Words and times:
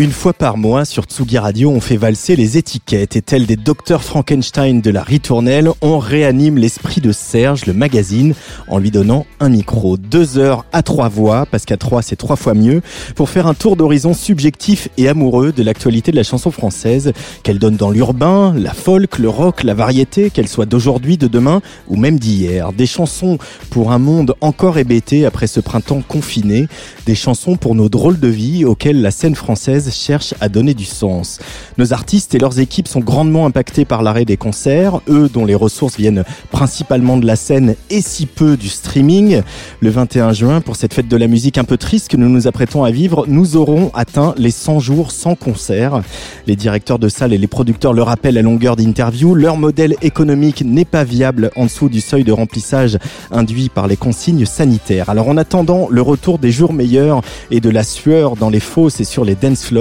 Une 0.00 0.12
fois 0.12 0.32
par 0.32 0.56
mois, 0.58 0.84
sur 0.84 1.06
Tsugi 1.06 1.38
Radio, 1.38 1.70
on 1.72 1.80
fait 1.80 1.96
valser 1.96 2.36
les 2.36 2.56
étiquettes 2.56 3.16
et 3.16 3.20
tel 3.20 3.46
des 3.46 3.56
docteurs 3.56 4.04
Frankenstein 4.04 4.80
de 4.80 4.90
la 4.90 5.02
ritournelle, 5.02 5.70
on 5.80 5.98
réanime 5.98 6.56
l'esprit 6.56 7.00
de 7.00 7.10
Serge, 7.10 7.66
le 7.66 7.72
magazine, 7.72 8.32
en 8.68 8.78
lui 8.78 8.92
donnant 8.92 9.26
un 9.40 9.48
micro. 9.48 9.96
Deux 9.96 10.38
heures 10.38 10.64
à 10.72 10.84
trois 10.84 11.08
voix, 11.08 11.46
parce 11.50 11.64
qu'à 11.64 11.76
trois 11.76 12.02
c'est 12.02 12.14
trois 12.14 12.36
fois 12.36 12.54
mieux, 12.54 12.80
pour 13.16 13.28
faire 13.28 13.48
un 13.48 13.54
tour 13.54 13.74
d'horizon 13.74 14.14
subjectif 14.14 14.88
et 14.98 15.08
amoureux 15.08 15.50
de 15.50 15.64
l'actualité 15.64 16.12
de 16.12 16.16
la 16.16 16.22
chanson 16.22 16.52
française, 16.52 17.12
qu'elle 17.42 17.58
donne 17.58 17.74
dans 17.74 17.90
l'urbain, 17.90 18.54
la 18.56 18.74
folk, 18.74 19.18
le 19.18 19.28
rock, 19.28 19.64
la 19.64 19.74
variété, 19.74 20.30
qu'elle 20.30 20.46
soit 20.46 20.66
d'aujourd'hui, 20.66 21.16
de 21.16 21.26
demain 21.26 21.60
ou 21.88 21.96
même 21.96 22.20
d'hier. 22.20 22.72
Des 22.72 22.86
chansons 22.86 23.38
pour 23.70 23.90
un 23.90 23.98
monde 23.98 24.36
encore 24.42 24.78
hébété 24.78 25.26
après 25.26 25.48
ce 25.48 25.58
printemps 25.58 26.02
confiné, 26.06 26.68
des 27.04 27.16
chansons 27.16 27.56
pour 27.56 27.74
nos 27.74 27.88
drôles 27.88 28.20
de 28.20 28.28
vie 28.28 28.64
auxquelles 28.64 29.02
la 29.02 29.10
scène 29.10 29.34
française 29.34 29.87
cherche 29.90 30.34
à 30.40 30.48
donner 30.48 30.74
du 30.74 30.84
sens. 30.84 31.38
Nos 31.76 31.92
artistes 31.92 32.34
et 32.34 32.38
leurs 32.38 32.58
équipes 32.58 32.88
sont 32.88 33.00
grandement 33.00 33.46
impactés 33.46 33.84
par 33.84 34.02
l'arrêt 34.02 34.24
des 34.24 34.36
concerts, 34.36 35.00
eux 35.08 35.28
dont 35.32 35.44
les 35.44 35.54
ressources 35.54 35.96
viennent 35.96 36.24
principalement 36.50 37.16
de 37.16 37.26
la 37.26 37.36
scène 37.36 37.76
et 37.90 38.00
si 38.00 38.26
peu 38.26 38.56
du 38.56 38.68
streaming. 38.68 39.42
Le 39.80 39.90
21 39.90 40.32
juin, 40.32 40.60
pour 40.60 40.76
cette 40.76 40.94
fête 40.94 41.08
de 41.08 41.16
la 41.16 41.26
musique 41.26 41.58
un 41.58 41.64
peu 41.64 41.76
triste 41.76 42.08
que 42.08 42.16
nous 42.16 42.28
nous 42.28 42.46
apprêtons 42.46 42.84
à 42.84 42.90
vivre, 42.90 43.24
nous 43.28 43.56
aurons 43.56 43.90
atteint 43.94 44.34
les 44.36 44.50
100 44.50 44.80
jours 44.80 45.12
sans 45.12 45.34
concert. 45.34 46.02
Les 46.46 46.56
directeurs 46.56 46.98
de 46.98 47.08
salles 47.08 47.32
et 47.32 47.38
les 47.38 47.46
producteurs 47.46 47.92
le 47.92 48.02
rappellent 48.02 48.38
à 48.38 48.42
longueur 48.42 48.76
d'interview, 48.76 49.34
leur 49.34 49.56
modèle 49.56 49.96
économique 50.02 50.62
n'est 50.64 50.84
pas 50.84 51.04
viable 51.04 51.50
en 51.56 51.64
dessous 51.64 51.88
du 51.88 52.00
seuil 52.00 52.24
de 52.24 52.32
remplissage 52.32 52.98
induit 53.30 53.68
par 53.68 53.86
les 53.86 53.96
consignes 53.96 54.46
sanitaires. 54.46 55.10
Alors 55.10 55.28
en 55.28 55.36
attendant 55.36 55.88
le 55.90 56.02
retour 56.02 56.38
des 56.38 56.50
jours 56.50 56.72
meilleurs 56.72 57.22
et 57.50 57.60
de 57.60 57.70
la 57.70 57.82
sueur 57.82 58.36
dans 58.36 58.50
les 58.50 58.60
fosses 58.60 59.00
et 59.00 59.04
sur 59.04 59.24
les 59.24 59.34
dance 59.34 59.64
floors, 59.64 59.77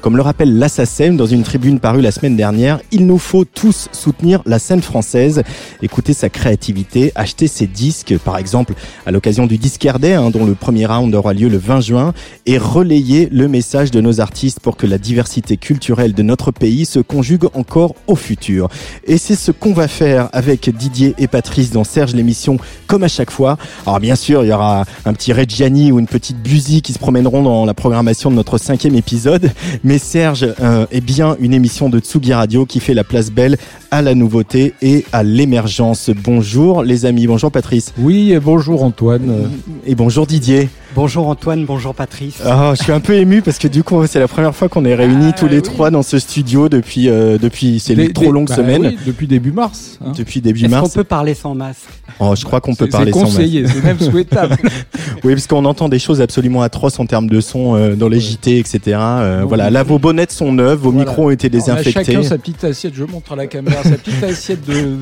comme 0.00 0.16
le 0.16 0.22
rappelle 0.22 0.58
l'Assassin 0.58 1.12
dans 1.12 1.26
une 1.26 1.42
tribune 1.42 1.80
parue 1.80 2.00
la 2.00 2.10
semaine 2.10 2.36
dernière, 2.36 2.80
il 2.90 3.06
nous 3.06 3.18
faut 3.18 3.44
tous 3.44 3.88
soutenir 3.92 4.42
la 4.46 4.58
scène 4.58 4.82
française, 4.82 5.42
écouter 5.82 6.12
sa 6.12 6.28
créativité, 6.28 7.12
acheter 7.14 7.46
ses 7.48 7.66
disques, 7.66 8.16
par 8.18 8.38
exemple 8.38 8.74
à 9.04 9.10
l'occasion 9.10 9.46
du 9.46 9.58
Disque 9.58 9.86
hein, 9.86 10.30
dont 10.30 10.44
le 10.44 10.54
premier 10.54 10.86
round 10.86 11.14
aura 11.14 11.32
lieu 11.32 11.48
le 11.48 11.58
20 11.58 11.80
juin, 11.80 12.14
et 12.46 12.58
relayer 12.58 13.28
le 13.30 13.48
message 13.48 13.90
de 13.90 14.00
nos 14.00 14.20
artistes 14.20 14.60
pour 14.60 14.76
que 14.76 14.86
la 14.86 14.98
diversité 14.98 15.56
culturelle 15.56 16.12
de 16.12 16.22
notre 16.22 16.50
pays 16.50 16.86
se 16.86 16.98
conjugue 16.98 17.44
encore 17.54 17.94
au 18.06 18.16
futur. 18.16 18.68
Et 19.06 19.18
c'est 19.18 19.34
ce 19.34 19.50
qu'on 19.50 19.72
va 19.72 19.88
faire 19.88 20.28
avec 20.32 20.70
Didier 20.74 21.14
et 21.18 21.26
Patrice 21.26 21.70
dans 21.70 21.84
Serge 21.84 22.14
l'émission, 22.14 22.58
comme 22.86 23.02
à 23.02 23.08
chaque 23.08 23.30
fois. 23.30 23.58
Alors 23.86 24.00
bien 24.00 24.16
sûr, 24.16 24.44
il 24.44 24.48
y 24.48 24.52
aura 24.52 24.84
un 25.04 25.12
petit 25.12 25.32
Reggiani 25.32 25.92
ou 25.92 25.98
une 25.98 26.06
petite 26.06 26.38
Buzy 26.38 26.82
qui 26.82 26.92
se 26.92 26.98
promèneront 26.98 27.42
dans 27.42 27.64
la 27.64 27.74
programmation 27.74 28.30
de 28.30 28.36
notre 28.36 28.58
cinquième 28.58 28.94
épisode 28.94 29.35
mais 29.84 29.98
Serge 29.98 30.46
euh, 30.60 30.86
est 30.90 31.00
bien 31.00 31.36
une 31.40 31.54
émission 31.54 31.88
de 31.88 31.98
Tsugi 31.98 32.32
Radio 32.32 32.66
qui 32.66 32.80
fait 32.80 32.94
la 32.94 33.04
place 33.04 33.30
belle 33.30 33.56
à 33.90 34.02
la 34.02 34.14
nouveauté 34.14 34.74
et 34.82 35.04
à 35.12 35.22
l'émergence. 35.22 36.10
Bonjour 36.10 36.82
les 36.82 37.06
amis, 37.06 37.26
bonjour 37.26 37.50
Patrice. 37.50 37.92
Oui, 37.98 38.32
et 38.32 38.40
bonjour 38.40 38.82
Antoine. 38.82 39.50
Et 39.86 39.94
bonjour 39.94 40.26
Didier. 40.26 40.68
Bonjour 40.96 41.28
Antoine, 41.28 41.66
bonjour 41.66 41.94
Patrice. 41.94 42.38
Ah, 42.42 42.72
je 42.74 42.82
suis 42.82 42.92
un 42.92 43.00
peu 43.00 43.12
ému 43.16 43.42
parce 43.42 43.58
que 43.58 43.68
du 43.68 43.82
coup 43.82 44.06
c'est 44.06 44.18
la 44.18 44.28
première 44.28 44.56
fois 44.56 44.70
qu'on 44.70 44.86
est 44.86 44.94
réunis 44.94 45.32
ah, 45.34 45.38
tous 45.38 45.46
les 45.46 45.60
trois 45.60 45.90
dans 45.90 46.02
ce 46.02 46.18
studio 46.18 46.70
depuis 46.70 47.10
euh, 47.10 47.36
depuis 47.36 47.80
c'est 47.80 47.92
une 47.92 48.14
trop 48.14 48.32
longue 48.32 48.48
bah 48.48 48.56
semaine. 48.56 48.96
depuis 49.06 49.26
début 49.26 49.52
mars. 49.52 49.98
Hein. 50.02 50.12
Depuis 50.16 50.40
début 50.40 50.68
mars. 50.68 50.86
Est-ce 50.86 50.94
qu'on 50.94 51.00
peut 51.00 51.04
parler 51.04 51.34
sans 51.34 51.54
masque? 51.54 51.80
Oh, 52.18 52.34
je 52.34 52.46
crois 52.46 52.62
qu'on 52.62 52.74
peut 52.74 52.88
parler 52.88 53.12
sans 53.12 53.24
masque. 53.24 53.42
C'est 53.42 53.84
même 53.84 54.00
souhaitable. 54.00 54.56
oui, 55.24 55.34
parce 55.34 55.46
qu'on 55.46 55.66
entend 55.66 55.90
des 55.90 55.98
choses 55.98 56.22
absolument 56.22 56.62
atroces 56.62 56.98
en 56.98 57.04
termes 57.04 57.28
de 57.28 57.42
son 57.42 57.76
euh, 57.76 57.94
dans 57.94 58.08
les 58.08 58.18
JT, 58.18 58.58
etc. 58.58 58.96
Euh, 59.26 59.44
voilà, 59.44 59.70
là 59.70 59.82
vos 59.82 59.98
bonnettes 59.98 60.32
sont 60.32 60.52
neuves, 60.52 60.78
vos 60.78 60.92
micros 60.92 61.26
ont 61.26 61.30
été 61.30 61.48
désinfectés. 61.48 61.98
On 61.98 62.00
a 62.00 62.04
chacun 62.04 62.22
sa 62.22 62.38
petite 62.38 62.64
assiette. 62.64 62.94
Je 62.94 63.04
montre 63.04 63.32
à 63.32 63.36
la 63.36 63.46
caméra 63.46 63.82
sa 63.82 63.96
petite 63.96 64.22
assiette 64.22 64.66
de, 64.66 64.96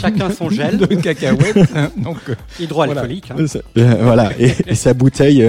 chacun 0.00 0.30
son 0.30 0.50
gel 0.50 0.78
de 0.78 0.86
cacahuètes, 0.86 1.72
donc 1.96 2.18
hydroalcoolique. 2.58 3.32
Voilà, 3.74 3.94
voilà. 4.00 4.30
Et, 4.38 4.52
et, 4.66 4.74
sa 4.74 4.94
bouteille 4.94 5.46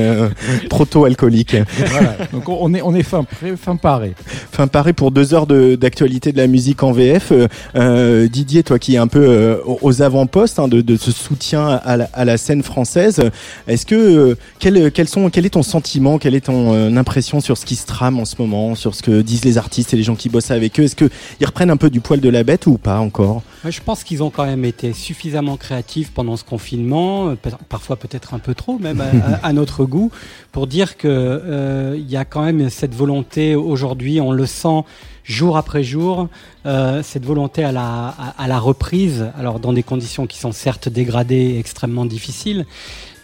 proto-alcoolique. 0.69 1.55
Voilà. 1.89 2.17
Donc 2.31 2.49
on 2.49 2.73
est, 2.73 2.81
on 2.81 2.93
est 2.93 3.03
fin, 3.03 3.25
fin 3.57 3.75
paré. 3.75 4.13
Fin 4.51 4.67
paré 4.67 4.93
pour 4.93 5.11
deux 5.11 5.33
heures 5.33 5.47
d'actualité 5.47 6.31
de, 6.31 6.37
la 6.37 6.47
musique 6.47 6.83
en 6.83 6.91
VF. 6.91 7.31
Euh, 7.31 7.47
euh, 7.75 8.27
Didier, 8.27 8.63
toi 8.63 8.79
qui 8.79 8.95
es 8.95 8.97
un 8.97 9.07
peu 9.07 9.23
euh, 9.23 9.57
aux 9.65 10.01
avant-postes 10.01 10.59
hein, 10.59 10.67
de, 10.67 10.81
de, 10.81 10.95
ce 10.97 11.11
soutien 11.11 11.67
à 11.67 11.97
la, 11.97 12.09
à 12.13 12.25
la 12.25 12.37
scène 12.37 12.63
française, 12.63 13.21
est-ce 13.67 13.85
que 13.85 14.37
quel, 14.59 14.91
quels 14.91 15.07
sont, 15.07 15.29
quel 15.29 15.45
est 15.45 15.51
ton 15.51 15.63
sentiment, 15.63 16.17
quelle 16.17 16.35
est 16.35 16.45
ton 16.45 16.95
impression 16.95 17.39
sur 17.39 17.57
ce 17.57 17.65
qui 17.65 17.75
se 17.81 17.91
en 18.01 18.25
ce 18.25 18.35
moment, 18.39 18.75
sur 18.75 18.95
ce 18.95 19.03
que 19.03 19.21
disent 19.21 19.45
les 19.45 19.57
artistes 19.57 19.93
et 19.93 19.97
les 19.97 20.03
gens 20.03 20.15
qui 20.15 20.29
bossent 20.29 20.51
avec 20.51 20.79
eux. 20.79 20.83
Est-ce 20.83 20.95
qu'ils 20.95 21.45
reprennent 21.45 21.69
un 21.69 21.77
peu 21.77 21.89
du 21.89 21.99
poil 21.99 22.19
de 22.19 22.29
la 22.29 22.43
bête 22.43 22.67
ou 22.67 22.77
pas 22.77 22.99
encore? 22.99 23.41
Je 23.67 23.79
pense 23.81 24.03
qu'ils 24.03 24.23
ont 24.23 24.29
quand 24.29 24.45
même 24.45 24.65
été 24.65 24.93
suffisamment 24.93 25.57
créatifs 25.57 26.11
pendant 26.11 26.37
ce 26.37 26.43
confinement, 26.43 27.35
parfois 27.69 27.97
peut-être 27.97 28.33
un 28.33 28.39
peu 28.39 28.55
trop 28.55 28.79
même 28.79 29.01
à, 29.01 29.45
à 29.45 29.53
notre 29.53 29.85
goût 29.85 30.11
pour 30.51 30.67
dire 30.67 30.97
que 30.97 31.07
euh, 31.07 31.99
y 32.07 32.17
a 32.17 32.25
quand 32.25 32.43
même 32.43 32.69
cette 32.69 32.95
volonté 32.95 33.55
aujourd'hui, 33.55 34.21
on 34.21 34.31
le 34.31 34.45
sent 34.45 34.83
jour 35.23 35.57
après 35.57 35.83
jour, 35.83 36.27
euh, 36.65 37.01
cette 37.03 37.25
volonté 37.25 37.63
à 37.63 37.71
la, 37.71 38.15
à, 38.37 38.47
la 38.47 38.59
reprise, 38.59 39.31
alors 39.37 39.59
dans 39.59 39.73
des 39.73 39.83
conditions 39.83 40.27
qui 40.27 40.37
sont 40.37 40.51
certes 40.51 40.89
dégradées, 40.89 41.57
extrêmement 41.59 42.05
difficiles, 42.05 42.65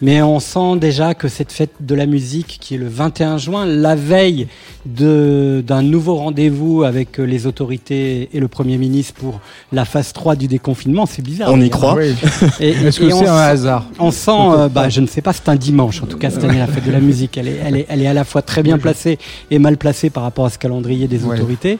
mais 0.00 0.22
on 0.22 0.40
sent 0.40 0.76
déjà 0.76 1.14
que 1.14 1.28
cette 1.28 1.52
fête 1.52 1.72
de 1.80 1.94
la 1.94 2.06
musique 2.06 2.58
qui 2.60 2.74
est 2.74 2.78
le 2.78 2.88
21 2.88 3.38
juin, 3.38 3.66
la 3.66 3.96
veille 3.96 4.46
d'un 4.86 5.82
nouveau 5.82 6.14
rendez-vous 6.14 6.84
avec 6.84 7.18
les 7.18 7.46
autorités 7.46 8.28
et 8.32 8.40
le 8.40 8.48
Premier 8.48 8.78
ministre 8.78 9.14
pour 9.14 9.40
la 9.72 9.84
phase 9.84 10.12
3 10.12 10.36
du 10.36 10.46
déconfinement, 10.46 11.04
c'est 11.06 11.22
bizarre. 11.22 11.50
On 11.52 11.60
y 11.60 11.68
croit. 11.68 11.96
Est-ce 12.60 13.00
que 13.00 13.10
c'est 13.10 13.26
un 13.26 13.36
hasard 13.36 13.86
On 13.98 14.10
sent, 14.10 14.30
euh, 14.30 14.68
bah, 14.68 14.88
je 14.88 15.00
ne 15.00 15.06
sais 15.06 15.20
pas, 15.20 15.32
c'est 15.32 15.48
un 15.48 15.56
dimanche. 15.56 16.02
En 16.02 16.06
tout 16.06 16.18
cas, 16.18 16.30
cette 16.30 16.44
année, 16.44 16.58
la 16.58 16.66
fête 16.66 16.86
de 16.86 16.92
la 16.92 17.00
musique, 17.00 17.36
elle 17.36 17.48
est, 17.48 17.58
elle 17.64 17.76
est, 17.76 17.86
elle 17.88 18.02
est 18.02 18.06
à 18.06 18.14
la 18.14 18.24
fois 18.24 18.42
très 18.42 18.62
bien 18.62 18.78
placée 18.78 19.18
et 19.50 19.58
mal 19.58 19.76
placée 19.76 20.10
par 20.10 20.22
rapport 20.22 20.46
à 20.46 20.50
ce 20.50 20.58
calendrier 20.58 21.08
des 21.08 21.24
autorités. 21.24 21.78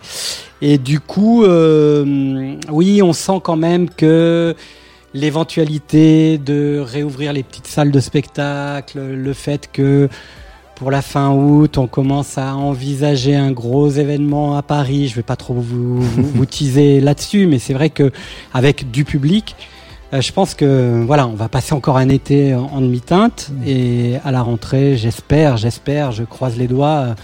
Et 0.61 0.77
du 0.79 0.99
coup, 0.99 1.45
euh, 1.45 2.57
oui, 2.71 3.01
on 3.01 3.13
sent 3.13 3.41
quand 3.43 3.57
même 3.57 3.89
que 3.89 4.57
l'éventualité 5.15 6.39
de 6.39 6.79
réouvrir 6.79 7.33
les 7.33 7.43
petites 7.43 7.67
salles 7.67 7.91
de 7.91 8.01
spectacle, 8.01 9.01
le 9.01 9.33
fait 9.33 9.71
que 9.73 10.09
pour 10.79 10.93
la 10.93 11.03
fin 11.03 11.31
août, 11.31 11.77
on 11.77 11.89
commence 11.89 12.39
à 12.39 12.55
envisager 12.55 13.35
un 13.35 13.51
gros 13.51 13.91
événement 13.91 14.57
à 14.57 14.63
Paris. 14.63 15.09
Je 15.09 15.17
vais 15.17 15.25
pas 15.25 15.35
trop 15.35 15.55
vous, 15.55 16.01
vous, 16.01 16.47
teaser 16.47 17.01
là-dessus, 17.01 17.47
mais 17.47 17.59
c'est 17.59 17.75
vrai 17.75 17.91
que 17.91 18.13
avec 18.55 18.91
du 18.93 19.05
public, 19.05 19.57
euh, 20.13 20.21
je 20.21 20.33
pense 20.33 20.55
que 20.55 21.03
voilà, 21.05 21.27
on 21.27 21.35
va 21.35 21.49
passer 21.49 21.75
encore 21.75 21.97
un 21.97 22.09
été 22.09 22.55
en, 22.55 22.81
demi-teinte 22.81 23.51
et 23.67 24.19
à 24.25 24.31
la 24.31 24.41
rentrée, 24.41 24.97
j'espère, 24.97 25.57
j'espère, 25.57 26.13
je 26.13 26.23
croise 26.23 26.57
les 26.57 26.69
doigts 26.69 27.17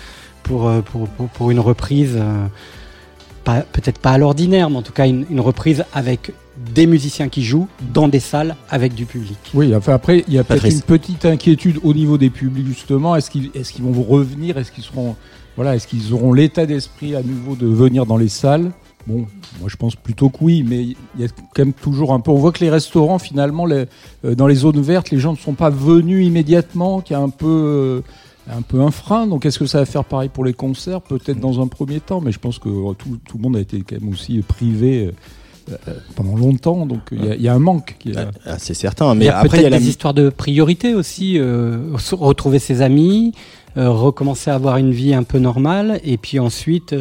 pour, 0.43 0.67
euh, 0.67 0.81
pour, 0.81 1.07
pour, 1.09 1.51
une 1.53 1.61
reprise. 1.61 2.17
Euh, 2.17 3.61
peut-être 3.73 3.99
pas 3.99 4.11
à 4.11 4.19
l'ordinaire, 4.19 4.69
mais 4.69 4.79
en 4.79 4.83
tout 4.83 4.93
cas 4.93 5.07
une, 5.07 5.27
une 5.31 5.41
reprise 5.41 5.85
avec 5.93 6.33
des 6.75 6.87
musiciens 6.87 7.29
qui 7.29 7.43
jouent 7.43 7.69
dans 7.93 8.09
des 8.09 8.21
salles 8.21 8.57
avec 8.71 8.95
du 8.95 9.07
public. 9.07 9.39
Oui, 9.55 9.75
enfin 9.75 9.95
après, 9.95 10.25
il 10.29 10.35
y 10.35 10.39
a 10.39 10.45
peut-être 10.45 10.67
une 10.67 10.83
petite 10.83 11.25
inquiétude 11.25 11.79
au 11.83 11.93
niveau 11.95 12.19
des 12.19 12.31
publics 12.31 12.67
justement. 12.67 13.17
Est-ce 13.17 13.31
qu'ils 13.31 13.51
est 13.55 13.81
vont 13.81 14.03
revenir? 14.03 14.59
Est-ce 14.59 14.71
qu'ils 14.73 14.85
seront 14.85 15.17
voilà, 15.57 15.77
est-ce 15.77 15.87
qu'ils 15.87 16.13
auront 16.13 16.33
l'état 16.33 16.67
d'esprit 16.67 17.15
à 17.15 17.23
nouveau 17.23 17.55
de 17.55 17.67
venir 17.67 18.07
dans 18.07 18.17
les 18.17 18.29
salles? 18.29 18.73
Bon, 19.07 19.27
moi 19.61 19.69
je 19.69 19.77
pense 19.77 19.95
plutôt 19.95 20.31
que 20.31 20.39
oui, 20.41 20.65
mais 20.67 20.83
il 20.83 20.97
y 21.19 21.25
a 21.25 21.29
quand 21.29 21.65
même 21.65 21.73
toujours 21.73 22.13
un 22.13 22.21
peu. 22.21 22.31
On 22.31 22.37
voit 22.37 22.53
que 22.53 22.65
les 22.65 22.71
restaurants, 22.71 23.19
finalement, 23.19 23.67
les, 23.67 23.85
euh, 24.25 24.35
dans 24.35 24.47
les 24.47 24.55
zones 24.55 24.81
vertes, 24.81 25.11
les 25.11 25.19
gens 25.19 25.33
ne 25.33 25.39
sont 25.39 25.55
pas 25.55 25.71
venus 25.71 26.27
immédiatement, 26.27 27.01
qu'il 27.01 27.15
y 27.15 27.19
a 27.19 27.23
un 27.23 27.31
peu. 27.31 27.47
Euh, 27.47 28.01
un 28.47 28.61
peu 28.61 28.83
un 28.83 28.91
frein. 28.91 29.27
Donc 29.27 29.47
est-ce 29.47 29.59
que 29.59 29.65
ça 29.65 29.79
va 29.79 29.87
faire 29.87 30.05
pareil 30.05 30.29
pour 30.29 30.45
les 30.45 30.53
concerts? 30.53 31.01
Peut-être 31.01 31.41
dans 31.41 31.63
un 31.63 31.67
premier 31.67 31.99
temps, 31.99 32.21
mais 32.21 32.31
je 32.31 32.39
pense 32.39 32.59
que 32.59 32.69
tout, 32.93 33.19
tout, 33.27 33.39
le 33.39 33.43
monde 33.43 33.57
a 33.57 33.61
été 33.61 33.79
quand 33.81 33.99
même 33.99 34.11
aussi 34.11 34.43
privé. 34.47 35.13
Pendant 36.15 36.37
longtemps, 36.37 36.87
donc 36.87 37.01
il 37.13 37.43
y, 37.43 37.49
a 37.49 37.55
un 37.55 37.59
manque. 37.59 37.97
Qui 37.99 38.13
ah, 38.17 38.31
ah, 38.45 38.59
c'est 38.59 38.75
certain, 38.75 39.15
mais 39.15 39.25
il 39.25 39.29
y 39.29 39.31
a 39.31 39.39
après 39.39 39.59
il 39.59 39.63
y 39.63 39.67
a 39.67 39.71
des 39.71 39.89
histoires 39.89 40.15
de 40.15 40.29
priorité 40.29 40.95
aussi. 40.95 41.39
retrouver 41.41 42.59
ses 42.59 42.83
amis, 42.83 43.33
recommencer 43.77 44.51
à 44.51 44.55
avoir 44.55 44.77
une 44.77 44.93
vie 44.93 45.15
un 45.15 45.23
peu 45.23 45.39
normale, 45.39 46.01
et 46.05 46.17
puis 46.19 46.39
ensuite 46.39 46.95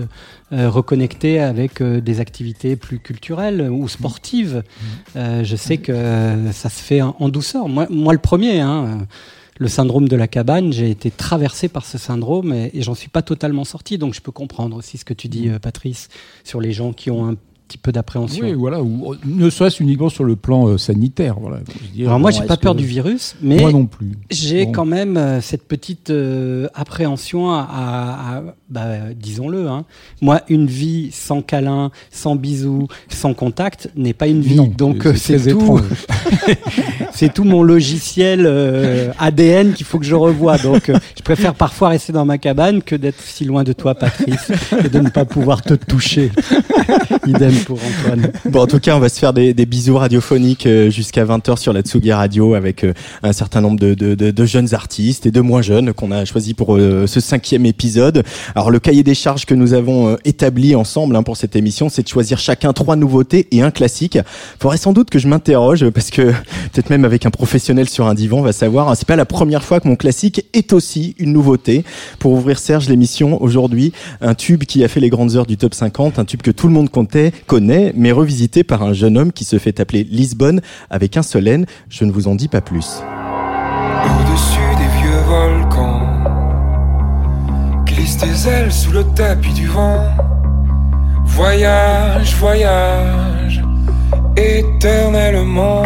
euh, 0.53 0.69
reconnecter 0.69 1.39
avec 1.39 1.81
euh, 1.81 1.99
des 1.99 2.19
activités 2.19 2.75
plus 2.75 2.99
culturelles 2.99 3.71
ou 3.71 3.87
sportives. 3.87 4.57
Mmh. 4.57 4.85
Euh, 5.15 5.43
je 5.43 5.55
sais 5.55 5.77
que 5.77 6.37
ça 6.51 6.69
se 6.69 6.79
fait 6.79 7.01
en, 7.01 7.27
douceur. 7.29 7.67
Moi, 7.67 7.87
moi 7.89 8.13
le 8.13 8.19
premier, 8.19 8.59
hein, 8.59 9.07
le 9.57 9.67
syndrome 9.67 10.07
de 10.07 10.15
la 10.15 10.27
cabane, 10.27 10.71
j'ai 10.71 10.91
été 10.91 11.09
traversé 11.09 11.69
par 11.69 11.85
ce 11.85 11.97
syndrome 11.97 12.53
et, 12.53 12.69
et 12.75 12.83
j'en 12.83 12.93
suis 12.93 13.09
pas 13.09 13.23
totalement 13.23 13.63
sorti. 13.63 13.97
Donc 13.97 14.13
je 14.13 14.21
peux 14.21 14.31
comprendre 14.31 14.75
aussi 14.75 14.99
ce 14.99 15.05
que 15.05 15.15
tu 15.15 15.27
dis, 15.27 15.49
mmh. 15.49 15.57
Patrice, 15.57 16.09
sur 16.43 16.61
les 16.61 16.71
gens 16.71 16.93
qui 16.93 17.09
ont 17.09 17.27
un 17.27 17.35
peu 17.77 17.91
d'appréhension. 17.91 18.45
Oui, 18.45 18.53
voilà, 18.53 18.81
ou 18.81 19.15
ne 19.25 19.49
serait-ce 19.49 19.81
uniquement 19.81 20.09
sur 20.09 20.23
le 20.23 20.35
plan 20.35 20.67
euh, 20.67 20.77
sanitaire. 20.77 21.35
Voilà. 21.39 21.59
Alors 21.99 22.19
moi, 22.19 22.31
j'ai 22.31 22.43
pas 22.43 22.57
peur 22.57 22.75
du 22.75 22.85
virus, 22.85 23.35
mais 23.41 23.57
moi 23.57 23.71
non 23.71 23.85
plus. 23.85 24.13
J'ai 24.29 24.71
quand 24.71 24.85
même 24.85 25.17
euh, 25.17 25.41
cette 25.41 25.67
petite 25.67 26.09
euh, 26.09 26.67
appréhension 26.73 27.51
à, 27.51 28.43
bah, 28.69 29.13
disons-le. 29.15 29.67
Hein. 29.67 29.85
Moi, 30.21 30.41
une 30.49 30.67
vie 30.67 31.09
sans 31.11 31.41
câlin, 31.41 31.91
sans 32.11 32.35
bisous, 32.35 32.87
sans 33.09 33.33
contact 33.33 33.89
n'est 33.95 34.13
pas 34.13 34.27
une 34.27 34.41
vie. 34.41 34.59
Donc 34.69 35.07
c'est 35.15 35.47
tout. 35.47 35.79
c'est 37.13 37.33
tout 37.33 37.43
mon 37.43 37.63
logiciel 37.63 38.47
ADN 39.19 39.73
qu'il 39.73 39.85
faut 39.85 39.99
que 39.99 40.05
je 40.05 40.15
revoie. 40.15 40.57
Donc 40.57 40.91
je 41.17 41.21
préfère 41.23 41.53
parfois 41.53 41.89
rester 41.89 42.13
dans 42.13 42.25
ma 42.25 42.37
cabane 42.37 42.81
que 42.81 42.95
d'être 42.95 43.21
si 43.21 43.45
loin 43.45 43.63
de 43.63 43.73
toi, 43.73 43.95
Patrice, 43.95 44.51
et 44.83 44.89
de 44.89 44.99
ne 44.99 45.09
pas 45.09 45.25
pouvoir 45.25 45.61
te 45.61 45.73
toucher. 45.73 46.31
Idem 47.27 47.53
pour 47.65 47.79
Antoine. 47.83 48.31
Bon, 48.45 48.61
en 48.61 48.67
tout 48.67 48.79
cas, 48.79 48.95
on 48.95 48.99
va 48.99 49.09
se 49.09 49.19
faire 49.19 49.33
des, 49.33 49.53
bisous 49.65 49.97
radiophoniques 49.97 50.65
euh, 50.65 50.89
jusqu'à 50.89 51.25
20h 51.25 51.57
sur 51.57 51.73
la 51.73 51.81
Tsugi 51.81 52.11
Radio 52.11 52.53
avec 52.53 52.83
euh, 52.83 52.93
un 53.23 53.33
certain 53.33 53.61
nombre 53.61 53.79
de, 53.79 53.93
de, 53.93 54.15
de, 54.15 54.45
jeunes 54.45 54.73
artistes 54.73 55.25
et 55.25 55.31
de 55.31 55.41
moins 55.41 55.61
jeunes 55.61 55.93
qu'on 55.93 56.11
a 56.11 56.25
choisi 56.25 56.53
pour 56.53 56.75
euh, 56.75 57.07
ce 57.07 57.19
cinquième 57.19 57.65
épisode. 57.65 58.23
Alors, 58.55 58.69
le 58.69 58.79
cahier 58.79 59.03
des 59.03 59.15
charges 59.15 59.45
que 59.45 59.53
nous 59.53 59.73
avons 59.73 60.17
établi 60.25 60.75
ensemble 60.75 61.15
hein, 61.15 61.23
pour 61.23 61.37
cette 61.37 61.55
émission, 61.55 61.89
c'est 61.89 62.03
de 62.03 62.07
choisir 62.07 62.37
chacun 62.37 62.73
trois 62.73 62.95
nouveautés 62.95 63.47
et 63.51 63.61
un 63.61 63.71
classique. 63.71 64.17
Faudrait 64.59 64.77
sans 64.77 64.93
doute 64.93 65.09
que 65.09 65.19
je 65.19 65.27
m'interroge 65.27 65.89
parce 65.89 66.09
que 66.09 66.21
peut-être 66.71 66.89
même 66.89 67.05
avec 67.05 67.25
un 67.25 67.31
professionnel 67.31 67.89
sur 67.89 68.07
un 68.07 68.13
divan, 68.13 68.39
on 68.39 68.43
va 68.43 68.53
savoir. 68.53 68.89
Hein, 68.89 68.95
c'est 68.95 69.07
pas 69.07 69.15
la 69.15 69.25
première 69.25 69.63
fois 69.63 69.79
que 69.79 69.87
mon 69.87 69.95
classique 69.95 70.45
est 70.53 70.73
aussi 70.73 71.15
une 71.17 71.33
nouveauté. 71.33 71.83
Pour 72.19 72.33
ouvrir 72.33 72.59
Serge 72.59 72.89
l'émission 72.89 73.41
aujourd'hui, 73.41 73.93
un 74.21 74.35
tube 74.35 74.63
qui 74.63 74.83
a 74.83 74.87
fait 74.87 74.99
les 74.99 75.09
grandes 75.09 75.35
heures 75.35 75.45
du 75.45 75.57
top 75.57 75.73
50, 75.73 76.19
un 76.19 76.25
tube 76.25 76.41
que 76.41 76.51
tout 76.51 76.67
le 76.67 76.73
monde 76.73 76.89
comptait 76.89 77.31
mais 77.61 78.11
revisité 78.11 78.63
par 78.63 78.81
un 78.83 78.93
jeune 78.93 79.17
homme 79.17 79.31
qui 79.31 79.43
se 79.45 79.59
fait 79.59 79.79
appeler 79.79 80.03
Lisbonne 80.03 80.61
avec 80.89 81.17
un 81.17 81.21
seul 81.21 81.47
N. 81.47 81.65
Je 81.89 82.05
ne 82.05 82.11
vous 82.11 82.27
en 82.27 82.35
dis 82.35 82.47
pas 82.47 82.61
plus. 82.61 83.03
Au-dessus 84.05 84.59
des 84.77 85.01
vieux 85.01 85.19
volcans, 85.27 86.01
glisse 87.85 88.17
tes 88.17 88.49
ailes 88.49 88.71
sous 88.71 88.91
le 88.91 89.03
tapis 89.15 89.53
du 89.53 89.67
vent. 89.67 89.99
Voyage, 91.25 92.35
voyage, 92.35 93.63
éternellement. 94.35 95.83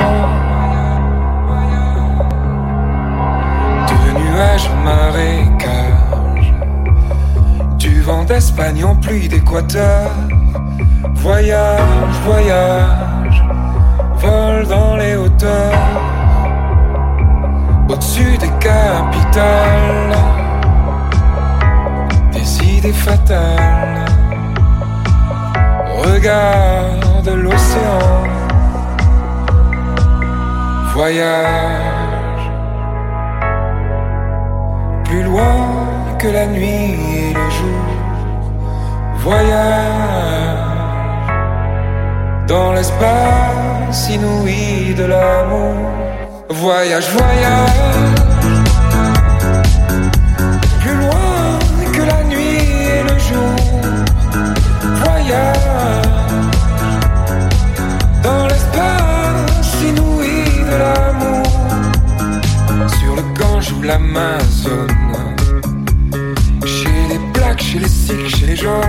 De 3.87 4.19
nuages 4.19 4.69
marécages, 4.83 5.65
du 5.67 5.96
vent 8.07 8.23
d'Espagne 8.23 8.85
en 8.85 8.95
pluie 8.95 9.27
d'Équateur. 9.27 10.09
Voyage, 11.15 12.15
voyage, 12.25 13.43
vol 14.15 14.65
dans 14.65 14.95
les 14.95 15.17
hauteurs, 15.17 15.73
au-dessus 17.89 18.37
des 18.37 18.53
capitales, 18.61 20.15
des 22.31 22.77
idées 22.77 22.99
fatales. 23.07 24.05
Regarde 26.01 27.29
l'océan, 27.43 28.23
voyage, 30.93 32.51
plus 35.03 35.23
loin 35.23 35.86
que 36.19 36.27
la 36.29 36.47
nuit 36.47 36.95
et 37.19 37.33
le 37.33 37.49
jour, 37.57 37.85
voyage 39.17 40.67
dans 42.47 42.71
l'espace 42.73 44.09
inouï 44.09 44.93
de 44.95 45.05
l'amour. 45.05 45.91
Voyage, 46.49 47.09
voyage, 47.11 48.21
plus 50.81 50.95
loin 50.95 51.59
que 51.93 52.03
la 52.03 52.23
nuit 52.23 52.67
et 52.95 53.03
le 53.03 53.19
jour. 53.27 53.55
Voyage, 55.03 55.57
dans 58.23 58.47
l'espace 58.47 59.83
inouï 59.89 60.45
de 60.71 60.77
l'amour. 60.83 61.45
Sur 62.99 63.15
le 63.15 63.23
Gange 63.39 63.71
ou 63.73 63.81
l'Amazone, 63.83 65.26
chez 67.61 67.79
les 67.79 67.87
sikhs, 67.87 68.35
chez 68.35 68.45
les 68.45 68.55
jaunes. 68.55 68.83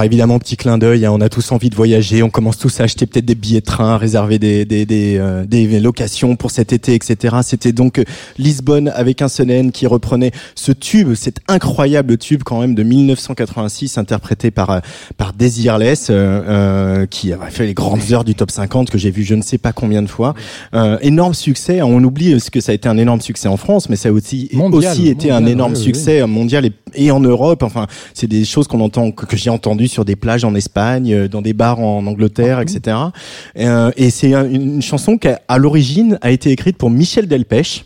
Alors 0.00 0.06
évidemment, 0.06 0.38
petit 0.38 0.56
clin 0.56 0.78
d'œil, 0.78 1.04
hein, 1.04 1.12
on 1.12 1.20
a 1.20 1.28
tous 1.28 1.52
envie 1.52 1.68
de 1.68 1.74
voyager, 1.74 2.22
on 2.22 2.30
commence 2.30 2.56
tous 2.56 2.80
à 2.80 2.84
acheter 2.84 3.04
peut-être 3.04 3.26
des 3.26 3.34
billets 3.34 3.60
de 3.60 3.66
train, 3.66 3.90
à 3.90 3.98
réserver 3.98 4.38
des, 4.38 4.64
des, 4.64 4.86
des, 4.86 5.18
euh, 5.18 5.44
des 5.44 5.78
locations 5.78 6.36
pour 6.36 6.50
cet 6.50 6.72
été, 6.72 6.94
etc. 6.94 7.36
C'était 7.42 7.72
donc 7.72 7.98
euh, 7.98 8.04
Lisbonne 8.38 8.88
avec 8.94 9.20
un 9.20 9.28
Sonnen 9.28 9.72
qui 9.72 9.86
reprenait 9.86 10.30
ce 10.54 10.72
tube, 10.72 11.12
cet 11.12 11.40
incroyable 11.48 12.16
tube 12.16 12.44
quand 12.44 12.62
même 12.62 12.74
de 12.74 12.82
1986, 12.82 13.98
interprété 13.98 14.50
par 14.50 14.70
euh, 14.70 14.80
par 15.18 15.34
Desireless, 15.34 16.06
euh, 16.08 17.04
qui 17.04 17.34
a 17.34 17.38
fait 17.50 17.66
les 17.66 17.74
grandes 17.74 18.10
heures 18.10 18.24
du 18.24 18.34
top 18.34 18.50
50 18.50 18.88
que 18.88 18.96
j'ai 18.96 19.10
vu 19.10 19.22
je 19.22 19.34
ne 19.34 19.42
sais 19.42 19.58
pas 19.58 19.74
combien 19.74 20.00
de 20.00 20.08
fois. 20.08 20.32
énorme 21.02 21.34
succès, 21.34 21.82
on 21.82 22.02
oublie 22.02 22.40
ce 22.40 22.50
que 22.50 22.62
ça 22.62 22.72
a 22.72 22.74
été 22.74 22.88
un 22.88 22.96
énorme 22.96 23.20
succès 23.20 23.48
en 23.48 23.58
France, 23.58 23.90
mais 23.90 23.96
ça 23.96 24.08
a 24.08 24.12
aussi, 24.12 24.48
aussi 24.72 25.08
été 25.08 25.30
un 25.30 25.44
énorme 25.44 25.76
succès 25.76 26.26
mondial 26.26 26.64
et, 26.64 26.72
et, 26.94 27.10
en 27.10 27.20
Europe. 27.20 27.62
Enfin, 27.62 27.86
c'est 28.14 28.28
des 28.28 28.46
choses 28.46 28.66
qu'on 28.66 28.80
entend, 28.80 29.10
que, 29.10 29.26
que 29.26 29.36
j'ai 29.36 29.50
entendu 29.50 29.89
sur 29.90 30.04
des 30.04 30.16
plages 30.16 30.44
en 30.44 30.54
Espagne, 30.54 31.12
euh, 31.12 31.28
dans 31.28 31.42
des 31.42 31.52
bars 31.52 31.80
en 31.80 32.06
Angleterre, 32.06 32.58
ah 32.58 32.62
etc. 32.62 32.96
Euh, 33.58 33.90
et 33.96 34.10
c'est 34.10 34.32
une 34.32 34.80
chanson 34.80 35.18
qui, 35.18 35.28
à 35.46 35.58
l'origine, 35.58 36.18
a 36.22 36.30
été 36.30 36.50
écrite 36.50 36.78
pour 36.78 36.90
Michel 36.90 37.26
Delpech. 37.26 37.84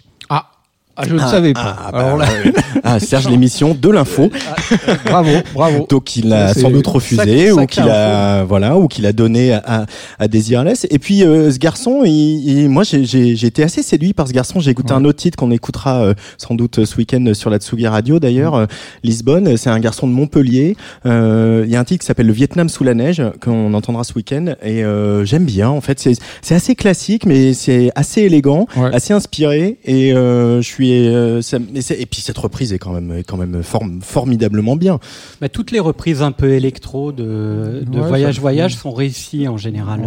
Ah, 0.96 1.02
je 1.08 1.14
ne 1.14 1.20
ah, 1.20 1.26
savais 1.28 1.52
pas. 1.52 1.76
Ah, 1.76 1.88
Alors 1.88 2.18
bah, 2.18 2.26
là... 2.44 2.52
ah, 2.84 3.00
Serge 3.00 3.28
l'émission 3.28 3.74
de 3.74 3.88
l'info. 3.90 4.30
Ah, 4.86 4.96
bravo, 5.04 5.30
bravo. 5.52 5.86
Donc 5.88 6.16
il 6.16 6.32
a 6.32 6.52
sans 6.54 6.70
doute 6.70 6.86
refusé 6.86 7.52
ou 7.52 7.66
qu'il 7.66 7.88
a 7.88 8.44
voilà 8.44 8.76
ou 8.76 8.88
qu'il 8.88 9.06
a 9.06 9.12
donné 9.12 9.52
à, 9.52 9.86
à 10.18 10.28
Desireless. 10.28 10.86
Et 10.90 10.98
puis 10.98 11.22
euh, 11.22 11.50
ce 11.50 11.58
garçon, 11.58 12.02
il, 12.04 12.68
moi 12.68 12.82
j'ai 12.84 13.32
été 13.32 13.62
assez 13.62 13.82
séduit 13.82 14.12
par 14.12 14.28
ce 14.28 14.32
garçon. 14.32 14.60
J'ai 14.60 14.70
écouté 14.70 14.92
un 14.92 15.04
autre 15.04 15.18
titre 15.18 15.36
qu'on 15.36 15.50
écoutera 15.50 16.02
euh, 16.02 16.14
sans 16.38 16.54
doute 16.54 16.84
ce 16.84 16.96
week-end 16.96 17.32
sur 17.34 17.50
la 17.50 17.58
Tsugi 17.58 17.86
Radio 17.86 18.18
d'ailleurs. 18.18 18.54
Euh, 18.54 18.66
Lisbonne, 19.02 19.56
c'est 19.56 19.70
un 19.70 19.80
garçon 19.80 20.06
de 20.06 20.12
Montpellier. 20.12 20.76
Il 21.04 21.10
y 21.68 21.76
a 21.76 21.80
un 21.80 21.84
titre 21.84 22.00
qui 22.00 22.06
s'appelle 22.06 22.26
Le 22.26 22.32
Vietnam 22.32 22.68
sous 22.68 22.84
la 22.84 22.94
neige 22.94 23.22
qu'on 23.40 23.74
entendra 23.74 24.04
ce 24.04 24.14
week-end 24.14 24.54
et 24.62 24.82
j'aime 25.24 25.44
bien. 25.44 25.68
En 25.68 25.80
fait, 25.80 25.98
c'est 26.00 26.54
assez 26.54 26.74
classique 26.74 27.26
mais 27.26 27.54
c'est 27.54 27.90
assez 27.94 28.22
élégant, 28.22 28.66
assez 28.92 29.12
inspiré 29.12 29.78
et 29.84 30.10
je 30.12 30.60
suis 30.62 30.84
et, 30.91 31.09
euh, 31.09 31.41
et, 31.41 32.07
puis 32.07 32.21
cette 32.21 32.38
reprise 32.38 32.73
est 32.73 32.79
quand 32.79 32.93
même, 32.93 33.23
quand 33.26 33.37
même 33.37 33.62
formidablement 34.03 34.76
bien. 34.76 34.99
Bah, 35.41 35.49
toutes 35.49 35.71
les 35.71 35.81
reprises 35.81 36.23
un 36.23 36.33
peu 36.33 36.50
électro 36.50 37.12
de, 37.12 37.85
de 37.87 38.00
voyage 38.00 38.41
voyage 38.41 38.76
sont 38.76 38.93
réussies 38.93 39.49
en 39.49 39.57
général. 39.57 40.03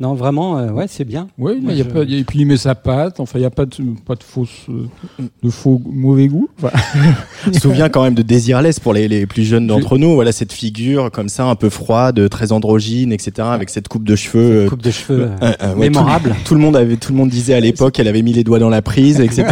Non, 0.00 0.14
vraiment, 0.14 0.58
euh, 0.58 0.70
ouais, 0.70 0.86
c'est 0.88 1.04
bien. 1.04 1.28
Oui, 1.38 1.60
mais 1.62 1.76
y 1.76 1.80
a 1.80 1.84
pas, 1.84 2.02
et 2.02 2.24
puis 2.24 2.40
il 2.40 2.46
met 2.46 2.56
sa 2.56 2.74
patte. 2.74 3.20
Enfin, 3.20 3.38
il 3.38 3.42
n'y 3.42 3.46
a 3.46 3.50
pas 3.50 3.66
de, 3.66 3.76
pas 4.06 4.14
de 4.14 4.22
fausse, 4.22 4.66
de 5.42 5.50
faux 5.50 5.80
mauvais 5.84 6.28
goût. 6.28 6.48
Je 7.44 7.50
me 7.50 7.54
souviens 7.54 7.88
quand 7.88 8.02
même 8.02 8.14
de 8.14 8.22
Desireless 8.22 8.80
pour 8.80 8.92
les, 8.92 9.08
les 9.08 9.26
plus 9.26 9.44
jeunes 9.44 9.66
d'entre 9.66 9.98
nous. 9.98 10.14
Voilà 10.14 10.32
cette 10.32 10.52
figure 10.52 11.10
comme 11.10 11.28
ça, 11.28 11.44
un 11.44 11.54
peu 11.54 11.70
froide, 11.70 12.28
très 12.28 12.52
androgyne, 12.52 13.12
etc. 13.12 13.48
Avec 13.50 13.70
cette 13.70 13.88
coupe 13.88 14.04
de 14.04 14.16
cheveux. 14.16 14.66
coupe 14.68 14.82
de 14.82 14.90
cheveux 14.90 15.30
mémorable. 15.76 16.34
Tout, 16.44 16.54
le 16.54 16.60
monde 16.60 16.76
avait, 16.76 16.96
tout 16.96 17.12
le 17.12 17.18
monde 17.18 17.30
disait 17.30 17.54
à 17.54 17.60
l'époque 17.60 17.94
qu'elle 17.94 18.08
avait 18.08 18.22
mis 18.22 18.32
les 18.32 18.44
doigts 18.44 18.58
dans 18.58 18.68
la 18.68 18.82
prise, 18.82 19.20
etc. 19.20 19.44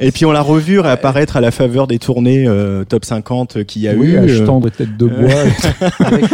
et 0.00 0.09
Et 0.10 0.12
puis 0.12 0.24
on 0.26 0.32
l'a 0.32 0.42
revu 0.42 0.80
réapparaître 0.80 1.36
à 1.36 1.40
la 1.40 1.52
faveur 1.52 1.86
des 1.86 2.00
tournées 2.00 2.44
euh, 2.44 2.82
top 2.82 3.04
50 3.04 3.62
qu'il 3.62 3.82
y 3.82 3.86
a 3.86 3.94
oui, 3.94 4.08
eu. 4.08 4.18
achetant 4.18 4.58
des 4.58 4.72
têtes 4.72 4.96
de 4.96 5.06
bois. 5.06 5.30
avec, 6.00 6.24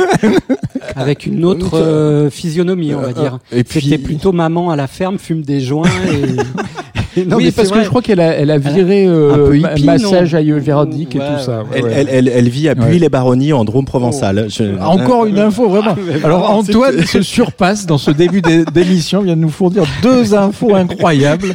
avec, 0.97 1.27
une 1.27 1.45
autre 1.45 1.79
euh, 1.79 2.31
physionomie, 2.31 2.95
on 2.95 3.03
va 3.03 3.09
euh, 3.09 3.13
dire. 3.13 3.39
Et 3.53 3.65
puis 3.65 3.83
c'était 3.83 3.99
plutôt 3.99 4.33
maman 4.33 4.71
à 4.71 4.77
la 4.77 4.87
ferme, 4.87 5.19
fume 5.19 5.43
des 5.43 5.61
joints 5.61 5.91
et, 6.11 6.37
non, 7.25 7.37
oui, 7.37 7.51
parce 7.51 7.71
que 7.71 7.83
je 7.83 7.89
crois 7.89 8.03
qu'elle 8.03 8.21
a, 8.21 8.33
elle 8.33 8.51
a 8.51 8.59
viré 8.59 9.07
euh, 9.07 9.57
hippie, 9.57 9.85
massage 9.85 10.35
ayurvédique 10.35 11.17
et 11.17 11.19
tout 11.19 11.39
ça. 11.45 11.65
Elle, 11.75 11.87
elle, 11.87 12.09
elle, 12.11 12.29
elle, 12.29 12.49
vit 12.49 12.69
à 12.69 12.75
Buis-les-Baronnies 12.75 13.53
en 13.53 13.65
Drôme 13.65 13.87
provençal. 13.87 14.47
Je... 14.49 14.65
Ah, 14.81 14.91
encore 14.91 15.27
une 15.27 15.39
info, 15.39 15.69
vraiment. 15.69 15.97
Ah, 16.23 16.27
Alors 16.27 16.51
Antoine 16.51 17.05
se 17.05 17.23
surpasse 17.23 17.87
dans 17.87 17.99
ce 17.99 18.11
début 18.11 18.43
d'émission, 18.43 19.23
vient 19.23 19.37
de 19.37 19.41
nous 19.41 19.49
fournir 19.49 19.85
deux 20.03 20.35
infos 20.35 20.75
incroyables. 20.75 21.55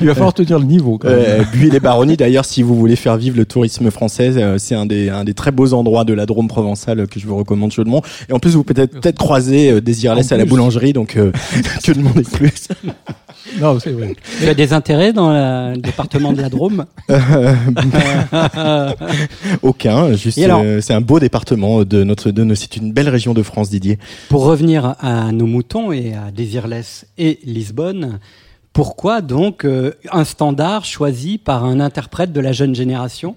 Il 0.00 0.06
va 0.06 0.14
falloir 0.14 0.34
tenir 0.34 0.58
le 0.58 0.64
niveau. 0.64 0.98
Euh, 1.04 1.42
Buis-les-Baronnies, 1.52 2.16
d'ailleurs, 2.16 2.44
si 2.44 2.62
vous 2.62 2.74
voulez 2.74 2.96
faire 2.96 3.16
vivre 3.16 3.36
le 3.36 3.44
tourisme 3.44 3.90
français, 3.90 4.32
euh, 4.36 4.58
c'est 4.58 4.74
un 4.74 4.86
des, 4.86 5.08
un 5.08 5.24
des 5.24 5.34
très 5.34 5.50
beaux 5.50 5.72
endroits 5.72 6.04
de 6.04 6.12
la 6.12 6.26
Drôme 6.26 6.48
provençale 6.48 7.06
que 7.06 7.20
je 7.20 7.26
vous 7.26 7.36
recommande 7.36 7.72
chaudement. 7.72 8.02
Et 8.28 8.32
en 8.32 8.38
plus, 8.38 8.54
vous 8.54 8.64
pouvez 8.64 8.86
peut-être 8.86 9.18
croiser 9.18 9.70
euh, 9.70 9.80
Désirless 9.80 10.32
à 10.32 10.36
la 10.36 10.44
boulangerie, 10.44 10.92
donc 10.92 11.16
euh, 11.16 11.32
que 11.84 11.92
demander 11.92 12.22
plus 12.22 12.68
Non, 13.60 13.78
c'est 13.80 13.90
vrai. 13.90 14.14
Tu 14.40 14.48
as 14.48 14.54
des 14.54 14.72
intérêts 14.72 15.12
dans 15.12 15.30
le 15.30 15.76
département 15.76 16.32
de 16.32 16.40
la 16.40 16.48
Drôme 16.48 16.86
Aucun. 19.62 20.12
Juste, 20.14 20.38
euh, 20.38 20.80
c'est 20.80 20.94
un 20.94 21.00
beau 21.00 21.20
département 21.20 21.84
de 21.84 22.04
notre, 22.04 22.30
de 22.30 22.54
c'est 22.54 22.76
une 22.76 22.92
belle 22.92 23.08
région 23.08 23.34
de 23.34 23.42
France, 23.42 23.70
Didier. 23.70 23.98
Pour 24.28 24.44
revenir 24.44 24.94
à 25.00 25.32
nos 25.32 25.46
moutons 25.46 25.92
et 25.92 26.14
à 26.14 26.30
Desireless 26.30 27.06
et 27.18 27.38
Lisbonne, 27.44 28.18
pourquoi 28.72 29.20
donc 29.20 29.64
euh, 29.64 29.92
un 30.12 30.24
standard 30.24 30.84
choisi 30.84 31.38
par 31.38 31.64
un 31.64 31.80
interprète 31.80 32.32
de 32.32 32.40
la 32.40 32.52
jeune 32.52 32.74
génération? 32.74 33.34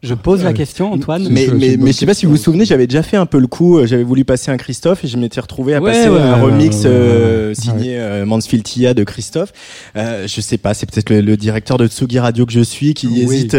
Je 0.00 0.14
pose 0.14 0.44
la 0.44 0.52
question, 0.52 0.92
Antoine. 0.92 1.26
Mais, 1.28 1.48
mais, 1.52 1.76
mais 1.76 1.90
je 1.90 1.96
sais 1.96 2.06
pas 2.06 2.14
si 2.14 2.24
vous 2.24 2.32
vous 2.32 2.38
souvenez, 2.38 2.64
j'avais 2.64 2.86
déjà 2.86 3.02
fait 3.02 3.16
un 3.16 3.26
peu 3.26 3.40
le 3.40 3.48
coup. 3.48 3.78
Euh, 3.78 3.86
j'avais 3.86 4.04
voulu 4.04 4.24
passer 4.24 4.52
un 4.52 4.56
Christophe 4.56 5.04
et 5.04 5.08
je 5.08 5.16
m'étais 5.16 5.40
retrouvé 5.40 5.74
à 5.74 5.80
passer 5.80 6.06
un 6.06 6.36
remix 6.36 6.82
euh, 6.84 7.52
signé 7.52 7.98
euh, 7.98 8.24
Mansfield 8.24 8.62
Tia 8.62 8.94
de 8.94 9.02
Christophe. 9.02 9.52
Euh, 9.96 10.28
je 10.28 10.40
sais 10.40 10.56
pas, 10.56 10.74
c'est 10.74 10.88
peut-être 10.88 11.10
le, 11.10 11.36
directeur 11.36 11.78
de 11.78 11.88
Tsugi 11.88 12.20
Radio 12.20 12.46
que 12.46 12.52
je 12.52 12.60
suis 12.60 12.94
qui 12.94 13.22
hésite, 13.22 13.56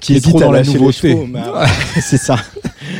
qui 0.00 0.16
hésite 0.16 0.42
à 0.42 0.50
lâcher 0.50 0.78
les 0.78 0.92
chevaux. 0.92 1.26
c'est 2.02 2.18
ça. 2.18 2.36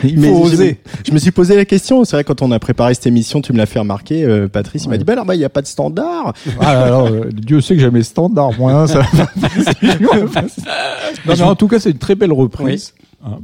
Il 0.02 0.22
faut 0.24 0.42
oser. 0.42 0.78
Je, 1.06 1.12
me 1.12 1.18
suis 1.18 1.30
posé 1.30 1.56
la 1.56 1.64
question. 1.64 2.04
C'est 2.04 2.16
vrai 2.16 2.24
quand 2.24 2.42
on 2.42 2.50
a 2.50 2.58
préparé 2.58 2.94
cette 2.94 3.06
émission, 3.06 3.40
tu 3.40 3.52
me 3.52 3.58
l'as 3.58 3.66
fait 3.66 3.78
remarquer, 3.78 4.26
Patrice. 4.52 4.84
Il 4.84 4.90
m'a 4.90 4.98
dit 4.98 5.04
bah 5.04 5.12
alors 5.12 5.24
bah 5.24 5.34
il 5.34 5.40
y 5.40 5.44
a 5.44 5.50
pas 5.50 5.62
de 5.62 5.66
standard. 5.66 6.32
Ah, 6.60 6.84
alors 6.84 7.10
Dieu 7.32 7.60
sait 7.60 7.74
que 7.74 7.80
jamais 7.80 8.02
standard 8.02 8.52
moi. 8.58 8.72
Hein, 8.72 8.86
ça... 8.86 9.00
non, 10.00 10.26
mais 11.26 11.42
en 11.42 11.54
tout 11.54 11.68
cas 11.68 11.78
c'est 11.78 11.90
une 11.90 11.98
très 11.98 12.14
belle 12.14 12.32
reprise 12.32 12.94
ah, 13.26 13.38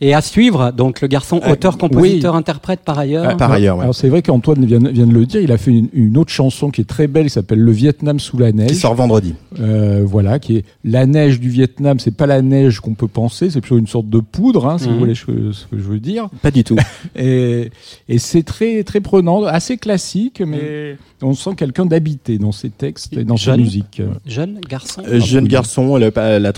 Et 0.00 0.14
à 0.14 0.22
suivre, 0.22 0.72
donc 0.72 1.02
le 1.02 1.08
garçon 1.08 1.42
euh, 1.44 1.52
auteur, 1.52 1.76
compositeur, 1.76 2.34
interprète 2.34 2.80
par 2.80 2.98
ailleurs. 2.98 3.26
Ah, 3.28 3.34
par 3.34 3.52
ailleurs. 3.52 3.78
Alors 3.78 3.94
c'est 3.94 4.08
vrai 4.08 4.22
qu'Antoine 4.22 4.64
vient, 4.64 4.78
vient, 4.78 5.06
de 5.06 5.12
le 5.12 5.26
dire, 5.26 5.42
il 5.42 5.52
a 5.52 5.58
fait 5.58 5.72
une, 5.92 6.16
autre 6.16 6.32
chanson 6.32 6.70
qui 6.70 6.80
est 6.80 6.88
très 6.88 7.06
belle, 7.06 7.24
qui 7.24 7.30
s'appelle 7.30 7.60
Le 7.60 7.70
Vietnam 7.70 8.18
sous 8.18 8.38
la 8.38 8.50
neige. 8.52 8.70
Qui 8.70 8.76
sort 8.76 8.94
vendredi. 8.94 9.34
Euh, 9.60 10.02
voilà, 10.06 10.38
qui 10.38 10.56
est 10.56 10.64
la 10.84 11.04
neige 11.04 11.38
du 11.38 11.50
Vietnam. 11.50 12.00
C'est 12.00 12.16
pas 12.16 12.26
la 12.26 12.40
neige 12.40 12.80
qu'on 12.80 12.94
peut 12.94 13.08
penser, 13.08 13.50
c'est 13.50 13.60
plutôt 13.60 13.78
une 13.78 13.86
sorte 13.86 14.08
de 14.08 14.20
poudre, 14.20 14.66
hein, 14.66 14.78
si 14.78 14.86
vous 14.86 14.92
mhm. 14.92 14.98
voulez 14.98 15.14
ce 15.14 15.26
que 15.26 15.52
je 15.72 15.82
veux 15.82 16.00
dire. 16.00 16.30
Pas 16.40 16.50
du 16.50 16.64
tout. 16.64 16.76
et, 17.14 17.70
et 18.08 18.18
c'est 18.18 18.42
très 18.42 18.84
très 18.84 19.00
prenant, 19.00 19.44
assez 19.44 19.76
classique, 19.76 20.40
mais. 20.40 20.96
On 21.22 21.34
sent 21.34 21.50
quelqu'un 21.54 21.84
d'habité 21.84 22.38
dans 22.38 22.52
ses 22.52 22.70
textes 22.70 23.14
et 23.14 23.24
dans 23.24 23.36
sa 23.36 23.56
musique. 23.56 24.00
Jeune 24.24 24.58
garçon. 24.66 25.02
Euh, 25.06 25.20
jeune 25.20 25.46
garçon, 25.46 25.98
il 25.98 26.10
pas 26.12 26.38
la, 26.38 26.52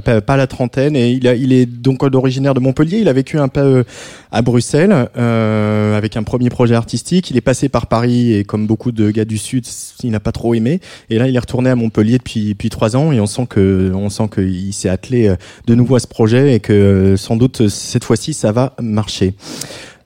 pas 0.00 0.36
la 0.36 0.46
trentaine 0.48 0.96
et 0.96 1.12
il, 1.12 1.28
a, 1.28 1.36
il 1.36 1.52
est 1.52 1.66
donc 1.66 1.91
originaire 2.00 2.54
de 2.54 2.60
Montpellier. 2.60 2.98
Il 2.98 3.08
a 3.08 3.12
vécu 3.12 3.38
un 3.38 3.48
peu 3.48 3.60
euh, 3.60 3.84
à 4.30 4.42
Bruxelles 4.42 5.08
euh, 5.16 5.96
avec 5.96 6.16
un 6.16 6.22
premier 6.22 6.50
projet 6.50 6.74
artistique. 6.74 7.30
Il 7.30 7.36
est 7.36 7.42
passé 7.42 7.68
par 7.68 7.86
Paris 7.86 8.34
et 8.34 8.44
comme 8.44 8.66
beaucoup 8.66 8.92
de 8.92 9.10
gars 9.10 9.24
du 9.24 9.38
Sud, 9.38 9.66
il 10.02 10.10
n'a 10.10 10.20
pas 10.20 10.32
trop 10.32 10.54
aimé. 10.54 10.80
Et 11.10 11.18
là, 11.18 11.28
il 11.28 11.36
est 11.36 11.38
retourné 11.38 11.70
à 11.70 11.76
Montpellier 11.76 12.18
depuis 12.18 12.50
depuis 12.50 12.70
trois 12.70 12.96
ans 12.96 13.12
et 13.12 13.20
on 13.20 13.26
sent 13.26 13.46
que 13.48 13.92
on 13.94 14.10
sent 14.10 14.28
qu'il 14.34 14.72
s'est 14.72 14.88
attelé 14.88 15.28
euh, 15.28 15.36
de 15.66 15.74
nouveau 15.74 15.96
à 15.96 16.00
ce 16.00 16.06
projet 16.06 16.54
et 16.54 16.60
que 16.60 17.14
sans 17.16 17.36
doute 17.36 17.68
cette 17.68 18.04
fois-ci 18.04 18.34
ça 18.34 18.52
va 18.52 18.74
marcher. 18.80 19.34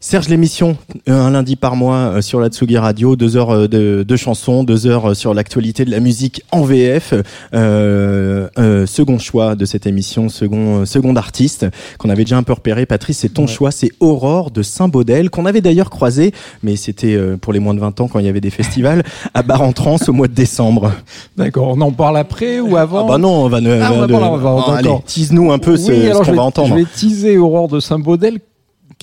Serge 0.09 0.29
l'émission, 0.29 0.77
euh, 1.09 1.21
un 1.21 1.33
lundi 1.33 1.57
par 1.57 1.75
mois 1.75 1.97
euh, 1.97 2.21
sur 2.21 2.39
la 2.39 2.47
Tsugi 2.47 2.79
Radio, 2.79 3.17
deux 3.17 3.37
heures 3.37 3.51
euh, 3.51 3.67
de, 3.67 4.05
de 4.07 4.17
chansons, 4.17 4.63
deux 4.63 4.87
heures 4.87 5.17
sur 5.17 5.35
l'actualité 5.35 5.85
de 5.85 5.91
la 5.91 5.99
musique 5.99 6.43
en 6.53 6.63
VF. 6.63 7.13
Euh, 7.53 8.47
euh, 8.57 8.87
second 8.87 9.19
choix 9.19 9.57
de 9.57 9.65
cette 9.65 9.85
émission, 9.85 10.29
second 10.29 10.87
second 10.87 11.17
artiste 11.17 11.67
qu'on 11.99 12.09
avait 12.09 12.23
déjà 12.23 12.37
un 12.37 12.45
peu 12.45 12.53
repéré. 12.53 12.87
Patrice, 12.87 13.19
c'est 13.19 13.35
ton 13.35 13.49
choix, 13.49 13.73
c'est 13.73 13.91
Aurore 13.99 14.53
de 14.53 14.63
Saint-Baudel 14.63 15.29
qu'on 15.29 15.45
avait 15.45 15.61
d'ailleurs 15.61 15.91
croisé, 15.91 16.31
mais 16.63 16.77
c'était 16.77 17.19
pour 17.41 17.53
les 17.53 17.59
moins 17.59 17.75
de 17.75 17.81
20 17.81 18.01
ans 18.01 18.07
quand 18.07 18.21
il 18.21 18.27
y 18.27 18.29
avait 18.29 18.41
des 18.41 18.51
festivals 18.51 19.03
à 19.35 19.43
Bar-en-Trance 19.43 20.09
au 20.09 20.13
mois 20.13 20.29
de 20.29 20.35
décembre. 20.35 20.93
D'accord, 21.37 21.75
on 21.77 21.81
en 21.81 21.91
parle 21.91 22.19
après 22.19 22.61
ou 22.61 22.77
avant 22.77 23.07
Ah 23.07 23.09
bah 23.09 23.19
non, 23.19 23.47
on 23.47 23.49
va, 23.49 23.59
ah, 23.83 23.93
on 23.93 24.37
va, 24.37 24.77
allez, 24.77 24.95
tease-nous 25.05 25.51
un 25.51 25.59
peu 25.59 25.77
ce, 25.77 25.91
qu'on 26.23 26.33
va 26.33 26.43
entendre. 26.43 26.69
Je 26.69 26.75
vais 26.75 26.87
teaser 26.95 27.39
Aurore 27.39 27.67
de 27.67 27.81
Saint-Baudel 27.81 28.39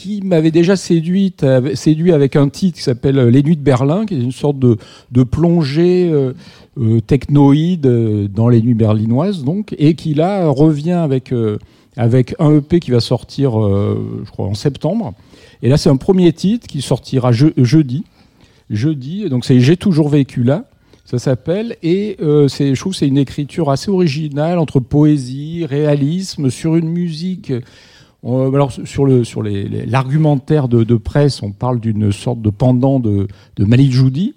qui 0.03 0.21
m'avait 0.21 0.51
déjà 0.51 0.75
séduit, 0.75 1.33
séduit 1.75 2.11
avec 2.11 2.35
un 2.35 2.49
titre 2.49 2.77
qui 2.77 2.83
s'appelle 2.83 3.15
Les 3.29 3.41
Nuits 3.41 3.55
de 3.55 3.61
Berlin, 3.61 4.05
qui 4.05 4.15
est 4.15 4.21
une 4.21 4.33
sorte 4.33 4.59
de, 4.59 4.77
de 5.11 5.23
plongée 5.23 6.09
euh, 6.11 6.33
euh 6.77 6.99
technoïde 6.99 7.85
euh, 7.85 8.27
dans 8.27 8.49
les 8.49 8.61
nuits 8.61 8.73
berlinoises, 8.73 9.45
donc, 9.45 9.73
et 9.77 9.93
qui 9.95 10.13
là 10.13 10.49
revient 10.49 10.91
avec, 10.91 11.31
euh, 11.31 11.57
avec 11.95 12.35
un 12.39 12.57
EP 12.57 12.81
qui 12.81 12.91
va 12.91 12.99
sortir, 12.99 13.53
je 13.53 14.29
crois, 14.29 14.47
en 14.47 14.55
septembre. 14.55 15.13
Et 15.61 15.69
là, 15.69 15.77
c'est 15.77 15.89
un 15.89 15.95
premier 15.95 16.33
titre 16.33 16.67
qui 16.67 16.81
sortira 16.81 17.31
jeudi. 17.31 18.03
Jeudi, 18.69 19.29
donc 19.29 19.45
c'est 19.45 19.61
J'ai 19.61 19.77
toujours 19.77 20.09
vécu 20.09 20.43
là. 20.43 20.65
Ça 21.05 21.19
s'appelle 21.19 21.75
et 21.83 22.17
euh, 22.21 22.47
je 22.47 22.79
trouve, 22.79 22.95
c'est 22.95 23.07
une 23.07 23.17
écriture 23.17 23.69
assez 23.69 23.91
originale 23.91 24.57
entre 24.57 24.79
poésie, 24.79 25.65
réalisme, 25.65 26.49
sur 26.49 26.75
une 26.75 26.89
musique. 26.89 27.53
Euh, 28.25 28.53
alors 28.53 28.71
sur 28.71 29.05
le 29.05 29.23
sur 29.23 29.43
les, 29.43 29.85
l'argumentaire 29.85 30.67
de, 30.67 30.83
de, 30.83 30.95
presse, 30.95 31.43
on 31.43 31.51
parle 31.51 31.79
d'une 31.79 32.11
sorte 32.11 32.41
de 32.41 32.49
pendant 32.49 32.99
de, 32.99 33.27
de 33.57 33.65
Malik 33.65 33.91
Joudi. 33.91 34.35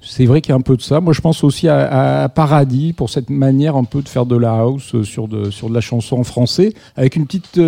C'est 0.00 0.26
vrai 0.26 0.40
qu'il 0.40 0.50
y 0.50 0.52
a 0.52 0.56
un 0.56 0.60
peu 0.60 0.76
de 0.76 0.82
ça. 0.82 1.00
Moi, 1.00 1.12
je 1.12 1.20
pense 1.20 1.42
aussi 1.42 1.66
à, 1.66 2.22
à, 2.22 2.28
Paradis 2.28 2.92
pour 2.92 3.10
cette 3.10 3.28
manière 3.28 3.74
un 3.74 3.82
peu 3.82 4.02
de 4.02 4.08
faire 4.08 4.24
de 4.24 4.36
la 4.36 4.52
house 4.52 5.02
sur 5.02 5.26
de 5.26 5.50
sur 5.50 5.68
de 5.68 5.74
la 5.74 5.80
chanson 5.80 6.18
en 6.18 6.24
français, 6.24 6.72
avec 6.94 7.16
une 7.16 7.26
petite 7.26 7.60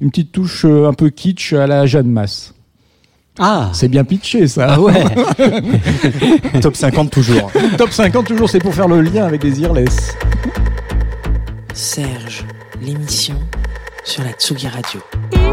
une 0.00 0.10
petite 0.10 0.32
touche 0.32 0.64
un 0.64 0.94
peu 0.94 1.10
kitsch 1.10 1.52
à 1.52 1.66
la 1.66 1.84
Jeanne 1.84 2.08
Masse. 2.08 2.54
Ah 3.38 3.70
C'est 3.72 3.88
bien 3.88 4.04
pitché 4.04 4.46
ça. 4.46 4.74
Ah 4.74 4.80
ouais 4.80 5.04
Top 6.60 6.76
50 6.76 7.10
toujours. 7.10 7.50
Top 7.78 7.90
50 7.90 8.26
toujours, 8.26 8.48
c'est 8.48 8.58
pour 8.58 8.74
faire 8.74 8.88
le 8.88 9.00
lien 9.00 9.24
avec 9.24 9.42
les 9.42 9.60
Irles. 9.60 9.84
Serge, 11.72 12.44
l'émission 12.82 13.36
sur 14.04 14.24
la 14.24 14.32
Tsugi 14.32 14.68
Radio. 14.68 15.51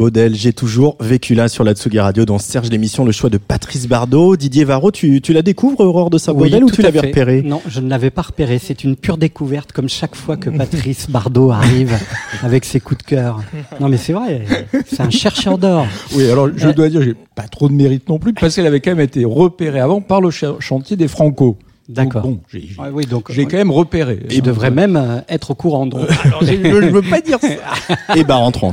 Saint-Baudel. 0.00 0.34
J'ai 0.34 0.54
toujours 0.54 0.96
vécu 0.98 1.34
là 1.34 1.48
sur 1.48 1.62
la 1.62 1.74
Tsugi 1.74 2.00
Radio 2.00 2.24
dans 2.24 2.38
Serge 2.38 2.70
l'émission 2.70 3.04
Le 3.04 3.12
choix 3.12 3.28
de 3.28 3.36
Patrice 3.36 3.86
Bardot. 3.86 4.34
Didier 4.36 4.64
Varro, 4.64 4.90
tu, 4.90 5.20
tu 5.20 5.34
la 5.34 5.42
découvres 5.42 5.80
Aurore 5.80 6.08
de 6.08 6.16
Saint-Baudel 6.16 6.64
ou 6.64 6.70
tu 6.70 6.80
l'avais 6.80 7.00
repéré 7.00 7.42
Non, 7.42 7.60
je 7.68 7.80
ne 7.80 7.90
l'avais 7.90 8.08
pas 8.08 8.22
repéré. 8.22 8.58
C'est 8.58 8.82
une 8.82 8.96
pure 8.96 9.18
découverte 9.18 9.72
comme 9.72 9.90
chaque 9.90 10.16
fois 10.16 10.38
que 10.38 10.48
Patrice 10.48 11.10
Bardot 11.10 11.50
arrive 11.50 11.98
avec 12.42 12.64
ses 12.64 12.80
coups 12.80 13.04
de 13.04 13.10
cœur. 13.10 13.42
Non 13.78 13.90
mais 13.90 13.98
c'est 13.98 14.14
vrai, 14.14 14.46
c'est 14.86 15.02
un 15.02 15.10
chercheur 15.10 15.58
d'or. 15.58 15.86
Oui, 16.14 16.30
alors 16.30 16.48
je 16.56 16.68
euh, 16.68 16.72
dois 16.72 16.88
dire, 16.88 17.02
j'ai 17.02 17.14
pas 17.34 17.48
trop 17.48 17.68
de 17.68 17.74
mérite 17.74 18.08
non 18.08 18.18
plus 18.18 18.32
parce 18.32 18.54
qu'elle 18.54 18.66
avait 18.66 18.80
quand 18.80 18.92
même 18.92 19.00
été 19.00 19.26
repérée 19.26 19.80
avant 19.80 20.00
par 20.00 20.22
le 20.22 20.30
chantier 20.30 20.96
des 20.96 21.08
Franco. 21.08 21.58
D'accord. 21.90 22.22
Bon, 22.22 22.38
j'ai 22.52 22.68
oui, 22.92 23.04
j'ai 23.30 23.46
quand 23.46 23.56
même 23.56 23.72
repéré. 23.72 24.20
Il 24.30 24.42
devrait 24.42 24.70
même 24.70 24.96
euh, 24.96 25.20
être 25.28 25.50
au 25.50 25.54
courant. 25.54 25.86
Donc. 25.86 26.08
Alors, 26.24 26.44
je 26.44 26.52
ne 26.52 26.90
veux 26.90 27.02
pas 27.02 27.20
dire 27.20 27.38
ça. 27.40 28.14
Et 28.16 28.22
bar 28.22 28.40
en 28.40 28.52
trans. 28.52 28.70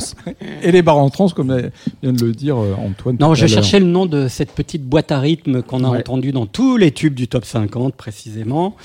Et 0.61 0.71
les 0.71 0.83
bars 0.83 0.97
en 0.97 1.09
trans, 1.09 1.27
comme 1.29 1.69
vient 2.03 2.13
de 2.13 2.25
le 2.25 2.31
dire 2.31 2.57
euh, 2.57 2.75
Antoine. 2.77 3.17
Non, 3.19 3.33
je 3.33 3.47
cherchais 3.47 3.79
le 3.79 3.87
nom 3.87 4.05
de 4.05 4.27
cette 4.27 4.51
petite 4.51 4.83
boîte 4.83 5.11
à 5.11 5.19
rythme 5.19 5.63
qu'on 5.63 5.83
a 5.83 5.87
entendu 5.87 6.31
dans 6.31 6.45
tous 6.45 6.77
les 6.77 6.91
tubes 6.91 7.15
du 7.15 7.27
top 7.27 7.43
50 7.43 7.95
précisément. 7.95 8.75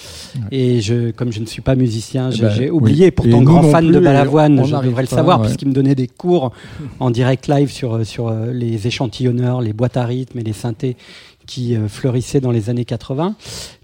Et 0.51 0.81
je, 0.81 1.11
comme 1.11 1.31
je 1.31 1.41
ne 1.41 1.47
suis 1.47 1.63
pas 1.63 1.75
musicien, 1.75 2.31
j'ai 2.31 2.45
eh 2.45 2.59
ben, 2.61 2.71
oublié. 2.71 3.11
Pourtant, 3.11 3.43
grand 3.43 3.63
fan 3.63 3.91
de 3.91 4.01
Balavoine, 4.01 4.65
je 4.65 4.77
devrais 4.77 5.03
le 5.03 5.09
savoir 5.09 5.43
puisqu'il 5.43 5.69
me 5.69 5.75
donnait 5.75 5.95
des 5.95 6.09
cours 6.09 6.53
en 7.01 7.11
direct 7.11 7.49
live 7.49 7.71
sur 7.71 8.05
sur 8.07 8.29
euh, 8.29 8.53
les 8.53 8.87
échantillonneurs, 8.87 9.61
les 9.61 9.73
boîtes 9.73 9.97
à 9.97 10.05
rythme 10.05 10.39
et 10.39 10.43
les 10.43 10.53
synthés 10.53 10.97
qui 11.53 11.77
euh, 11.77 11.87
fleurissait 11.87 12.41
dans 12.41 12.51
les 12.51 12.71
années 12.71 12.87
80. 12.87 13.35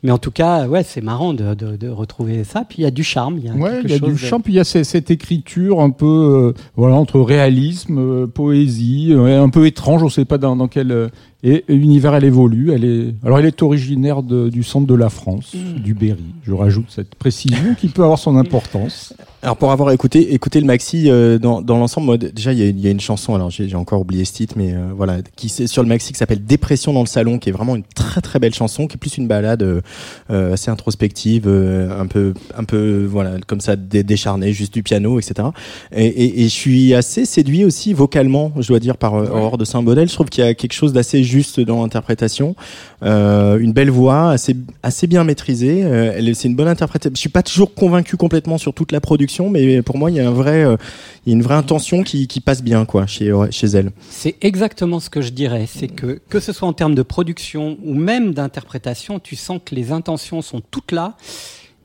Mais 0.03 0.11
en 0.11 0.17
tout 0.17 0.31
cas, 0.31 0.67
ouais, 0.67 0.83
c'est 0.83 1.03
marrant 1.03 1.35
de, 1.35 1.53
de, 1.55 1.77
de, 1.77 1.89
retrouver 1.89 2.43
ça. 2.45 2.65
Puis 2.67 2.79
il 2.79 2.83
y 2.83 2.87
a 2.87 2.91
du 2.91 3.05
charme. 3.05 3.37
Il 3.39 3.45
y 3.45 3.49
a, 3.51 3.53
ouais, 3.53 3.81
il 3.85 3.91
y 3.91 3.95
a 3.95 3.99
du 3.99 4.17
charme. 4.17 4.43
Puis 4.43 4.55
il 4.55 4.57
y 4.57 4.61
a 4.61 4.65
cette, 4.65 5.11
écriture 5.11 5.81
un 5.81 5.91
peu, 5.91 6.55
euh, 6.57 6.61
voilà, 6.77 6.95
entre 6.95 7.21
réalisme, 7.21 7.99
euh, 7.99 8.27
poésie, 8.27 9.13
un 9.15 9.51
peu 9.51 9.67
étrange. 9.67 10.03
On 10.03 10.07
ne 10.07 10.11
sait 10.11 10.25
pas 10.25 10.39
dans, 10.39 10.57
dans 10.57 10.69
quel 10.69 11.11
Et, 11.45 11.65
l'univers, 11.69 12.15
elle 12.15 12.25
évolue. 12.25 12.73
Elle 12.73 12.85
est, 12.85 13.15
alors, 13.25 13.39
elle 13.39 13.47
est 13.47 13.63
originaire 13.63 14.23
du 14.23 14.63
centre 14.63 14.87
de 14.87 14.95
la 14.95 15.09
France, 15.09 15.55
mm. 15.55 15.81
du 15.81 15.95
Berry. 15.95 16.25
Je 16.43 16.53
rajoute 16.53 16.87
cette 16.89 17.15
précision 17.15 17.75
qui 17.79 17.89
peut 17.89 18.03
avoir 18.03 18.19
son 18.19 18.37
importance. 18.37 19.15
Alors, 19.41 19.57
pour 19.57 19.71
avoir 19.71 19.93
écouté, 19.93 20.35
écouté 20.35 20.59
le 20.59 20.67
maxi 20.67 21.09
euh, 21.09 21.39
dans, 21.39 21.63
dans 21.63 21.79
l'ensemble, 21.79 22.19
déjà, 22.19 22.53
il 22.53 22.59
y, 22.59 22.81
y, 22.81 22.89
a 22.89 22.91
une 22.91 22.99
chanson, 22.99 23.37
alors 23.37 23.51
j'ai 23.51 23.73
encore 23.77 24.01
oublié 24.01 24.25
ce 24.25 24.33
titre, 24.33 24.55
mais 24.57 24.75
euh, 24.75 24.89
voilà, 24.97 25.19
qui 25.37 25.49
c'est 25.49 25.69
sur 25.69 25.85
le 25.85 25.89
maxi 25.89 26.13
qui 26.13 26.19
s'appelle 26.19 26.45
Dépression 26.45 26.93
dans 26.93 27.03
le 27.03 27.07
salon, 27.07 27.39
qui 27.39 27.49
est 27.49 27.53
vraiment 27.53 27.77
une 27.77 27.85
très 27.95 28.21
très 28.21 28.41
belle 28.41 28.53
chanson, 28.53 28.89
qui 28.89 28.95
est 28.95 28.99
plus 28.99 29.17
une 29.17 29.29
balade 29.29 29.63
euh, 29.63 30.53
assez 30.53 30.73
introspective, 30.73 31.47
un 31.47 32.07
peu, 32.07 32.35
un 32.57 32.65
peu, 32.65 33.07
voilà, 33.09 33.37
comme 33.47 33.61
ça, 33.61 33.77
décharnée, 33.77 34.53
juste 34.53 34.75
du 34.75 34.83
piano, 34.83 35.21
etc. 35.21 35.51
Et, 35.93 36.07
et, 36.07 36.41
et, 36.41 36.45
je 36.45 36.55
suis 36.55 36.95
assez 36.95 37.25
séduit 37.25 37.65
aussi 37.65 37.93
vocalement, 37.93 38.51
je 38.59 38.67
dois 38.67 38.81
dire, 38.81 38.97
par 38.97 39.15
Aurore 39.15 39.57
de 39.57 39.65
Saint-Baudel. 39.65 40.09
Je 40.09 40.15
trouve 40.15 40.31
qu'il 40.31 40.43
y 40.43 40.47
a 40.49 40.55
quelque 40.55 40.73
chose 40.73 40.93
d'assez 40.93 41.23
juste 41.29 41.61
dans 41.61 41.83
l'interprétation. 41.83 42.57
Euh, 43.03 43.59
une 43.59 43.73
belle 43.73 43.91
voix, 43.91 44.31
assez, 44.31 44.57
assez 44.83 45.07
bien 45.07 45.25
maîtrisée. 45.25 45.85
Euh, 45.85 46.35
c'est 46.35 46.49
une 46.49 46.57
bonne 46.57 46.69
interprétation. 46.69 47.15
Je 47.15 47.21
suis 47.21 47.29
pas 47.29 47.43
toujours 47.43 47.75
convaincu 47.75 48.17
complètement 48.17 48.59
sur 48.59 48.75
toute 48.75 48.93
la 48.93 49.01
production, 49.01 49.51
mais 49.51 49.83
pour 49.83 49.99
moi, 49.99 50.11
il 50.11 50.17
y 50.17 50.21
a 50.21 50.29
un 50.29 50.33
vrai, 50.33 50.65
euh, 50.65 50.77
il 51.25 51.31
y 51.31 51.33
a 51.33 51.37
une 51.37 51.43
vraie 51.43 51.55
intention 51.55 52.03
qui, 52.03 52.27
qui 52.27 52.41
passe 52.41 52.63
bien, 52.63 52.85
quoi, 52.85 53.07
chez, 53.07 53.33
chez 53.51 53.67
elle. 53.69 53.93
C'est 54.11 54.37
exactement 54.41 55.01
ce 55.01 55.11
que 55.11 55.21
je 55.21 55.31
dirais. 55.31 55.67
C'est 55.73 55.89
que, 55.89 56.21
que 56.29 56.41
ce 56.41 56.53
soit 56.53 56.67
en 56.67 56.73
termes 56.73 56.95
de 56.95 57.03
production 57.03 57.79
ou 57.85 57.95
même 57.95 58.35
d'interprétation, 58.35 59.19
tu 59.21 59.37
sens 59.37 59.61
que 59.65 59.75
les 59.75 59.93
intentions 59.93 60.43
sont 60.43 60.63
toutes 60.71 60.93
là 60.93 61.17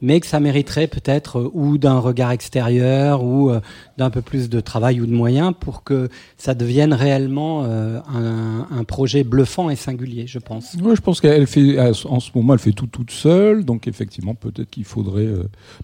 mais 0.04 0.20
que 0.20 0.28
ça 0.28 0.42
mériterait 0.42 0.88
peut-être 0.88 1.40
euh, 1.40 1.50
ou 1.54 1.78
d'un 1.78 1.98
regard 1.98 2.32
extérieur 2.32 3.24
ou 3.24 3.50
euh, 3.50 3.62
d'un 3.98 4.10
peu 4.10 4.22
plus 4.22 4.50
de 4.50 4.60
travail 4.60 5.00
ou 5.00 5.06
de 5.06 5.14
moyens 5.14 5.54
pour 5.58 5.84
que 5.84 6.10
ça 6.38 6.54
devienne 6.54 6.94
réellement 6.94 7.64
euh, 7.64 8.00
un, 8.14 8.68
un, 8.70 8.84
projet 8.84 9.24
bluffant 9.24 9.70
et 9.70 9.78
singulier, 9.78 10.28
je 10.28 10.40
pense. 10.40 10.76
Oui, 10.84 10.96
je 10.96 11.02
pense 11.02 11.22
qu'elle 11.22 11.48
fait 11.48 11.80
en 11.80 12.20
ce 12.20 12.32
moment 12.36 12.54
elle 12.54 12.60
fait 12.60 12.74
tout 12.74 12.86
toute 12.86 13.12
seule, 13.12 13.64
donc 13.64 13.88
effectivement 13.88 14.36
peut-être 14.36 14.70
qu'il 14.70 14.84
faudrait. 14.84 15.30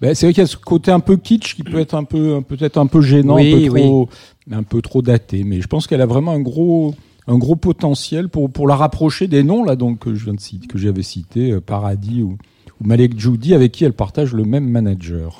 Ben, 0.01 0.13
c'est 0.13 0.25
vrai 0.25 0.34
qu'il 0.34 0.41
y 0.41 0.43
a 0.43 0.47
ce 0.47 0.58
côté 0.58 0.91
un 0.91 0.99
peu 0.99 1.15
kitsch 1.15 1.55
qui 1.55 1.63
peut 1.63 1.79
être 1.79 1.95
un 1.95 2.03
peu 2.03 2.41
peut-être 2.41 2.77
un 2.77 2.88
peu 2.88 3.01
gênant, 3.01 3.38
un 3.38 3.51
peu 3.51 3.69
trop, 3.69 4.10
un 4.51 4.63
peu 4.63 4.82
trop 4.82 5.01
daté, 5.01 5.45
mais 5.45 5.62
je 5.62 5.67
pense 5.67 5.88
qu'elle 5.88 6.01
a 6.01 6.05
vraiment 6.05 6.34
un 6.34 6.41
gros 6.41 6.93
un 7.27 7.38
gros 7.38 7.55
potentiel 7.55 8.27
pour 8.27 8.51
pour 8.51 8.67
la 8.67 8.75
rapprocher 8.75 9.27
des 9.27 9.43
noms 9.43 9.63
là 9.63 9.77
donc 9.77 9.99
que 9.99 10.13
je 10.13 10.25
viens 10.25 10.34
de 10.34 10.41
citer, 10.41 10.67
que 10.67 10.77
j'avais 10.77 11.03
cité 11.03 11.58
Paradis 11.62 12.21
ou 12.21 12.38
ou 12.82 12.88
Malek 12.88 13.20
Judy 13.20 13.54
avec 13.54 13.72
qui 13.72 13.86
elle 13.86 13.94
partage 13.94 14.34
le 14.34 14.44
même 14.44 14.68
manager. 14.68 15.39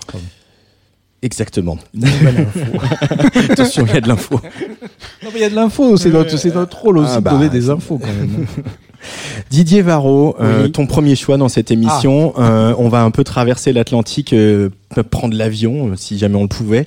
Exactement. 1.22 1.78
Attention, 3.50 3.86
il 3.88 3.94
y 3.94 3.98
a 3.98 4.02
de 4.02 4.08
l'info. 4.08 4.40
Non, 5.24 5.30
mais 5.34 5.40
il 5.40 5.42
y 5.42 5.44
a 5.44 5.50
de 5.50 5.56
l'info, 5.56 5.98
c'est 5.98 6.10
notre, 6.10 6.48
notre 6.54 6.78
rôle 6.80 6.98
aussi 7.00 7.14
ah 7.16 7.22
de 7.22 7.30
donner 7.30 7.48
bah, 7.48 7.54
des 7.54 7.70
infos 7.70 7.98
quand 7.98 8.08
même. 8.08 8.46
Didier 9.50 9.82
Varro, 9.82 10.36
euh, 10.40 10.68
ton 10.68 10.86
premier 10.86 11.16
choix 11.16 11.38
dans 11.38 11.50
cette 11.50 11.72
émission. 11.72 12.34
Ah. 12.38 12.42
Euh, 12.42 12.76
on 12.78 12.90
va 12.90 13.04
un 13.04 13.12
peu 13.12 13.24
traverser 13.24 13.74
l'Atlantique, 13.74 14.34
euh, 14.34 14.70
prendre 15.12 15.36
l'avion, 15.36 15.96
si 15.96 16.18
jamais 16.18 16.36
on 16.36 16.44
le 16.44 16.48
pouvait, 16.48 16.86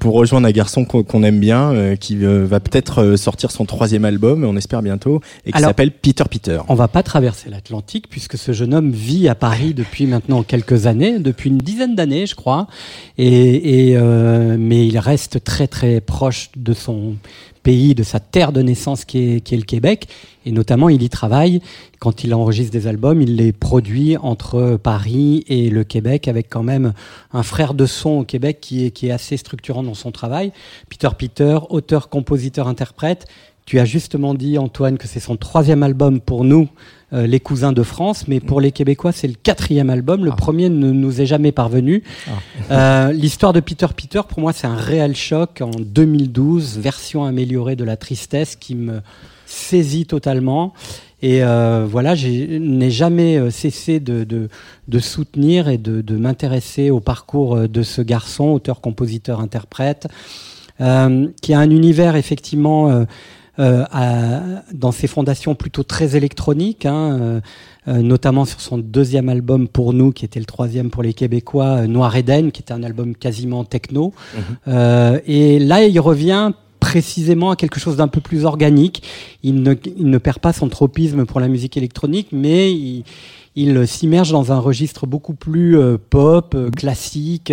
pour 0.00 0.14
rejoindre 0.14 0.46
un 0.46 0.52
garçon 0.52 0.84
qu'on 0.84 1.22
aime 1.22 1.40
bien, 1.40 1.96
qui 1.96 2.16
va 2.16 2.60
peut-être 2.60 3.16
sortir 3.16 3.50
son 3.50 3.64
troisième 3.64 4.04
album, 4.04 4.44
on 4.44 4.56
espère 4.56 4.82
bientôt, 4.82 5.20
et 5.46 5.52
qui 5.52 5.60
s'appelle 5.60 5.92
Peter 5.92 6.24
Peter. 6.28 6.60
On 6.68 6.74
va 6.74 6.88
pas 6.88 7.02
traverser 7.02 7.50
l'Atlantique, 7.50 8.08
puisque 8.08 8.36
ce 8.36 8.52
jeune 8.52 8.74
homme 8.74 8.90
vit 8.90 9.28
à 9.28 9.34
Paris 9.34 9.74
depuis 9.74 10.06
maintenant 10.06 10.42
quelques 10.42 10.86
années, 10.86 11.18
depuis 11.18 11.50
une 11.50 11.58
dizaine 11.58 11.94
d'années, 11.94 12.26
je 12.26 12.34
crois, 12.34 12.66
et, 13.18 13.90
et 13.90 13.98
mais 14.58 14.86
il 14.86 14.98
reste 14.98 15.44
très 15.44 15.66
très 15.66 16.00
proche 16.00 16.50
de 16.56 16.72
son 16.72 17.14
pays, 17.62 17.94
de 17.94 18.02
sa 18.02 18.18
terre 18.18 18.52
de 18.52 18.60
naissance 18.60 19.04
qui 19.04 19.18
est, 19.18 19.40
qui 19.40 19.54
est 19.54 19.58
le 19.58 19.62
Québec. 19.62 20.08
Et 20.44 20.50
notamment, 20.50 20.88
il 20.88 21.02
y 21.02 21.08
travaille. 21.08 21.60
Quand 22.00 22.24
il 22.24 22.34
enregistre 22.34 22.72
des 22.72 22.88
albums, 22.88 23.22
il 23.22 23.36
les 23.36 23.52
produit 23.52 24.16
entre 24.16 24.76
Paris 24.82 25.44
et 25.46 25.70
le 25.70 25.84
Québec 25.84 26.26
avec 26.26 26.48
quand 26.50 26.64
même 26.64 26.92
un 27.32 27.42
frère 27.42 27.74
de 27.74 27.86
son 27.86 28.10
au 28.10 28.24
Québec 28.24 28.58
qui 28.60 28.86
est, 28.86 28.90
qui 28.90 29.08
est 29.08 29.12
assez 29.12 29.36
structurant 29.36 29.82
dans 29.82 29.94
son 29.94 30.10
travail. 30.10 30.52
Peter 30.88 31.08
Peter, 31.16 31.58
auteur, 31.70 32.08
compositeur, 32.08 32.68
interprète. 32.68 33.26
Tu 33.64 33.78
as 33.78 33.84
justement 33.84 34.34
dit, 34.34 34.58
Antoine, 34.58 34.98
que 34.98 35.06
c'est 35.06 35.20
son 35.20 35.36
troisième 35.36 35.82
album 35.82 36.20
pour 36.20 36.44
nous, 36.44 36.68
euh, 37.12 37.26
Les 37.26 37.38
Cousins 37.38 37.72
de 37.72 37.82
France, 37.82 38.26
mais 38.26 38.40
pour 38.40 38.60
les 38.60 38.72
Québécois, 38.72 39.12
c'est 39.12 39.28
le 39.28 39.34
quatrième 39.40 39.88
album. 39.88 40.24
Le 40.24 40.32
ah. 40.32 40.36
premier 40.36 40.68
ne 40.68 40.90
nous 40.90 41.20
est 41.20 41.26
jamais 41.26 41.52
parvenu. 41.52 42.02
Ah. 42.26 42.30
Euh, 42.70 43.12
L'histoire 43.12 43.52
de 43.52 43.60
Peter 43.60 43.86
Peter, 43.96 44.20
pour 44.28 44.40
moi, 44.40 44.52
c'est 44.52 44.66
un 44.66 44.76
réel 44.76 45.14
choc 45.14 45.60
en 45.60 45.70
2012, 45.70 46.78
version 46.78 47.24
améliorée 47.24 47.76
de 47.76 47.84
La 47.84 47.96
Tristesse 47.96 48.56
qui 48.56 48.74
me 48.74 49.00
saisit 49.46 50.06
totalement. 50.06 50.72
Et 51.22 51.42
euh, 51.42 51.86
voilà, 51.88 52.14
je 52.14 52.28
n'ai 52.28 52.90
jamais 52.90 53.38
euh, 53.38 53.50
cessé 53.50 54.00
de, 54.00 54.24
de, 54.24 54.48
de, 54.88 54.98
soutenir 54.98 55.68
et 55.68 55.78
de, 55.78 56.00
de 56.00 56.16
m'intéresser 56.16 56.90
au 56.90 57.00
parcours 57.00 57.68
de 57.68 57.82
ce 57.82 58.02
garçon, 58.02 58.48
auteur, 58.48 58.80
compositeur, 58.80 59.40
interprète, 59.40 60.08
euh, 60.80 61.28
qui 61.40 61.54
a 61.54 61.60
un 61.60 61.70
univers 61.70 62.16
effectivement 62.16 63.06
euh, 63.58 63.84
à, 63.90 64.40
dans 64.72 64.92
ses 64.92 65.06
fondations 65.06 65.54
plutôt 65.54 65.82
très 65.82 66.16
électroniques, 66.16 66.86
hein, 66.86 67.18
euh, 67.20 67.40
euh, 67.86 68.00
notamment 68.00 68.46
sur 68.46 68.62
son 68.62 68.78
deuxième 68.78 69.28
album 69.28 69.68
pour 69.68 69.92
nous, 69.92 70.10
qui 70.10 70.24
était 70.24 70.40
le 70.40 70.46
troisième 70.46 70.88
pour 70.88 71.02
les 71.02 71.12
Québécois, 71.12 71.86
Noir 71.86 72.16
Eden, 72.16 72.50
qui 72.50 72.62
était 72.62 72.72
un 72.72 72.82
album 72.82 73.14
quasiment 73.14 73.64
techno. 73.64 74.14
Mhm. 74.34 75.20
et 75.26 75.58
là, 75.58 75.84
il 75.84 76.00
revient 76.00 76.52
précisément 76.92 77.50
à 77.50 77.56
quelque 77.56 77.80
chose 77.80 77.96
d'un 77.96 78.08
peu 78.08 78.20
plus 78.20 78.44
organique. 78.44 79.02
Il 79.42 79.62
ne, 79.62 79.74
il 79.96 80.10
ne, 80.10 80.18
perd 80.18 80.38
pas 80.38 80.52
son 80.52 80.68
tropisme 80.68 81.24
pour 81.24 81.40
la 81.40 81.48
musique 81.48 81.76
électronique, 81.76 82.28
mais 82.32 82.72
il, 82.72 83.04
il 83.56 83.86
s'immerge 83.86 84.30
dans 84.30 84.52
un 84.52 84.58
registre 84.58 85.06
beaucoup 85.06 85.34
plus 85.34 85.76
pop, 86.10 86.56
classique. 86.76 87.52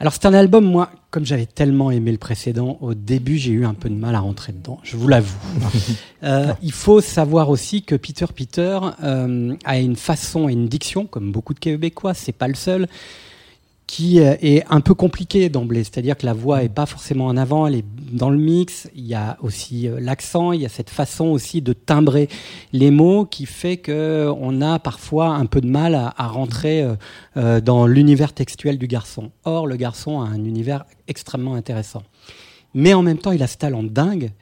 Alors 0.00 0.12
c'est 0.12 0.26
un 0.26 0.34
album, 0.34 0.64
moi, 0.64 0.90
comme 1.10 1.24
j'avais 1.24 1.46
tellement 1.46 1.90
aimé 1.92 2.10
le 2.10 2.18
précédent, 2.18 2.78
au 2.80 2.94
début 2.94 3.38
j'ai 3.38 3.52
eu 3.52 3.64
un 3.64 3.74
peu 3.74 3.88
de 3.88 3.94
mal 3.94 4.16
à 4.16 4.20
rentrer 4.20 4.52
dedans, 4.52 4.80
je 4.82 4.96
vous 4.96 5.06
l'avoue. 5.06 5.38
euh, 6.24 6.52
il 6.62 6.72
faut 6.72 7.00
savoir 7.00 7.48
aussi 7.48 7.82
que 7.82 7.94
Peter 7.94 8.26
Peter 8.34 8.80
euh, 9.04 9.54
a 9.64 9.78
une 9.78 9.94
façon 9.94 10.48
et 10.48 10.52
une 10.52 10.66
diction, 10.66 11.06
comme 11.06 11.30
beaucoup 11.30 11.54
de 11.54 11.60
Québécois, 11.60 12.12
c'est 12.12 12.32
pas 12.32 12.48
le 12.48 12.54
seul, 12.54 12.88
qui 13.86 14.18
est 14.18 14.64
un 14.70 14.80
peu 14.80 14.94
compliqué 14.94 15.48
d'emblée, 15.50 15.84
c'est-à-dire 15.84 16.16
que 16.16 16.24
la 16.24 16.32
voix 16.32 16.62
est 16.64 16.68
pas 16.68 16.86
forcément 16.86 17.26
en 17.26 17.36
avant, 17.36 17.66
elle 17.66 17.76
est 17.76 17.84
dans 18.12 18.30
le 18.30 18.38
mix. 18.38 18.88
Il 18.94 19.06
y 19.06 19.14
a 19.14 19.36
aussi 19.40 19.88
euh, 19.88 19.98
l'accent, 20.00 20.52
il 20.52 20.62
y 20.62 20.66
a 20.66 20.68
cette 20.68 20.90
façon 20.90 21.26
aussi 21.26 21.60
de 21.60 21.72
timbrer 21.72 22.28
les 22.72 22.90
mots 22.90 23.26
qui 23.26 23.46
fait 23.46 23.76
que 23.76 24.32
on 24.40 24.62
a 24.62 24.78
parfois 24.78 25.28
un 25.28 25.46
peu 25.46 25.60
de 25.60 25.66
mal 25.66 25.94
à, 25.94 26.14
à 26.16 26.28
rentrer 26.28 26.82
euh, 26.82 26.94
euh, 27.36 27.60
dans 27.60 27.86
l'univers 27.86 28.32
textuel 28.32 28.78
du 28.78 28.86
garçon. 28.86 29.32
Or, 29.44 29.66
le 29.66 29.76
garçon 29.76 30.20
a 30.20 30.24
un 30.24 30.44
univers 30.44 30.84
extrêmement 31.08 31.54
intéressant, 31.54 32.02
mais 32.72 32.94
en 32.94 33.02
même 33.02 33.18
temps, 33.18 33.32
il 33.32 33.42
a 33.42 33.46
ce 33.46 33.58
talent 33.58 33.82
dingue. 33.82 34.32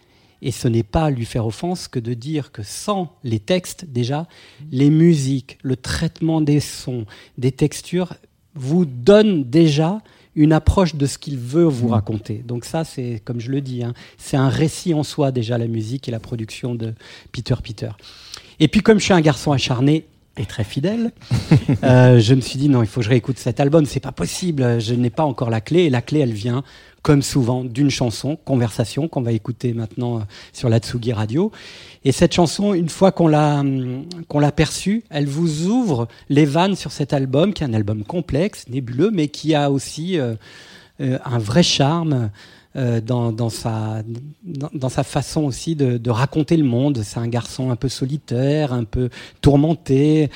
Et 0.45 0.51
ce 0.51 0.67
n'est 0.67 0.83
pas 0.83 1.09
lui 1.11 1.25
faire 1.25 1.47
offense 1.47 1.87
que 1.87 2.01
de 2.01 2.15
dire 2.15 2.51
que 2.51 2.65
sans 2.65 3.17
les 3.23 3.39
textes, 3.39 3.85
déjà, 3.85 4.27
les 4.73 4.91
musiques, 4.91 5.57
le 5.63 5.77
traitement 5.77 6.41
des 6.41 6.59
sons, 6.59 7.07
des 7.39 7.53
textures, 7.53 8.15
vous 8.55 8.85
donne 8.85 9.45
déjà 9.45 10.01
une 10.35 10.53
approche 10.53 10.95
de 10.95 11.07
ce 11.07 11.19
qu'il 11.19 11.39
veut 11.39 11.65
vous 11.65 11.89
mm. 11.89 11.93
raconter. 11.93 12.43
Donc 12.47 12.65
ça, 12.65 12.85
c'est 12.85 13.21
comme 13.25 13.41
je 13.41 13.51
le 13.51 13.61
dis, 13.61 13.83
hein, 13.83 13.93
c'est 14.19 14.37
un 14.37 14.49
récit 14.49 14.95
en 14.95 15.03
soi 15.03 15.31
déjà 15.31 15.59
la 15.59 15.67
musique 15.67 16.09
et 16.09 16.11
la 16.11 16.21
production 16.21 16.75
de 16.75 16.95
Peter 17.33 17.55
Peter. 17.63 17.91
Et 18.61 18.69
puis 18.69 18.81
comme 18.81 18.99
je 18.99 19.05
suis 19.05 19.13
un 19.13 19.21
garçon 19.21 19.53
acharné 19.53 20.07
et 20.39 20.47
très 20.47 20.65
fidèle, 20.65 21.13
euh, 21.85 22.19
je 22.19 22.35
me 22.35 22.41
suis 22.41 22.59
dit 22.59 22.69
non, 22.69 22.83
il 22.83 22.89
faut 22.89 23.01
que 23.01 23.05
je 23.05 23.11
réécoute 23.11 23.39
cet 23.39 23.61
album. 23.61 23.85
C'est 23.85 24.01
pas 24.01 24.13
possible, 24.13 24.81
je 24.81 24.95
n'ai 24.95 25.11
pas 25.11 25.25
encore 25.25 25.51
la 25.51 25.61
clé. 25.61 25.81
Et 25.83 25.91
la 25.91 26.01
clé, 26.01 26.21
elle 26.21 26.33
vient 26.33 26.63
comme 27.03 27.23
souvent, 27.23 27.65
d'une 27.65 27.91
chanson, 27.91 28.37
Conversation, 28.45 29.09
qu'on 29.09 29.23
va 29.23 29.33
écouter 29.33 29.75
maintenant 29.75 30.19
euh, 30.19 30.23
sur 30.53 30.69
la 30.69 30.79
Tsugi 30.79 31.13
Radio. 31.13 31.51
Et 32.05 32.13
cette 32.13 32.33
chanson, 32.33 32.75
une 32.75 32.89
fois 32.89 33.11
qu'on 33.13 33.27
l'a 33.27 33.61
hum, 33.61 34.05
qu'on 34.29 34.39
l'a 34.39 34.53
perçue, 34.53 35.03
elle 35.11 35.27
vous 35.27 35.67
ouvre 35.67 36.09
les 36.29 36.45
vannes 36.45 36.77
sur 36.77 36.93
cet 36.93 37.13
album, 37.13 37.53
qui 37.53 37.65
est 37.65 37.67
un 37.67 37.75
album 37.75 38.05
complexe, 38.05 38.69
nébuleux, 38.69 39.11
mais 39.13 39.29
qui 39.29 39.55
a 39.55 39.71
aussi 39.71 40.19
euh, 40.19 40.35
euh, 41.01 41.19
un 41.25 41.39
vrai 41.39 41.63
charme. 41.63 42.31
Dans, 42.75 43.33
dans, 43.33 43.51
sa, 43.51 44.03
dans, 44.45 44.89
sa 44.89 45.05
façon 45.05 45.43
aussi 45.43 45.77
de, 45.77 45.99
de 45.99 46.11
raconter 46.11 46.57
le 46.57 46.65
monde. 46.65 47.03
C'est 47.03 47.19
un 47.19 47.29
garçon 47.29 47.71
un 47.71 47.77
peu 47.77 47.89
solitaire, 47.89 48.73
un 48.73 48.85
peu 48.85 49.11
tourmenté, 49.41 50.31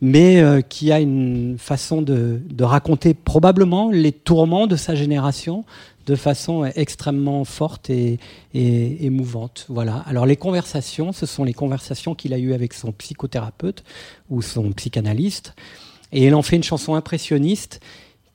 mais 0.00 0.42
qui 0.68 0.90
a 0.90 1.00
une 1.00 1.56
façon 1.58 2.00
de, 2.00 2.40
de 2.48 2.64
raconter 2.64 3.12
probablement 3.12 3.90
les 3.90 4.12
tourments 4.12 4.66
de 4.66 4.76
sa 4.76 4.94
génération 4.94 5.64
de 6.06 6.16
façon 6.16 6.64
extrêmement 6.74 7.44
forte 7.44 7.90
et, 7.90 8.18
émouvante. 8.54 9.66
Voilà. 9.68 9.96
Alors 10.06 10.26
les 10.26 10.36
conversations, 10.36 11.12
ce 11.12 11.26
sont 11.26 11.44
les 11.44 11.54
conversations 11.54 12.14
qu'il 12.14 12.34
a 12.34 12.38
eues 12.38 12.54
avec 12.54 12.74
son 12.74 12.92
psychothérapeute 12.92 13.84
ou 14.30 14.42
son 14.42 14.72
psychanalyste, 14.72 15.54
et 16.12 16.26
il 16.26 16.34
en 16.34 16.42
fait 16.42 16.56
une 16.56 16.62
chanson 16.62 16.94
impressionniste 16.94 17.80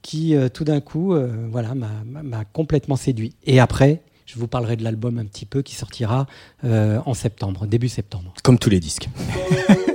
qui, 0.07 0.35
euh, 0.35 0.47
tout 0.47 0.63
d'un 0.63 0.79
coup, 0.79 1.13
euh, 1.13 1.49
voilà, 1.51 1.75
m'a 1.75 2.45
complètement 2.45 2.95
séduit. 2.95 3.33
Et 3.45 3.59
après, 3.59 4.01
je 4.25 4.39
vous 4.39 4.47
parlerai 4.47 4.77
de 4.77 4.83
l'album 4.83 5.19
un 5.19 5.25
petit 5.25 5.45
peu 5.45 5.61
qui 5.61 5.75
sortira 5.75 6.27
euh, 6.63 7.01
en 7.05 7.13
septembre, 7.13 7.67
début 7.67 7.89
septembre. 7.89 8.33
Comme 8.41 8.57
tous 8.57 8.69
les 8.69 8.79
disques. 8.79 9.09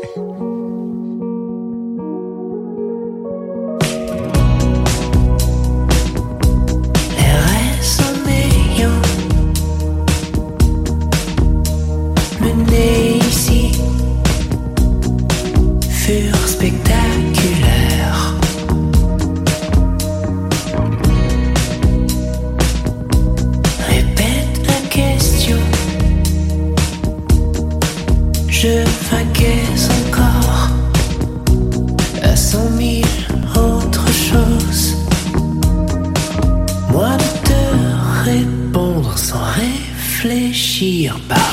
Bah 41.29 41.52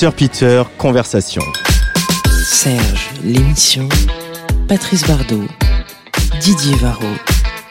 Peter 0.00 0.14
Peter, 0.16 0.62
conversation. 0.78 1.42
Serge, 2.44 3.10
l'émission. 3.24 3.88
Patrice 4.68 5.04
Bardot. 5.04 5.48
Didier 6.40 6.76
Varro. 6.76 7.04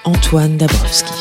Antoine 0.04 0.58
Dabrowski. 0.58 1.14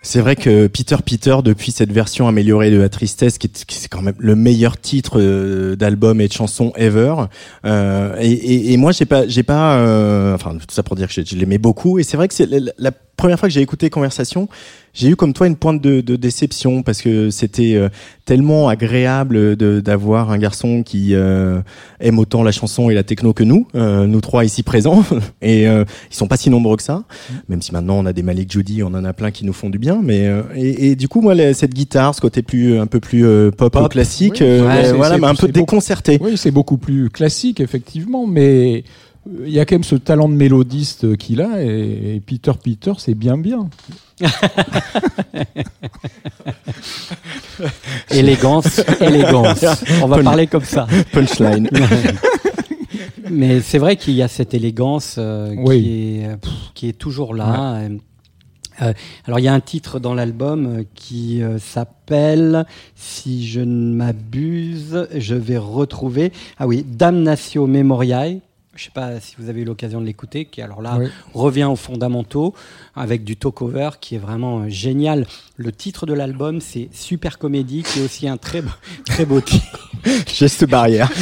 C'est 0.00 0.20
vrai 0.20 0.36
que 0.36 0.68
Peter 0.68 0.96
Peter, 1.04 1.36
depuis 1.44 1.70
cette 1.70 1.92
version 1.92 2.28
améliorée 2.28 2.70
de 2.70 2.78
La 2.78 2.88
Tristesse, 2.88 3.36
qui 3.38 3.46
est, 3.46 3.88
quand 3.88 4.02
même 4.02 4.14
le 4.18 4.36
meilleur 4.36 4.78
titre 4.78 5.20
euh, 5.20 5.76
d'album 5.76 6.20
et 6.20 6.28
de 6.28 6.32
chanson 6.32 6.72
ever. 6.76 7.14
Euh, 7.66 8.16
et, 8.20 8.76
moi, 8.78 8.92
j'ai 8.92 9.04
pas, 9.04 9.26
j'ai 9.28 9.42
pas, 9.42 9.76
euh, 9.76 10.34
enfin 10.34 10.56
tout 10.56 10.66
ça 10.70 10.82
pour 10.82 10.96
dire 10.96 11.08
que 11.08 11.22
je, 11.24 11.36
l'aimais 11.36 11.58
beaucoup. 11.58 11.98
Et 11.98 12.04
c'est 12.04 12.16
vrai 12.16 12.28
que 12.28 12.34
c'est 12.34 12.48
la 12.50 12.90
première 13.16 13.38
fois 13.38 13.48
que 13.48 13.54
j'ai 13.54 13.60
écouté 13.60 13.90
Conversation, 13.90 14.48
j'ai 14.94 15.08
eu 15.08 15.16
comme 15.16 15.32
toi 15.32 15.46
une 15.46 15.56
pointe 15.56 15.80
de, 15.80 16.00
de 16.00 16.16
déception 16.16 16.82
parce 16.82 17.00
que 17.00 17.30
c'était 17.30 17.74
euh, 17.74 17.88
tellement 18.26 18.68
agréable 18.68 19.56
d'avoir 19.56 20.30
un 20.30 20.38
garçon 20.38 20.82
qui 20.82 21.14
euh, 21.14 21.60
aime 22.00 22.18
autant 22.18 22.42
la 22.42 22.52
chanson 22.52 22.90
et 22.90 22.94
la 22.94 23.02
techno 23.02 23.32
que 23.32 23.42
nous, 23.42 23.66
euh, 23.74 24.06
nous 24.06 24.20
trois 24.20 24.44
ici 24.44 24.62
présents. 24.62 25.02
Et 25.42 25.64
ils 25.64 25.86
sont 26.14 26.28
pas 26.28 26.36
si 26.36 26.50
nombreux 26.50 26.76
que 26.76 26.82
ça, 26.82 27.04
mm. 27.30 27.34
même 27.48 27.62
si 27.62 27.72
maintenant 27.72 27.98
on 27.98 28.06
a 28.06 28.12
des 28.12 28.22
Malik 28.22 28.52
Judy, 28.52 28.82
on 28.82 28.88
en 28.88 29.04
a 29.04 29.12
plein 29.12 29.30
qui 29.30 29.44
nous 29.44 29.52
font 29.52 29.70
du 29.70 29.78
bien. 29.78 30.00
Mais 30.02 30.30
et, 30.54 30.90
et, 30.90 30.96
du 30.96 31.08
coup, 31.08 31.20
moi, 31.20 31.34
cette 31.54 31.74
guitare, 31.74 32.14
ce 32.14 32.20
côté 32.20 32.42
plus 32.42 32.78
un 32.78 32.86
peu 32.86 33.00
plus 33.00 33.24
pop, 33.56 33.72
pop, 33.72 33.90
classique, 33.90 34.42
voilà, 34.42 35.18
m'a 35.18 35.28
un 35.28 35.34
peu 35.34 35.48
déconcerté. 35.48 36.18
Oui, 36.20 36.36
c'est 36.36 36.50
beaucoup 36.50 36.76
plus 36.76 37.10
classique 37.10 37.60
effectivement, 37.60 38.26
mais 38.26 38.84
il 39.44 39.50
y 39.50 39.60
a 39.60 39.64
quand 39.64 39.76
même 39.76 39.84
ce 39.84 39.94
talent 39.94 40.28
de 40.28 40.34
mélodiste 40.34 41.16
qu'il 41.16 41.40
a 41.40 41.62
et, 41.62 42.20
Peter 42.26 42.52
Peter 42.62 42.92
c'est 42.98 43.14
bien 43.14 43.38
bien. 43.38 43.70
élégance, 48.10 48.82
élégance. 49.00 49.64
On 50.02 50.08
va 50.08 50.22
parler 50.22 50.46
comme 50.46 50.64
ça. 50.64 50.86
Punchline. 51.12 51.68
Mais 53.30 53.60
c'est 53.60 53.78
vrai 53.78 53.96
qu'il 53.96 54.14
y 54.14 54.22
a 54.22 54.28
cette 54.28 54.54
élégance 54.54 55.16
euh, 55.18 55.54
qui, 55.64 56.18
est, 56.18 56.28
qui 56.74 56.88
est 56.88 56.98
toujours 56.98 57.34
là. 57.34 57.80
Euh, 58.80 58.92
alors 59.26 59.38
il 59.38 59.44
y 59.44 59.48
a 59.48 59.54
un 59.54 59.60
titre 59.60 59.98
dans 59.98 60.14
l'album 60.14 60.66
euh, 60.66 60.84
qui 60.94 61.42
euh, 61.42 61.58
s'appelle, 61.58 62.66
si 62.94 63.46
je 63.46 63.60
ne 63.60 63.94
m'abuse, 63.94 65.08
je 65.14 65.34
vais 65.34 65.58
retrouver, 65.58 66.32
ah 66.58 66.66
oui, 66.66 66.84
Damnatio 66.88 67.66
Memoriae. 67.66 68.40
Je 68.74 68.80
ne 68.80 68.84
sais 68.84 68.90
pas 68.94 69.20
si 69.20 69.34
vous 69.38 69.50
avez 69.50 69.60
eu 69.60 69.64
l'occasion 69.64 70.00
de 70.00 70.06
l'écouter, 70.06 70.46
qui 70.46 70.62
alors 70.62 70.80
là 70.80 70.98
revient 71.34 71.64
aux 71.64 71.76
fondamentaux 71.76 72.54
avec 72.96 73.22
du 73.22 73.36
talk-over 73.36 73.90
qui 74.00 74.14
est 74.14 74.18
vraiment 74.18 74.66
génial. 74.70 75.26
Le 75.56 75.72
titre 75.72 76.06
de 76.06 76.14
l'album, 76.14 76.62
c'est 76.62 76.88
Super 76.90 77.38
Comédie, 77.38 77.82
qui 77.82 78.00
est 78.00 78.02
aussi 78.02 78.26
un 78.26 78.38
très 78.38 78.62
beau, 78.62 78.70
très 79.06 79.26
beau 79.26 79.42
titre. 79.42 79.90
Geste 80.26 80.64
barrière. 80.64 81.10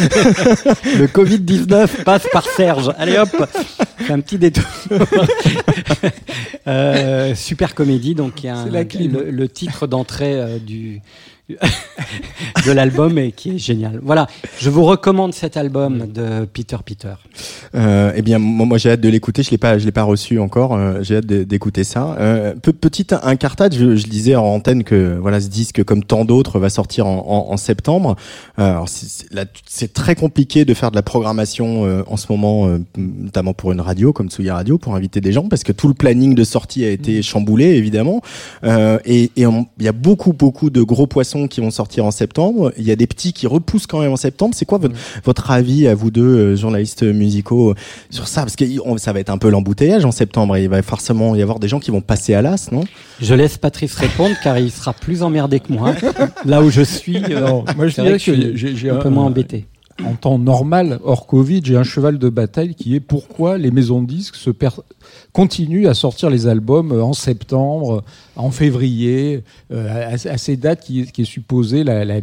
le 0.96 1.06
Covid-19 1.08 2.04
passe 2.04 2.28
par 2.32 2.46
Serge. 2.46 2.92
Allez 2.96 3.18
hop, 3.18 3.44
c'est 3.98 4.12
un 4.12 4.20
petit 4.20 4.38
détour. 4.38 4.64
euh, 6.68 7.34
super 7.34 7.74
comédie, 7.74 8.14
donc 8.14 8.44
il 8.44 8.46
y 8.46 8.48
a 8.48 8.58
un, 8.58 8.66
le, 8.66 9.30
le, 9.30 9.48
titre 9.48 9.88
d'entrée 9.88 10.34
euh, 10.40 10.58
du 10.60 11.02
de 12.66 12.72
l'album 12.72 13.18
et 13.18 13.32
qui 13.32 13.50
est 13.50 13.58
génial. 13.58 14.00
Voilà, 14.02 14.26
je 14.58 14.70
vous 14.70 14.84
recommande 14.84 15.34
cet 15.34 15.56
album 15.56 16.06
de 16.12 16.44
Peter 16.44 16.76
Peter. 16.84 17.14
Euh, 17.74 18.12
eh 18.14 18.22
bien, 18.22 18.38
moi, 18.38 18.78
j'ai 18.78 18.90
hâte 18.90 19.00
de 19.00 19.08
l'écouter. 19.08 19.42
Je 19.42 19.50
l'ai 19.50 19.58
pas, 19.58 19.78
je 19.78 19.84
l'ai 19.84 19.92
pas 19.92 20.02
reçu 20.02 20.38
encore. 20.38 20.74
Euh, 20.74 21.02
j'ai 21.02 21.16
hâte 21.16 21.26
d'écouter 21.26 21.84
ça. 21.84 22.16
Euh, 22.18 22.54
petite 22.54 23.14
incartade, 23.22 23.74
je, 23.74 23.96
je 23.96 24.06
disais 24.06 24.36
en 24.36 24.44
antenne 24.44 24.84
que 24.84 25.16
voilà, 25.20 25.40
ce 25.40 25.48
disque, 25.48 25.84
comme 25.84 26.04
tant 26.04 26.24
d'autres, 26.24 26.58
va 26.58 26.70
sortir 26.70 27.06
en, 27.06 27.18
en, 27.26 27.52
en 27.52 27.56
septembre. 27.56 28.16
Euh, 28.58 28.70
alors, 28.70 28.88
c'est 28.88 29.92
très 29.92 30.14
compliqué 30.14 30.64
de 30.64 30.74
faire 30.74 30.90
de 30.90 30.96
la 30.96 31.02
programmation 31.02 31.84
euh, 31.84 32.02
en 32.06 32.16
ce 32.16 32.26
moment, 32.30 32.68
notamment 32.96 33.54
pour 33.54 33.72
une 33.72 33.80
radio 33.80 34.12
comme 34.12 34.28
Tsugi 34.28 34.50
Radio, 34.50 34.78
pour 34.78 34.94
inviter 34.94 35.20
des 35.20 35.32
gens, 35.32 35.48
parce 35.48 35.62
que 35.62 35.72
tout 35.72 35.88
le 35.88 35.94
planning 35.94 36.34
de 36.34 36.44
sortie 36.44 36.84
a 36.84 36.90
été 36.90 37.18
mmh. 37.18 37.22
chamboulé, 37.22 37.66
évidemment. 37.66 38.20
et 38.64 39.30
il 39.36 39.64
y 39.80 39.88
a 39.88 39.92
beaucoup, 39.92 40.32
beaucoup 40.32 40.70
de 40.70 40.82
gros 40.82 41.06
poissons 41.06 41.39
qui 41.48 41.60
vont 41.60 41.70
sortir 41.70 42.04
en 42.04 42.10
septembre. 42.10 42.72
Il 42.76 42.84
y 42.84 42.90
a 42.90 42.96
des 42.96 43.06
petits 43.06 43.32
qui 43.32 43.46
repoussent 43.46 43.86
quand 43.86 44.00
même 44.00 44.12
en 44.12 44.16
septembre. 44.16 44.54
C'est 44.56 44.64
quoi 44.64 44.78
votre, 44.78 44.94
votre 45.24 45.50
avis 45.50 45.86
à 45.86 45.94
vous 45.94 46.10
deux, 46.10 46.22
euh, 46.22 46.56
journalistes 46.56 47.02
musicaux, 47.02 47.74
sur 48.10 48.28
ça? 48.28 48.42
Parce 48.42 48.56
que 48.56 48.64
ça 48.98 49.12
va 49.12 49.20
être 49.20 49.30
un 49.30 49.38
peu 49.38 49.48
l'embouteillage 49.48 50.04
en 50.04 50.12
septembre. 50.12 50.56
il 50.56 50.68
va 50.68 50.82
forcément 50.82 51.34
y 51.34 51.42
avoir 51.42 51.58
des 51.58 51.68
gens 51.68 51.80
qui 51.80 51.90
vont 51.90 52.00
passer 52.00 52.34
à 52.34 52.42
l'as, 52.42 52.70
non? 52.72 52.84
Je 53.20 53.34
laisse 53.34 53.58
Patrice 53.58 53.94
répondre 53.94 54.34
car 54.42 54.58
il 54.58 54.70
sera 54.70 54.92
plus 54.92 55.22
emmerdé 55.22 55.60
que 55.60 55.72
moi. 55.72 55.94
Là 56.44 56.62
où 56.62 56.70
je 56.70 56.82
suis, 56.82 57.22
euh, 57.30 57.60
moi 57.76 57.88
je 57.88 57.94
dirais 57.94 58.18
que, 58.18 58.56
j'ai 58.56 58.90
un 58.90 58.96
peu 58.96 59.08
moins 59.08 59.26
embêté 59.26 59.66
en 60.06 60.14
temps 60.14 60.38
normal, 60.38 61.00
hors 61.04 61.26
Covid, 61.26 61.60
j'ai 61.64 61.76
un 61.76 61.82
cheval 61.82 62.18
de 62.18 62.28
bataille 62.28 62.74
qui 62.74 62.94
est 62.94 63.00
pourquoi 63.00 63.58
les 63.58 63.70
maisons 63.70 64.02
de 64.02 64.06
disques 64.06 64.36
continuent 65.32 65.86
à 65.86 65.94
sortir 65.94 66.30
les 66.30 66.46
albums 66.46 66.92
euh, 66.92 67.02
en 67.02 67.12
septembre, 67.12 68.04
en 68.36 68.50
février, 68.50 69.44
euh, 69.72 70.14
à, 70.14 70.38
ces 70.38 70.56
dates 70.56 70.84
qui, 70.84 71.00
est 71.00 71.24
supposée 71.24 71.84
la, 71.84 72.20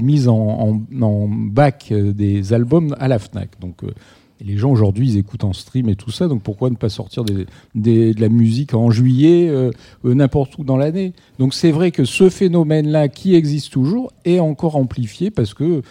mise 0.00 0.28
en, 0.28 0.80
bac 1.28 1.88
euh, 1.90 2.12
des 2.12 2.52
albums 2.52 2.94
à 2.98 3.08
la 3.08 3.18
FNAC. 3.18 3.50
Donc 3.60 3.82
les 4.44 4.56
gens 4.56 4.70
aujourd'hui, 4.70 5.10
ils 5.10 5.18
écoutent 5.18 5.44
en 5.44 5.52
stream 5.52 5.88
et 5.88 5.94
tout 5.94 6.10
ça, 6.10 6.26
donc 6.26 6.42
pourquoi 6.42 6.68
ne 6.70 6.74
pas 6.76 6.88
sortir 6.88 7.24
de 7.24 8.20
la 8.20 8.28
musique 8.28 8.74
en 8.74 8.90
juillet, 8.90 9.52
n'importe 10.02 10.58
où 10.58 10.64
dans 10.64 10.76
l'année? 10.76 11.12
Donc 11.38 11.54
c'est 11.54 11.70
vrai 11.70 11.92
que 11.92 12.04
ce 12.04 12.28
phénomène-là, 12.28 13.08
qui 13.08 13.36
existe 13.36 13.72
toujours, 13.72 14.12
est 14.24 14.40
encore 14.40 14.74
amplifié 14.74 15.30
parce 15.30 15.54
que 15.54 15.64
euh, 15.64 15.82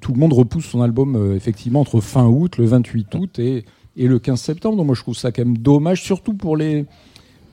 tout 0.00 0.12
le 0.12 0.18
monde 0.18 0.32
repousse 0.32 0.66
son 0.66 0.82
album 0.82 1.16
euh, 1.16 1.36
effectivement 1.36 1.80
entre 1.80 2.00
fin 2.00 2.26
août, 2.26 2.56
le 2.58 2.64
28 2.64 3.14
août 3.14 3.38
et, 3.38 3.64
et, 3.96 4.06
le 4.06 4.18
15 4.18 4.40
septembre. 4.40 4.76
Donc 4.76 4.86
moi 4.86 4.94
je 4.94 5.02
trouve 5.02 5.16
ça 5.16 5.32
quand 5.32 5.44
même 5.44 5.58
dommage, 5.58 6.02
surtout 6.02 6.34
pour 6.34 6.56
les, 6.56 6.86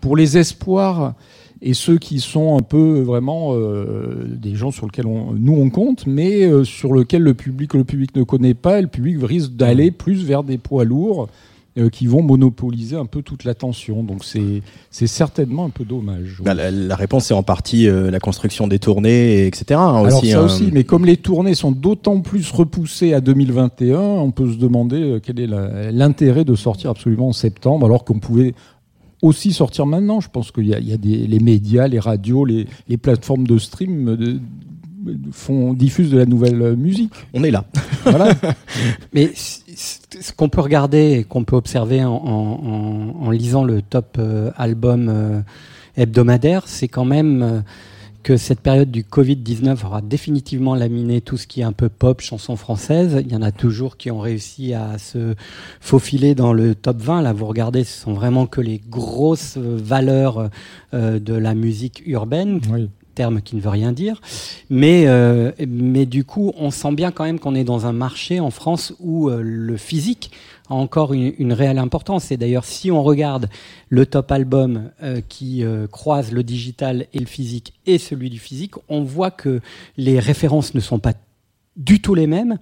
pour 0.01 0.15
les 0.15 0.37
espoirs 0.37 1.13
et 1.61 1.73
ceux 1.73 1.97
qui 1.97 2.19
sont 2.19 2.57
un 2.57 2.61
peu 2.61 3.01
vraiment 3.01 3.53
euh, 3.53 4.25
des 4.27 4.55
gens 4.55 4.71
sur 4.71 4.85
lesquels 4.85 5.07
on, 5.07 5.33
nous 5.33 5.53
on 5.53 5.69
compte, 5.69 6.05
mais 6.07 6.49
sur 6.65 6.93
lesquels 6.93 7.23
le 7.23 7.33
public, 7.33 7.73
le 7.73 7.85
public 7.85 8.15
ne 8.15 8.23
connaît 8.23 8.53
pas, 8.53 8.79
et 8.79 8.81
le 8.81 8.89
public 8.89 9.17
risque 9.21 9.51
d'aller 9.51 9.91
plus 9.91 10.25
vers 10.25 10.43
des 10.43 10.57
poids 10.57 10.83
lourds 10.83 11.29
euh, 11.75 11.89
qui 11.89 12.05
vont 12.05 12.21
monopoliser 12.21 12.95
un 12.95 13.07
peu 13.07 13.23
toute 13.23 13.45
l'attention. 13.45 14.03
Donc 14.03 14.23
c'est 14.23 15.07
certainement 15.07 15.65
un 15.65 15.71
peu 15.71 15.83
dommage. 15.83 16.39
Bah, 16.43 16.53
la, 16.53 16.95
réponse 16.95 17.31
est 17.31 17.33
en 17.33 17.41
partie 17.41 17.87
euh, 17.87 18.11
la 18.11 18.19
construction 18.19 18.67
des 18.67 18.77
tournées, 18.77 19.47
etc. 19.47 19.79
Hein, 19.79 20.05
Alors 20.05 20.23
ça 20.23 20.39
hein. 20.39 20.45
aussi, 20.45 20.69
mais 20.71 20.83
comme 20.83 21.03
les 21.03 21.17
tournées 21.17 21.55
sont 21.55 21.71
d'autant 21.71 22.21
plus 22.21 22.51
repoussées 22.51 23.15
à 23.15 23.21
2021, 23.21 23.97
on 23.99 24.29
peut 24.29 24.51
se 24.51 24.57
demander 24.57 25.01
euh, 25.01 25.19
quel 25.19 25.39
est 25.39 25.47
l'intérêt 25.91 26.45
de 26.45 26.53
sortir 26.53 26.91
absolument 26.91 27.29
en 27.29 27.33
septembre, 27.33 27.87
alors 27.87 28.05
qu'on 28.05 28.19
pouvait 28.19 28.53
aussi 29.23 29.51
sortir 29.51 29.87
maintenant. 29.87 30.19
Je 30.19 30.29
pense 30.29 30.51
qu'il 30.51 30.67
y 30.67 30.75
a, 30.75 30.79
il 30.79 30.87
y 30.87 30.93
a 30.93 30.97
des, 30.97 31.25
les 31.25 31.39
médias, 31.39 31.87
les 31.87 31.99
radios, 31.99 32.45
les, 32.45 32.67
les 32.87 32.97
plateformes 32.97 33.47
de 33.47 33.57
stream 33.57 34.15
de, 34.15 34.39
font 35.31 35.73
diffusent 35.73 36.11
de 36.11 36.17
la 36.17 36.25
nouvelle 36.25 36.75
musique. 36.75 37.13
On 37.33 37.43
est 37.43 37.51
là. 37.51 37.65
Voilà. 38.03 38.33
Mais 39.13 39.31
ce 39.35 40.33
qu'on 40.33 40.49
peut 40.49 40.61
regarder 40.61 41.13
et 41.13 41.23
qu'on 41.23 41.43
peut 41.43 41.55
observer 41.55 42.03
en, 42.03 42.13
en, 42.13 43.25
en, 43.25 43.31
lisant 43.31 43.63
le 43.63 43.81
top 43.81 44.17
euh, 44.19 44.51
album 44.57 45.07
euh, 45.09 45.41
hebdomadaire, 45.95 46.67
c'est 46.67 46.87
quand 46.87 47.05
même 47.05 47.41
euh, 47.41 47.59
que 48.23 48.37
cette 48.37 48.59
période 48.59 48.91
du 48.91 49.03
Covid-19 49.03 49.85
aura 49.85 50.01
définitivement 50.01 50.75
laminé 50.75 51.21
tout 51.21 51.37
ce 51.37 51.47
qui 51.47 51.61
est 51.61 51.65
un 51.65 51.73
peu 51.73 51.89
pop, 51.89 52.21
chanson 52.21 52.55
française. 52.55 53.21
Il 53.25 53.31
y 53.31 53.35
en 53.35 53.41
a 53.41 53.51
toujours 53.51 53.97
qui 53.97 54.11
ont 54.11 54.19
réussi 54.19 54.73
à 54.73 54.97
se 54.97 55.35
faufiler 55.81 56.35
dans 56.35 56.53
le 56.53 56.75
top 56.75 57.01
20. 57.01 57.21
Là, 57.21 57.33
vous 57.33 57.45
regardez, 57.45 57.83
ce 57.83 58.01
sont 58.01 58.13
vraiment 58.13 58.47
que 58.47 58.61
les 58.61 58.81
grosses 58.89 59.57
valeurs 59.57 60.49
de 60.93 61.33
la 61.33 61.53
musique 61.53 62.01
urbaine. 62.05 62.61
Oui 62.71 62.89
terme 63.13 63.41
qui 63.41 63.55
ne 63.55 63.61
veut 63.61 63.69
rien 63.69 63.91
dire. 63.91 64.21
Mais, 64.69 65.03
euh, 65.07 65.51
mais 65.67 66.05
du 66.05 66.25
coup, 66.25 66.53
on 66.57 66.71
sent 66.71 66.93
bien 66.93 67.11
quand 67.11 67.23
même 67.23 67.39
qu'on 67.39 67.55
est 67.55 67.63
dans 67.63 67.85
un 67.85 67.93
marché 67.93 68.39
en 68.39 68.51
France 68.51 68.93
où 68.99 69.29
euh, 69.29 69.41
le 69.41 69.77
physique 69.77 70.31
a 70.69 70.73
encore 70.73 71.13
une, 71.13 71.53
réelle 71.53 71.77
importance. 71.77 72.31
Et 72.31 72.37
d'ailleurs, 72.37 72.65
si 72.65 72.91
on 72.91 73.03
regarde 73.03 73.49
le 73.89 74.05
top 74.05 74.31
album 74.31 74.89
euh, 75.01 75.21
qui 75.27 75.63
croise 75.91 76.31
le 76.31 76.43
digital 76.43 77.07
et 77.13 77.19
le 77.19 77.25
physique 77.25 77.73
et 77.85 77.97
celui 77.97 78.29
du 78.29 78.39
physique, 78.39 78.75
on 78.89 79.03
voit 79.03 79.31
que 79.31 79.61
les 79.97 80.19
références 80.19 80.73
ne 80.73 80.79
sont 80.79 80.99
pas 80.99 81.13
du 81.75 82.01
tout 82.01 82.15
les 82.15 82.27
mêmes 82.27 82.57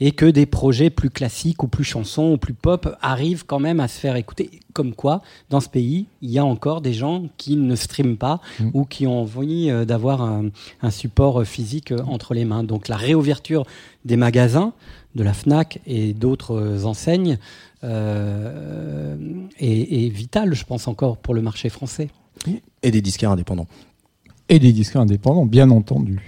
et 0.00 0.12
que 0.12 0.26
des 0.26 0.46
projets 0.46 0.90
plus 0.90 1.10
classiques 1.10 1.62
ou 1.62 1.68
plus 1.68 1.84
chansons 1.84 2.32
ou 2.32 2.36
plus 2.38 2.54
pop 2.54 2.96
arrivent 3.02 3.44
quand 3.46 3.60
même 3.60 3.80
à 3.80 3.88
se 3.88 3.98
faire 3.98 4.16
écouter. 4.16 4.60
Comme 4.72 4.94
quoi, 4.94 5.22
dans 5.50 5.60
ce 5.60 5.68
pays, 5.68 6.06
il 6.22 6.30
y 6.30 6.38
a 6.38 6.44
encore 6.44 6.80
des 6.80 6.94
gens 6.94 7.24
qui 7.36 7.56
ne 7.56 7.76
streament 7.76 8.16
pas 8.16 8.40
mm. 8.58 8.70
ou 8.74 8.84
qui 8.84 9.06
ont 9.06 9.20
envie 9.20 9.70
euh, 9.70 9.84
d'avoir 9.84 10.22
un, 10.22 10.50
support 10.90 11.44
physique 11.44 11.92
euh, 11.92 12.02
entre 12.06 12.34
les 12.34 12.44
mains. 12.44 12.64
Donc 12.64 12.88
la 12.88 12.96
réouverture 12.96 13.64
des 14.04 14.16
magasins, 14.16 14.72
de 15.14 15.22
la 15.22 15.32
FNAC 15.32 15.80
et 15.86 16.12
d'autres 16.12 16.54
euh, 16.54 16.84
enseignes 16.84 17.38
euh, 17.82 19.16
est, 19.58 20.04
est 20.04 20.08
vitale, 20.08 20.54
je 20.54 20.64
pense 20.64 20.88
encore, 20.88 21.16
pour 21.16 21.34
le 21.34 21.42
marché 21.42 21.68
français. 21.68 22.08
Et 22.82 22.90
des 22.90 23.02
disquaires 23.02 23.30
indépendants. 23.30 23.66
Et 24.48 24.58
des 24.58 24.72
disquaires 24.72 25.02
indépendants, 25.02 25.46
bien 25.46 25.70
entendu. 25.70 26.20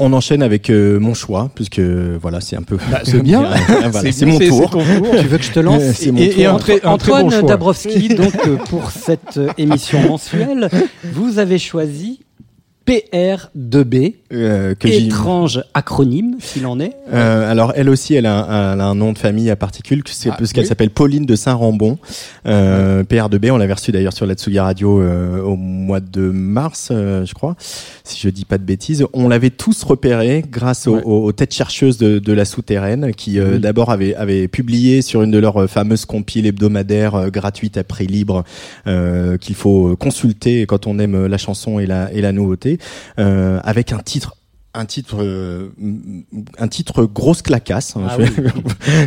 On 0.00 0.12
enchaîne 0.12 0.44
avec 0.44 0.70
euh, 0.70 1.00
mon 1.00 1.12
choix, 1.12 1.50
puisque 1.56 1.80
voilà, 1.80 2.40
c'est 2.40 2.54
un 2.54 2.62
peu. 2.62 2.78
Bah, 2.88 3.00
c'est 3.02 3.20
bien. 3.20 3.50
c'est 4.12 4.26
mon 4.26 4.38
tour. 4.38 4.70
Tu 4.70 5.26
veux 5.26 5.38
que 5.38 5.44
je 5.44 5.50
te 5.50 5.58
lance 5.58 5.82
C'est 5.94 6.12
mon 6.12 6.20
et, 6.20 6.30
tour. 6.30 6.60
Antoine 6.84 7.44
Dabrowski, 7.44 8.08
donc 8.14 8.34
euh, 8.46 8.58
pour 8.68 8.92
cette 8.92 9.38
euh, 9.38 9.48
émission 9.58 10.00
mensuelle, 10.02 10.70
vous 11.02 11.40
avez 11.40 11.58
choisi 11.58 12.20
PR2B, 12.86 14.14
euh, 14.32 14.74
étrange 14.84 15.62
acronyme 15.74 16.36
s'il 16.40 16.66
en 16.66 16.80
est. 16.80 16.94
Euh, 17.12 17.50
alors 17.50 17.72
elle 17.76 17.88
aussi, 17.88 18.14
elle 18.14 18.26
a, 18.26 18.36
un, 18.36 18.74
elle 18.74 18.80
a, 18.80 18.84
un, 18.84 18.94
nom 18.94 19.12
de 19.12 19.18
famille 19.18 19.50
à 19.50 19.56
particules, 19.56 20.02
c'est 20.06 20.30
ah, 20.30 20.36
parce 20.38 20.52
qu'elle 20.52 20.66
s'appelle 20.66 20.90
Pauline 20.90 21.26
de 21.26 21.36
Saint-Rambon. 21.36 21.98
Euh, 22.46 23.04
PR2B, 23.04 23.50
on 23.50 23.56
l'avait 23.56 23.72
reçu 23.72 23.92
d'ailleurs 23.92 24.12
sur 24.12 24.26
la 24.26 24.34
Tsugi 24.34 24.58
Radio 24.58 25.00
euh, 25.00 25.40
au 25.40 25.56
mois 25.56 26.00
de 26.00 26.28
mars, 26.30 26.88
euh, 26.90 27.24
je 27.24 27.34
crois, 27.34 27.56
si 28.04 28.20
je 28.20 28.28
dis 28.28 28.44
pas 28.44 28.58
de 28.58 28.64
bêtises. 28.64 29.04
On 29.12 29.28
l'avait 29.28 29.50
tous 29.50 29.82
repéré 29.82 30.44
grâce 30.50 30.86
aux, 30.86 30.98
aux, 30.98 31.32
têtes 31.32 31.54
chercheuses 31.54 31.98
de, 31.98 32.18
de 32.18 32.32
la 32.32 32.44
souterraine, 32.44 33.14
qui 33.14 33.38
d'abord 33.58 33.90
avaient, 33.90 34.14
avaient 34.14 34.48
publié 34.48 35.02
sur 35.02 35.22
une 35.22 35.30
de 35.30 35.38
leurs 35.38 35.68
fameuses 35.68 36.04
compiles 36.04 36.46
hebdomadaires 36.46 37.30
gratuites 37.30 37.76
à 37.76 37.84
prix 37.84 38.06
libre 38.06 38.44
qu'il 39.40 39.54
faut 39.54 39.96
consulter 39.96 40.66
quand 40.66 40.86
on 40.86 40.98
aime 40.98 41.26
la 41.26 41.38
chanson 41.38 41.78
et 41.78 41.86
la, 41.86 42.12
et 42.12 42.20
la 42.20 42.32
nouveauté. 42.32 42.78
Euh, 43.18 43.60
avec 43.62 43.92
un 43.92 43.98
titre 43.98 44.17
un 44.78 44.84
titre 44.84 45.18
euh, 45.22 45.70
un 46.58 46.68
titre 46.68 47.04
grosse 47.04 47.42
clacasse 47.42 47.96
hein, 47.96 48.06
ah 48.08 48.16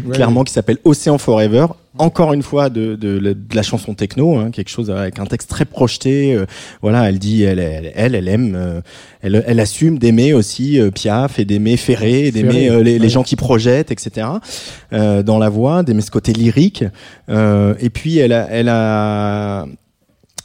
clairement 0.11 0.43
qui 0.43 0.51
s'appelle 0.51 0.78
Océan 0.84 1.17
Forever. 1.17 1.67
Encore 1.97 2.32
une 2.32 2.41
fois 2.41 2.69
de, 2.69 2.95
de, 2.95 3.38
la 3.53 3.63
chanson 3.63 3.93
techno 3.93 4.38
hein, 4.38 4.51
quelque 4.51 4.69
chose 4.69 4.89
avec 4.89 5.19
un 5.19 5.26
texte 5.26 5.49
très 5.49 5.65
projeté 5.65 6.34
euh, 6.34 6.45
voilà 6.82 7.09
elle 7.09 7.19
dit 7.19 7.43
elle 7.43 7.59
elle 7.59 7.91
elle, 7.95 8.15
elle 8.15 8.28
aime 8.30 8.82
elle, 9.22 9.43
elle 9.45 9.59
assume 9.59 9.97
d'aimer 9.97 10.34
aussi 10.34 10.80
Piaf 10.93 11.39
et 11.39 11.45
d'aimer 11.45 11.78
Ferré 11.78 12.32
d'aimer 12.32 12.82
les, 12.84 12.97
les, 12.97 13.09
gens 13.09 13.24
qui 13.24 13.36
projettent 13.36 13.91
etc 13.91 14.28
dans 14.91 15.38
la 15.38 15.49
voix 15.49 15.84
d'aimer 15.84 16.01
ce 16.01 16.11
côté 16.11 16.34
lyrique. 16.34 16.84
Et 17.30 17.89
puis 17.89 18.17
elle 18.17 18.34
a 18.34 18.47
elle 18.49 18.69
a 18.69 19.67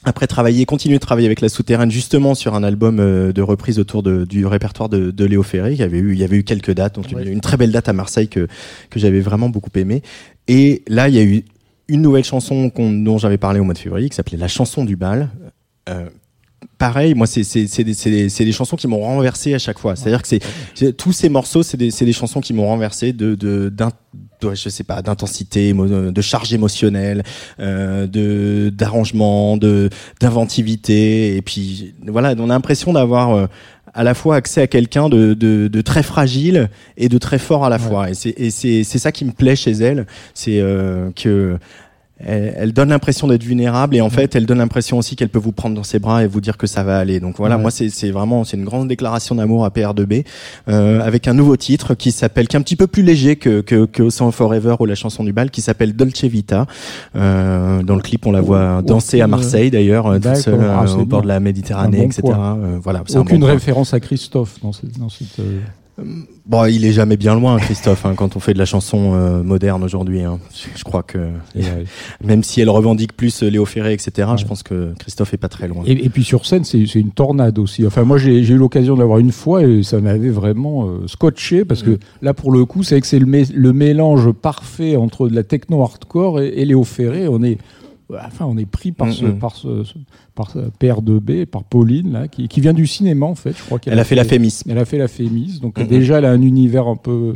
après 0.07 0.29
travailler, 0.29 0.65
continuer 0.67 0.97
de 0.97 1.01
travailler 1.01 1.27
avec 1.27 1.41
la 1.41 1.49
souterraine 1.49 1.91
justement 1.91 2.35
sur 2.35 2.55
un 2.55 2.63
album 2.63 3.01
euh, 3.01 3.33
de 3.33 3.43
reprise 3.43 3.81
autour 3.81 4.05
de, 4.05 4.25
du 4.25 4.47
répertoire 4.47 4.89
de, 4.89 5.11
de, 5.11 5.25
Léo 5.25 5.43
Ferré. 5.43 5.73
Il 5.73 5.79
y 5.79 5.83
avait 5.83 5.99
eu, 5.99 6.13
il 6.13 6.19
y 6.19 6.25
avait 6.25 6.37
eu 6.37 6.45
quelques 6.45 6.73
dates, 6.73 6.95
donc 6.95 7.11
une, 7.11 7.41
très 7.41 7.57
belle 7.57 7.73
date 7.73 7.89
à 7.89 7.93
Marseille 7.93 8.29
que 8.29 8.47
que 8.89 9.01
j'avais 9.01 9.21
vraiment 9.21 9.49
beaucoup 9.49 9.71
aimé. 9.75 10.03
Et 10.47 10.85
là, 10.87 11.09
il 11.09 11.17
y 11.17 11.19
a 11.19 11.25
eu 11.25 11.45
une 11.89 12.03
nouvelle 12.03 12.25
chanson 12.25 12.71
dont 12.77 13.19
j'avais 13.19 13.37
parlé 13.37 13.59
au 13.59 13.65
mois 13.65 13.75
de 13.75 13.79
février 13.79 14.09
qui 14.09 14.15
s'appelait 14.15 14.39
La 14.39 14.49
chanson 14.49 14.85
du 14.85 14.95
bal. 14.95 15.29
Euh, 15.89 16.09
pareil, 16.79 17.15
moi, 17.15 17.27
c'est 17.27 17.43
des, 17.43 18.29
des, 18.29 18.53
chansons 18.53 18.77
qui 18.77 18.87
m'ont 18.87 19.01
renversé 19.01 19.55
à 19.55 19.59
chaque 19.59 19.79
fois. 19.79 19.97
C'est-à-dire 19.97 20.23
que 20.23 20.29
c'est 20.29 20.97
tous 20.97 21.13
ces 21.13 21.29
morceaux, 21.29 21.65
c'est 21.65 21.77
des, 21.77 21.91
des 21.91 22.13
chansons 22.13 22.41
qui 22.41 22.55
m'ont 22.55 22.67
renversé 22.67 23.13
de, 23.13 23.35
de, 23.35 23.73
je 24.43 24.69
sais 24.69 24.85
pas, 24.85 25.03
d'intensité, 25.03 25.73
de 25.73 26.21
charge 26.23 26.53
émotionnelle, 26.53 27.23
euh, 27.61 28.07
de 28.07 28.71
d'arrangement, 28.71 29.57
de 29.57 29.91
d'inventivité. 30.21 31.37
Et 31.37 31.43
puis 31.43 31.95
voilà, 32.07 32.35
on 32.39 32.51
a 32.51 32.55
l'impression 32.55 32.93
d'avoir 32.93 33.35
euh, 33.35 33.47
à 33.95 34.05
la 34.05 34.15
fois 34.15 34.37
accès 34.37 34.61
à 34.61 34.67
quelqu'un 34.67 35.09
de, 35.09 35.33
de, 35.33 35.69
de, 35.69 35.81
très 35.81 36.03
fragile 36.03 36.69
et 36.99 37.09
de 37.09 37.19
très 37.19 37.39
fort 37.39 37.65
à 37.65 37.71
la 37.71 37.79
fois. 37.79 38.11
Et 38.11 38.15
c'est 38.15 38.85
c'est 38.85 38.99
ça 38.99 39.13
qui 39.13 39.25
me 39.25 39.33
plaît 39.33 39.57
chez 39.57 39.73
elle, 39.73 40.07
c'est 40.35 40.61
euh, 40.61 41.11
que 41.17 41.59
elle, 42.19 42.73
donne 42.73 42.89
l'impression 42.89 43.27
d'être 43.29 43.43
vulnérable 43.43 43.95
et 43.97 44.01
en 44.01 44.11
fait 44.11 44.35
elle 44.35 44.47
donne 44.47 44.59
l'impression 44.59 44.99
aussi 44.99 45.17
qu'elle 45.17 45.29
peut 45.29 45.39
vous 45.39 45.53
prendre 45.53 45.75
dans 45.75 45.83
ses 45.83 45.99
bras 45.99 46.25
et 46.25 46.27
vous 46.27 46.41
dire 46.41 46.57
que 46.57 46.67
ça 46.67 46.83
va 46.83 46.99
aller. 46.99 47.21
Donc 47.21 47.37
voilà, 47.39 47.59
moi 47.59 47.71
c'est 47.71 48.11
vraiment 48.11 48.45
c'est 48.45 48.57
une 48.57 48.65
grande 48.65 48.89
déclaration 48.89 49.35
d'amour 49.35 49.65
à 49.65 49.69
PR2B 49.69 50.25
euh, 50.69 51.01
avec 51.01 51.29
un 51.29 51.35
nouveau 51.35 51.57
titre 51.57 51.95
qui 51.95 52.13
s'appelle 52.13 52.49
qui 52.49 52.57
est 52.57 52.59
un 52.59 52.63
petit 52.63 52.77
peu 52.77 52.87
plus 52.87 53.03
léger 53.03 53.37
que 53.37 53.61
que, 53.61 53.85
que 53.85 54.11
Song 54.11 54.33
Forever 54.33 54.77
ou 54.81 54.87
la 54.87 54.95
chanson 54.95 55.25
du 55.25 55.33
bal 55.33 55.51
qui 55.51 55.61
s'appelle 55.61 55.95
Dolce 55.95 56.25
Vita. 56.25 56.67
Euh, 57.17 57.83
dans 57.83 57.97
le 57.97 58.03
clip 58.03 58.27
on 58.27 58.33
la 58.33 58.41
voit 58.41 58.83
danser 58.83 59.21
à 59.21 59.27
Marseille 59.27 59.71
d'ailleurs 59.71 60.07
euh, 60.07 60.19
toute 60.19 60.37
seule 60.37 60.61
ah, 60.63 60.85
au 60.97 61.05
bord 61.05 61.23
de 61.23 61.29
la 61.29 61.41
Méditerranée, 61.41 62.03
etc. 62.03 62.23
Euh, 62.27 62.79
voilà. 62.83 63.03
Aucune 63.15 63.45
référence 63.45 63.95
à 63.95 64.01
Christophe 64.01 64.61
dans 64.63 64.73
cette, 64.73 64.99
dans 64.99 65.09
cette 65.09 65.39
euh, 65.41 65.61
Bon, 65.99 66.67
il 66.67 66.85
est 66.85 66.93
jamais 66.93 67.17
bien 67.17 67.35
loin, 67.35 67.59
Christophe, 67.59 68.05
hein, 68.05 68.15
quand 68.15 68.37
on 68.37 68.41
fait 68.41 68.53
de 68.53 68.59
la 68.59 68.67
chanson 68.67 69.15
euh, 69.15 69.43
moderne 69.43 69.83
aujourd'hui. 69.83 70.23
Hein. 70.23 70.39
Je, 70.77 70.85
crois 70.85 71.03
que 71.03 71.31
même 72.25 72.43
si 72.43 72.61
elle 72.61 72.69
revendique 72.69 73.17
plus 73.17 73.43
euh, 73.43 73.49
Léo 73.49 73.65
Ferré, 73.65 73.95
etc., 73.95 74.29
je 74.37 74.45
pense 74.45 74.63
que 74.63 74.93
Christophe 74.99 75.33
est 75.33 75.39
pas 75.39 75.49
très 75.49 75.69
loin. 75.69 75.85
Et, 75.87 76.09
puis 76.11 76.23
sur 76.23 76.45
scène, 76.45 76.65
c'est 76.65 76.83
une 76.95 77.13
tornade 77.13 77.59
aussi. 77.59 77.87
Enfin, 77.87 78.05
moi, 78.05 78.19
j'ai 78.19 78.39
eu 78.39 78.57
l'occasion 78.57 78.95
de 78.95 79.01
l'avoir 79.01 79.19
une 79.19 79.33
fois 79.33 79.63
et 79.63 79.83
ça 79.83 80.01
m'avait 80.01 80.29
vraiment 80.29 80.87
euh, 80.87 81.07
scotché 81.07 81.65
parce 81.65 81.83
que 81.83 81.93
mm. 81.93 81.99
là, 82.23 82.35
pour 82.35 82.53
le 82.53 82.67
coup, 82.67 82.83
c'est 82.83 83.01
que 83.01 83.07
c'est 83.07 83.19
le, 83.19 83.45
le, 83.55 83.73
mélange 83.73 84.31
parfait 84.33 84.97
entre 84.97 85.29
de 85.29 85.35
la 85.35 85.45
techno 85.45 85.83
hardcore 85.83 86.41
et, 86.41 86.49
et 86.49 86.65
Léo 86.67 86.85
Ferré. 86.85 87.27
On 87.27 87.43
est 87.43 87.59
enfin, 88.11 88.47
on 88.47 88.57
est 88.57 88.67
pris 88.67 88.93
par, 88.93 89.13
ce, 89.13 89.27
par, 89.27 89.57
ce, 89.57 89.85
par 90.35 90.51
ce 90.51 90.59
père 90.79 91.03
de 91.03 91.19
B, 91.19 91.45
par 91.45 91.65
Pauline, 91.65 92.13
là, 92.13 92.29
qui, 92.29 92.49
qui 92.49 92.61
vient 92.61 92.73
du 92.73 92.87
cinéma, 92.87 93.27
en 93.27 93.35
fait. 93.35 93.57
Je 93.57 93.63
crois 93.63 93.79
qu'elle 93.79 93.93
elle 93.95 93.99
a, 93.99 94.05
fait, 94.05 94.15
la 94.15 94.25
Fémis. 94.25 94.63
Elle 94.69 94.79
a 94.79 94.85
fait 94.85 94.99
la 94.99 95.09
Fémis. 95.09 95.61
Donc, 95.61 95.81
déjà, 95.81 96.19
elle 96.19 96.25
a 96.25 96.31
un 96.31 96.43
univers 96.43 96.87
un 96.87 96.97
peu 96.97 97.35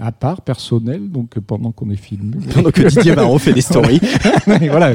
à 0.00 0.12
part, 0.12 0.40
personnel, 0.40 1.08
donc 1.08 1.38
pendant 1.40 1.72
qu'on 1.72 1.90
est 1.90 1.96
filmé. 1.96 2.36
Pendant 2.54 2.70
que 2.70 2.82
Didier 2.82 3.14
Marot 3.14 3.38
fait 3.38 3.52
des 3.52 3.60
stories. 3.60 4.00
voilà, 4.46 4.90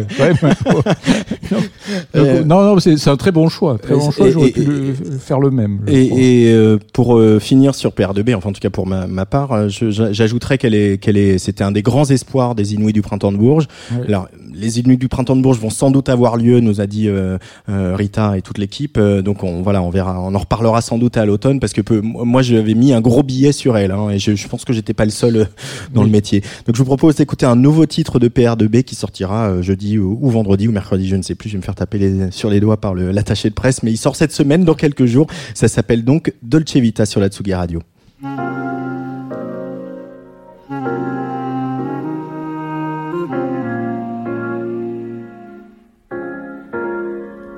euh, 2.15 2.43
non, 2.43 2.61
non, 2.61 2.79
c'est 2.79 3.07
un 3.07 3.17
très 3.17 3.31
bon 3.31 3.49
choix. 3.49 3.77
Très 3.77 3.95
bon 3.95 4.11
choix, 4.11 4.29
j'aurais 4.29 4.51
pu 4.51 4.63
le, 4.63 4.93
faire 5.19 5.39
le 5.39 5.51
même. 5.51 5.81
Et, 5.87 6.47
et 6.47 6.53
euh, 6.53 6.77
pour 6.93 7.21
finir 7.39 7.75
sur 7.75 7.91
PR2B, 7.91 8.35
enfin 8.35 8.49
en 8.49 8.53
tout 8.53 8.59
cas 8.59 8.69
pour 8.69 8.87
ma, 8.87 9.07
ma 9.07 9.25
part, 9.25 9.69
j'ajouterais 9.69 10.57
qu'elle 10.57 10.75
est, 10.75 10.97
qu'elle 10.97 11.17
est, 11.17 11.37
c'était 11.37 11.63
un 11.63 11.71
des 11.71 11.81
grands 11.81 12.09
espoirs 12.09 12.55
des 12.55 12.73
Inuits 12.73 12.93
du 12.93 13.01
printemps 13.01 13.31
de 13.31 13.37
Bourges. 13.37 13.67
Alors, 14.07 14.27
les 14.53 14.79
Inuits 14.79 14.97
du 14.97 15.07
printemps 15.07 15.35
de 15.35 15.41
Bourges 15.41 15.59
vont 15.59 15.69
sans 15.69 15.91
doute 15.91 16.09
avoir 16.09 16.37
lieu, 16.37 16.59
nous 16.59 16.81
a 16.81 16.87
dit 16.87 17.09
Rita 17.67 18.37
et 18.37 18.41
toute 18.41 18.57
l'équipe. 18.57 18.99
donc 18.99 19.43
on, 19.43 19.61
voilà, 19.61 19.81
on 19.81 19.89
verra, 19.89 20.21
on 20.21 20.33
en 20.35 20.39
reparlera 20.39 20.81
sans 20.81 20.97
doute 20.97 21.17
à 21.17 21.25
l'automne 21.25 21.59
parce 21.59 21.73
que 21.73 21.81
peu, 21.81 22.01
moi 22.01 22.41
j'avais 22.41 22.73
mis 22.73 22.93
un 22.93 23.01
gros 23.01 23.23
billet 23.23 23.51
sur 23.51 23.77
elle 23.77 23.91
hein, 23.91 24.09
et 24.09 24.19
je 24.19 24.40
je 24.41 24.47
pense 24.47 24.65
que 24.65 24.73
j'étais 24.73 24.93
pas 24.93 25.05
le 25.05 25.11
seul 25.11 25.35
euh, 25.37 25.45
dans 25.93 26.03
le 26.03 26.09
métier. 26.09 26.41
Donc 26.65 26.75
je 26.75 26.79
vous 26.79 26.85
propose 26.85 27.15
d'écouter 27.15 27.45
un 27.45 27.55
nouveau 27.55 27.85
titre 27.85 28.19
de 28.19 28.27
PR2B 28.27 28.83
qui 28.83 28.95
sortira 28.95 29.49
euh, 29.49 29.61
jeudi 29.61 29.97
ou, 29.97 30.29
vendredi 30.29 30.67
ou 30.67 30.71
mercredi, 30.71 31.07
je 31.07 31.15
ne 31.15 31.21
sais 31.21 31.35
plus. 31.35 31.49
Je 31.49 31.53
vais 31.53 31.59
me 31.59 31.63
faire 31.63 31.75
taper 31.75 31.97
les, 31.97 32.31
sur 32.31 32.49
les 32.49 32.59
doigts 32.59 32.77
par 32.77 32.95
l'attaché 32.95 33.49
de 33.49 33.53
presse, 33.53 33.83
mais 33.83 33.91
il 33.91 33.97
sort 33.97 34.15
cette 34.15 34.31
semaine 34.31 34.65
dans 34.65 34.75
quelques 34.75 35.05
jours. 35.05 35.27
Ça 35.53 35.67
s'appelle 35.67 36.03
donc 36.03 36.33
Dolce 36.41 36.75
Vita 36.75 37.05
sur 37.05 37.19
la 37.19 37.29
Tsugi 37.29 37.53
Radio. 37.53 37.81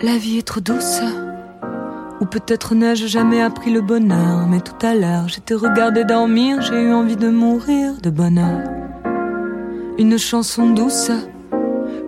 La 0.03 0.17
vie 0.17 0.37
est 0.37 0.45
trop 0.45 0.59
douce. 0.59 0.99
Ou 2.23 2.25
peut-être 2.25 2.73
n'ai-je 2.73 3.05
jamais 3.05 3.41
appris 3.41 3.69
le 3.69 3.81
bonheur, 3.81 4.47
mais 4.47 4.61
tout 4.61 4.79
à 4.81 4.95
l'heure, 4.95 5.25
te 5.45 5.53
regardé 5.53 6.05
dormir, 6.05 6.61
j'ai 6.61 6.81
eu 6.81 6.93
envie 6.93 7.17
de 7.17 7.29
mourir 7.29 7.95
de 8.01 8.09
bonheur. 8.09 8.61
Une 9.97 10.17
chanson 10.17 10.69
douce, 10.69 11.11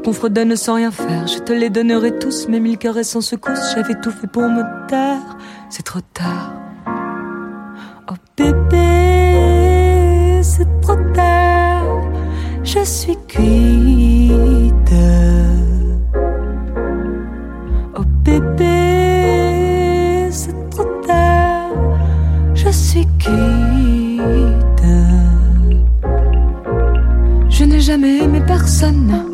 qu'on 0.05 0.13
fredonne 0.13 0.55
sans 0.55 0.75
rien 0.75 0.91
faire, 0.91 1.27
je 1.27 1.39
te 1.39 1.51
les 1.51 1.69
donnerai 1.69 2.17
tous, 2.17 2.47
mes 2.47 2.61
mille 2.61 2.77
caresses 2.77 3.09
sans 3.09 3.19
secousse, 3.19 3.73
j'avais 3.75 3.99
tout 3.99 4.11
fait 4.11 4.27
pour 4.27 4.43
me 4.43 4.87
taire, 4.87 5.35
c'est 5.69 5.83
trop 5.83 5.99
tard. 6.13 6.53
Oh 8.09 8.13
bébé, 8.37 8.79
c'est 10.43 10.79
trop 10.79 10.95
tard, 11.13 11.83
je 12.63 12.85
suis 12.85 13.17
quitte. 13.27 14.75
Je 23.25 23.31
n'ai 27.63 27.79
jamais 27.79 28.19
aimé 28.19 28.39
personne, 28.45 29.25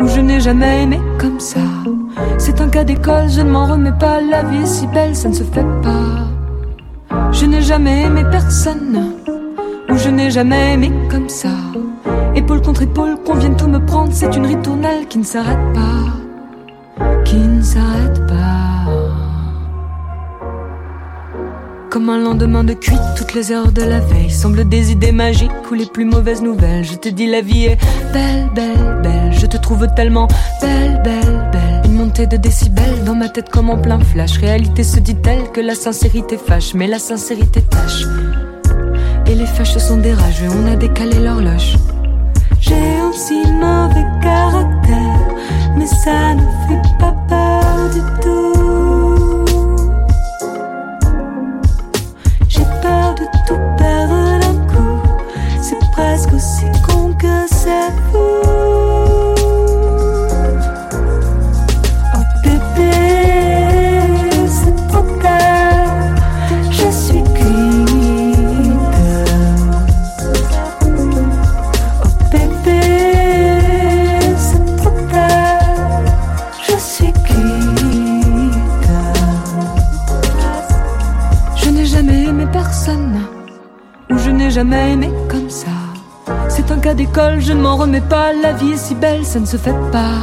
ou 0.00 0.06
je 0.06 0.20
n'ai 0.20 0.40
jamais 0.40 0.84
aimé 0.84 0.98
comme 1.18 1.38
ça. 1.38 1.60
C'est 2.38 2.62
un 2.62 2.68
cas 2.68 2.84
d'école, 2.84 3.28
je 3.28 3.42
ne 3.42 3.50
m'en 3.50 3.66
remets 3.66 3.92
pas. 3.92 4.22
La 4.22 4.42
vie 4.44 4.62
est 4.62 4.66
si 4.66 4.86
belle, 4.86 5.14
ça 5.14 5.28
ne 5.28 5.34
se 5.34 5.42
fait 5.42 5.66
pas. 5.82 6.28
Je 7.32 7.44
n'ai 7.44 7.60
jamais 7.60 8.04
aimé 8.04 8.24
personne, 8.30 9.12
ou 9.90 9.96
je 9.96 10.08
n'ai 10.08 10.30
jamais 10.30 10.72
aimé 10.72 10.90
comme 11.10 11.28
ça. 11.28 11.50
Épaule 12.34 12.62
contre 12.62 12.80
épaule, 12.82 13.18
qu'on 13.26 13.34
vienne 13.34 13.56
tout 13.56 13.68
me 13.68 13.84
prendre, 13.84 14.12
c'est 14.12 14.34
une 14.34 14.46
ritournelle 14.46 15.06
qui 15.08 15.18
ne 15.18 15.24
s'arrête 15.24 15.74
pas, 15.74 16.06
qui 17.24 17.36
ne 17.36 17.60
s'arrête 17.60 18.26
pas. 18.26 18.46
Comme 21.90 22.08
un 22.08 22.18
lendemain 22.18 22.62
de 22.62 22.72
cuite, 22.72 23.00
toutes 23.16 23.34
les 23.34 23.50
heures 23.50 23.72
de 23.72 23.82
la 23.82 23.98
veille 23.98 24.30
semblent 24.30 24.68
des 24.68 24.92
idées 24.92 25.10
magiques 25.10 25.50
ou 25.72 25.74
les 25.74 25.86
plus 25.86 26.04
mauvaises 26.04 26.40
nouvelles. 26.40 26.84
Je 26.84 26.94
te 26.94 27.08
dis 27.08 27.26
la 27.26 27.40
vie 27.40 27.64
est 27.64 27.78
belle, 28.12 28.48
belle, 28.54 29.00
belle. 29.02 29.32
Je 29.32 29.44
te 29.46 29.56
trouve 29.56 29.88
tellement 29.96 30.28
belle, 30.60 31.00
belle, 31.02 31.50
belle. 31.50 31.82
Une 31.84 31.94
montée 31.94 32.28
de 32.28 32.36
décibels 32.36 33.02
dans 33.04 33.16
ma 33.16 33.28
tête 33.28 33.48
comme 33.48 33.70
en 33.70 33.76
plein 33.76 33.98
flash. 33.98 34.38
Réalité 34.38 34.84
se 34.84 35.00
dit-elle 35.00 35.50
que 35.50 35.60
la 35.60 35.74
sincérité 35.74 36.38
fâche, 36.38 36.74
mais 36.74 36.86
la 36.86 37.00
sincérité 37.00 37.60
tâche. 37.62 38.04
Et 39.26 39.34
les 39.34 39.46
fâches 39.46 39.76
sont 39.78 39.96
des 39.96 40.14
on 40.14 40.72
a 40.72 40.76
décalé 40.76 41.18
l'horloge. 41.18 41.76
J'ai 42.60 43.02
aussi 43.02 43.42
mauvais 43.52 44.06
caractère, 44.22 45.28
mais 45.76 45.86
ça 45.86 46.34
ne 46.34 46.42
fait 46.68 46.82
pas 47.00 47.16
peur 47.28 47.90
du 47.92 48.22
tout. 48.22 48.49
Aussi 56.40 56.66
con 56.82 57.12
que 57.14 57.46
c'est 57.48 57.92
fou. 58.10 59.09
Jamais 84.60 84.92
aimé 84.92 85.10
comme 85.26 85.48
ça. 85.48 85.68
C'est 86.50 86.70
un 86.70 86.78
cas 86.80 86.92
d'école, 86.92 87.40
je 87.40 87.54
ne 87.54 87.62
m'en 87.62 87.76
remets 87.76 88.02
pas. 88.02 88.34
La 88.34 88.52
vie 88.52 88.72
est 88.72 88.76
si 88.76 88.94
belle, 88.94 89.24
ça 89.24 89.40
ne 89.40 89.46
se 89.46 89.56
fait 89.56 89.80
pas. 89.90 90.20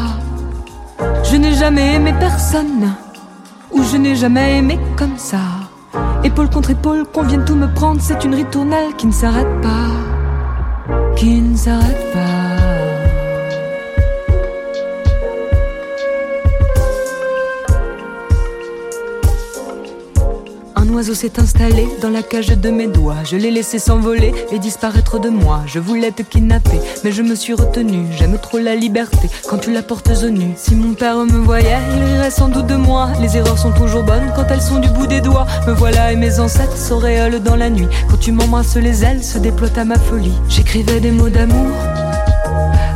Je 1.24 1.38
n'ai 1.38 1.56
jamais 1.56 1.96
aimé 1.96 2.14
personne, 2.20 2.94
ou 3.72 3.82
je 3.82 3.98
n'ai 3.98 4.16
jamais 4.16 4.60
aimé 4.60 4.78
comme 4.96 5.18
ça. 5.18 5.44
Épaule 6.24 6.52
contre 6.52 6.70
épaule, 6.70 7.06
qu'on 7.12 7.24
vienne 7.24 7.46
tout 7.46 7.56
me 7.56 7.74
prendre, 7.74 8.00
c'est 8.00 8.24
une 8.26 8.36
ritournelle 8.36 8.94
qui 8.96 9.08
ne 9.08 9.12
s'arrête 9.12 9.56
pas, 9.64 9.90
qui 11.16 11.42
ne 11.42 11.58
s'arrête 11.58 12.14
pas. 12.14 12.47
Oiseau 20.98 21.14
s'est 21.14 21.39
installé 21.39 21.88
dans 22.02 22.10
la 22.10 22.24
cage 22.24 22.48
de 22.48 22.70
mes 22.72 22.88
doigts. 22.88 23.18
Je 23.24 23.38
l'ai 23.38 23.52
laissé 23.52 23.78
s'envoler 23.78 24.34
et 24.52 24.58
disparaître 24.58 25.20
de 25.20 25.30
moi. 25.30 25.62
Je 25.68 25.78
voulais 25.78 26.12
te 26.12 26.24
kidnapper, 26.24 26.80
mais 27.04 27.12
je 27.12 27.22
me 27.22 27.36
suis 27.36 27.54
retenu. 27.54 28.08
J'aime 28.18 28.39
trop 28.39 28.58
la 28.58 28.74
liberté 28.76 29.30
quand 29.48 29.60
tu 29.60 29.72
la 29.72 29.84
portes 29.84 30.10
au 30.24 30.30
nu. 30.32 30.56
Si 30.58 30.74
mon 30.74 30.95
père 30.95 31.18
me 31.18 31.38
voyait, 31.38 31.78
il 31.95 32.04
rirait 32.04 32.32
sans 32.32 32.50
doute 32.50 32.66
de 32.66 32.76
moi. 32.76 33.10
Les 33.22 33.38
erreurs 33.38 33.60
sont 33.60 33.74
toujours 33.74 34.02
bonnes 34.02 34.34
quand 34.36 34.45
elles 34.50 34.62
sont 34.62 34.80
du 34.80 34.89
bout 34.89 35.06
des 35.06 35.22
doigts. 35.22 35.45
Me 35.68 35.74
voilà 35.74 36.12
et 36.14 36.16
mes 36.16 36.39
ancêtres 36.39 36.76
s'auréolent 36.76 37.38
dans 37.41 37.56
la 37.56 37.70
nuit. 37.70 37.88
Quand 38.10 38.18
tu 38.18 38.32
m'embrasses, 38.32 38.76
les 38.76 39.04
ailes 39.04 39.24
se 39.24 39.38
déploient 39.38 39.78
à 39.78 39.86
ma 39.86 40.00
folie. 40.00 40.34
J'écrivais 40.50 41.00
des 41.00 41.12
mots 41.12 41.30
d'amour. 41.30 41.76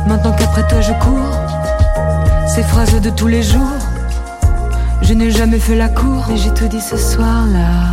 Maintenant 0.08 0.32
qu'après 0.32 0.66
toi 0.66 0.80
je 0.80 0.92
cours, 1.04 2.48
ces 2.52 2.64
phrases 2.64 3.00
de 3.00 3.10
tous 3.10 3.28
les 3.28 3.44
jours. 3.44 3.91
N'ai 5.22 5.30
jamais 5.30 5.60
fait 5.60 5.76
la 5.76 5.88
cour, 5.88 6.28
et 6.32 6.36
j'ai 6.36 6.52
tout 6.52 6.66
dit 6.66 6.80
ce 6.80 6.96
soir-là. 6.96 7.92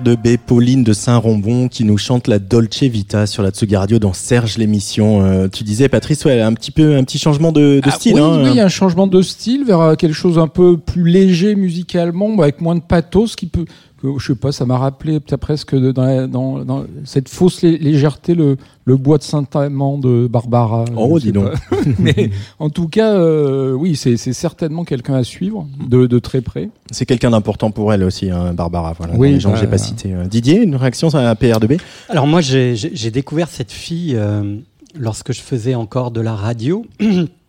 PR2B, 0.00 0.38
Pauline 0.38 0.84
de 0.84 0.92
Saint-Rombon, 0.92 1.68
qui 1.68 1.84
nous 1.84 1.98
chante 1.98 2.28
la 2.28 2.38
Dolce 2.38 2.82
Vita 2.82 3.26
sur 3.26 3.42
la 3.42 3.50
Tsugi 3.50 3.76
Radio 3.76 3.98
dans 3.98 4.12
Serge 4.12 4.58
l'émission. 4.58 5.24
Euh, 5.24 5.48
tu 5.48 5.64
disais, 5.64 5.88
Patrice, 5.88 6.24
ouais, 6.24 6.40
un 6.40 6.52
petit 6.54 6.70
peu, 6.70 6.96
un 6.96 7.04
petit 7.04 7.18
changement 7.18 7.52
de, 7.52 7.80
ah 7.84 7.90
style. 7.90 8.14
Oui, 8.14 8.20
hein. 8.20 8.50
oui, 8.52 8.60
un 8.60 8.68
changement 8.68 9.06
de 9.06 9.22
style 9.22 9.64
vers 9.64 9.80
euh, 9.80 9.94
quelque 9.94 10.14
chose 10.14 10.38
un 10.38 10.48
peu 10.48 10.78
plus 10.78 11.08
léger 11.08 11.54
musicalement, 11.54 12.38
avec 12.40 12.60
moins 12.60 12.74
de 12.74 12.80
pathos, 12.80 13.36
qui 13.36 13.46
peut, 13.46 13.64
je 14.02 14.26
sais 14.26 14.34
pas, 14.34 14.52
ça 14.52 14.64
m'a 14.64 14.78
rappelé 14.78 15.20
peut-être 15.20 15.40
presque 15.40 15.74
dans, 15.74 16.26
dans, 16.26 16.64
dans, 16.64 16.84
cette 17.04 17.28
fausse 17.28 17.62
légèreté, 17.62 18.34
le, 18.34 18.56
le 18.84 18.96
bois 18.96 19.18
de 19.18 19.22
Saint-Amand 19.22 19.98
de 19.98 20.26
Barbara. 20.26 20.84
Oh, 20.96 21.18
dis 21.18 21.32
donc. 21.32 21.52
Mais 21.98 22.30
en 22.58 22.70
tout 22.70 22.88
cas, 22.88 23.14
euh, 23.14 23.72
oui, 23.72 23.96
c'est 23.96 24.16
certainement 24.16 24.84
quelqu'un 24.84 25.14
à 25.14 25.24
suivre 25.24 25.66
de, 25.86 26.06
de 26.06 26.18
très 26.18 26.40
près. 26.40 26.70
C'est 26.90 27.06
quelqu'un 27.06 27.30
d'important 27.30 27.70
pour 27.70 27.92
elle 27.92 28.04
aussi, 28.04 28.30
hein, 28.30 28.54
Barbara. 28.54 28.94
Voilà, 28.96 29.14
oui, 29.16 29.32
les 29.32 29.40
gens 29.40 29.52
que 29.52 29.58
j'ai 29.58 29.66
bah, 29.66 29.72
pas 29.72 29.78
cités. 29.78 30.14
Euh, 30.14 30.24
Didier, 30.24 30.62
une 30.62 30.76
réaction 30.76 31.08
la 31.12 31.34
PR2B 31.34 31.78
Alors 32.08 32.26
moi, 32.26 32.40
j'ai 32.40 33.10
découvert 33.10 33.48
cette 33.48 33.72
fille 33.72 34.14
euh, 34.16 34.56
lorsque 34.98 35.32
je 35.32 35.40
faisais 35.40 35.74
encore 35.74 36.10
de 36.10 36.20
la 36.20 36.34
radio. 36.34 36.84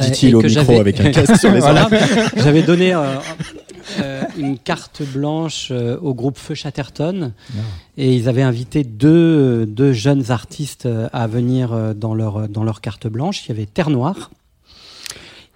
Dit-il 0.00 0.36
au 0.36 0.42
micro 0.42 0.80
avec 0.80 1.00
un 1.00 1.10
casque 1.12 1.36
sur 1.36 1.52
les 1.52 1.60
voilà. 1.60 1.88
J'avais 2.36 2.62
donné 2.62 2.94
euh, 3.98 4.22
une 4.38 4.58
carte 4.58 5.02
blanche 5.02 5.68
euh, 5.70 5.98
au 6.00 6.14
groupe 6.14 6.38
Feu 6.38 6.54
Chatterton 6.54 7.32
ah. 7.32 7.60
et 7.96 8.14
ils 8.14 8.28
avaient 8.28 8.42
invité 8.42 8.84
deux, 8.84 9.66
deux 9.66 9.92
jeunes 9.92 10.30
artistes 10.30 10.86
euh, 10.86 11.08
à 11.12 11.26
venir 11.26 11.94
dans 11.94 12.14
leur, 12.14 12.48
dans 12.48 12.62
leur 12.62 12.80
carte 12.80 13.06
blanche. 13.08 13.46
Il 13.46 13.48
y 13.48 13.52
avait 13.52 13.66
Terre 13.66 13.90
Noire 13.90 14.30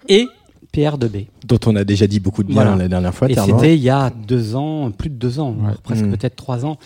et 0.09 0.27
PR2B. 0.73 1.27
Dont 1.45 1.59
on 1.65 1.75
a 1.75 1.83
déjà 1.83 2.07
dit 2.07 2.19
beaucoup 2.19 2.43
de 2.43 2.49
bien 2.49 2.75
la 2.75 2.87
dernière 2.87 3.13
fois. 3.13 3.29
Et 3.29 3.35
c'était 3.35 3.75
il 3.75 3.83
y 3.83 3.89
a 3.89 4.09
deux 4.09 4.55
ans, 4.55 4.91
plus 4.91 5.09
de 5.09 5.15
deux 5.15 5.39
ans, 5.39 5.55
presque 5.83 6.05
mm. 6.05 6.11
peut-être 6.11 6.35
trois 6.35 6.65
ans. 6.65 6.77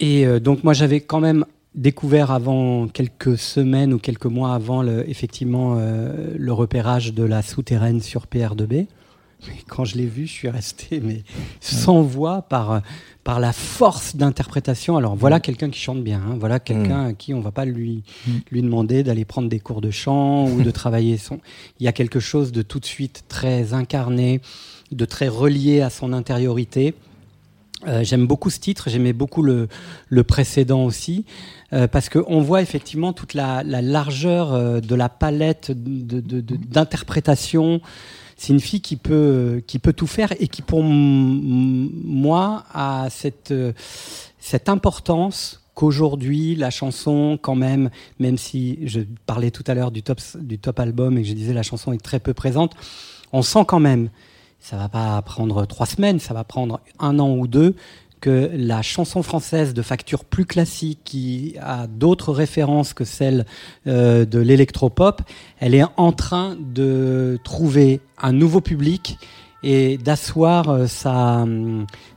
Et 0.00 0.26
donc 0.40 0.64
moi 0.64 0.72
j'avais 0.72 1.00
quand 1.00 1.20
même 1.20 1.44
découvert 1.74 2.30
avant 2.30 2.88
quelques 2.88 3.36
semaines 3.38 3.92
ou 3.92 3.98
quelques 3.98 4.26
mois 4.26 4.54
avant 4.54 4.82
le, 4.82 5.08
effectivement 5.08 5.76
le 5.76 6.52
repérage 6.52 7.14
de 7.14 7.24
la 7.24 7.42
souterraine 7.42 8.00
sur 8.00 8.26
PR2B. 8.26 8.86
Mais 9.48 9.56
quand 9.68 9.84
je 9.84 9.96
l'ai 9.96 10.06
vu, 10.06 10.26
je 10.26 10.32
suis 10.32 10.48
resté 10.48 11.00
mais 11.00 11.22
sans 11.60 12.02
voix 12.02 12.42
par 12.42 12.80
par 13.24 13.40
la 13.40 13.52
force 13.52 14.16
d'interprétation. 14.16 14.96
Alors 14.96 15.16
voilà 15.16 15.40
quelqu'un 15.40 15.70
qui 15.70 15.80
chante 15.80 16.04
bien, 16.04 16.20
hein. 16.20 16.36
voilà 16.38 16.60
quelqu'un 16.60 17.04
mm. 17.04 17.06
à 17.06 17.12
qui 17.14 17.34
on 17.34 17.40
va 17.40 17.50
pas 17.50 17.64
lui 17.64 18.04
mm. 18.26 18.30
lui 18.52 18.62
demander 18.62 19.02
d'aller 19.02 19.24
prendre 19.24 19.48
des 19.48 19.58
cours 19.58 19.80
de 19.80 19.90
chant 19.90 20.46
ou 20.48 20.62
de 20.62 20.70
travailler 20.70 21.16
son. 21.16 21.40
Il 21.80 21.84
y 21.84 21.88
a 21.88 21.92
quelque 21.92 22.20
chose 22.20 22.52
de 22.52 22.62
tout 22.62 22.78
de 22.78 22.84
suite 22.84 23.24
très 23.28 23.72
incarné, 23.72 24.42
de 24.92 25.04
très 25.06 25.28
relié 25.28 25.80
à 25.80 25.90
son 25.90 26.12
intériorité. 26.12 26.94
Euh, 27.86 28.02
j'aime 28.02 28.26
beaucoup 28.26 28.50
ce 28.50 28.58
titre, 28.58 28.88
j'aimais 28.88 29.12
beaucoup 29.12 29.42
le, 29.42 29.68
le 30.08 30.24
précédent 30.24 30.84
aussi, 30.84 31.24
euh, 31.72 31.86
parce 31.86 32.08
qu'on 32.08 32.40
voit 32.40 32.62
effectivement 32.62 33.12
toute 33.12 33.34
la, 33.34 33.62
la 33.62 33.82
largeur 33.82 34.52
euh, 34.52 34.80
de 34.80 34.94
la 34.94 35.08
palette 35.08 35.72
d'interprétation. 35.72 37.80
C'est 38.36 38.52
une 38.52 38.60
fille 38.60 38.80
qui 38.80 38.96
peut, 38.96 39.62
qui 39.66 39.78
peut 39.78 39.92
tout 39.92 40.06
faire 40.06 40.32
et 40.40 40.48
qui, 40.48 40.62
pour 40.62 40.82
moi, 40.82 42.64
a 42.72 43.08
cette, 43.10 43.54
cette 44.38 44.68
importance 44.68 45.60
qu'aujourd'hui 45.74 46.54
la 46.54 46.70
chanson 46.70 47.36
quand 47.40 47.56
même 47.56 47.90
même 48.20 48.38
si 48.38 48.78
je 48.86 49.00
parlais 49.26 49.50
tout 49.50 49.64
à 49.66 49.74
l'heure 49.74 49.90
du 49.90 50.04
top 50.04 50.20
du 50.38 50.56
top 50.56 50.78
album 50.78 51.18
et 51.18 51.22
que 51.22 51.28
je 51.28 51.32
disais 51.32 51.52
la 51.52 51.64
chanson 51.64 51.92
est 51.92 52.00
très 52.00 52.20
peu 52.20 52.32
présente 52.32 52.76
on 53.32 53.42
sent 53.42 53.64
quand 53.66 53.80
même 53.80 54.08
ça 54.64 54.78
va 54.78 54.88
pas 54.88 55.20
prendre 55.20 55.66
trois 55.66 55.84
semaines 55.84 56.18
ça 56.18 56.32
va 56.32 56.42
prendre 56.42 56.80
un 56.98 57.18
an 57.18 57.36
ou 57.36 57.46
deux 57.46 57.76
que 58.24 58.50
la 58.54 58.80
chanson 58.80 59.22
française 59.22 59.74
de 59.74 59.82
facture 59.82 60.24
plus 60.24 60.46
classique, 60.46 61.00
qui 61.04 61.56
a 61.60 61.86
d'autres 61.86 62.32
références 62.32 62.94
que 62.94 63.04
celle 63.04 63.44
euh, 63.86 64.24
de 64.24 64.38
l'électropop, 64.38 65.20
elle 65.60 65.74
est 65.74 65.84
en 65.98 66.10
train 66.12 66.56
de 66.58 67.38
trouver 67.44 68.00
un 68.16 68.32
nouveau 68.32 68.62
public 68.62 69.18
et 69.64 69.96
d'asseoir 69.96 70.68
euh, 70.68 70.86
sa, 70.86 71.46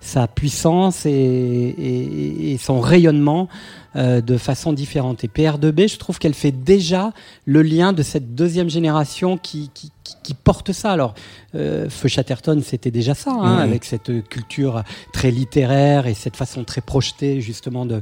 sa 0.01 0.27
puissance 0.27 1.05
et, 1.05 1.09
et, 1.11 2.51
et 2.51 2.57
son 2.57 2.81
rayonnement 2.81 3.47
euh, 3.95 4.21
de 4.21 4.37
façon 4.37 4.73
différente. 4.73 5.23
Et 5.23 5.27
PR2B, 5.27 5.89
je 5.91 5.97
trouve 5.97 6.19
qu'elle 6.19 6.33
fait 6.33 6.51
déjà 6.51 7.13
le 7.45 7.61
lien 7.61 7.93
de 7.93 8.03
cette 8.03 8.35
deuxième 8.35 8.69
génération 8.69 9.37
qui, 9.37 9.71
qui, 9.73 9.91
qui 10.23 10.33
porte 10.33 10.73
ça. 10.73 10.91
Alors, 10.91 11.13
euh, 11.55 11.89
Feu 11.89 12.09
Chatterton, 12.09 12.61
c'était 12.61 12.91
déjà 12.91 13.15
ça, 13.15 13.31
hein, 13.31 13.55
mmh. 13.55 13.59
avec 13.59 13.85
cette 13.85 14.27
culture 14.27 14.83
très 15.13 15.31
littéraire 15.31 16.05
et 16.05 16.13
cette 16.13 16.35
façon 16.35 16.65
très 16.65 16.81
projetée 16.81 17.39
justement 17.41 17.85
de 17.85 18.01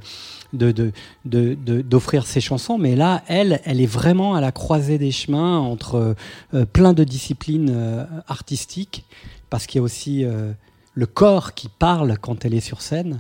d'offrir 0.54 0.94
de, 1.26 1.42
de, 1.66 1.82
de, 1.82 2.26
ses 2.26 2.42
chansons. 2.42 2.78
Mais 2.78 2.96
là, 2.96 3.24
elle, 3.28 3.62
elle 3.66 3.82
est 3.82 3.86
vraiment 3.86 4.36
à 4.36 4.42
la 4.42 4.52
croisée 4.52 4.98
des 4.98 5.12
chemins 5.12 5.60
entre 5.60 6.16
euh, 6.54 6.66
plein 6.66 6.94
de 6.94 7.04
disciplines 7.04 7.72
euh, 7.74 8.06
artistiques, 8.28 9.06
parce 9.50 9.68
qu'il 9.68 9.80
y 9.80 9.82
a 9.82 9.84
aussi 9.84 10.24
euh, 10.24 10.52
le 10.94 11.06
corps 11.06 11.54
qui 11.54 11.70
parle 11.70 12.18
quand 12.20 12.46
elle 12.46 12.54
est 12.54 12.62
sur 12.62 12.82
scène. 12.82 13.20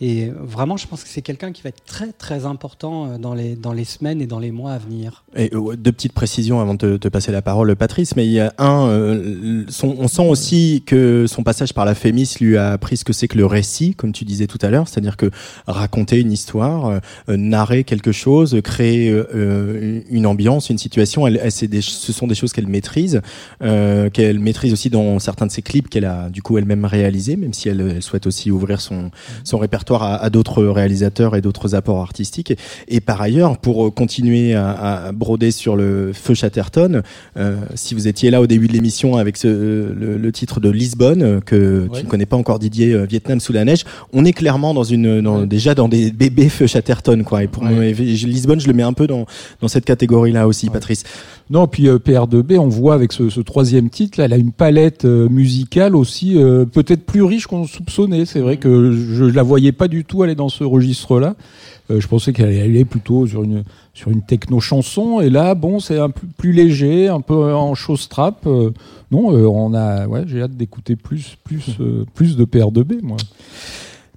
Et 0.00 0.30
vraiment, 0.30 0.76
je 0.76 0.86
pense 0.86 1.02
que 1.02 1.08
c'est 1.08 1.22
quelqu'un 1.22 1.52
qui 1.52 1.62
va 1.62 1.70
être 1.70 1.82
très 1.86 2.12
très 2.12 2.44
important 2.44 3.06
euh, 3.06 3.18
dans 3.18 3.32
les, 3.32 3.56
dans 3.56 3.72
les 3.72 3.84
semaines 3.84 4.20
et 4.20 4.26
dans 4.26 4.38
les 4.38 4.50
mois 4.50 4.72
à 4.72 4.78
venir. 4.78 5.24
Euh, 5.38 5.74
deux 5.74 5.92
petites 5.92 6.12
précisions 6.12 6.60
avant 6.60 6.74
de 6.74 6.98
te, 6.98 7.08
passer 7.08 7.32
la 7.32 7.40
parole, 7.40 7.74
Patrice. 7.76 8.14
Mais 8.14 8.26
il 8.26 8.32
y 8.32 8.40
a 8.40 8.52
un, 8.58 8.88
euh, 8.88 9.64
on 9.82 10.08
sent 10.08 10.28
aussi 10.28 10.82
que 10.84 11.26
son 11.26 11.42
passage 11.42 11.72
par 11.72 11.86
la 11.86 11.94
Fémis 11.94 12.34
lui 12.40 12.58
a 12.58 12.72
appris 12.72 12.98
ce 12.98 13.04
que 13.04 13.14
c'est 13.14 13.26
que 13.26 13.38
le 13.38 13.46
récit, 13.46 13.94
comme 13.94 14.12
tu 14.12 14.26
disais 14.26 14.46
tout 14.46 14.58
à 14.60 14.68
l'heure, 14.68 14.86
c'est-à-dire 14.86 15.16
que 15.16 15.30
raconter 15.66 16.20
une 16.20 16.32
histoire, 16.32 17.00
narrer 17.28 17.84
quelque 17.84 18.12
chose, 18.12 18.58
créer 18.62 19.14
une 20.10 20.26
ambiance, 20.26 20.68
une 20.70 20.78
situation, 20.78 21.26
ce 21.26 22.12
sont 22.12 22.26
des 22.26 22.34
choses 22.34 22.52
qu'elle 22.52 22.66
maîtrise, 22.66 23.20
qu'elle 23.60 24.38
maîtrise 24.38 24.72
aussi 24.72 24.90
dans 24.90 25.18
certains 25.18 25.46
de 25.46 25.52
ses 25.52 25.62
clips 25.62 25.88
qu'elle 25.88 26.04
a 26.04 26.28
du 26.28 26.42
coup 26.42 26.58
elle-même 26.58 26.84
réalisé, 26.84 27.36
même 27.36 27.52
si 27.52 27.68
elle, 27.68 27.80
elle 27.80 28.02
souhaite 28.02 28.26
aussi 28.26 28.50
ouvrir 28.50 28.80
son, 28.80 29.10
son 29.44 29.58
répertoire 29.58 29.85
à, 29.94 30.28
d'autres 30.30 30.64
réalisateurs 30.64 31.36
et 31.36 31.40
d'autres 31.40 31.74
apports 31.74 32.00
artistiques. 32.00 32.54
Et, 32.88 33.00
par 33.00 33.20
ailleurs, 33.20 33.58
pour 33.58 33.92
continuer 33.94 34.54
à, 34.54 35.12
broder 35.12 35.50
sur 35.50 35.76
le 35.76 36.12
feu 36.12 36.34
Chatterton, 36.34 37.02
euh, 37.36 37.56
si 37.74 37.94
vous 37.94 38.08
étiez 38.08 38.30
là 38.30 38.40
au 38.40 38.46
début 38.46 38.68
de 38.68 38.72
l'émission 38.72 39.16
avec 39.16 39.36
ce, 39.36 39.48
le, 39.48 40.32
titre 40.32 40.60
de 40.60 40.68
Lisbonne, 40.70 41.40
que 41.44 41.88
tu 41.94 42.04
ne 42.04 42.08
connais 42.08 42.26
pas 42.26 42.36
encore 42.36 42.58
Didier, 42.58 42.92
euh, 42.92 43.04
Vietnam 43.04 43.40
sous 43.40 43.52
la 43.52 43.64
neige, 43.64 43.84
on 44.12 44.24
est 44.24 44.32
clairement 44.32 44.74
dans 44.74 44.84
une, 44.84 45.46
déjà 45.46 45.74
dans 45.74 45.88
des 45.88 46.10
bébés 46.10 46.48
feu 46.48 46.66
Chatterton, 46.66 47.22
quoi. 47.24 47.44
Et 47.44 47.48
pour 47.48 47.62
moi, 47.62 47.84
Lisbonne, 47.84 48.60
je 48.60 48.66
le 48.66 48.72
mets 48.72 48.82
un 48.82 48.92
peu 48.92 49.06
dans, 49.06 49.26
dans 49.60 49.68
cette 49.68 49.84
catégorie-là 49.84 50.46
aussi, 50.46 50.68
Patrice. 50.68 51.04
Non, 51.48 51.68
puis 51.68 51.88
euh, 51.88 51.98
PR2B, 51.98 52.58
on 52.58 52.68
voit 52.68 52.94
avec 52.94 53.12
ce, 53.12 53.30
ce, 53.30 53.40
troisième 53.40 53.88
titre, 53.88 54.18
là, 54.18 54.24
elle 54.24 54.32
a 54.32 54.36
une 54.36 54.52
palette 54.52 55.04
musicale 55.04 55.94
aussi 55.94 56.36
peut-être 56.72 57.04
plus 57.04 57.22
riche 57.22 57.46
qu'on 57.46 57.66
soupçonnait. 57.66 58.24
C'est 58.24 58.40
vrai 58.40 58.56
que 58.56 58.92
je, 58.92 59.14
je 59.14 59.24
la 59.24 59.42
voyais 59.42 59.72
pas 59.76 59.88
du 59.88 60.04
tout 60.04 60.22
aller 60.22 60.34
dans 60.34 60.48
ce 60.48 60.64
registre-là. 60.64 61.36
Euh, 61.90 62.00
je 62.00 62.08
pensais 62.08 62.32
qu'elle 62.32 62.60
allait 62.60 62.84
plutôt 62.84 63.26
sur 63.26 63.42
une 63.44 63.62
sur 63.94 64.10
une 64.10 64.22
techno 64.22 64.60
chanson 64.60 65.20
et 65.20 65.30
là 65.30 65.54
bon 65.54 65.78
c'est 65.78 65.98
un 65.98 66.10
peu 66.10 66.26
plus 66.36 66.52
léger, 66.52 67.08
un 67.08 67.20
peu 67.20 67.54
en 67.54 67.74
chose 67.74 68.08
trap. 68.08 68.46
Euh, 68.46 68.72
non, 69.10 69.32
euh, 69.32 69.46
on 69.46 69.72
a 69.74 70.06
ouais, 70.06 70.24
j'ai 70.26 70.42
hâte 70.42 70.56
d'écouter 70.56 70.96
plus 70.96 71.36
plus 71.44 71.76
plus 72.14 72.36
de 72.36 72.44
PR2B 72.44 73.02
moi. 73.02 73.18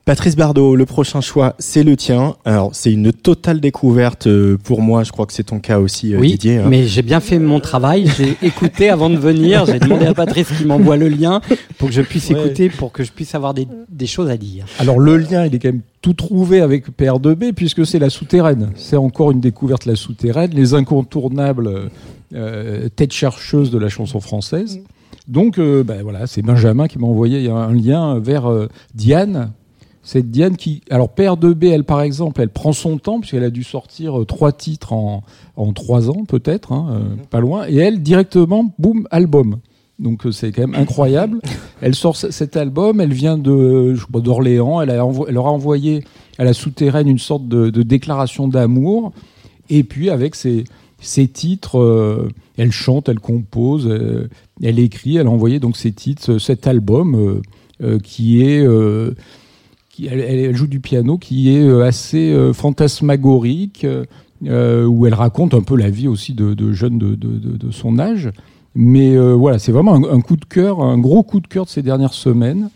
Patrice 0.09 0.35
Bardot, 0.35 0.75
le 0.75 0.87
prochain 0.87 1.21
choix, 1.21 1.53
c'est 1.59 1.83
le 1.83 1.95
tien. 1.95 2.35
Alors, 2.43 2.73
c'est 2.73 2.91
une 2.91 3.13
totale 3.13 3.59
découverte 3.59 4.25
euh, 4.25 4.57
pour 4.57 4.81
moi. 4.81 5.03
Je 5.03 5.11
crois 5.11 5.27
que 5.27 5.33
c'est 5.33 5.43
ton 5.43 5.59
cas 5.59 5.77
aussi, 5.77 6.15
euh, 6.15 6.19
oui, 6.19 6.31
Didier. 6.31 6.57
Hein. 6.57 6.65
mais 6.67 6.87
j'ai 6.87 7.03
bien 7.03 7.19
fait 7.19 7.37
mon 7.37 7.59
travail. 7.59 8.07
J'ai 8.17 8.35
écouté 8.41 8.89
avant 8.89 9.11
de 9.11 9.17
venir. 9.17 9.67
J'ai 9.67 9.77
demandé 9.77 10.07
à 10.07 10.15
Patrice 10.15 10.47
qu'il 10.47 10.65
m'envoie 10.65 10.97
le 10.97 11.09
lien 11.09 11.41
pour 11.77 11.89
que 11.89 11.93
je 11.93 12.01
puisse 12.01 12.31
écouter, 12.31 12.69
pour 12.69 12.91
que 12.91 13.03
je 13.03 13.11
puisse 13.11 13.35
avoir 13.35 13.53
des, 13.53 13.67
choses 14.07 14.31
à 14.31 14.37
dire. 14.37 14.65
Alors, 14.79 14.97
le 14.97 15.15
lien, 15.15 15.45
il 15.45 15.53
est 15.53 15.59
quand 15.59 15.71
même 15.71 15.81
tout 16.01 16.13
trouvé 16.13 16.59
avec 16.61 16.89
PR2B 16.89 17.53
puisque 17.53 17.85
c'est 17.85 17.99
la 17.99 18.09
souterraine. 18.09 18.71
C'est 18.77 18.97
encore 18.97 19.29
une 19.29 19.41
découverte, 19.41 19.85
la 19.85 19.95
souterraine. 19.95 20.49
Les 20.55 20.73
incontournables 20.73 21.91
euh, 22.33 22.89
têtes 22.95 23.13
chercheuses 23.13 23.69
de 23.69 23.77
la 23.77 23.89
chanson 23.89 24.19
française. 24.19 24.81
Donc, 25.27 25.59
ben 25.59 26.01
voilà, 26.01 26.25
c'est 26.25 26.41
Benjamin 26.41 26.87
qui 26.87 26.97
m'a 26.97 27.05
envoyé 27.05 27.47
un 27.51 27.71
lien 27.71 28.17
vers 28.17 28.49
Diane, 28.95 29.51
cette 30.09 30.31
Diane 30.31 30.57
qui, 30.57 30.81
alors 30.89 31.09
Père 31.09 31.37
de 31.37 31.53
B, 31.53 31.65
elle 31.65 31.83
par 31.83 32.01
exemple, 32.01 32.41
elle 32.41 32.49
prend 32.49 32.73
son 32.73 32.97
temps 32.97 33.19
puisqu'elle 33.19 33.43
a 33.43 33.51
dû 33.51 33.63
sortir 33.63 34.21
euh, 34.21 34.25
trois 34.25 34.51
titres 34.51 34.91
en, 34.91 35.21
en 35.55 35.71
trois 35.71 36.09
ans 36.09 36.25
peut-être, 36.27 36.71
hein, 36.71 36.87
euh, 36.89 36.99
mhm. 36.99 37.17
pas 37.29 37.39
loin, 37.39 37.67
et 37.67 37.75
elle 37.75 38.01
directement, 38.01 38.73
boum, 38.79 39.07
album. 39.11 39.57
Donc 39.99 40.25
euh, 40.25 40.31
c'est 40.31 40.51
quand 40.51 40.67
même 40.67 40.73
incroyable. 40.73 41.41
elle 41.81 41.93
sort 41.93 42.15
cet 42.15 42.57
album, 42.57 43.01
elle 43.01 43.13
vient 43.13 43.37
de 43.37 43.95
d'Orléans, 44.11 44.81
elle, 44.81 44.89
leur 44.89 45.45
a 45.45 45.51
envoyé 45.51 46.03
à 46.39 46.43
la 46.43 46.53
souterraine 46.53 47.07
une 47.07 47.19
sorte 47.19 47.47
de, 47.47 47.69
de 47.69 47.83
déclaration 47.83 48.47
d'amour, 48.47 49.11
et 49.69 49.83
puis 49.83 50.09
avec 50.09 50.33
ses, 50.33 50.63
ses 50.99 51.27
titres, 51.27 52.27
elle 52.57 52.71
chante, 52.71 53.09
elle 53.09 53.19
compose, 53.19 53.87
elle 54.63 54.79
écrit, 54.79 55.17
elle 55.17 55.27
a 55.27 55.29
envoyé 55.29 55.59
donc 55.59 55.77
ses 55.77 55.91
titres, 55.91 56.39
cet 56.39 56.65
album 56.65 57.43
qui 58.01 58.41
est 58.41 58.65
elle, 60.07 60.55
joue 60.55 60.67
du 60.67 60.79
piano 60.79 61.17
qui 61.17 61.55
est 61.55 61.63
euh, 61.63 61.85
assez 61.85 62.31
euh, 62.31 62.53
fantasmagorique, 62.53 63.85
euh, 64.45 64.85
où 64.85 65.05
elle 65.05 65.13
raconte 65.13 65.53
un 65.53 65.61
peu 65.61 65.75
la 65.75 65.89
vie 65.89 66.07
aussi 66.07 66.33
de, 66.33 66.71
jeunes 66.71 66.97
de, 66.97 67.71
son 67.71 67.99
âge. 67.99 68.29
Mais 68.75 69.17
voilà, 69.17 69.59
c'est 69.59 69.71
vraiment 69.71 69.95
un, 69.95 70.21
coup 70.21 70.37
de 70.37 70.45
cœur, 70.45 70.81
un 70.81 70.97
gros 70.97 71.23
coup 71.23 71.39
de 71.39 71.47
cœur 71.47 71.65
de 71.65 71.69
ces 71.69 71.81
dernières 71.81 72.13
semaines. 72.13 72.69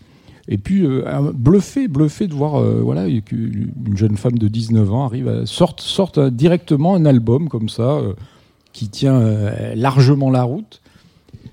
Et 0.46 0.58
puis 0.58 0.86
bluffé, 1.32 1.88
bluffé 1.88 2.26
de 2.26 2.34
voir 2.34 2.60
voilà 2.60 3.06
qu'une 3.22 3.72
jeune 3.94 4.18
femme 4.18 4.36
de 4.36 4.48
19 4.48 4.92
ans 4.92 5.06
arrive 5.06 5.28
à 5.28 5.46
sorte 5.46 5.80
sorte 5.80 6.20
directement 6.20 6.96
un 6.96 7.06
album 7.06 7.48
comme 7.48 7.70
ça 7.70 8.02
qui 8.74 8.90
tient 8.90 9.22
largement 9.74 10.30
la 10.30 10.42
route. 10.42 10.82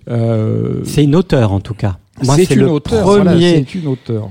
c'est 0.07 1.03
une 1.03 1.15
auteure 1.15 1.53
en 1.53 1.61
tout 1.61 1.75
cas. 1.75 1.99
C'est 2.21 2.51
une, 2.55 2.63
auteure. 2.63 3.23
c'est 3.39 3.75
une 3.75 3.87
auteure. 3.87 4.29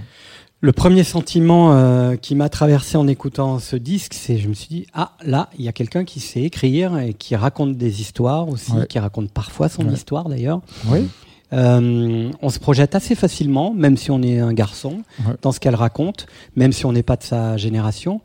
Le 0.63 0.73
premier 0.73 1.05
sentiment 1.05 1.73
euh, 1.73 2.17
qui 2.17 2.35
m'a 2.35 2.51
traversé 2.51 2.99
en 2.99 3.07
écoutant 3.07 3.59
ce 3.59 3.77
disque, 3.77 4.13
c'est 4.13 4.37
je 4.37 4.49
me 4.49 4.55
suis 4.55 4.69
dit 4.69 4.87
ah 4.93 5.13
là 5.25 5.49
il 5.59 5.65
y 5.65 5.69
a 5.69 5.73
quelqu'un 5.73 6.05
qui 6.05 6.21
sait 6.21 6.43
écrire 6.43 6.99
et 6.99 7.15
qui 7.15 7.35
raconte 7.35 7.79
des 7.79 8.03
histoires 8.03 8.49
aussi, 8.49 8.73
qui 8.89 8.99
raconte 8.99 9.31
parfois 9.31 9.69
son 9.69 9.89
histoire 9.89 10.29
d'ailleurs. 10.29 10.61
Oui. 10.89 11.09
Euh, 11.53 12.31
on 12.43 12.49
se 12.49 12.59
projette 12.59 12.95
assez 12.95 13.15
facilement, 13.15 13.73
même 13.75 13.97
si 13.97 14.11
on 14.11 14.23
est 14.23 14.39
un 14.39 14.53
garçon, 14.53 15.03
dans 15.43 15.53
ce 15.53 15.61
qu'elle 15.61 15.75
raconte, 15.75 16.27
même 16.57 16.73
si 16.73 16.87
on 16.87 16.93
n'est 16.93 17.03
pas 17.03 17.17
de 17.17 17.23
sa 17.23 17.57
génération. 17.57 18.21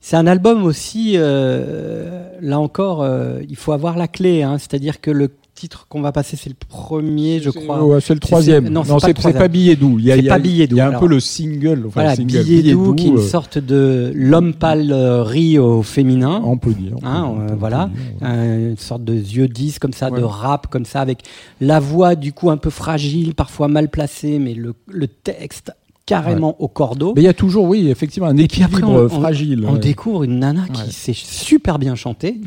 C'est 0.00 0.16
un 0.16 0.26
album 0.26 0.64
aussi, 0.64 1.14
euh, 1.16 2.28
là 2.40 2.60
encore, 2.60 3.02
euh, 3.02 3.40
il 3.48 3.56
faut 3.56 3.72
avoir 3.72 3.96
la 3.96 4.08
clé, 4.08 4.42
hein, 4.42 4.58
c'est-à-dire 4.58 5.00
que 5.00 5.10
le 5.10 5.30
titre 5.56 5.86
qu'on 5.88 6.00
va 6.00 6.12
passer, 6.12 6.36
c'est 6.36 6.50
le 6.50 6.56
premier, 6.56 7.40
je 7.40 7.50
crois. 7.50 8.00
c'est 8.00 8.14
le 8.14 8.20
troisième. 8.20 8.68
Non, 8.68 8.84
c'est 9.00 9.14
pas, 9.20 9.32
pas, 9.32 9.48
Billet 9.48 9.74
doux. 9.74 9.98
Il 9.98 10.04
y 10.04 10.12
a, 10.12 10.22
pas 10.22 10.38
Billet 10.38 10.66
doux. 10.66 10.76
Il 10.76 10.78
y 10.78 10.80
a 10.80 10.88
un 10.88 10.98
peu 10.98 11.08
le 11.08 11.18
single. 11.18 11.84
Enfin, 11.88 12.02
voilà, 12.02 12.16
Billet, 12.16 12.72
doux, 12.72 12.94
qui 12.94 13.06
est 13.06 13.08
une 13.08 13.18
euh, 13.18 13.22
sorte 13.28 13.58
de 13.58 14.12
l'homme 14.14 14.54
pâle 14.54 14.92
riz 14.92 15.58
au 15.58 15.82
féminin. 15.82 16.42
On 16.44 16.58
peut 16.58 16.72
dire. 16.74 16.94
hein, 17.02 17.34
voilà, 17.58 17.90
une 18.22 18.76
sorte 18.76 19.02
de 19.04 19.14
yeux 19.14 19.48
10 19.48 19.78
comme 19.78 19.92
ça, 19.92 20.10
de 20.10 20.22
rap 20.22 20.68
comme 20.68 20.84
ça, 20.84 21.00
avec 21.00 21.20
la 21.60 21.80
voix 21.80 22.14
du 22.14 22.32
coup 22.32 22.50
un 22.50 22.56
peu 22.56 22.70
fragile, 22.70 23.34
parfois 23.34 23.68
mal 23.68 23.88
placée, 23.88 24.38
mais 24.38 24.54
le, 24.54 24.74
le 24.88 25.08
texte 25.08 25.72
carrément 26.06 26.56
au 26.60 26.68
cordeau. 26.68 27.12
Mais 27.16 27.22
il 27.22 27.24
y 27.24 27.28
a 27.28 27.34
toujours, 27.34 27.66
oui, 27.66 27.88
effectivement, 27.88 28.28
un 28.28 28.36
équilibre 28.36 29.08
fragile. 29.08 29.66
On, 29.68 29.76
découvre 29.76 30.22
une 30.22 30.38
nana 30.38 30.66
qui 30.72 30.92
sait 30.92 31.12
super 31.12 31.78
bien 31.78 31.94
chanter 31.94 32.40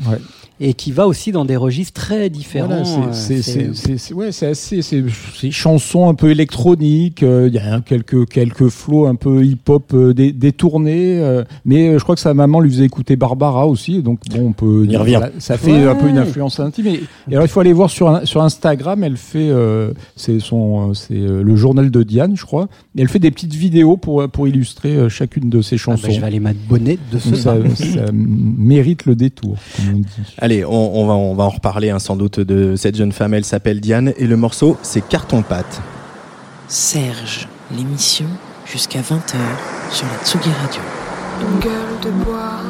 et 0.60 0.74
qui 0.74 0.92
va 0.92 1.06
aussi 1.06 1.32
dans 1.32 1.46
des 1.46 1.56
registres 1.56 1.98
très 1.98 2.28
différents. 2.28 2.84
c'est 3.12 4.12
ouais, 4.12 4.28
assez, 4.28 4.82
c'est 4.82 5.50
chansons 5.50 6.08
un 6.08 6.14
peu 6.14 6.30
électroniques. 6.30 7.22
Euh, 7.22 7.48
il 7.48 7.54
y 7.54 7.58
a 7.58 7.80
quelques 7.80 8.28
quelques 8.28 8.68
flots 8.68 9.06
un 9.06 9.14
peu 9.14 9.44
hip-hop 9.44 9.92
euh, 9.94 10.12
détournés, 10.12 11.18
euh, 11.18 11.44
mais 11.64 11.98
je 11.98 12.02
crois 12.02 12.14
que 12.14 12.20
sa 12.20 12.34
maman 12.34 12.60
lui 12.60 12.70
faisait 12.70 12.84
écouter 12.84 13.16
Barbara 13.16 13.66
aussi, 13.66 14.02
donc 14.02 14.20
bon, 14.30 14.48
on 14.48 14.52
peut. 14.52 14.86
y 14.86 14.96
revient. 14.96 15.20
ça 15.38 15.56
fait 15.56 15.88
un 15.88 15.94
peu 15.94 16.08
une 16.08 16.18
influence 16.18 16.60
intime. 16.60 16.88
Et, 16.88 17.00
alors 17.32 17.44
il 17.44 17.48
faut 17.48 17.60
aller 17.60 17.72
voir 17.72 17.88
sur 17.88 18.20
sur 18.24 18.42
Instagram, 18.42 19.02
elle 19.02 19.16
fait, 19.16 19.50
c'est 20.14 20.40
son, 20.40 20.92
c'est 20.92 21.14
le 21.14 21.56
journal 21.56 21.90
de 21.90 22.02
Diane, 22.02 22.36
je 22.36 22.44
crois. 22.44 22.68
elle 22.98 23.08
fait 23.08 23.18
des 23.18 23.30
petites 23.30 23.49
vidéos 23.54 23.96
pour 23.96 24.28
pour 24.28 24.48
illustrer 24.48 25.08
chacune 25.08 25.50
de 25.50 25.62
ses 25.62 25.78
chansons. 25.78 26.02
Ah 26.04 26.08
bah, 26.08 26.14
je 26.14 26.20
vais 26.20 26.26
aller 26.26 26.40
m'abonner 26.40 26.98
de 27.10 27.18
ce 27.18 27.34
ça, 27.34 27.56
ça, 27.74 28.06
mérite 28.12 29.06
le 29.06 29.16
détour, 29.16 29.56
comme 29.76 29.96
on 29.96 29.98
dit. 29.98 30.34
Allez, 30.38 30.64
on, 30.64 31.06
va, 31.06 31.14
on 31.14 31.34
va 31.34 31.44
en 31.44 31.50
reparler 31.50 31.90
hein, 31.90 31.98
sans 31.98 32.16
doute 32.16 32.40
de 32.40 32.76
cette 32.76 32.96
jeune 32.96 33.12
femme. 33.12 33.34
Elle 33.34 33.44
s'appelle 33.44 33.80
Diane 33.80 34.12
et 34.16 34.26
le 34.26 34.36
morceau, 34.36 34.76
c'est 34.82 35.06
Carton-Pâte. 35.06 35.80
Serge, 36.68 37.48
l'émission 37.76 38.26
jusqu'à 38.70 39.00
20h 39.00 39.34
sur 39.90 40.06
la 40.06 40.24
Tsugi 40.24 40.50
Radio. 40.50 40.82
Une 41.40 41.58
gueule 41.58 42.00
de 42.04 42.24
bois, 42.24 42.60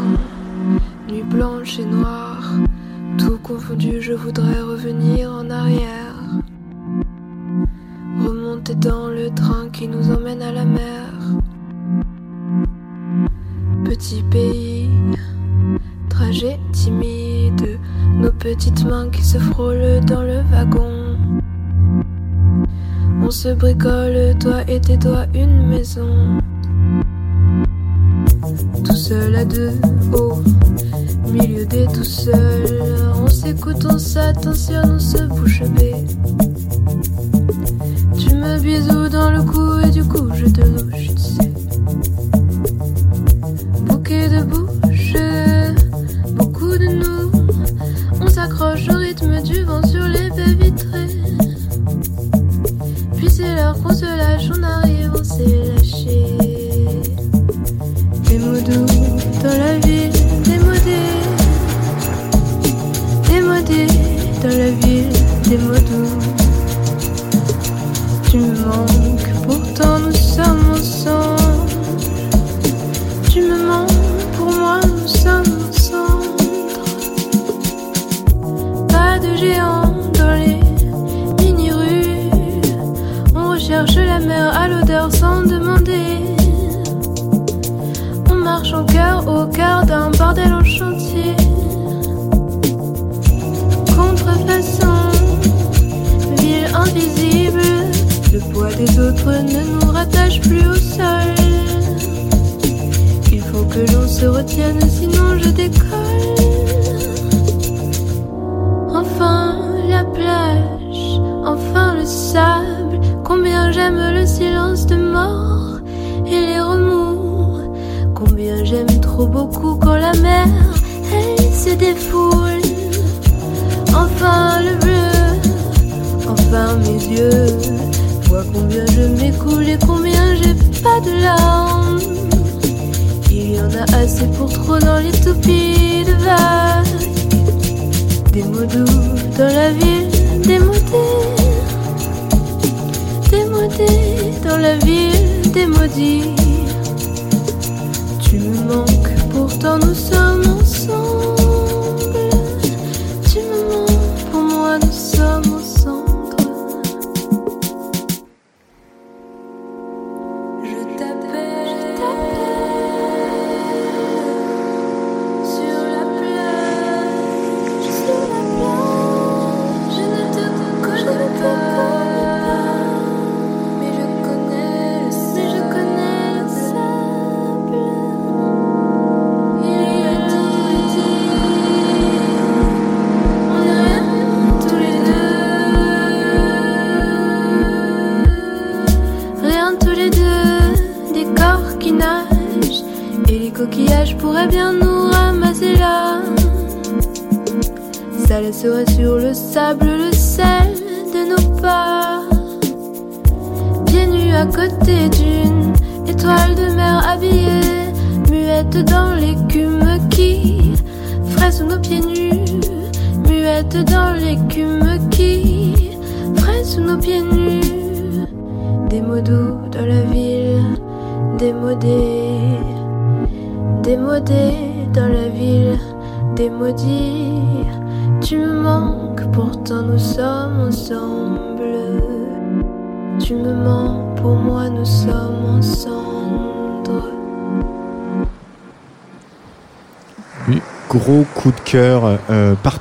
nuit 1.09 1.23
blanche 1.23 1.79
et 1.79 1.85
noire, 1.85 2.43
tout 3.19 3.39
confondu, 3.43 4.01
je 4.01 4.13
voudrais 4.13 4.61
revenir 4.61 5.31
en 5.31 5.51
arrière. 5.51 6.15
Remonter 8.19 8.75
dans 8.75 9.09
le 9.09 9.31
train 9.31 9.69
qui 9.73 9.87
nous 9.87 10.11
emmène 10.11 10.43
à 10.43 10.53
la 10.53 10.65
mer. 10.65 11.13
Petit 13.85 14.23
pays 14.31 14.91
trajet 16.21 16.59
timide, 16.73 17.79
nos 18.15 18.31
petites 18.31 18.85
mains 18.85 19.09
qui 19.11 19.25
se 19.25 19.39
frôlent 19.39 20.05
dans 20.05 20.23
le 20.23 20.43
wagon. 20.51 21.17
On 23.23 23.31
se 23.31 23.49
bricole, 23.55 24.37
toi 24.39 24.61
et 24.69 24.81
tes 24.81 24.97
doigts, 24.97 25.27
une 25.35 25.67
maison. 25.69 26.39
Tout 28.85 28.97
seul 28.97 29.35
à 29.35 29.45
deux, 29.45 29.73
au 30.13 30.43
milieu 31.31 31.65
des 31.65 31.87
tout 31.87 32.05
seuls. 32.05 32.83
On 33.17 33.29
s'écoute, 33.29 33.87
on 33.87 33.99
s'attentionne, 33.99 34.97
on 34.97 34.99
se 34.99 35.20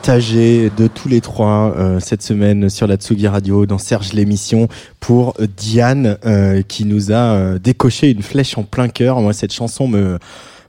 de 0.09 0.87
tous 0.87 1.07
les 1.07 1.21
trois 1.21 1.75
euh, 1.77 1.99
cette 1.99 2.23
semaine 2.23 2.67
sur 2.67 2.87
la 2.87 2.95
Tsugi 2.95 3.27
Radio 3.27 3.67
dans 3.67 3.77
Serge 3.77 4.13
l'émission 4.13 4.67
pour 4.99 5.35
Diane 5.55 6.17
euh, 6.25 6.63
qui 6.63 6.85
nous 6.85 7.11
a 7.11 7.35
euh, 7.35 7.59
décoché 7.59 8.09
une 8.09 8.23
flèche 8.23 8.57
en 8.57 8.63
plein 8.63 8.87
cœur. 8.87 9.21
Moi 9.21 9.33
cette 9.33 9.53
chanson 9.53 9.87
me 9.87 10.17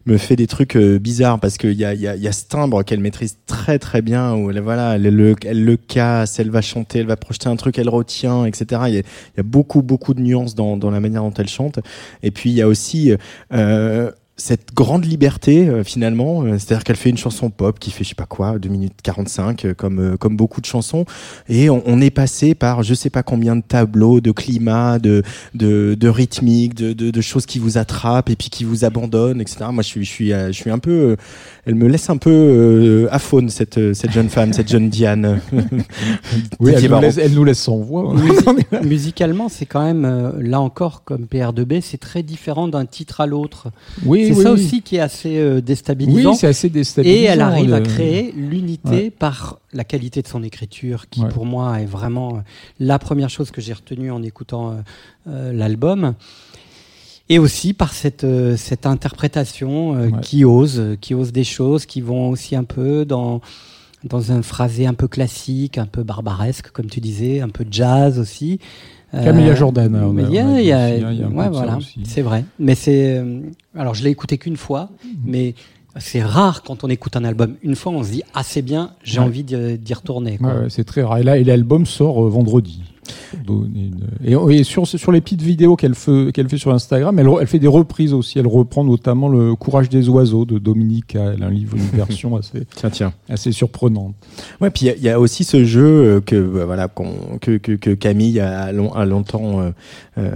me 0.05 0.19
fait 0.19 0.37
des 0.37 0.47
trucs 0.47 0.77
euh, 0.77 0.99
bizarres 0.99 1.41
parce 1.41 1.57
qu'il 1.57 1.73
y 1.73 1.87
a, 1.87 1.95
y, 1.95 2.07
a, 2.07 2.17
y 2.17 2.29
a 2.29 2.33
ce 2.33 2.45
timbre 2.45 2.83
qu'elle 2.83 3.01
maîtrise 3.01 3.39
très 3.47 3.79
très 3.79 4.03
bien 4.03 4.35
où 4.35 4.51
elle 4.51 4.61
voilà 4.61 4.97
elle 4.97 5.03
le, 5.03 5.35
elle 5.47 5.65
le 5.65 5.77
casse, 5.79 6.39
elle 6.39 6.51
va 6.51 6.61
chanter, 6.61 6.99
elle 6.99 7.07
va 7.07 7.17
projeter 7.17 7.49
un 7.49 7.57
truc, 7.57 7.79
elle 7.79 7.89
retient, 7.89 8.45
etc. 8.45 8.83
Il 8.89 8.95
y 8.95 8.99
a, 8.99 9.03
y 9.39 9.41
a 9.41 9.43
beaucoup 9.43 9.81
beaucoup 9.81 10.13
de 10.13 10.21
nuances 10.21 10.55
dans, 10.55 10.77
dans 10.77 10.91
la 10.91 11.01
manière 11.01 11.23
dont 11.23 11.33
elle 11.33 11.49
chante. 11.49 11.79
Et 12.23 12.31
puis 12.31 12.51
il 12.51 12.57
y 12.57 12.63
a 12.63 12.69
aussi 12.69 13.15
euh, 13.55 14.11
cette 14.41 14.75
grande 14.75 15.05
liberté 15.05 15.69
euh, 15.69 15.85
finalement, 15.85 16.43
euh, 16.43 16.59
c'est-à-dire 16.59 16.83
qu'elle 16.85 16.97
fait 16.97 17.11
une 17.11 17.19
chanson 17.19 17.51
pop 17.51 17.79
qui 17.79 17.91
fait 17.91 18.05
je 18.05 18.11
sais 18.11 18.15
pas 18.15 18.27
quoi, 18.27 18.59
2 18.59 18.69
minutes 18.69 18.95
45 19.03 19.65
euh, 19.65 19.75
comme 19.75 19.99
euh, 20.01 20.17
comme 20.17 20.37
beaucoup 20.37 20.61
de 20.61 20.67
chansons 20.67 21.05
et 21.49 21.69
on, 21.71 21.83
on 21.87 22.01
est 22.01 22.11
passé 22.11 22.55
par 22.55 22.83
je 22.83 22.95
sais 22.95 23.11
pas 23.11 23.23
combien 23.23 23.57
de 23.57 23.63
tableaux, 23.63 24.21
de 24.21 24.33
climats, 24.33 24.99
de 24.99 25.23
de, 25.55 25.95
de 25.99 26.09
rythmiques, 26.09 26.75
de, 26.75 26.93
de, 26.93 27.11
de 27.11 27.21
choses 27.21 27.47
qui 27.47 27.59
vous 27.59 27.79
attrapent 27.79 28.31
et 28.31 28.37
puis 28.37 28.49
qui 28.51 28.65
vous 28.65 28.85
abandonnent, 28.85 29.41
etc. 29.41 29.67
Moi 29.73 29.83
je 29.83 29.89
suis 29.89 30.05
je 30.05 30.11
suis 30.11 30.29
je 30.31 30.53
suis 30.53 30.71
un 30.71 30.79
peu 30.79 30.91
euh, 30.91 31.17
elle 31.67 31.75
me 31.75 31.87
laisse 31.89 32.09
un 32.11 32.17
peu 32.17 32.31
euh, 32.31 33.09
aphone 33.11 33.51
cette 33.51 33.95
cette 33.95 34.11
jeune 34.13 34.29
femme, 34.31 34.53
cette 34.53 34.69
jeune 34.69 34.89
Diane. 34.89 35.41
Oui, 36.61 36.73
elle 36.77 36.91
nous, 36.91 37.01
laisse, 37.01 37.19
elle 37.19 37.33
nous 37.35 37.45
laisse 37.45 37.59
sans 37.59 37.79
voix. 37.79 38.15
Musi- 38.15 38.85
musicalement, 38.87 39.49
c'est 39.49 39.67
quand 39.67 39.83
même, 39.85 40.05
euh, 40.05 40.33
là 40.41 40.61
encore, 40.61 41.05
comme 41.05 41.25
PR2B, 41.25 41.81
c'est 41.81 41.99
très 41.99 42.23
différent 42.23 42.69
d'un 42.69 42.87
titre 42.87 43.21
à 43.21 43.27
l'autre. 43.27 43.69
Oui, 44.05 44.30
c'est 44.33 44.39
oui, 44.39 44.43
ça 44.45 44.53
oui. 44.53 44.61
aussi 44.65 44.83
qui 44.83 44.97
est 44.97 45.01
assez 45.01 45.37
euh, 45.39 45.57
Oui, 45.57 45.63
déstabilisant. 45.63 46.35
c'est 46.35 46.47
assez 46.47 46.69
déstabilisant. 46.69 47.21
et 47.23 47.25
elle 47.25 47.41
arrive 47.41 47.73
à 47.75 47.81
créer 47.81 48.33
l'unité 48.33 48.89
Ouais. 48.91 49.11
par 49.11 49.59
la 49.73 49.85
qualité 49.85 50.23
de 50.23 50.29
son 50.29 50.43
écriture, 50.43 51.09
qui 51.09 51.21
Ouais. 51.23 51.29
pour 51.29 51.47
moi 51.47 51.81
est 51.81 51.87
vraiment 51.87 52.37
euh, 52.37 52.41
la 52.79 52.99
première 52.99 53.31
chose 53.31 53.51
que 53.51 53.61
j'ai 53.61 53.73
retenue 53.73 54.11
en 54.11 54.23
écoutant 54.23 54.71
euh, 54.71 54.75
euh, 55.29 55.53
l'album. 55.53 56.15
Et 57.29 57.39
aussi 57.39 57.75
par 57.75 57.93
cette, 57.93 58.27
cette 58.57 58.87
interprétation 58.87 59.93
Ouais. 59.93 60.11
qui 60.23 60.45
ose, 60.45 60.97
qui 61.01 61.15
ose 61.15 61.31
des 61.33 61.45
choses, 61.45 61.87
qui 61.87 62.01
vont 62.01 62.29
aussi 62.31 62.57
un 62.57 62.65
peu 62.65 63.05
dans, 63.05 63.41
dans 64.03 64.33
un 64.33 64.43
phrasé 64.43 64.87
un 64.87 64.95
peu 64.95 65.07
classique, 65.07 65.79
un 65.79 65.87
peu 65.87 66.03
barbaresque, 66.03 66.71
comme 66.73 66.87
tu 66.87 67.01
disais, 67.01 67.41
un 67.41 67.49
peu 67.49 67.65
jazz 67.71 68.19
aussi. 68.19 68.59
Camélia 69.13 69.55
Jordan, 69.55 69.95
on 69.97 70.11
a- 70.11 70.13
mais 70.13 70.23
il 70.25 70.33
y 70.35 70.39
a, 70.39 70.45
on 70.45 70.55
a 70.55 70.61
il 70.61 70.67
y 70.67 70.73
a- 70.73 70.77
aussi, 70.95 71.05
hein, 71.05 71.11
il 71.13 71.21
y 71.21 71.23
a 71.23 71.27
un 71.27 71.31
ouais, 71.33 71.49
voilà, 71.51 71.79
c'est 72.05 72.23
vrai. 72.23 72.45
Mais 72.59 72.75
c'est, 72.75 73.19
euh, 73.19 73.41
alors 73.77 73.95
je 73.95 74.05
l'ai 74.05 74.11
écouté 74.11 74.39
qu'une 74.39 74.57
fois, 74.57 74.91
mais 75.25 75.55
c'est 75.99 76.23
rare 76.23 76.63
quand 76.63 76.85
on 76.85 76.89
écoute 76.89 77.17
un 77.17 77.25
album 77.25 77.57
une 77.63 77.75
fois, 77.75 77.93
on 77.93 78.03
se 78.05 78.11
dit 78.13 78.23
ah 78.35 78.43
c'est 78.45 78.63
bien, 78.63 78.93
j'ai 79.03 79.19
Ouais. 79.19 79.25
envie 79.27 79.43
d'y 79.45 79.95
retourner. 79.95 80.39
Ouais, 80.41 80.69
c'est 80.69 80.85
très 80.85 81.03
rare. 81.03 81.19
Et 81.19 81.23
là, 81.25 81.39
et 81.39 81.45
l'album 81.45 81.87
sort 81.87 82.25
euh, 82.25 82.29
vendredi. 82.29 82.83
Et, 84.25 84.33
et 84.33 84.65
sur, 84.65 84.87
sur 84.87 85.13
les 85.13 85.21
petites 85.21 85.43
vidéos 85.43 85.77
qu'elle 85.77 85.95
fait, 85.95 86.31
qu'elle 86.33 86.49
fait 86.49 86.59
sur 86.59 86.73
Instagram, 86.73 87.19
elle, 87.19 87.29
elle 87.41 87.47
fait 87.47 87.59
des 87.59 87.67
reprises 87.67 88.13
aussi. 88.13 88.39
Elle 88.39 88.47
reprend 88.47 88.85
notamment 88.85 89.29
le 89.29 89.55
Courage 89.55 89.89
des 89.89 90.09
oiseaux 90.09 90.45
de 90.45 90.59
Dominique. 90.59 91.15
Elle 91.15 91.43
a 91.43 91.47
un 91.47 91.51
livre, 91.51 91.77
une 91.77 91.97
version 91.97 92.37
assez, 92.37 92.67
Tiens 92.77 92.91
tiens. 92.91 93.13
assez 93.29 93.53
surprenante. 93.53 94.15
Ouais, 94.61 94.71
puis 94.71 94.87
il 94.87 95.03
y 95.03 95.07
y, 95.07 95.09
a 95.09 95.19
aussi 95.19 95.45
ce 95.45 95.65
jeu 95.65 95.85
euh, 95.87 96.21
que 96.21 96.37
bah, 96.41 96.65
voilà 96.67 96.89
qu'on- 96.89 97.39
que, 97.41 97.57
que, 97.57 97.73
que 97.73 97.91
Camille 97.91 98.39
a, 98.41 98.73
long- 98.73 98.93
a 98.93 99.05
longtemps 99.07 99.61
euh, 99.61 99.71
euh, 100.19 100.31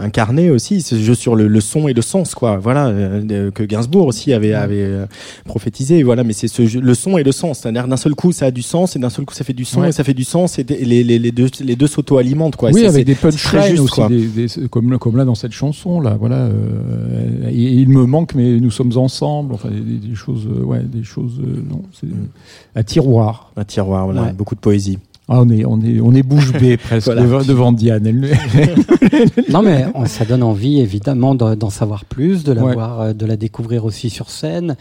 incarné 0.00 0.50
aussi, 0.50 0.82
ce 0.82 0.96
jeu 0.96 1.14
sur 1.14 1.34
le, 1.36 1.46
le 1.48 1.60
son 1.60 1.88
et 1.88 1.92
le 1.94 2.02
sens 2.02 2.34
quoi. 2.34 2.58
Voilà 2.58 2.88
euh, 2.88 3.50
que 3.50 3.62
Gainsbourg 3.62 4.06
aussi 4.06 4.32
avait 4.32 4.52
avait 4.54 4.82
euh, 4.82 5.06
prophétisé. 5.44 6.02
Voilà, 6.02 6.24
mais 6.24 6.32
c'est 6.32 6.48
ce 6.48 6.66
jeu, 6.66 6.80
le 6.80 6.94
son 6.94 7.18
et 7.18 7.22
le 7.22 7.32
sens. 7.32 7.60
C'est-à-dire 7.60 7.88
d'un 7.88 7.96
seul 7.96 8.14
coup 8.14 8.32
ça 8.32 8.46
a 8.46 8.50
du 8.50 8.62
sens 8.62 8.96
et 8.96 8.98
d'un 8.98 9.10
seul 9.10 9.24
coup 9.24 9.34
ça 9.34 9.44
fait 9.44 9.52
du 9.52 9.64
son 9.64 9.80
Ouais. 9.80 9.90
et 9.90 9.92
ça 9.92 10.04
fait 10.04 10.14
du 10.14 10.24
sens 10.24 10.58
et 10.58 10.64
les, 10.64 11.04
les, 11.04 11.18
les 11.18 11.32
deux 11.32 11.48
les 11.60 11.76
deux 11.76 11.85
s'auto-alimentent 11.86 12.56
quoi. 12.56 12.70
oui, 12.72 12.80
C'est- 12.82 12.86
avec 12.86 13.06
des 13.06 13.14
punchlines 13.14 13.78
aussi, 13.80 13.92
quoi. 13.92 14.08
des- 14.08 14.26
des- 14.28 14.68
comme, 14.70 14.98
comme 14.98 15.16
là 15.16 15.24
dans 15.24 15.34
cette 15.34 15.52
chanson 15.52 16.00
là. 16.00 16.16
Voilà, 16.18 16.36
euh, 16.36 17.48
et- 17.50 17.54
et 17.64 17.72
il 17.72 17.88
me 17.88 18.04
manque, 18.06 18.34
mais 18.34 18.58
nous 18.60 18.70
sommes 18.70 18.96
ensemble. 18.96 19.54
Enfin, 19.54 19.68
des, 19.70 20.14
choses, 20.14 20.46
euh, 20.46 20.62
ouais, 20.64 20.82
des 20.82 21.04
choses. 21.04 21.40
euh, 21.40 21.62
non, 21.70 21.82
c'est 21.98 22.06
Mm. 22.06 22.28
un 22.76 22.82
tiroir. 22.82 23.52
Un 23.56 23.64
tiroir, 23.64 24.06
voilà, 24.06 24.22
Ouais. 24.24 24.32
beaucoup 24.32 24.54
de 24.54 24.60
poésie. 24.60 24.98
Ah, 25.28 25.40
on 25.42 25.48
est, 25.50 25.64
on 25.64 25.80
est, 25.80 25.98
on 26.00 26.12
est 26.14 26.22
bouche 26.22 26.52
bée 26.52 26.76
presque 26.76 27.06
Voilà. 27.06 27.22
devant, 27.22 27.42
devant 27.42 27.72
Diane. 27.72 28.06
Non 29.50 29.62
mais 29.62 29.86
ça 30.06 30.24
donne 30.24 30.42
envie 30.42 30.80
évidemment 30.80 31.34
d'en 31.34 31.70
savoir 31.70 32.04
plus, 32.04 32.44
de 32.44 32.52
la 32.52 32.62
voir, 32.62 33.14
de 33.14 33.26
la 33.26 33.36
découvrir 33.36 33.84
aussi 33.84 34.08
sur 34.10 34.30
scène. 34.30 34.76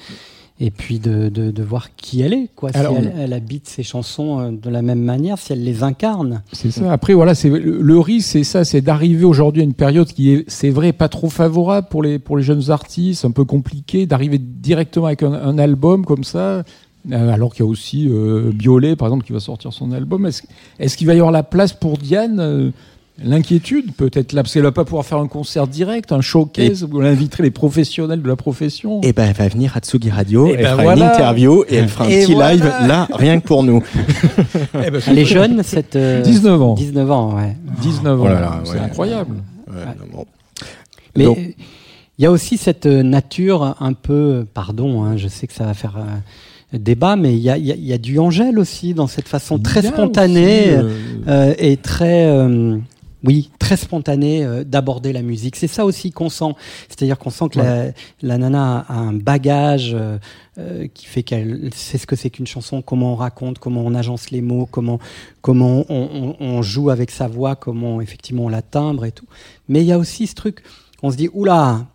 Et 0.59 0.71
puis 0.71 0.99
de, 0.99 1.27
de, 1.27 1.51
de, 1.51 1.63
voir 1.63 1.95
qui 1.97 2.21
elle 2.21 2.33
est, 2.33 2.49
quoi. 2.55 2.71
si 2.71 2.77
elle, 2.77 3.13
elle, 3.17 3.33
habite 3.33 3.67
ses 3.67 3.83
chansons 3.83 4.39
euh, 4.39 4.51
de 4.51 4.69
la 4.69 4.81
même 4.81 5.01
manière, 5.01 5.37
si 5.37 5.51
elle 5.51 5.63
les 5.63 5.83
incarne. 5.83 6.43
C'est 6.53 6.71
ça. 6.71 6.93
Après, 6.93 7.13
voilà, 7.13 7.35
c'est 7.35 7.49
le 7.49 7.99
risque, 7.99 8.29
c'est 8.29 8.45
ça, 8.45 8.63
c'est 8.63 8.79
d'arriver 8.79 9.25
aujourd'hui 9.25 9.61
à 9.61 9.65
une 9.65 9.73
période 9.73 10.07
qui 10.07 10.31
est, 10.31 10.45
c'est 10.47 10.69
vrai, 10.69 10.93
pas 10.93 11.09
trop 11.09 11.29
favorable 11.29 11.87
pour 11.89 12.01
les 12.03 12.19
pour 12.19 12.37
les 12.37 12.43
jeunes 12.43 12.71
artistes, 12.71 13.25
un 13.25 13.31
peu 13.31 13.43
compliqué, 13.43 14.05
d'arriver 14.05 14.37
directement 14.37 15.07
avec 15.07 15.23
un, 15.23 15.57
album 15.57 16.05
comme 16.05 16.23
ça. 16.23 16.63
Euh, 17.11 17.29
alors 17.29 17.53
qu'il 17.53 17.63
y 17.63 17.67
a 17.67 17.69
aussi 17.69 18.07
euh, 18.09 18.51
Biolay, 18.53 18.95
par 18.95 19.09
exemple, 19.09 19.25
qui 19.25 19.33
va 19.33 19.41
sortir 19.41 19.73
son 19.73 19.91
album. 19.91 20.25
Est-ce 20.25 20.43
est 20.79 20.95
qu'il 20.95 21.05
va 21.05 21.13
y 21.13 21.17
avoir 21.17 21.33
la 21.33 21.43
place 21.43 21.73
pour 21.73 21.97
Diane 21.97 22.71
euh, 23.19 23.23
L'inquiétude 23.23 23.93
peut-être 23.93 24.33
là, 24.33 24.43
parce 24.43 24.53
qu'elle 24.53 24.63
va 24.63 24.71
pas 24.71 24.85
pouvoir 24.85 25.05
faire 25.05 25.17
un 25.17 25.27
concert 25.27 25.67
direct, 25.67 26.11
un 26.11 26.21
showcase 26.21 26.83
où 26.83 27.01
elle 27.01 27.07
inviterait 27.07 27.43
les 27.43 27.51
professionnels 27.51 28.21
de 28.21 28.27
la 28.27 28.35
profession. 28.35 29.01
Et 29.01 29.09
eh 29.09 29.13
ben 29.13 29.25
elle 29.29 29.35
va 29.35 29.47
venir 29.47 29.75
à 29.75 29.79
Tsugi 29.79 30.09
Radio, 30.09 30.47
et 30.47 30.53
elle 30.53 30.63
ben 30.63 30.77
fera 30.77 30.95
une 30.95 31.01
interview 31.01 31.63
et 31.67 31.75
elle 31.75 31.87
fera 31.87 32.05
un 32.05 32.07
petit 32.07 32.33
live 32.33 32.63
là, 32.87 33.07
rien 33.13 33.39
que 33.39 33.45
pour 33.47 33.63
nous. 33.63 33.83
Eh 34.85 34.91
ben, 34.91 35.01
elle 35.07 35.19
est 35.19 35.25
jeune, 35.25 35.63
cette 35.63 35.97
19 35.97 36.61
ans. 36.61 36.73
19 36.73 37.11
ans, 37.11 37.35
ouais. 37.35 37.55
19 37.81 38.21
ans, 38.21 38.27
c'est 38.65 38.79
incroyable. 38.79 39.35
Mais 41.15 41.55
il 42.17 42.23
y 42.23 42.25
a 42.25 42.31
aussi 42.31 42.57
cette 42.57 42.85
nature 42.85 43.75
un 43.79 43.93
peu, 43.93 44.45
pardon, 44.53 45.03
hein, 45.03 45.17
je 45.17 45.27
sais 45.27 45.47
que 45.47 45.53
ça 45.53 45.65
va 45.65 45.73
faire 45.73 45.97
euh, 45.97 46.77
débat, 46.77 47.15
mais 47.15 47.33
il 47.33 47.41
y 47.41 47.49
a, 47.49 47.57
y 47.57 47.93
a, 47.93 47.97
du 47.97 48.19
Angèle 48.19 48.57
aussi 48.57 48.93
dans 48.93 49.07
cette 49.07 49.27
façon 49.27 49.59
très 49.59 49.81
spontanée 49.81 50.69
euh, 50.69 50.89
euh, 51.27 51.53
et 51.57 51.77
très 51.77 52.25
oui, 53.25 53.49
très 53.59 53.77
spontané 53.77 54.43
euh, 54.43 54.63
d'aborder 54.63 55.13
la 55.13 55.21
musique. 55.21 55.55
C'est 55.55 55.67
ça 55.67 55.85
aussi 55.85 56.11
qu'on 56.11 56.29
sent. 56.29 56.53
C'est-à-dire 56.87 57.17
qu'on 57.17 57.29
sent 57.29 57.49
que 57.49 57.59
la, 57.59 57.91
la, 58.21 58.37
nana 58.37 58.85
a 58.87 58.93
un 58.93 59.13
bagage 59.13 59.93
euh, 59.93 60.17
euh, 60.57 60.87
qui 60.93 61.05
fait 61.05 61.23
qu'elle 61.23 61.73
sait 61.73 61.97
ce 61.97 62.05
que 62.05 62.15
c'est 62.15 62.29
qu'une 62.29 62.47
chanson, 62.47 62.81
comment 62.81 63.13
on 63.13 63.15
raconte, 63.15 63.59
comment 63.59 63.81
on 63.81 63.95
agence 63.95 64.31
les 64.31 64.41
mots, 64.41 64.67
comment 64.69 64.99
comment 65.41 65.85
on, 65.89 66.35
on, 66.39 66.45
on, 66.45 66.61
joue 66.61 66.89
avec 66.89 67.11
sa 67.11 67.27
voix, 67.27 67.55
comment 67.55 68.01
effectivement 68.01 68.45
on 68.45 68.49
la 68.49 68.61
timbre 68.61 69.05
et 69.05 69.11
tout. 69.11 69.27
Mais 69.67 69.81
il 69.81 69.87
y 69.87 69.91
a 69.91 69.97
aussi 69.97 70.27
ce 70.27 70.35
truc, 70.35 70.63
on 71.01 71.11
se 71.11 71.17
dit 71.17 71.29
oula, 71.33 71.87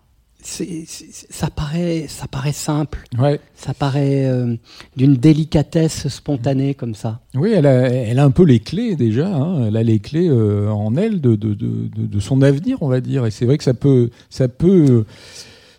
ça 0.42 1.50
paraît, 1.50 2.06
ça 2.08 2.26
paraît 2.26 2.52
simple. 2.52 3.04
Ouais. 3.18 3.40
Ça 3.54 3.74
paraît 3.74 4.26
euh, 4.26 4.56
d'une 4.96 5.14
délicatesse 5.16 6.08
spontanée 6.08 6.74
comme 6.74 6.94
ça. 6.94 7.20
Oui, 7.34 7.52
elle 7.54 7.66
a, 7.66 7.88
elle 7.88 8.18
a 8.18 8.24
un 8.24 8.30
peu 8.30 8.44
les 8.44 8.60
clés 8.60 8.96
déjà. 8.96 9.28
Hein. 9.28 9.66
Elle 9.66 9.76
a 9.76 9.82
les 9.82 9.98
clés 9.98 10.28
euh, 10.28 10.70
en 10.70 10.96
elle 10.96 11.20
de, 11.20 11.36
de, 11.36 11.54
de, 11.54 11.88
de, 11.96 12.20
son 12.20 12.42
avenir, 12.42 12.78
on 12.82 12.88
va 12.88 13.00
dire. 13.00 13.26
Et 13.26 13.30
c'est 13.30 13.44
vrai 13.44 13.58
que 13.58 13.64
ça 13.64 13.74
peut, 13.74 14.10
ça 14.28 14.48
peut 14.48 15.04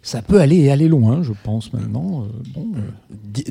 ça 0.04 0.22
peut 0.24 0.41
aller 0.41 0.70
aller 0.72 0.88
loin, 0.88 1.22
je 1.22 1.32
pense 1.43 1.72
maintenant. 1.74 2.24
Euh, 2.24 2.43
bon, 2.56 2.66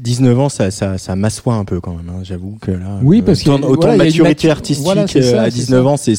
19 0.00 0.36
euh. 0.36 0.40
ans, 0.40 0.48
ça, 0.48 0.70
ça, 0.72 0.98
ça 0.98 1.14
m'assoit 1.14 1.54
un 1.54 1.64
peu 1.64 1.80
quand 1.80 1.94
même. 1.94 2.08
Hein. 2.08 2.20
J'avoue 2.24 2.58
que 2.60 2.72
là, 2.72 2.98
oui, 3.02 3.22
parce 3.22 3.46
autant, 3.46 3.68
autant 3.68 3.92
de 3.92 3.98
maturité 3.98 4.50
artistique 4.50 5.16
euh, 5.16 5.38
à 5.38 5.48
19 5.48 5.86
ans, 5.86 5.96
c'est 5.96 6.12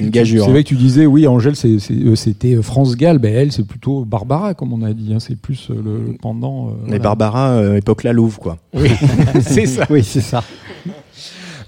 une 0.00 0.10
gageure. 0.10 0.46
C'est 0.46 0.50
vrai 0.50 0.62
que 0.62 0.68
tu 0.68 0.76
disais, 0.76 1.04
oui, 1.04 1.26
Angèle, 1.26 1.54
c'était 1.54 2.62
France 2.62 2.96
Gall, 2.96 3.18
ben 3.18 3.34
elle, 3.34 3.52
c'est 3.52 3.66
plutôt 3.66 4.04
Barbara, 4.04 4.54
comme 4.54 4.72
on 4.72 4.82
a 4.82 4.92
dit. 4.92 5.12
Hein. 5.12 5.20
C'est 5.20 5.36
plus 5.36 5.68
le 5.70 6.16
pendant. 6.20 6.72
Mais 6.86 6.98
Barbara, 6.98 7.76
époque 7.76 8.04
la 8.04 8.12
Louve, 8.12 8.38
quoi. 8.38 8.56
Oui, 8.74 8.88
c'est 9.42 9.66
ça. 9.66 9.86
Oui, 9.90 10.02
c'est 10.02 10.22
ça. 10.22 10.42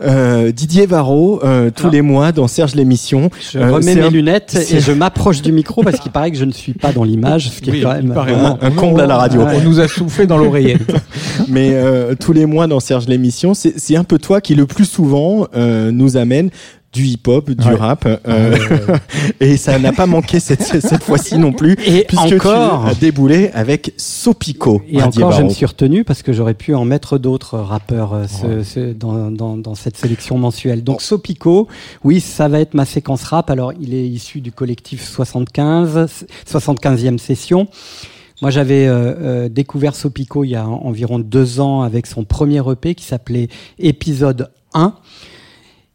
Euh, 0.00 0.52
Didier 0.52 0.86
Varro, 0.86 1.40
euh, 1.42 1.70
tous 1.74 1.88
ah. 1.88 1.90
les 1.92 2.02
mois 2.02 2.32
dans 2.32 2.46
Serge 2.46 2.74
l'émission. 2.74 3.30
Je 3.52 3.58
euh, 3.58 3.72
remets 3.72 3.94
mes 3.94 4.10
lunettes 4.10 4.56
et 4.70 4.80
je 4.80 4.92
m'approche 4.92 5.42
du 5.42 5.52
micro 5.52 5.82
parce 5.82 5.98
qu'il 5.98 6.12
paraît 6.12 6.30
que 6.30 6.36
je 6.36 6.44
ne 6.44 6.52
suis 6.52 6.72
pas 6.72 6.92
dans 6.92 7.04
l'image, 7.04 7.50
ce 7.50 7.60
qui 7.60 7.70
est 7.70 7.80
quand 7.80 7.94
même 7.94 8.14
un, 8.60 8.70
comble 8.70 9.00
à 9.00 9.06
la 9.06 9.16
radio. 9.16 9.42
On 9.42 9.60
nous 9.60 9.80
a 9.80 9.88
soufflé 9.88 10.26
dans 10.26 10.38
l'oreillette. 10.38 10.92
Mais 11.48 11.74
tous 12.20 12.32
les 12.32 12.46
mois 12.46 12.66
dans 12.66 12.80
Serge 12.80 13.06
l'émission, 13.06 13.54
c'est 13.54 13.96
un 13.96 14.04
peu 14.04 14.18
toi 14.18 14.40
qui 14.40 14.54
le 14.54 14.66
plus 14.66 14.84
souvent 14.84 15.46
nous 15.54 16.16
amène 16.16 16.50
du 16.98 17.06
hip-hop, 17.06 17.50
du 17.52 17.74
rap, 17.74 18.06
euh, 18.26 18.56
et 19.40 19.56
ça 19.56 19.78
n'a 19.78 19.92
pas 19.92 20.06
manqué 20.06 20.40
cette, 20.40 20.62
cette 20.62 21.04
fois-ci 21.04 21.38
non 21.38 21.52
plus, 21.52 21.76
et 21.86 22.04
puisque 22.08 22.44
encore, 22.44 22.84
tu 22.86 22.90
as 22.90 22.94
déboulé 22.94 23.50
avec 23.54 23.92
Sopico. 23.96 24.82
Et 24.88 25.00
encore, 25.00 25.30
je 25.30 25.42
me 25.42 25.48
suis 25.48 25.64
retenu 25.64 26.02
parce 26.02 26.22
que 26.22 26.32
j'aurais 26.32 26.54
pu 26.54 26.74
en 26.74 26.84
mettre 26.84 27.18
d'autres 27.18 27.56
rappeurs 27.58 28.14
euh, 28.14 28.26
ce, 28.64 28.92
dans, 28.92 29.30
dans, 29.30 29.56
dans, 29.56 29.76
cette 29.76 29.96
sélection 29.96 30.38
mensuelle. 30.38 30.82
Donc 30.82 31.00
Sopico, 31.00 31.68
oui, 32.02 32.18
ça 32.18 32.48
va 32.48 32.58
être 32.58 32.74
ma 32.74 32.84
séquence 32.84 33.22
rap. 33.22 33.48
Alors, 33.48 33.72
il 33.80 33.94
est 33.94 34.08
issu 34.08 34.40
du 34.40 34.50
collectif 34.50 35.04
75, 35.04 36.26
75e 36.50 37.18
session. 37.18 37.68
Moi, 38.42 38.50
j'avais 38.50 38.88
euh, 38.88 39.14
euh, 39.20 39.48
découvert 39.48 39.94
Sopico 39.94 40.42
il 40.42 40.50
y 40.50 40.56
a 40.56 40.66
environ 40.66 41.20
deux 41.20 41.60
ans 41.60 41.82
avec 41.82 42.06
son 42.06 42.24
premier 42.24 42.60
EP 42.68 42.96
qui 42.96 43.04
s'appelait 43.04 43.48
Épisode 43.78 44.50
1. 44.74 44.94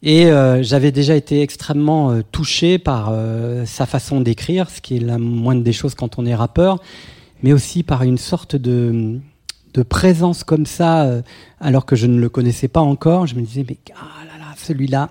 Et 0.05 0.25
euh, 0.25 0.61
j'avais 0.61 0.91
déjà 0.91 1.15
été 1.15 1.41
extrêmement 1.41 2.11
euh, 2.11 2.21
touché 2.29 2.77
par 2.77 3.11
euh, 3.11 3.65
sa 3.65 3.85
façon 3.85 4.19
d'écrire, 4.19 4.69
ce 4.69 4.81
qui 4.81 4.97
est 4.97 4.99
la 4.99 5.17
moindre 5.17 5.63
des 5.63 5.71
choses 5.71 5.95
quand 5.95 6.19
on 6.19 6.25
est 6.25 6.35
rappeur, 6.35 6.81
mais 7.41 7.53
aussi 7.53 7.83
par 7.83 8.03
une 8.03 8.17
sorte 8.17 8.57
de, 8.57 9.17
de 9.73 9.81
présence 9.81 10.43
comme 10.43 10.65
ça, 10.65 11.09
alors 11.61 11.85
que 11.85 11.95
je 11.95 12.05
ne 12.05 12.19
le 12.19 12.27
connaissais 12.27 12.67
pas 12.67 12.81
encore. 12.81 13.27
Je 13.27 13.35
me 13.35 13.41
disais, 13.41 13.65
mais 13.67 13.77
ah 13.95 14.25
là 14.25 14.37
là, 14.39 14.53
celui-là, 14.57 15.09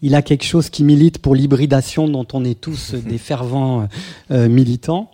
il 0.00 0.14
a 0.14 0.22
quelque 0.22 0.44
chose 0.44 0.70
qui 0.70 0.84
milite 0.84 1.18
pour 1.18 1.34
l'hybridation 1.34 2.08
dont 2.08 2.26
on 2.32 2.44
est 2.44 2.60
tous 2.60 2.94
des 2.94 3.18
fervents 3.18 3.88
militants. 4.30 5.10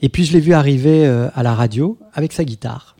Et 0.00 0.08
puis 0.08 0.24
je 0.24 0.32
l'ai 0.32 0.40
vu 0.40 0.54
arriver 0.54 1.06
à 1.06 1.42
la 1.42 1.54
radio 1.54 1.98
avec 2.14 2.32
sa 2.32 2.44
guitare. 2.44 2.96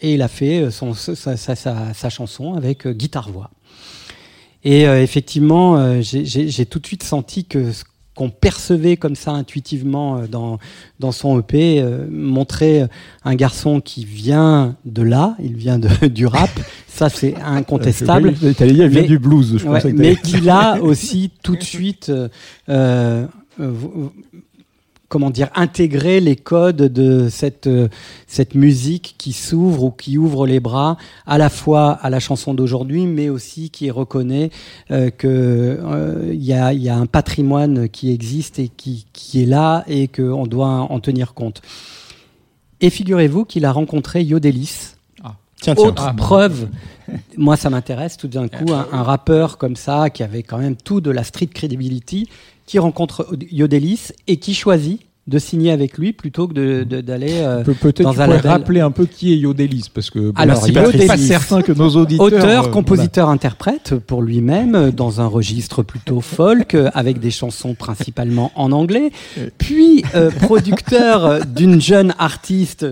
Et 0.00 0.14
il 0.14 0.22
a 0.22 0.28
fait 0.28 0.70
son, 0.70 0.94
sa, 0.94 1.36
sa, 1.36 1.54
sa 1.54 2.10
chanson 2.10 2.54
avec 2.54 2.88
guitare-voix. 2.88 3.50
Et 4.64 4.86
euh, 4.86 5.02
effectivement, 5.02 5.76
euh, 5.76 6.00
j'ai 6.02 6.66
tout 6.66 6.78
de 6.78 6.86
suite 6.86 7.02
senti 7.02 7.44
que 7.44 7.72
ce 7.72 7.84
qu'on 8.14 8.30
percevait 8.30 8.96
comme 8.96 9.16
ça 9.16 9.32
intuitivement 9.32 10.18
euh, 10.18 10.26
dans, 10.26 10.58
dans 11.00 11.12
son 11.12 11.40
EP 11.40 11.82
montrait 12.10 12.88
un 13.24 13.34
garçon 13.34 13.80
qui 13.80 14.04
vient 14.04 14.76
de 14.84 15.02
là, 15.02 15.36
il 15.42 15.56
vient 15.56 15.78
de, 15.78 16.06
du 16.06 16.26
rap, 16.26 16.50
ça 16.86 17.08
c'est 17.08 17.34
incontestable. 17.42 18.34
il 18.60 18.86
vient 18.86 19.02
du 19.02 19.18
blues, 19.18 19.58
je 19.58 19.66
ouais, 19.66 19.92
Mais 19.92 20.16
qu'il 20.16 20.48
a 20.48 20.80
aussi 20.80 21.30
tout 21.42 21.56
de 21.56 21.62
suite 21.62 22.12
euh, 22.68 23.26
comment 25.12 25.28
dire, 25.28 25.50
intégrer 25.54 26.20
les 26.20 26.36
codes 26.36 26.76
de 26.76 27.28
cette, 27.28 27.66
euh, 27.66 27.88
cette 28.26 28.54
musique 28.54 29.14
qui 29.18 29.34
s'ouvre 29.34 29.84
ou 29.84 29.90
qui 29.90 30.16
ouvre 30.16 30.46
les 30.46 30.58
bras 30.58 30.96
à 31.26 31.36
la 31.36 31.50
fois 31.50 31.90
à 31.90 32.08
la 32.08 32.18
chanson 32.18 32.54
d'aujourd'hui, 32.54 33.04
mais 33.04 33.28
aussi 33.28 33.68
qui 33.68 33.90
reconnaît 33.90 34.48
euh, 34.90 35.10
qu'il 35.10 35.28
euh, 35.28 36.32
y, 36.32 36.54
a, 36.54 36.72
y, 36.72 36.88
a, 36.88 36.96
un 36.96 37.04
patrimoine 37.04 37.90
qui 37.90 38.10
existe 38.10 38.58
et 38.58 38.70
qui, 38.74 39.04
qui 39.12 39.42
est 39.42 39.46
là 39.46 39.84
et 39.86 40.08
qu'on 40.08 40.46
doit 40.46 40.66
en 40.66 40.98
tenir 40.98 41.34
compte. 41.34 41.60
Et 42.80 42.88
figurez-vous 42.88 43.44
qu'il 43.44 43.66
a 43.66 43.72
rencontré 43.72 44.22
Yodelis. 44.22 44.94
Ah. 45.22 45.34
Tiens, 45.60 45.74
tiens. 45.74 45.88
Autre 45.88 46.06
ah, 46.06 46.14
preuve, 46.14 46.68
moi 47.36 47.58
ça 47.58 47.68
m'intéresse 47.68 48.16
tout 48.16 48.28
d'un 48.28 48.48
coup, 48.48 48.72
un, 48.72 48.88
un, 48.90 49.02
rappeur 49.02 49.58
comme 49.58 49.76
ça 49.76 50.08
qui 50.08 50.22
avait 50.22 50.42
quand 50.42 50.56
même 50.56 50.76
tout 50.76 51.02
de 51.02 51.10
la 51.10 51.22
street 51.22 51.50
credibility 51.52 52.30
qui 52.66 52.78
rencontre 52.78 53.28
Yodelis 53.50 54.12
et 54.26 54.36
qui 54.36 54.54
choisit 54.54 55.00
de 55.28 55.38
signer 55.38 55.70
avec 55.70 55.98
lui 55.98 56.12
plutôt 56.12 56.48
que 56.48 56.82
d'aller 56.82 57.34
euh, 57.34 57.62
peut-être 57.62 58.02
dans 58.02 58.20
un 58.20 58.26
label. 58.26 58.50
rappeler 58.50 58.80
un 58.80 58.90
peu 58.90 59.06
qui 59.06 59.32
est 59.32 59.36
Yodelis 59.36 59.88
parce 59.92 60.10
que 60.10 60.32
alors 60.34 60.56
c'est 60.56 60.72
pas 60.72 61.16
certain 61.16 61.62
que 61.62 61.70
nos 61.70 61.90
auditeurs 61.90 62.26
auteur 62.26 62.66
euh, 62.66 62.70
compositeur 62.70 63.28
interprète 63.28 63.94
pour 63.94 64.22
lui-même 64.22 64.74
euh, 64.74 64.90
dans 64.90 65.20
un 65.20 65.26
registre 65.26 65.84
plutôt 65.84 66.20
folk 66.20 66.76
avec 66.92 67.20
des 67.20 67.30
chansons 67.30 67.74
principalement 67.74 68.50
en 68.56 68.72
anglais. 68.72 69.12
Puis 69.58 70.02
producteur 70.40 71.46
d'une 71.46 71.80
jeune 71.80 72.14
artiste 72.18 72.86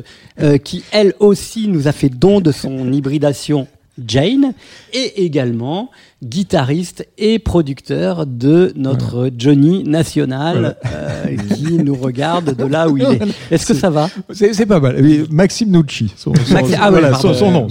qui 0.64 0.84
elle 0.92 1.14
aussi 1.18 1.66
nous 1.66 1.88
a 1.88 1.92
fait 1.92 2.08
don 2.08 2.40
de 2.40 2.52
son 2.52 2.92
hybridation 2.92 3.66
Jane, 4.06 4.52
et 4.92 5.24
également 5.24 5.90
guitariste 6.22 7.06
et 7.16 7.38
producteur 7.38 8.26
de 8.26 8.72
notre 8.76 9.30
Johnny 9.36 9.84
National 9.84 10.76
euh, 10.84 11.36
qui 11.54 11.72
nous 11.84 11.94
regarde 11.94 12.54
de 12.54 12.64
là 12.64 12.88
où 12.88 12.98
il 12.98 13.04
est. 13.04 13.20
Est-ce 13.50 13.66
que 13.66 13.74
ça 13.74 13.88
va? 13.88 14.10
C'est 14.32 14.66
pas 14.66 14.80
mal. 14.80 15.02
Maxime 15.30 15.70
Nucci, 15.70 16.12
son, 16.16 16.32
ah 16.34 17.14
son, 17.14 17.50
nom. 17.50 17.68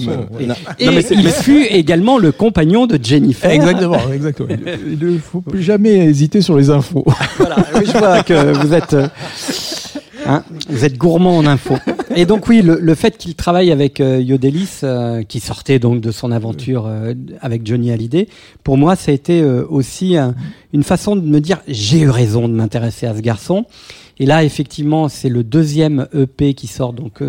et, 0.79 0.87
il 1.11 1.29
fut 1.29 1.65
également 1.65 2.17
le 2.17 2.31
compagnon 2.31 2.87
de 2.87 2.97
Jennifer. 3.01 3.51
Exactement, 3.51 4.11
exactement. 4.11 4.49
Il 4.49 4.97
ne 4.99 5.17
faut 5.19 5.41
plus 5.41 5.61
jamais 5.61 6.05
hésiter 6.05 6.41
sur 6.41 6.57
les 6.57 6.69
infos. 6.69 7.05
voilà, 7.37 7.57
je 7.75 7.97
vois 7.97 8.23
que 8.23 8.57
vous 8.65 8.73
êtes... 8.73 8.93
Euh, 8.93 9.07
Hein, 10.25 10.43
vous 10.69 10.85
êtes 10.85 10.97
gourmand 10.97 11.37
en 11.37 11.45
info. 11.45 11.75
Et 12.15 12.25
donc 12.25 12.47
oui, 12.47 12.61
le, 12.63 12.95
fait 12.95 13.17
qu'il 13.17 13.35
travaille 13.35 13.71
avec 13.71 13.99
euh, 13.99 14.19
Yodelis, 14.19 14.79
euh, 14.83 15.23
qui 15.23 15.39
sortait 15.39 15.77
donc 15.77 16.01
de 16.01 16.11
son 16.11 16.31
aventure 16.31 16.87
euh, 16.87 17.13
avec 17.39 17.65
Johnny 17.65 17.91
Hallyday, 17.91 18.27
pour 18.63 18.77
moi, 18.77 18.95
ça 18.95 19.11
a 19.11 19.13
été 19.13 19.43
aussi 19.43 20.15
une 20.73 20.83
façon 20.83 21.15
de 21.15 21.21
me 21.21 21.39
dire 21.39 21.61
j'ai 21.67 21.99
eu 21.99 22.09
raison 22.09 22.47
de 22.47 22.53
m'intéresser 22.53 23.05
à 23.05 23.15
ce 23.15 23.21
garçon. 23.21 23.65
Et 24.21 24.25
là, 24.25 24.43
effectivement, 24.43 25.07
c'est 25.07 25.29
le 25.29 25.43
deuxième 25.43 26.07
EP 26.13 26.53
qui 26.53 26.67
sort 26.67 26.93
donc 26.93 27.21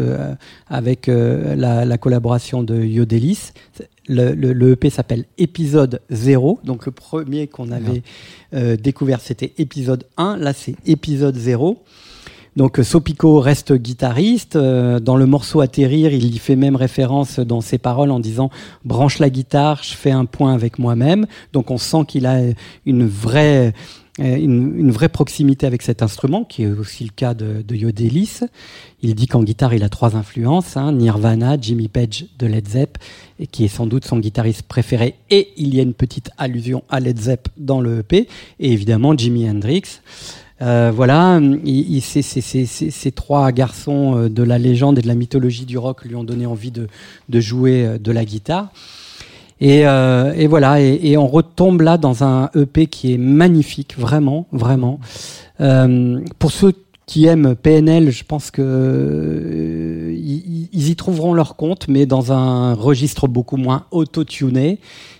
avec 0.69 1.07
la, 1.07 1.85
la, 1.85 1.99
collaboration 1.99 2.63
de 2.63 2.83
Yodelis. 2.83 3.53
Le, 4.09 4.33
le, 4.33 4.53
le, 4.53 4.73
EP 4.73 4.91
s'appelle 4.91 5.25
Épisode 5.39 6.01
0. 6.11 6.61
Donc 6.65 6.87
le 6.87 6.93
premier 6.93 7.47
qu'on 7.47 7.71
avait 7.71 8.03
découvert, 8.77 9.21
c'était 9.21 9.53
épisode 9.59 10.05
1. 10.17 10.37
Là, 10.39 10.53
c'est 10.53 10.75
épisode 10.85 11.37
0. 11.37 11.81
Donc 12.57 12.79
Sopico 12.83 13.41
reste 13.41 13.73
guitariste. 13.73 14.57
Euh, 14.57 15.01
dans 15.01 15.17
le 15.17 15.27
morceau 15.27 15.61
Atterrir, 15.61 16.13
il 16.13 16.35
y 16.35 16.39
fait 16.39 16.57
même 16.57 16.77
référence 16.77 17.39
dans 17.39 17.61
ses 17.61 17.79
paroles 17.79 18.11
en 18.11 18.21
disant 18.21 18.51
branche 18.85 19.19
la 19.19 19.31
guitare, 19.31 19.83
je 19.83 19.95
fais 19.95 20.11
un 20.11 20.25
point 20.25 20.53
avec 20.53 20.79
moi-même. 20.79 21.27
Donc 21.53 21.71
on 21.71 21.79
sent 21.79 22.05
qu'il 22.07 22.27
a 22.27 22.41
une 22.87 23.07
vraie 23.07 23.73
euh, 24.21 24.37
une, 24.37 24.91
vraie 24.91 25.09
proximité 25.09 25.67
avec 25.67 25.83
cet 25.83 26.03
instrument, 26.03 26.45
qui 26.45 26.65
est 26.65 26.67
aussi 26.67 27.05
le 27.05 27.11
cas 27.11 27.33
de, 27.33 27.63
de 27.63 27.75
Yodelis. 27.75 28.41
Il 29.03 29.15
dit 29.15 29.27
qu'en 29.27 29.43
guitare, 29.43 29.73
il 29.73 29.83
a 29.83 29.89
trois 29.89 30.17
influences, 30.17 30.77
hein, 30.77 30.93
Nirvana, 30.93 31.57
Jimmy 31.59 31.89
Page 31.89 32.27
de 32.39 32.47
Led 32.47 32.69
Zepp, 32.69 32.99
et 33.39 33.47
qui 33.47 33.65
est 33.65 33.69
sans 33.69 33.87
doute 33.87 34.05
son 34.05 34.19
guitariste 34.19 34.65
préféré, 34.65 35.15
et 35.31 35.49
il 35.57 35.75
y 35.75 35.81
a 35.81 35.83
une 35.83 35.95
petite 35.95 36.31
allusion 36.37 36.83
à 36.91 37.01
Led 37.01 37.19
Zepp 37.19 37.49
dans 37.57 37.81
le 37.81 38.01
EP, 38.01 38.29
et 38.59 38.73
évidemment 38.73 39.17
Jimi 39.17 39.49
Hendrix. 39.49 40.01
Euh, 40.63 40.93
voilà, 40.95 41.41
ces 41.65 43.13
trois 43.13 43.51
garçons 43.51 44.17
euh, 44.17 44.29
de 44.29 44.43
la 44.43 44.59
légende 44.59 44.99
et 44.99 45.03
de 45.03 45.09
la 45.09 45.15
mythologie 45.15 45.65
du 45.65 45.79
rock 45.79 46.05
lui 46.05 46.15
ont 46.17 46.25
donné 46.25 46.45
envie 46.45 46.71
de, 46.71 46.87
jouer 47.41 47.87
euh, 47.87 47.99
de 47.99 48.13
la 48.13 48.25
guitare. 48.25 48.69
Et, 49.63 49.85
voilà, 50.47 50.81
et, 50.81 51.19
on 51.19 51.27
retombe 51.27 51.83
là 51.83 51.99
dans 51.99 52.25
un 52.25 52.49
EP 52.55 52.87
qui 52.87 53.13
est 53.13 53.19
magnifique, 53.19 53.95
vraiment, 53.99 54.47
vraiment. 54.53 55.01
pour 56.39 56.51
ceux 56.51 56.73
qui 57.05 57.27
aiment 57.27 57.55
PNL, 57.57 58.11
je 58.11 58.25
pense 58.25 58.51
que 58.51 60.15
ils, 60.17 60.89
y 60.89 60.97
trouveront 60.97 61.35
leur 61.35 61.57
compte, 61.57 61.89
mais 61.89 62.07
dans 62.07 62.33
un 62.33 62.73
registre 62.73 63.29
beaucoup 63.29 63.59
moins 63.59 63.85
auto-tuné. 63.91 64.79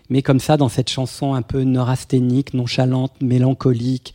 Mais 0.09 0.23
comme 0.23 0.41
ça, 0.41 0.57
dans 0.57 0.71
cette 0.71 0.89
chanson 0.89 1.35
un 1.35 1.43
peu 1.43 1.63
neurasthénique, 1.63 2.55
nonchalante, 2.55 3.13
mélancolique, 3.21 4.15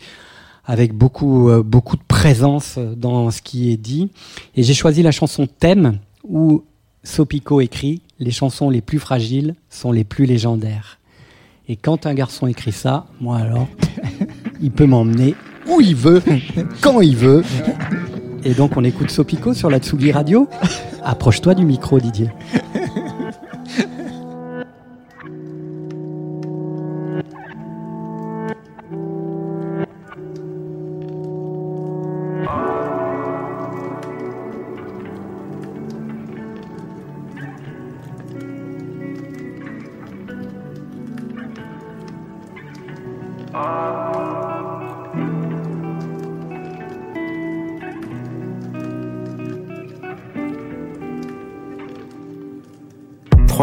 avec 0.66 0.94
beaucoup, 0.94 1.50
euh, 1.50 1.64
beaucoup 1.64 1.96
de 1.96 2.04
présence 2.08 2.78
dans 2.78 3.32
ce 3.32 3.42
qui 3.42 3.72
est 3.72 3.78
dit. 3.78 4.10
Et 4.56 4.64
j'ai 4.64 4.74
choisi 4.74 5.04
la 5.04 5.12
chanson 5.12 5.48
Thème 5.48 6.00
où 6.28 6.64
Sopico 7.04 7.62
écrit 7.62 8.02
Les 8.20 8.32
chansons 8.32 8.70
les 8.70 8.82
plus 8.82 9.00
fragiles 9.00 9.56
sont 9.70 9.92
les 9.92 10.04
plus 10.04 10.26
légendaires. 10.26 11.00
Et 11.68 11.76
quand 11.76 12.06
un 12.06 12.14
garçon 12.14 12.48
écrit 12.48 12.72
ça, 12.72 13.08
moi 13.20 13.38
alors, 13.38 13.68
il 14.62 14.72
peut 14.72 14.86
m'emmener 14.86 15.36
où 15.68 15.82
il 15.82 15.96
veut, 15.96 16.22
quand 16.82 17.02
il 17.02 17.16
veut. 17.16 17.44
Et 18.44 18.54
donc 18.54 18.78
on 18.78 18.84
écoute 18.84 19.10
Sopico 19.10 19.54
sur 19.54 19.70
la 19.70 19.80
Tsugi 19.80 20.12
Radio. 20.12 20.48
Approche-toi 21.04 21.56
du 21.56 21.66
micro, 21.66 22.00
Didier. 22.00 22.30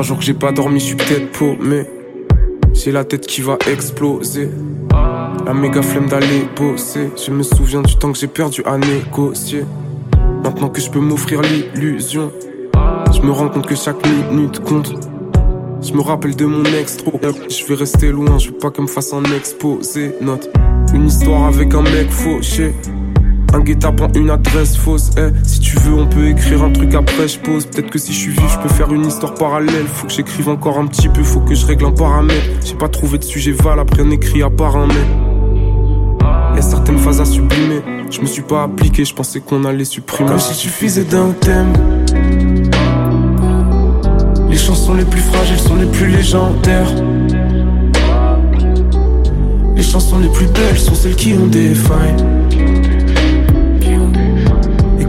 Trois 0.03 0.09
jours 0.09 0.19
que 0.19 0.25
j'ai 0.25 0.35
pas 0.35 0.51
dormi, 0.51 0.81
je 0.81 0.87
suis 0.87 0.97
peut-être 0.97 1.31
paumé. 1.31 1.85
J'ai 2.73 2.91
la 2.91 3.05
tête 3.05 3.25
qui 3.25 3.41
va 3.41 3.57
exploser. 3.71 4.51
La 5.47 5.55
méga 5.55 5.81
flemme 5.81 6.09
d'aller 6.09 6.45
bosser. 6.57 7.11
Je 7.25 7.31
me 7.31 7.45
souviens 7.45 7.83
du 7.83 7.95
temps 7.95 8.11
que 8.11 8.19
j'ai 8.19 8.27
perdu 8.27 8.63
à 8.65 8.79
négocier. 8.79 9.65
Maintenant 10.43 10.71
que 10.71 10.81
je 10.81 10.91
peux 10.91 10.99
m'offrir 10.99 11.41
l'illusion, 11.43 12.33
je 13.15 13.21
me 13.23 13.31
rends 13.31 13.49
compte 13.49 13.69
que 13.69 13.77
chaque 13.77 14.05
minute 14.05 14.59
compte. 14.65 14.93
Je 15.81 15.93
me 15.93 16.01
rappelle 16.01 16.35
de 16.35 16.47
mon 16.47 16.65
ex 16.65 16.97
trop. 16.97 17.21
Je 17.23 17.65
vais 17.67 17.77
rester 17.77 18.11
loin, 18.11 18.39
je 18.39 18.49
veux 18.49 18.59
pas 18.59 18.73
qu'elle 18.73 18.87
me 18.87 18.91
fasse 18.91 19.13
un 19.13 19.23
exposé. 19.37 20.17
Note 20.21 20.51
une 20.93 21.07
histoire 21.07 21.45
avec 21.45 21.75
un 21.75 21.83
mec 21.83 22.11
fauché. 22.11 22.75
Un 23.55 23.61
guet-apens, 23.61 24.09
une 24.17 24.31
adresse 24.31 24.77
fausse. 24.77 25.11
Eh, 25.19 25.31
si 25.47 25.61
tu 25.61 25.77
veux, 25.79 25.95
on 25.95 26.07
peut 26.07 26.29
écrire 26.29 26.63
un 26.63 26.71
truc 26.71 26.95
après, 26.95 27.29
je 27.29 27.39
pose. 27.39 27.67
Peut-être 27.67 27.91
que 27.91 27.99
si 27.99 28.13
je 28.13 28.19
suis 28.19 28.31
vif, 28.31 28.51
je 28.51 28.59
peux 28.59 28.69
faire 28.69 28.93
une 28.93 29.07
histoire 29.07 29.35
parallèle. 29.35 29.87
Faut 29.87 30.07
que 30.07 30.13
j'écrive 30.13 30.49
encore 30.49 30.79
un 30.79 30.87
petit 30.87 31.09
peu, 31.09 31.23
faut 31.23 31.41
que 31.41 31.55
je 31.55 31.67
règle 31.67 31.85
un 31.85 31.93
paramètre. 31.93 32.43
J'ai 32.65 32.75
pas 32.75 32.89
trouvé 32.89 33.19
de 33.19 33.25
sujet 33.25 33.53
valable, 33.53 33.93
rien 33.95 34.11
écrit 34.11 34.43
à 34.43 34.51
part 34.51 34.77
un 34.77 34.87
mais. 34.87 36.57
Y'a 36.57 36.63
certaines 36.63 36.99
phases 36.99 37.21
à 37.21 37.25
sublimer. 37.25 37.83
Je 38.11 38.21
me 38.21 38.27
suis 38.27 38.43
pas 38.43 38.65
appliqué, 38.65 39.05
je 39.05 39.15
pensais 39.15 39.41
qu'on 39.41 39.65
allait 39.65 39.85
supprimer. 39.85 40.31
Comme 40.31 40.39
si 40.39 40.55
suffisait 40.55 41.05
d'un 41.05 41.31
thème. 41.33 41.73
Les 44.49 44.59
chansons 44.59 44.95
les 44.95 45.05
plus 45.05 45.21
fragiles 45.21 45.59
sont 45.59 45.77
les 45.77 45.87
plus 45.87 46.09
légendaires. 46.09 46.93
Les 49.77 49.83
chansons 49.83 50.19
les 50.19 50.29
plus 50.29 50.47
belles 50.47 50.79
sont 50.79 50.95
celles 50.95 51.17
qui 51.17 51.35
ont 51.35 51.47
des 51.47 51.75
failles. 51.75 52.17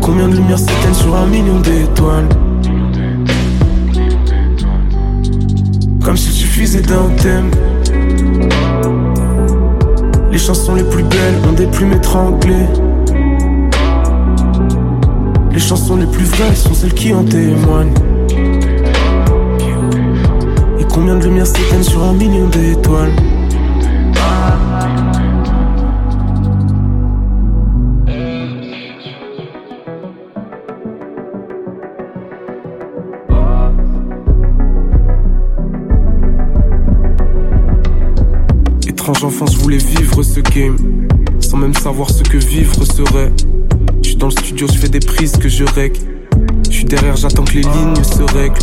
Combien 0.04 0.28
de 0.28 0.36
lumière 0.36 0.60
s'éteignent 0.60 0.94
sur 0.94 1.16
un 1.16 1.26
million 1.28 1.62
d'étoiles 1.62 2.28
Comme 6.04 6.18
s'il 6.18 6.34
suffisait 6.34 6.82
d'un 6.82 7.08
thème. 7.22 7.50
Les 10.30 10.38
chansons 10.38 10.76
les 10.76 10.84
plus 10.84 11.04
belles 11.04 11.36
ont 11.48 11.54
des 11.54 11.68
plumes 11.68 11.94
étranglées. 11.94 12.68
Les 15.54 15.60
chansons 15.60 15.96
les 15.96 16.08
plus 16.08 16.26
vraies 16.26 16.54
sont 16.54 16.74
celles 16.74 16.94
qui 16.94 17.14
en 17.14 17.24
témoignent. 17.24 17.94
Et 20.80 20.86
combien 20.94 21.16
de 21.16 21.24
lumière 21.24 21.48
s'éteignent 21.48 21.82
sur 21.82 22.04
un 22.04 22.14
million 22.14 22.50
d'étoiles 22.50 23.14
enfance, 39.24 39.54
je 39.54 39.60
voulais 39.60 39.78
vivre 39.78 40.22
ce 40.24 40.40
game. 40.40 40.78
Sans 41.40 41.58
même 41.58 41.74
savoir 41.74 42.10
ce 42.10 42.24
que 42.24 42.38
vivre 42.38 42.84
serait. 42.86 43.32
Je 44.02 44.10
suis 44.10 44.16
dans 44.18 44.28
le 44.28 44.32
studio, 44.32 44.68
je 44.68 44.78
fais 44.78 44.90
des 44.90 45.00
prises 45.00 45.34
que 45.34 45.50
je 45.50 45.64
règle. 45.64 46.00
Je 46.70 46.76
suis 46.76 46.86
derrière, 46.86 47.16
j'attends 47.16 47.44
que 47.44 47.54
les 47.54 47.62
lignes 47.62 48.04
se 48.04 48.24
règlent. 48.34 48.62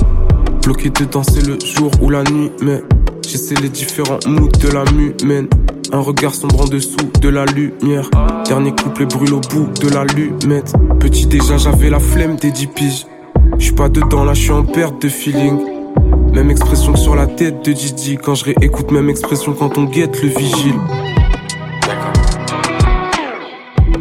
Bloqué 0.62 0.90
dedans, 0.90 1.22
c'est 1.22 1.46
le 1.46 1.58
jour 1.61 1.90
ou 2.02 2.11
la 2.11 2.22
nuit, 2.24 2.50
mais 2.62 2.82
j'essaie 3.26 3.54
les 3.54 3.68
différents 3.68 4.18
moods 4.26 4.48
de 4.48 4.68
la 4.68 4.84
mumène. 4.92 5.48
Un 5.92 6.00
regard 6.00 6.34
sombre 6.34 6.62
en 6.62 6.68
dessous 6.68 6.96
de 7.20 7.28
la 7.28 7.44
lumière. 7.46 8.08
Dernier 8.46 8.72
couplet 8.72 9.06
brûle 9.06 9.34
au 9.34 9.40
bout 9.40 9.68
de 9.80 9.88
la 9.88 10.04
lumette. 10.04 10.72
Petit 11.00 11.26
déjà, 11.26 11.56
j'avais 11.56 11.90
la 11.90 12.00
flemme 12.00 12.36
des 12.36 12.50
10 12.50 12.66
piges. 12.68 13.06
Je 13.58 13.64
suis 13.64 13.74
pas 13.74 13.88
dedans, 13.88 14.24
là, 14.24 14.34
je 14.34 14.42
suis 14.42 14.52
en 14.52 14.64
perte 14.64 15.02
de 15.02 15.08
feeling. 15.08 15.58
Même 16.33 16.51
expression 16.51 16.93
que 16.93 16.99
sur 16.99 17.16
la 17.16 17.26
tête 17.26 17.64
de 17.64 17.72
Didi. 17.72 18.16
Quand 18.16 18.35
je 18.35 18.45
réécoute 18.45 18.91
même 18.91 19.11
expression 19.11 19.53
quand 19.53 19.76
on 19.78 19.85
guette 19.85 20.22
le 20.22 20.28
vigile. 20.28 20.74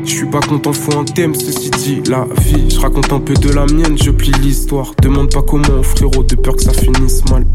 Je 0.03 0.09
suis 0.09 0.25
pas 0.25 0.39
content, 0.39 0.73
faut 0.73 0.97
un 0.97 1.05
thème, 1.05 1.35
ceci 1.35 1.69
dit 1.71 2.01
La 2.09 2.25
vie, 2.41 2.69
je 2.69 2.79
raconte 2.79 3.11
un 3.13 3.19
peu 3.19 3.33
de 3.33 3.51
la 3.51 3.65
mienne, 3.65 3.97
je 3.97 4.11
plie 4.11 4.31
l'histoire. 4.41 4.93
Demande 5.01 5.33
pas 5.33 5.41
comment, 5.41 5.83
frérot, 5.83 6.23
de 6.23 6.35
peur 6.35 6.55
que 6.55 6.63
ça 6.63 6.73
finisse 6.73 7.23
mal. 7.29 7.45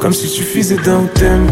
Comme 0.00 0.12
s'il 0.12 0.28
suffisait 0.28 0.76
d'un 0.76 1.04
thème 1.14 1.46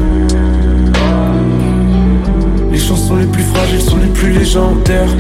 chansons 2.91 3.15
les 3.15 3.27
plus 3.27 3.45
fragiles 3.45 3.81
sont 3.81 3.99
les 3.99 4.09
plus 4.09 4.33
légendaires. 4.33 5.15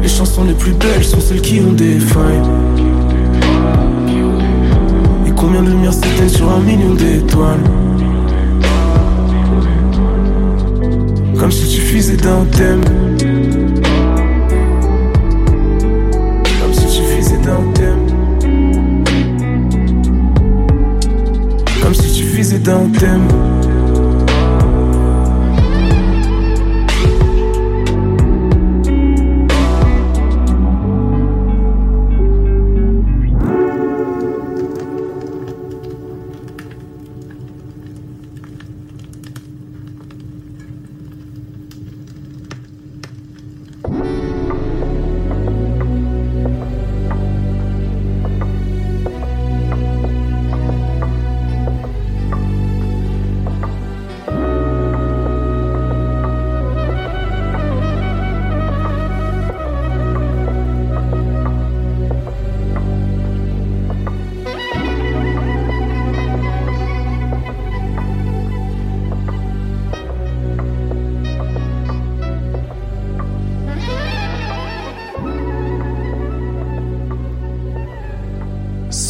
Les 0.00 0.08
chansons 0.08 0.44
les 0.44 0.52
plus 0.52 0.70
belles 0.70 1.02
sont 1.02 1.18
celles 1.18 1.40
qui 1.40 1.60
ont 1.60 1.72
des 1.72 1.98
failles. 1.98 2.42
Et 5.26 5.32
Combien 5.36 5.64
de 5.64 5.70
lumières 5.70 5.92
s'éteignent 5.92 6.28
sur 6.28 6.48
un 6.48 6.60
million 6.60 6.94
d'étoiles? 6.94 7.64
Comme 11.40 11.50
si 11.50 11.62
tu 11.62 11.80
suffisait 11.80 12.16
d'un 12.16 12.44
thème 12.52 12.84
Comme 16.60 16.72
si 16.72 16.86
tu 16.86 16.92
suffisait 16.92 17.38
d'un 17.38 17.72
thème 17.74 18.06
Comme 21.82 21.94
si 21.94 22.02
tu 22.02 22.22
suffisait 22.22 22.60
d'un 22.60 22.88
thème 22.96 23.26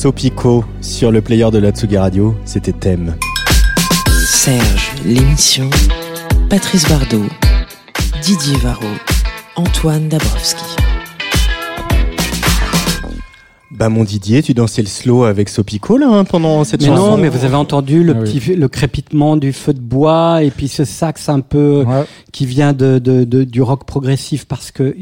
Sopico 0.04 0.66
sur 0.82 1.10
le 1.10 1.22
player 1.22 1.50
de 1.50 1.56
la 1.56 1.70
Tsugi 1.70 1.96
Radio, 1.96 2.34
c'était 2.44 2.72
Thème. 2.74 3.14
Serge, 4.26 4.92
l'émission. 5.02 5.70
Patrice 6.50 6.86
Bardot, 6.86 7.22
Didier 8.22 8.58
Varro, 8.58 8.84
Antoine 9.56 10.10
Dabrowski. 10.10 10.62
Bah 13.70 13.88
mon 13.88 14.04
Didier, 14.04 14.42
tu 14.42 14.52
dansais 14.52 14.82
le 14.82 14.88
slow 14.88 15.24
avec 15.24 15.48
Sopico 15.48 15.96
là 15.96 16.06
hein, 16.08 16.24
pendant 16.24 16.62
cette 16.64 16.82
mais 16.82 16.88
chanson. 16.88 17.12
Non, 17.12 17.16
mais 17.16 17.30
vous 17.30 17.46
avez 17.46 17.56
entendu 17.56 18.04
le 18.04 18.12
Ah 18.14 18.20
petit 18.22 18.54
le 18.54 18.68
crépitement 18.68 19.38
du 19.38 19.54
feu 19.54 19.72
de 19.72 19.80
bois 19.80 20.42
et 20.44 20.50
puis 20.50 20.68
ce 20.68 20.84
sax 20.84 21.30
un 21.30 21.40
peu 21.40 21.82
Ouais. 21.86 22.04
qui 22.30 22.44
vient 22.44 22.72
de, 22.74 22.98
de, 22.98 23.24
de- 23.24 23.42
du 23.42 23.62
rock 23.62 23.84
progressif 23.84 24.44
parce 24.44 24.70
que 24.70 24.94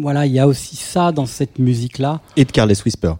voilà 0.00 0.26
il 0.26 0.32
y 0.32 0.38
a 0.38 0.46
aussi 0.46 0.76
ça 0.76 1.10
dans 1.12 1.26
cette 1.26 1.58
musique 1.58 1.98
là. 1.98 2.20
Et 2.36 2.44
de 2.44 2.52
Carles 2.52 2.74
Whisper. 2.84 3.14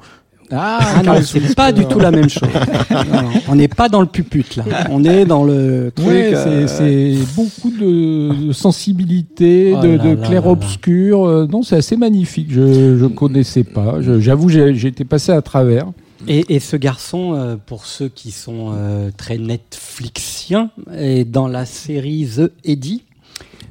Ah, 0.53 1.03
non, 1.05 1.15
c'est 1.23 1.55
pas 1.55 1.73
du 1.73 1.87
tout 1.87 1.99
la 1.99 2.11
même 2.11 2.29
chose. 2.29 2.49
Non, 2.91 3.05
non, 3.23 3.29
on 3.49 3.55
n'est 3.55 3.69
pas 3.69 3.89
dans 3.89 4.01
le 4.01 4.07
puput 4.07 4.45
là. 4.57 4.65
On 4.91 5.05
est 5.05 5.25
dans 5.25 5.45
le 5.45 5.93
truc. 5.95 6.09
Ouais, 6.09 6.33
euh, 6.35 6.67
c'est 6.67 7.15
beaucoup 7.37 7.71
de, 7.71 8.47
de 8.49 8.53
sensibilité, 8.53 9.75
Oh 9.77 9.83
de, 9.83 10.15
clair-obscur. 10.17 11.25
Euh, 11.25 11.47
Non, 11.47 11.63
c'est 11.63 11.77
assez 11.77 11.97
magnifique. 11.97 12.49
Je 12.51 12.97
je 12.99 13.07
connaissais 13.07 13.65
pas. 13.65 13.97
J'avoue, 14.01 14.49
j'ai 14.49 14.87
été 14.87 15.05
passé 15.05 15.33
à 15.33 15.43
travers. 15.43 15.87
Et, 16.29 16.55
et 16.55 16.61
ce 16.61 16.77
garçon, 16.77 17.33
euh, 17.35 17.57
pour 17.65 17.87
ceux 17.87 18.09
qui 18.09 18.31
sont 18.31 18.73
euh, 18.75 19.11
très 19.17 19.39
Netflixiens, 19.39 20.71
est 20.95 21.25
dans 21.25 21.49
la 21.49 21.65
série 21.65 22.29
The 22.37 22.53
Eddie. 22.65 23.05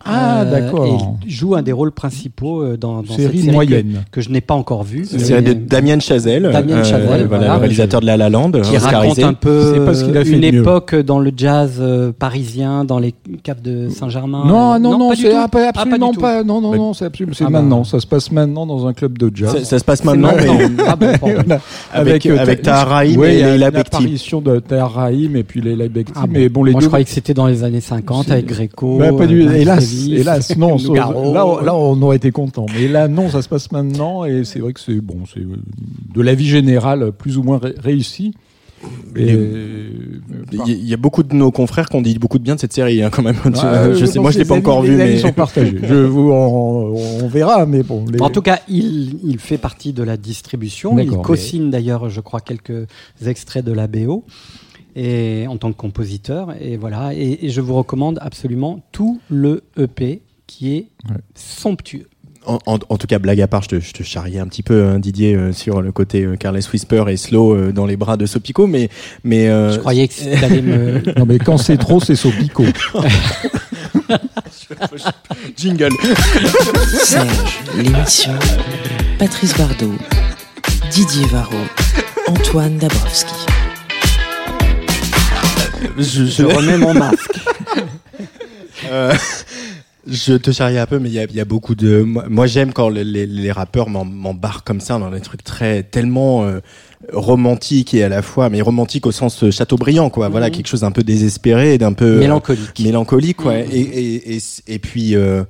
Ah, 0.05 0.41
Euh, 0.41 0.51
d'accord. 0.51 0.85
et 0.85 1.25
Il 1.25 1.31
joue 1.31 1.55
un 1.55 1.61
des 1.61 1.71
rôles 1.71 1.91
principaux 1.91 2.61
euh, 2.63 2.77
dans, 2.77 3.01
dans 3.01 3.15
Série 3.15 3.23
cette 3.37 3.41
série 3.45 3.51
moyenne. 3.51 4.03
que, 4.11 4.15
que 4.19 4.21
je 4.21 4.29
n'ai 4.29 4.41
pas 4.41 4.53
encore 4.53 4.83
vue. 4.83 5.05
C'est 5.05 5.41
de 5.41 5.49
Mais- 5.49 5.55
Damien 5.55 5.99
Chazelle, 5.99 6.45
euh, 6.45 6.51
Damien 6.51 6.83
Chazelle, 6.83 7.05
voilà, 7.07 7.25
voilà. 7.27 7.53
le 7.55 7.59
réalisateur 7.59 8.01
de 8.01 8.05
La 8.05 8.17
La 8.17 8.29
Land, 8.29 8.51
qui 8.63 8.77
raconte 8.77 9.19
un 9.19 9.33
peu 9.33 9.73
C'est 9.73 9.85
pas 9.85 9.93
ce 9.93 10.05
qu'il 10.05 10.17
a 10.17 10.23
fait 10.25 10.31
une 10.31 10.39
mieux. 10.51 10.61
époque 10.61 10.95
dans 10.95 11.19
le 11.19 11.31
jazz 11.35 11.73
euh, 11.79 12.11
parisien, 12.17 12.85
dans 12.85 12.99
les 12.99 13.13
caves 13.43 13.61
de 13.61 13.89
Saint-Germain. 13.89 14.43
Non, 14.45 14.79
non, 14.79 14.97
non, 14.97 15.11
c'est 15.15 15.33
ah, 15.33 15.47
Ah, 15.53 15.59
absolument 15.75 16.09
du 16.11 16.15
tout. 16.15 16.21
pas. 16.21 16.43
Non, 16.43 16.61
non, 16.61 16.71
Bah, 16.71 16.77
non, 16.77 16.93
c'est 16.93 17.05
absolument. 17.05 17.35
C'est 17.37 17.43
Ah 17.45 17.49
bah. 17.49 17.61
maintenant. 17.61 17.83
Ça 17.83 17.99
se 17.99 18.07
passe 18.07 18.31
maintenant 18.31 18.65
dans 18.65 18.87
un 18.87 18.93
club 18.93 19.17
de 19.17 19.31
jazz. 19.33 19.63
Ça, 19.63 19.79
se 19.79 19.83
passe 19.83 20.03
maintenant. 20.03 20.29
Ah 20.87 20.95
avec, 21.93 22.25
euh, 22.25 22.37
avec 22.37 22.61
Ta- 22.61 22.71
Tahar 22.71 22.87
Rahim 22.89 23.19
Ouais, 23.19 23.35
il 23.35 23.39
et 23.39 23.43
Leila 23.51 23.71
Bekti. 23.71 23.95
apparition 23.97 24.41
de 24.41 24.59
Tahar 24.59 24.93
Rahim 24.93 25.35
et 25.35 25.43
puis 25.43 25.61
Leila 25.61 25.87
Bekti. 25.87 26.13
Ah 26.15 26.21
bon. 26.25 26.27
mais 26.31 26.49
bon, 26.49 26.63
les 26.63 26.71
Moi, 26.71 26.79
deux. 26.79 26.85
je 26.85 26.89
croyais 26.89 27.05
que 27.05 27.11
c'était 27.11 27.33
dans 27.33 27.47
les 27.47 27.63
années 27.63 27.81
50 27.81 28.25
C'est- 28.27 28.31
avec 28.33 28.45
Gréco. 28.45 28.97
Bah, 28.99 29.11
pas 29.13 29.27
du- 29.27 29.47
euh, 29.47 29.51
hélas, 29.53 29.88
Hélas, 30.11 30.57
non. 30.57 30.77
là, 30.93 31.45
on- 31.45 31.59
là, 31.61 31.75
on 31.75 32.01
aurait 32.01 32.17
été 32.17 32.31
content. 32.31 32.65
Mais 32.73 32.87
là, 32.87 33.07
non, 33.07 33.29
ça 33.29 33.41
se 33.41 33.49
passe 33.49 33.71
maintenant, 33.71 34.25
et 34.25 34.43
c'est 34.43 34.59
vrai 34.59 34.73
que 34.73 34.79
c'est 34.79 35.01
bon, 35.01 35.19
c'est 35.33 35.39
euh, 35.41 35.57
de 36.15 36.21
la 36.21 36.33
vie 36.35 36.47
générale 36.47 37.11
plus 37.11 37.37
ou 37.37 37.43
moins 37.43 37.57
ré- 37.57 37.75
réussi. 37.77 38.33
Et, 39.15 39.25
Les- 39.25 39.35
euh, 39.35 39.85
Il 40.67 40.87
y, 40.87 40.93
a 40.93 40.97
beaucoup 40.97 41.21
de 41.23 41.35
nos 41.35 41.51
confrères 41.51 41.89
qui 41.89 41.95
ont 41.97 42.01
dit 42.01 42.17
beaucoup 42.17 42.39
de 42.39 42.43
bien 42.43 42.55
de 42.55 42.59
cette 42.61 42.71
série, 42.73 43.03
hein, 43.03 43.09
quand 43.11 43.21
même. 43.21 43.35
Je- 43.45 43.65
euh, 43.65 43.93
je 43.95 44.05
sais, 44.05 44.19
moi, 44.19 44.31
je 44.31 44.39
l'ai 44.39 44.45
pas 44.45 44.55
encore 44.55 44.81
vu, 44.83 44.95
mais 44.95 45.17
sont 45.17 45.33
partagés. 45.33 45.77
Je 45.83 45.93
vous, 46.05 46.31
on, 46.31 46.95
on 47.23 47.27
verra, 47.27 47.65
mais 47.65 47.83
bon. 47.83 48.05
les- 48.11 48.21
En 48.21 48.29
tout 48.29 48.41
cas, 48.41 48.59
il, 48.69 49.19
il 49.25 49.37
fait 49.37 49.57
partie 49.57 49.91
de 49.91 50.01
la 50.01 50.15
distribution. 50.15 50.97
Il 50.97 51.09
co-signe 51.09 51.69
d'ailleurs, 51.69 52.09
je 52.09 52.21
crois, 52.21 52.39
quelques 52.39 52.87
extraits 53.25 53.65
de 53.65 53.73
la 53.73 53.87
BO 53.87 54.23
et, 54.95 55.45
en 55.47 55.57
tant 55.57 55.71
que 55.71 55.77
compositeur. 55.77 56.53
Et 56.59 56.77
voilà. 56.77 57.13
Et, 57.13 57.45
et 57.45 57.49
je 57.49 57.61
vous 57.61 57.75
recommande 57.75 58.17
absolument 58.21 58.81
tout 58.91 59.19
le 59.29 59.63
EP 59.77 60.21
qui 60.47 60.73
est 60.75 60.87
Ouais. 61.09 61.17
somptueux. 61.35 62.07
En, 62.45 62.57
en- 62.65 62.79
en 62.87 62.97
tout 62.97 63.05
cas, 63.05 63.19
blague 63.19 63.41
à 63.41 63.47
part, 63.47 63.63
je 63.63 63.67
te, 63.67 63.79
je 63.81 63.91
te 63.91 64.01
charriais 64.01 64.39
un 64.39 64.47
petit 64.47 64.63
peu, 64.63 64.85
hein, 64.85 64.99
Didier, 64.99 65.35
euh, 65.35 65.51
sur 65.51 65.81
le 65.81 65.91
côté 65.91 66.23
euh, 66.23 66.37
Carles 66.37 66.57
Whisper 66.73 67.03
et 67.09 67.17
Slow 67.17 67.53
euh, 67.53 67.71
dans 67.73 67.85
les 67.85 67.97
bras 67.97 68.15
de 68.15 68.25
Sopico, 68.25 68.65
mais, 68.65 68.89
mais 69.25 69.49
euh, 69.49 69.73
Je 69.73 69.79
croyais 69.79 70.07
que 70.07 70.39
t'allais 70.39 70.61
me. 70.61 71.01
Non, 71.19 71.25
mais 71.25 71.37
quand 71.37 71.57
c'est 71.57 71.77
trop, 71.77 71.99
c'est 71.99 72.15
Sopico. 72.15 72.63
jingle. 75.57 75.89
Serge, 77.03 77.59
l'émission. 77.77 78.31
Patrice 79.19 79.55
Bardot, 79.57 79.93
Didier 80.91 81.25
Varro, 81.27 81.57
Antoine 82.27 82.77
Dabrowski. 82.77 83.33
Je, 85.97 86.25
Je 86.25 86.43
remets 86.55 86.77
mon 86.77 86.93
masque. 86.93 87.31
Euh, 88.89 89.13
je 90.07 90.33
te 90.33 90.51
charriais 90.51 90.79
un 90.79 90.85
peu, 90.85 90.99
mais 90.99 91.09
il 91.09 91.13
y 91.15 91.19
a, 91.19 91.25
y 91.25 91.39
a 91.39 91.45
beaucoup 91.45 91.75
de. 91.75 92.01
Moi, 92.01 92.47
j'aime 92.47 92.73
quand 92.73 92.89
les, 92.89 93.03
les- 93.03 93.25
les 93.25 93.51
rappeurs 93.51 93.89
m'em- 93.89 94.09
m'embarquent 94.11 94.65
comme 94.65 94.81
ça 94.81 94.97
dans 94.97 95.11
des 95.11 95.19
trucs 95.21 95.43
très 95.43 95.83
tellement 95.83 96.45
euh, 96.45 96.59
romantiques 97.13 97.93
et 97.93 98.03
à 98.03 98.09
la 98.09 98.21
fois, 98.21 98.49
mais 98.49 98.61
romantiques 98.61 99.05
au 99.05 99.11
sens 99.11 99.43
euh, 99.43 99.51
Chateaubriand, 99.51 100.09
quoi. 100.09 100.29
Voilà, 100.29 100.47
Mhm. 100.47 100.53
quelque 100.55 100.67
chose 100.67 100.81
d'un 100.81 100.91
peu 100.91 101.03
désespéré, 101.03 101.77
d'un 101.77 101.93
peu 101.93 102.05
euh, 102.05 102.19
Mélancolique. 102.19 102.79
mélancolique, 102.79 103.45
ouais. 103.45 103.65
Mhm. 103.65 103.71
Et, 103.71 103.79
et, 103.79 104.35
et, 104.35 104.41
et 104.67 104.79
puis. 104.79 105.15
euh, 105.15 105.43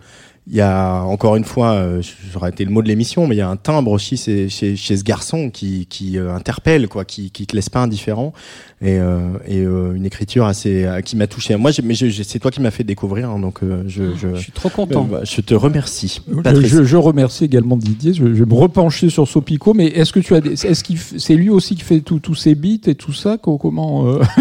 il 0.47 0.55
y 0.55 0.61
a 0.61 1.01
encore 1.03 1.35
une 1.35 1.43
fois, 1.43 1.73
euh, 1.73 2.01
j'aurais 2.31 2.49
été 2.49 2.65
le 2.65 2.71
mot 2.71 2.81
de 2.81 2.87
l'émission, 2.87 3.27
mais 3.27 3.35
il 3.35 3.37
y 3.37 3.41
a 3.41 3.49
un 3.49 3.55
timbre 3.55 3.91
aussi 3.91 4.17
chez, 4.17 4.49
chez, 4.49 4.75
chez 4.75 4.97
ce 4.97 5.03
garçon 5.03 5.49
qui, 5.51 5.85
qui 5.85 6.17
euh, 6.17 6.33
interpelle, 6.33 6.87
quoi, 6.87 7.05
qui, 7.05 7.29
qui 7.29 7.45
te 7.45 7.55
laisse 7.55 7.69
pas 7.69 7.81
indifférent, 7.81 8.33
et, 8.81 8.97
euh, 8.97 9.19
et 9.47 9.59
euh, 9.59 9.93
une 9.93 10.05
écriture 10.05 10.45
assez 10.45 10.87
qui 11.05 11.15
m'a 11.17 11.27
touché. 11.27 11.55
Moi, 11.55 11.71
mais 11.83 11.93
je- 11.93 12.07
je- 12.09 12.23
c'est 12.23 12.39
toi 12.39 12.49
qui 12.49 12.61
m'as 12.61 12.71
fait 12.71 12.83
découvrir, 12.83 13.29
hein, 13.29 13.39
donc 13.39 13.59
je, 13.87 14.15
je, 14.15 14.35
Je 14.35 14.41
suis 14.41 14.51
trop 14.51 14.69
content. 14.69 15.05
euh, 15.05 15.19
bah, 15.19 15.21
je 15.23 15.41
te 15.41 15.53
remercie. 15.53 16.21
Je, 16.27 16.33
Patrice. 16.41 16.67
je- 16.67 16.83
je 16.83 16.97
remercie 16.97 17.43
également 17.45 17.77
Didier. 17.77 18.13
Je, 18.13 18.19
je 18.33 18.43
vais 18.43 18.45
me 18.45 18.53
repencher 18.55 19.09
sur 19.11 19.28
Sopico, 19.28 19.74
mais 19.75 19.86
est-ce 19.87 20.11
que 20.13 20.20
tu 20.20 20.33
as, 20.36 20.41
des- 20.41 20.53
est-ce 20.66 20.83
qu'il, 20.83 20.97
c'est 20.97 21.36
lui 21.36 21.49
aussi 21.51 21.75
qui 21.75 21.83
fait 21.83 21.99
tous 22.01 22.33
ses 22.36 22.55
beats 22.55 22.87
et 22.89 22.95
tout 22.95 23.13
ça? 23.13 23.37
Co- 23.37 23.57
Comment 23.59 24.07
euh, 24.07 24.21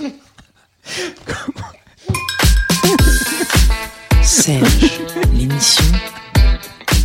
Serge, 4.30 5.00
l'émission. 5.36 5.82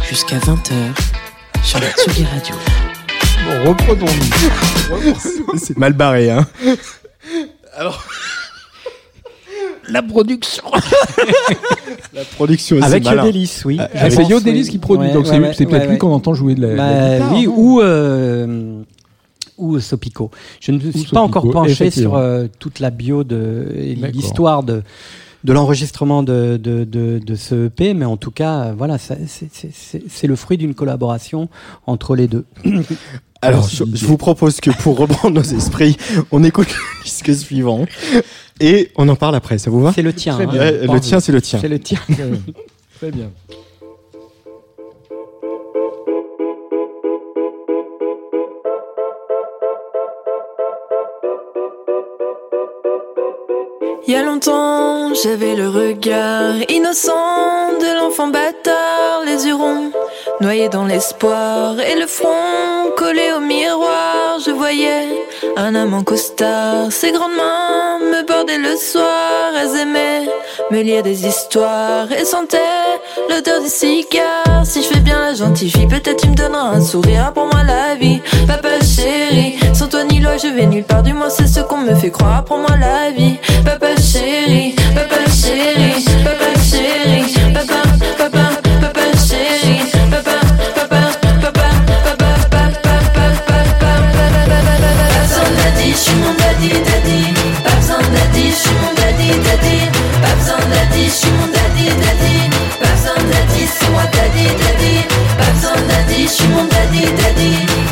Jusqu'à 0.07 0.37
20h 0.37 0.73
sur 1.63 1.79
la 1.79 1.89
Tsugi 1.89 2.23
Radio. 2.25 2.53
bon, 3.47 3.69
reprenons-nous. 3.71 5.15
C'est 5.57 5.75
mal 5.75 5.93
barré, 5.93 6.29
hein. 6.29 6.45
La 9.89 10.03
production. 10.03 10.63
La 12.13 12.23
production 12.35 12.75
aussi 12.77 12.85
Avec 12.85 13.03
malin. 13.05 13.25
Yodelis, 13.25 13.61
oui. 13.65 13.79
Ah, 13.79 14.09
c'est 14.11 14.23
Yodelis 14.25 14.61
oui. 14.63 14.69
qui 14.69 14.77
produit, 14.77 15.07
Ouais, 15.07 15.13
donc 15.13 15.25
c'est, 15.25 15.33
ouais, 15.33 15.39
lui- 15.49 15.55
c'est 15.55 15.65
ouais, 15.65 15.71
peut-être 15.71 15.81
ouais, 15.81 15.87
lui 15.87 15.93
ouais. 15.93 15.97
qu'on 15.97 16.13
entend 16.13 16.35
jouer 16.35 16.53
de 16.53 16.61
la, 16.61 16.75
la 16.75 16.75
Bah, 16.75 17.13
guitare, 17.15 17.33
oui, 17.33 17.47
ou, 17.47 17.81
euh, 17.81 18.81
ou 19.57 19.79
Sopico. 19.79 20.29
Je 20.59 20.71
ne 20.73 20.77
me 20.77 20.91
suis 20.91 21.01
Ou 21.01 21.13
pas 21.13 21.21
encore 21.21 21.49
penché 21.49 21.89
sur 21.89 22.15
euh, 22.15 22.45
toute 22.59 22.79
la 22.79 22.91
bio 22.91 23.23
de, 23.23 23.67
l'histoire 24.13 24.61
de, 24.63 24.83
de 25.45 25.53
l'enregistrement 25.53 26.23
de, 26.23 26.57
de, 26.57 26.83
de, 26.83 27.19
de, 27.19 27.35
ce 27.35 27.67
EP, 27.67 27.93
mais 27.93 28.05
en 28.05 28.17
tout 28.17 28.31
cas, 28.31 28.73
voilà, 28.75 28.97
c'est 28.97 30.27
le 30.27 30.35
fruit 30.35 30.57
d'une 30.57 30.73
collaboration 30.73 31.49
entre 31.85 32.15
les 32.15 32.27
deux. 32.27 32.45
Alors, 33.41 33.67
je, 33.69 33.83
vous 33.83 34.17
propose 34.17 34.59
que 34.59 34.71
pour 34.71 34.97
reprendre 34.97 35.35
nos 35.35 35.43
esprits, 35.43 35.97
on 36.31 36.43
écoute 36.43 36.69
le 36.69 37.03
disque 37.03 37.35
suivant 37.35 37.85
et 38.59 38.91
on 38.95 39.07
en 39.07 39.15
parle 39.15 39.35
après. 39.35 39.59
Ça 39.59 39.69
vous 39.69 39.81
va? 39.81 39.93
C'est 39.93 40.01
le 40.01 40.13
tien. 40.13 40.39
Hein. 40.39 40.47
le 40.51 40.99
tien, 40.99 41.19
c'est 41.19 41.31
le 41.31 41.41
tien. 41.41 41.59
C'est 41.61 41.69
le 41.69 41.77
tien. 41.77 41.99
Très 42.97 43.11
bien. 43.11 43.29
Il 54.07 54.13
y 54.13 54.17
a 54.17 54.21
longtemps, 54.21 55.15
j'avais 55.15 55.55
le 55.55 55.67
regard 55.67 56.53
innocent 56.69 57.79
de 57.81 57.97
l'enfant 57.97 58.27
bâtard, 58.27 59.23
les 59.25 59.47
yeux 59.47 59.55
ronds, 59.55 59.91
noyés 60.41 60.69
dans 60.69 60.85
l'espoir 60.85 61.79
et 61.79 61.99
le 61.99 62.05
front 62.05 62.91
collé 62.95 63.31
au 63.35 63.39
miroir. 63.39 64.37
Je 64.45 64.51
voyais 64.51 65.07
un 65.57 65.73
amant 65.73 66.03
costard, 66.03 66.91
ses 66.91 67.11
grandes 67.13 67.35
mains 67.35 67.97
me 67.99 68.27
bordaient 68.27 68.59
le 68.59 68.75
soir. 68.75 69.53
Elles 69.59 69.81
aimaient 69.81 70.29
me 70.69 70.81
lire 70.81 71.01
des 71.01 71.25
histoires 71.25 72.11
et 72.11 72.25
sentaient 72.25 72.59
l'odeur 73.29 73.61
des 73.63 73.69
cigares. 73.69 74.65
Si 74.65 74.83
je 74.83 74.87
fais 74.87 74.99
bien 74.99 75.19
la 75.19 75.33
gentille 75.33 75.71
fille, 75.71 75.87
peut-être 75.87 76.21
tu 76.21 76.29
me 76.29 76.35
donneras 76.35 76.75
un 76.75 76.81
sourire 76.81 77.31
pour 77.33 77.45
moi 77.45 77.63
la 77.63 77.95
vie. 77.95 78.21
Papa 78.45 78.79
chéri, 78.81 79.55
sans 79.73 79.87
toi 79.87 80.03
ni 80.03 80.19
loi, 80.19 80.37
je 80.37 80.47
vais 80.47 80.67
nulle 80.67 80.83
part. 80.83 81.01
Du 81.01 81.13
moins, 81.13 81.29
c'est 81.29 81.47
ce 81.47 81.61
qu'on 81.61 81.77
me 81.77 81.95
fait 81.95 82.11
croire. 82.11 82.45
Pour 82.45 82.57
moi 82.57 82.71
la 82.79 83.09
vie, 83.11 83.37
papa 83.63 83.94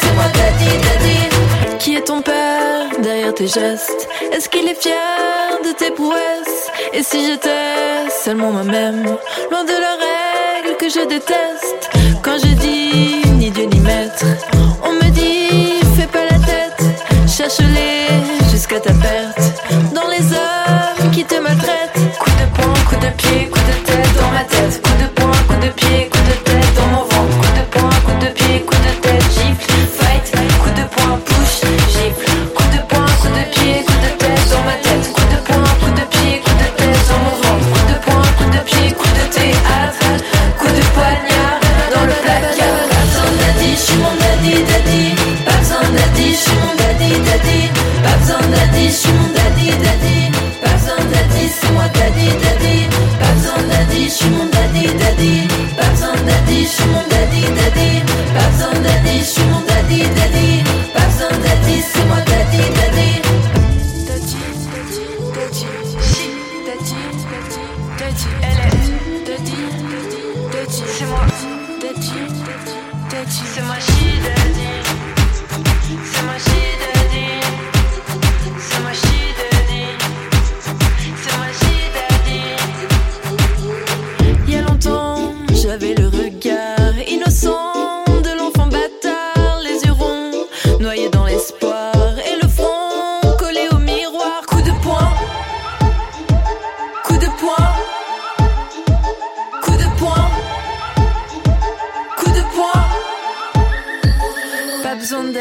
c'est 0.00 0.12
moi 0.14 0.24
daddy, 0.38 0.72
daddy. 0.86 1.78
Qui 1.78 1.96
est 1.96 2.06
ton 2.06 2.22
père 2.22 2.88
derrière 3.00 3.34
tes 3.34 3.46
gestes? 3.46 4.08
Est-ce 4.32 4.48
qu'il 4.48 4.66
est 4.68 4.80
fier 4.80 4.94
de 5.64 5.72
tes 5.72 5.90
prouesses? 5.90 6.70
Et 6.92 7.02
si 7.02 7.26
j'étais 7.26 8.08
seulement 8.24 8.50
moi-même, 8.50 9.04
loin 9.50 9.64
de 9.64 9.76
la 9.86 9.94
règle 10.04 10.76
que 10.78 10.88
je 10.88 11.06
déteste? 11.06 11.90
Quand 12.22 12.38
je 12.38 12.52
dis 12.54 13.22
ni 13.38 13.50
Dieu 13.50 13.64
ni 13.64 13.80
maître, 13.80 14.24
on 14.82 14.92
me 14.92 15.10
dit 15.10 15.80
fais 15.96 16.06
pas 16.06 16.24
la 16.24 16.38
tête, 16.50 16.82
cherche-les 17.28 18.50
jusqu'à 18.50 18.80
ta 18.80 18.92
perte. 18.92 19.53
Daddy, 48.88 49.70
daddy. 49.70 50.30
Pas 50.62 50.74
besoin 50.74 50.96
de 50.96 51.20
c'est 51.48 51.72
moi 51.72 51.88
daddy, 51.94 52.28
daddy. 52.42 52.88
Pas 53.18 53.32
besoin 53.32 53.62
daddy. 53.68 54.10
Pas 55.76 55.88
besoin 55.90 56.16
daddy. 56.26 56.64
Pas 58.34 58.48
besoin 58.50 58.74
de 58.74 58.86
daddy, 59.64 60.02
daddy. 60.04 60.64
Pas 60.92 61.06
besoin 61.06 61.30
c'est 61.82 62.06
moi 62.06 62.20
daddy, 62.26 62.62
daddy. 62.76 63.22
Daddy, 64.06 64.42
daddy, 66.66 67.00
daddy, 67.98 68.26
daddy, 69.26 69.58
daddy, 70.52 70.82
c'est 70.96 71.06
moi, 71.06 71.20
c'est 71.30 71.46
moi, 71.46 71.58
daddy, 73.10 74.83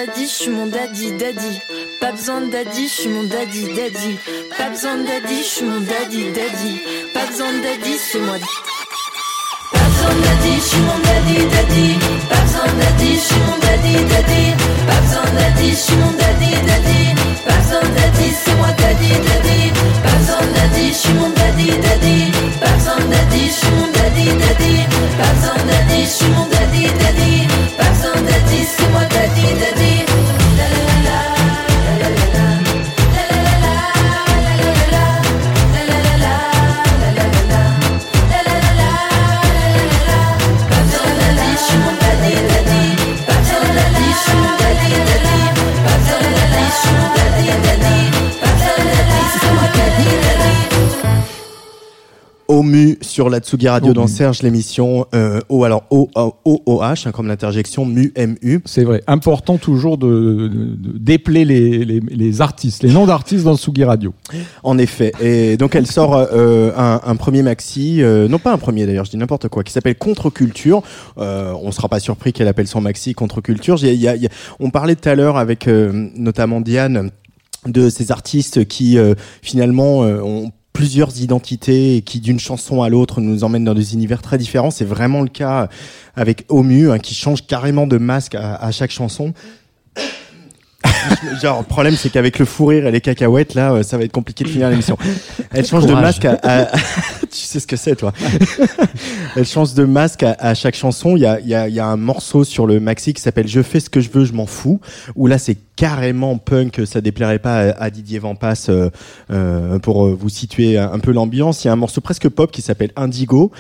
daddy, 0.05 0.23
je 0.23 0.31
suis 0.31 0.49
mon 0.49 0.65
daddy, 0.67 1.11
daddy. 1.13 1.59
Pas 1.99 2.11
besoin 2.11 2.41
de 2.41 2.51
daddy, 2.51 2.87
je 2.87 2.93
suis 2.93 3.09
mon 3.09 3.23
daddy, 3.23 3.73
daddy. 3.73 4.17
Pas 4.57 4.69
besoin 4.69 4.97
de 4.97 5.05
daddy, 5.05 5.37
je 5.37 5.43
suis 5.43 5.65
mon 5.65 5.79
daddy, 5.79 6.31
daddy. 6.31 6.81
Pas 7.13 7.25
besoin 7.27 7.53
de 7.53 7.61
daddy, 7.63 7.97
c'est 7.97 8.19
moi. 8.19 8.35
Pas 9.71 9.79
besoin 9.79 10.13
de 10.15 10.21
daddy, 10.23 10.55
je 10.55 10.67
suis 10.67 10.81
mon 10.81 10.99
daddy, 11.07 11.37
daddy. 11.53 11.99
Pas 12.29 12.41
besoin 12.43 12.65
de 12.65 12.79
daddy, 12.81 13.15
je 13.15 13.19
suis 13.19 13.41
mon 13.47 13.57
daddy, 13.65 13.93
daddy. 14.11 14.43
Pas 14.87 14.99
besoin 15.01 15.23
de 15.23 15.37
daddy, 15.39 15.69
je 15.71 15.75
suis 15.75 15.95
mon 15.95 16.11
daddy, 16.21 16.51
daddy. 16.67 17.03
Pas 17.45 17.57
besoin 17.61 17.81
de 17.81 17.95
daddy, 17.95 18.27
c'est 18.43 18.55
moi 18.55 18.71
daddy, 18.77 19.09
daddy. 19.27 19.61
Pas 20.03 20.15
besoin 20.19 20.41
de 20.41 20.53
daddy, 20.53 20.87
je 20.89 20.97
suis 20.97 21.13
mon 21.13 21.22
sur 53.13 53.29
la 53.29 53.39
Tsugi 53.41 53.67
Radio 53.69 53.93
dans 53.93 54.07
Serge 54.07 54.41
l'émission 54.41 55.05
euh, 55.13 55.39
O 55.47 55.63
alors 55.65 55.83
O 55.91 56.09
O 56.15 56.33
O 56.45 56.61
O 56.65 56.81
H 56.81 57.07
hein, 57.07 57.11
comme 57.11 57.27
l'interjection 57.27 57.85
MU 57.85 58.11
MU. 58.17 58.61
C'est 58.65 58.83
vrai. 58.83 59.03
Important 59.05 59.59
toujours 59.59 59.99
de, 59.99 60.47
de, 60.51 60.97
dépeler 60.97 61.45
les, 61.45 61.85
les, 61.85 61.99
les 61.99 62.41
artistes, 62.41 62.81
les 62.81 62.91
noms 62.91 63.05
d'artistes 63.05 63.43
dans 63.43 63.55
Tsugi 63.55 63.83
Radio. 63.83 64.15
En 64.63 64.79
effet. 64.79 65.11
Et 65.21 65.57
donc 65.57 65.75
elle 65.75 65.85
sort 65.85 66.15
euh, 66.15 66.71
un, 66.75 67.01
un 67.05 67.15
premier 67.15 67.43
maxi, 67.43 68.01
euh, 68.01 68.27
non 68.27 68.39
pas 68.39 68.51
un 68.51 68.57
premier 68.57 68.87
d'ailleurs, 68.87 69.05
je 69.05 69.11
dis 69.11 69.17
n'importe 69.17 69.47
quoi, 69.47 69.63
qui 69.63 69.71
s'appelle 69.71 69.95
Contre-culture. 69.95 70.81
Euh, 71.19 71.53
on 71.61 71.71
sera 71.71 71.89
pas 71.89 71.99
surpris 71.99 72.33
qu'elle 72.33 72.47
appelle 72.47 72.67
son 72.67 72.81
maxi 72.81 73.13
Contre-culture. 73.13 73.77
J'ai- 73.77 73.93
il 73.93 74.01
y 74.01 74.07
a- 74.07 74.15
il 74.15 74.23
y 74.23 74.25
a- 74.25 74.31
on 74.59 74.71
parlait 74.71 74.95
tout 74.95 75.07
à 75.07 75.13
l'heure 75.13 75.37
avec 75.37 75.67
euh, 75.67 76.09
notamment 76.15 76.61
Diane 76.61 77.11
de 77.67 77.89
ces 77.89 78.11
artistes 78.11 78.65
qui 78.65 78.97
euh, 78.97 79.13
finalement 79.43 80.03
euh, 80.03 80.19
ont 80.21 80.51
plusieurs 80.73 81.21
identités 81.21 81.97
et 81.97 82.01
qui 82.01 82.19
d'une 82.19 82.39
chanson 82.39 82.81
à 82.81 82.89
l'autre 82.89 83.21
nous 83.21 83.43
emmènent 83.43 83.63
dans 83.63 83.75
des 83.75 83.93
univers 83.93 84.21
très 84.21 84.37
différents. 84.37 84.71
C'est 84.71 84.85
vraiment 84.85 85.21
le 85.21 85.29
cas 85.29 85.69
avec 86.15 86.45
Omu 86.49 86.91
hein, 86.91 86.99
qui 86.99 87.13
change 87.13 87.45
carrément 87.45 87.87
de 87.87 87.97
masque 87.97 88.35
à, 88.35 88.55
à 88.55 88.71
chaque 88.71 88.91
chanson. 88.91 89.33
Genre, 91.41 91.59
le 91.59 91.65
problème, 91.65 91.95
c'est 91.95 92.09
qu'avec 92.09 92.39
le 92.39 92.45
fou 92.45 92.65
rire 92.67 92.87
et 92.87 92.91
les 92.91 93.01
cacahuètes, 93.01 93.53
là, 93.53 93.73
euh, 93.73 93.83
ça 93.83 93.97
va 93.97 94.03
être 94.03 94.11
compliqué 94.11 94.43
de 94.43 94.49
finir 94.49 94.69
l'émission. 94.69 94.97
Elle 95.51 95.65
change 95.65 95.85
de 95.85 95.93
masque 95.93 96.25
à, 96.25 96.39
à- 96.43 96.67
sais 97.29 97.59
ce 97.59 97.67
que 97.67 97.75
c'est, 97.75 97.95
toi. 97.95 98.13
Elle 99.35 99.45
change 99.45 99.73
de 99.73 99.85
masque 99.85 100.23
à, 100.23 100.53
chaque 100.53 100.75
chanson. 100.75 101.15
Il 101.15 101.21
y 101.21 101.25
a, 101.25 101.39
y, 101.39 101.53
a, 101.53 101.67
y 101.69 101.79
a 101.79 101.85
un 101.85 101.97
morceau 101.97 102.43
sur 102.43 102.65
le 102.65 102.79
maxi 102.79 103.13
qui 103.13 103.21
s'appelle 103.21 103.47
Je 103.47 103.61
fais 103.61 103.79
ce 103.79 103.89
que 103.89 104.01
je 104.01 104.09
veux, 104.09 104.25
je 104.25 104.33
m'en 104.33 104.45
fous. 104.45 104.79
Où 105.15 105.27
là, 105.27 105.37
c'est 105.37 105.57
carrément 105.75 106.37
punk. 106.37 106.81
Ça 106.85 107.01
déplairait 107.01 107.39
pas 107.39 107.71
à, 107.71 107.89
Didier 107.89 108.19
Vampas 108.19 108.67
euh, 108.69 108.89
euh, 109.31 109.79
pour 109.79 110.05
euh, 110.05 110.17
vous 110.17 110.29
situer 110.29 110.77
un 110.77 110.99
peu 110.99 111.11
l'ambiance. 111.11 111.63
Il 111.63 111.67
y 111.67 111.69
a 111.69 111.73
un 111.73 111.77
morceau 111.77 112.01
presque 112.01 112.29
pop 112.29 112.51
qui 112.51 112.61
s'appelle 112.61 112.91
Indigo. 112.95 113.51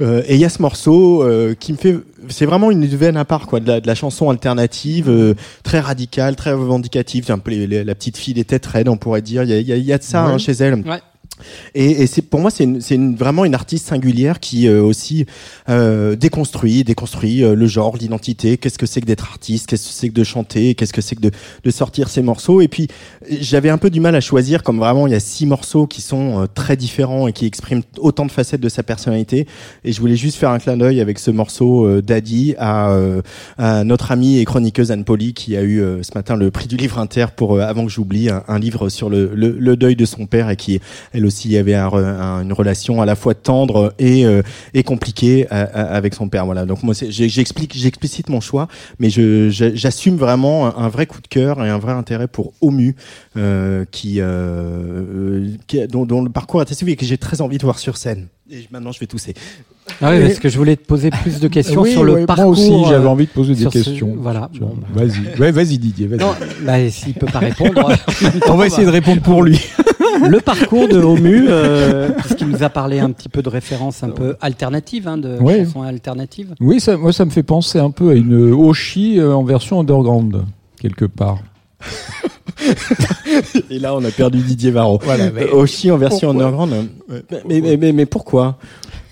Euh, 0.00 0.22
et 0.26 0.34
il 0.34 0.40
y 0.40 0.44
a 0.44 0.48
ce 0.48 0.62
morceau 0.62 1.22
euh, 1.22 1.54
qui 1.54 1.72
me 1.72 1.76
fait, 1.76 1.96
c'est 2.28 2.46
vraiment 2.46 2.70
une 2.70 2.86
veine 2.86 3.16
à 3.16 3.24
part 3.24 3.46
quoi, 3.46 3.60
de 3.60 3.68
la, 3.68 3.80
de 3.80 3.86
la 3.86 3.94
chanson 3.94 4.30
alternative, 4.30 5.10
euh, 5.10 5.34
très 5.62 5.80
radicale, 5.80 6.36
très 6.36 6.52
revendicative. 6.52 7.24
C'est 7.26 7.32
un 7.32 7.38
peu 7.38 7.52
la 7.66 7.94
petite 7.94 8.16
fille 8.16 8.34
des 8.34 8.44
têtes 8.44 8.66
raides, 8.66 8.88
on 8.88 8.96
pourrait 8.96 9.22
dire. 9.22 9.42
Il 9.42 9.50
y 9.50 9.52
a, 9.52 9.60
y 9.60 9.72
a, 9.72 9.76
y 9.76 9.92
a 9.92 9.98
de 9.98 10.02
ça 10.02 10.24
hein, 10.24 10.38
chez 10.38 10.52
elle. 10.52 10.74
Ouais. 10.74 11.00
Et, 11.74 12.02
et 12.02 12.06
c'est 12.06 12.22
pour 12.22 12.40
moi 12.40 12.50
c'est 12.50 12.64
une, 12.64 13.16
vraiment 13.16 13.44
une 13.44 13.54
artiste 13.54 13.86
singulière 13.86 14.40
qui 14.40 14.68
euh, 14.68 14.82
aussi 14.82 15.26
euh, 15.68 16.16
déconstruit, 16.16 16.84
déconstruit 16.84 17.44
euh, 17.44 17.54
le 17.54 17.66
genre, 17.66 17.96
l'identité. 17.96 18.56
Qu'est-ce 18.56 18.78
que 18.78 18.86
c'est 18.86 19.00
que 19.00 19.06
d'être 19.06 19.24
artiste? 19.24 19.66
Qu'est-ce 19.68 19.88
que 19.88 19.94
c'est 19.94 20.08
que 20.08 20.14
de 20.14 20.24
chanter? 20.24 20.74
Qu'est-ce 20.74 20.92
que 20.92 21.00
c'est 21.00 21.16
que 21.16 21.20
de, 21.20 21.30
de 21.64 21.70
sortir 21.70 22.08
ses 22.08 22.22
morceaux? 22.22 22.60
Et 22.60 22.68
puis 22.68 22.88
j'avais 23.28 23.70
un 23.70 23.78
peu 23.78 23.90
du 23.90 24.00
mal 24.00 24.14
à 24.14 24.20
choisir, 24.20 24.62
comme 24.62 24.78
vraiment 24.78 25.06
il 25.06 25.12
y 25.12 25.16
a 25.16 25.20
six 25.20 25.46
morceaux 25.46 25.86
qui 25.86 26.02
sont 26.02 26.42
euh, 26.42 26.46
très 26.52 26.76
différents 26.76 27.28
et 27.28 27.32
qui 27.32 27.46
expriment 27.46 27.82
autant 27.98 28.26
de 28.26 28.32
facettes 28.32 28.60
de 28.60 28.68
sa 28.68 28.82
personnalité. 28.82 29.46
Et 29.84 29.92
je 29.92 30.00
voulais 30.00 30.16
juste 30.16 30.36
faire 30.36 30.50
un 30.50 30.58
clin 30.58 30.76
d'œil 30.76 31.00
avec 31.00 31.18
ce 31.18 31.30
morceau 31.30 32.00
d'Adi 32.00 32.54
à, 32.58 32.94
à, 33.58 33.84
notre 33.84 34.12
amie 34.12 34.38
et 34.38 34.44
chroniqueuse 34.44 34.90
Anne 34.90 35.04
Poli 35.04 35.34
qui 35.34 35.56
a 35.56 35.62
eu 35.62 35.82
ce 36.02 36.10
matin 36.14 36.36
le 36.36 36.50
prix 36.50 36.66
du 36.66 36.76
livre 36.76 36.98
inter 36.98 37.26
pour 37.34 37.60
avant 37.60 37.84
que 37.84 37.90
j'oublie 37.90 38.28
un, 38.28 38.42
un, 38.48 38.58
livre 38.58 38.88
sur 38.88 39.08
le, 39.10 39.30
le, 39.34 39.56
le, 39.58 39.76
deuil 39.76 39.96
de 39.96 40.04
son 40.04 40.26
père 40.26 40.50
et 40.50 40.56
qui 40.56 40.80
elle 41.12 41.24
aussi 41.30 41.48
il 41.48 41.52
y 41.52 41.56
avait 41.56 41.76
une 41.76 42.52
relation 42.52 43.00
à 43.00 43.06
la 43.06 43.14
fois 43.14 43.34
tendre 43.34 43.94
et, 43.98 44.26
euh, 44.26 44.42
et 44.74 44.82
compliquée 44.82 45.46
euh, 45.52 45.66
euh, 45.74 45.96
avec 45.96 46.14
son 46.14 46.28
père. 46.28 46.44
Voilà. 46.44 46.66
Donc 46.66 46.82
moi, 46.82 46.94
j'explique, 46.94 47.76
j'explicite 47.76 48.28
mon 48.28 48.40
choix, 48.40 48.68
mais 48.98 49.08
j'assume 49.10 50.16
vraiment 50.16 50.76
un, 50.76 50.88
vrai 50.88 51.06
coup 51.06 51.20
de 51.20 51.28
cœur 51.28 51.64
et 51.64 51.70
un 51.70 51.78
vrai 51.78 51.92
intérêt 51.92 52.26
pour 52.26 52.52
Omu, 52.60 52.96
qui, 53.90 54.20
qui 55.66 55.86
dont, 55.86 56.04
dont, 56.04 56.22
le 56.22 56.30
parcours 56.30 56.60
est 56.60 56.64
assez 56.64 56.74
suivi 56.74 56.92
et 56.92 56.96
que 56.96 57.06
j'ai 57.06 57.18
très 57.18 57.40
envie 57.40 57.58
de 57.58 57.62
voir 57.62 57.78
sur 57.78 57.96
scène. 57.96 58.26
Et 58.50 58.66
maintenant, 58.72 58.90
je 58.90 58.98
vais 58.98 59.06
tousser. 59.06 59.34
Ah 60.00 60.10
oui, 60.10 60.20
parce 60.26 60.38
que 60.38 60.48
je 60.48 60.58
voulais 60.58 60.76
te 60.76 60.84
poser 60.84 61.10
plus 61.10 61.40
de 61.40 61.48
questions 61.48 61.84
sur 61.84 62.04
le 62.04 62.26
parcours. 62.26 62.46
Moi 62.46 62.52
aussi, 62.52 62.88
j'avais 62.88 63.06
envie 63.06 63.26
de 63.26 63.30
poser 63.30 63.54
des 63.54 63.66
questions. 63.66 64.16
Voilà. 64.18 64.50
Vas-y, 64.94 65.38
ouais, 65.40 65.52
vas-y 65.52 65.78
Didier. 65.78 66.06
Vas 66.06 66.16
non, 66.16 66.34
bah, 66.62 66.90
s'il 66.90 67.14
peut 67.14 67.26
pas 67.26 67.38
répondre, 67.38 67.88
on 68.48 68.56
va 68.56 68.66
essayer 68.66 68.86
de 68.86 68.92
répondre 68.92 69.22
pour 69.22 69.42
lui. 69.42 69.60
le 70.28 70.40
parcours 70.40 70.88
de 70.88 70.98
Homu, 70.98 71.46
euh, 71.48 72.10
puisqu'il 72.10 72.48
nous 72.48 72.62
a 72.62 72.68
parlé 72.68 73.00
un 73.00 73.10
petit 73.10 73.28
peu 73.28 73.42
de 73.42 73.48
références 73.48 74.02
un 74.02 74.10
peu 74.10 74.36
alternatives, 74.40 75.08
hein, 75.08 75.18
de 75.18 75.38
chansons 75.38 75.82
alternatives. 75.82 76.54
Oui, 76.60 76.80
ça, 76.80 76.96
moi 76.96 77.12
ça 77.12 77.24
me 77.24 77.30
fait 77.30 77.42
penser 77.42 77.78
un 77.78 77.90
peu 77.90 78.10
à 78.10 78.14
une 78.14 78.52
Oshi 78.52 79.18
euh, 79.18 79.34
en 79.34 79.44
version 79.44 79.80
underground, 79.80 80.44
quelque 80.80 81.04
part. 81.04 81.38
Et 83.70 83.78
là, 83.78 83.94
on 83.94 84.04
a 84.04 84.10
perdu 84.10 84.38
Didier 84.38 84.70
Varro. 84.70 85.00
Voilà, 85.02 85.30
Oshi 85.52 85.90
en 85.90 85.96
version 85.96 86.30
underground. 86.30 86.88
Mais, 87.48 87.60
mais, 87.60 87.76
mais, 87.76 87.92
mais 87.92 88.06
pourquoi? 88.06 88.58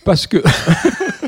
Parce 0.05 0.27
que 0.27 0.39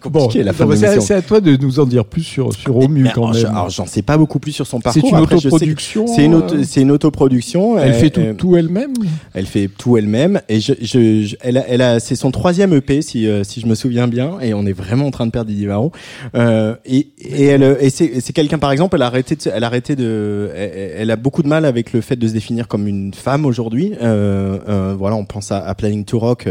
compliqué 0.00 0.42
la 0.42 0.52
fin 0.52 0.66
C'est 1.00 1.14
à 1.14 1.22
toi 1.22 1.40
de 1.40 1.56
nous 1.56 1.80
en 1.80 1.84
dire 1.84 2.04
plus 2.04 2.22
sur 2.22 2.52
sur 2.52 2.76
Omu 2.76 3.08
quand 3.14 3.32
même. 3.32 3.46
Alors 3.46 3.70
j'en 3.70 3.86
sais 3.86 4.02
pas 4.02 4.16
beaucoup 4.16 4.38
plus 4.38 4.52
sur 4.52 4.66
son 4.66 4.80
parcours. 4.80 5.02
C'est 5.02 5.08
une 5.08 5.22
autoproduction. 5.22 6.06
C'est 6.06 6.24
une 6.24 6.34
auto, 6.34 6.62
c'est 6.64 6.80
une 6.82 6.90
autoproduction. 6.90 7.78
Elle, 7.78 7.94
fait 7.94 8.10
tout, 8.10 8.22
tout 8.36 8.56
elle-même. 8.56 8.94
Elle 9.34 9.46
fait 9.46 9.68
tout 9.68 9.96
elle-même 9.96 10.40
et 10.48 10.60
je, 10.60 10.72
je, 10.80 11.36
elle 11.40 11.58
a, 11.58 11.64
elle 11.68 11.82
a 11.82 12.00
c'est 12.00 12.16
son 12.16 12.30
troisième 12.30 12.72
EP 12.74 13.02
si 13.02 13.26
euh, 13.26 13.44
si 13.44 13.60
je 13.60 13.66
me 13.66 13.74
souviens 13.74 14.08
bien 14.08 14.40
et 14.40 14.54
on 14.54 14.66
est 14.66 14.72
vraiment 14.72 15.06
en 15.06 15.10
train 15.10 15.26
de 15.26 15.30
perdre 15.30 15.50
Didier 15.50 15.66
Varro. 15.66 15.92
Euh, 16.34 16.74
et 16.84 17.08
et 17.18 17.46
elle 17.46 17.76
et 17.80 17.90
c'est 17.90 18.20
c'est 18.20 18.32
quelqu'un 18.32 18.58
par 18.58 18.72
exemple 18.72 18.96
elle 18.96 19.02
a 19.02 19.06
arrêté 19.06 19.36
de, 19.36 19.40
elle 19.52 19.64
a 19.64 19.66
arrêté 19.66 19.96
de 19.96 20.50
elle, 20.54 21.10
a 21.10 21.16
beaucoup 21.16 21.42
de 21.42 21.48
mal 21.48 21.64
avec 21.64 21.92
le 21.92 22.00
fait 22.00 22.16
de 22.16 22.26
se 22.28 22.32
définir 22.32 22.68
comme 22.68 22.86
une 22.86 23.14
femme 23.14 23.44
aujourd'hui. 23.46 23.92
Euh, 24.02 24.58
euh, 24.68 24.94
voilà 24.96 25.16
on 25.16 25.24
pense 25.24 25.52
à, 25.52 25.64
à 25.64 25.74
Planning 25.74 26.04
to 26.04 26.18
Rock, 26.18 26.48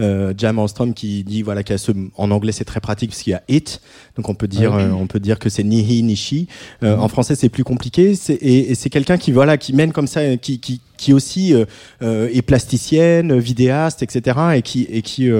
euh, 0.00 0.34
Jam 0.36 0.58
Armstrong 0.58 0.94
qui 0.94 1.24
dit 1.24 1.42
voilà 1.42 1.62
qu'elle 1.62 1.78
se 1.78 1.92
en 2.16 2.30
anglais 2.30 2.52
c'est 2.52 2.64
très 2.64 2.80
pratique 2.80 3.10
parce 3.10 3.22
qu'il 3.22 3.32
y 3.32 3.34
a 3.34 3.42
it, 3.48 3.80
donc 4.16 4.28
on 4.28 4.34
peut 4.34 4.48
dire, 4.48 4.72
ah 4.74 4.80
euh, 4.80 4.90
on 4.92 5.06
peut 5.06 5.20
dire 5.20 5.38
que 5.38 5.48
c'est 5.48 5.64
ni 5.64 5.80
he 5.80 6.02
ni 6.02 6.16
she. 6.16 6.46
Euh, 6.82 6.96
en 6.96 7.08
français, 7.08 7.34
c'est 7.34 7.48
plus 7.48 7.64
compliqué. 7.64 8.14
Et, 8.28 8.70
et 8.70 8.74
c'est 8.74 8.90
quelqu'un 8.90 9.18
qui 9.18 9.32
voilà, 9.32 9.56
qui 9.56 9.72
mène 9.72 9.92
comme 9.92 10.06
ça, 10.06 10.36
qui 10.36 10.60
qui, 10.60 10.80
qui 10.96 11.12
aussi 11.12 11.52
euh, 11.52 12.28
est 12.32 12.42
plasticienne, 12.42 13.38
vidéaste, 13.38 14.02
etc. 14.02 14.38
Et 14.56 14.62
qui 14.62 14.86
et 14.88 15.02
qui 15.02 15.30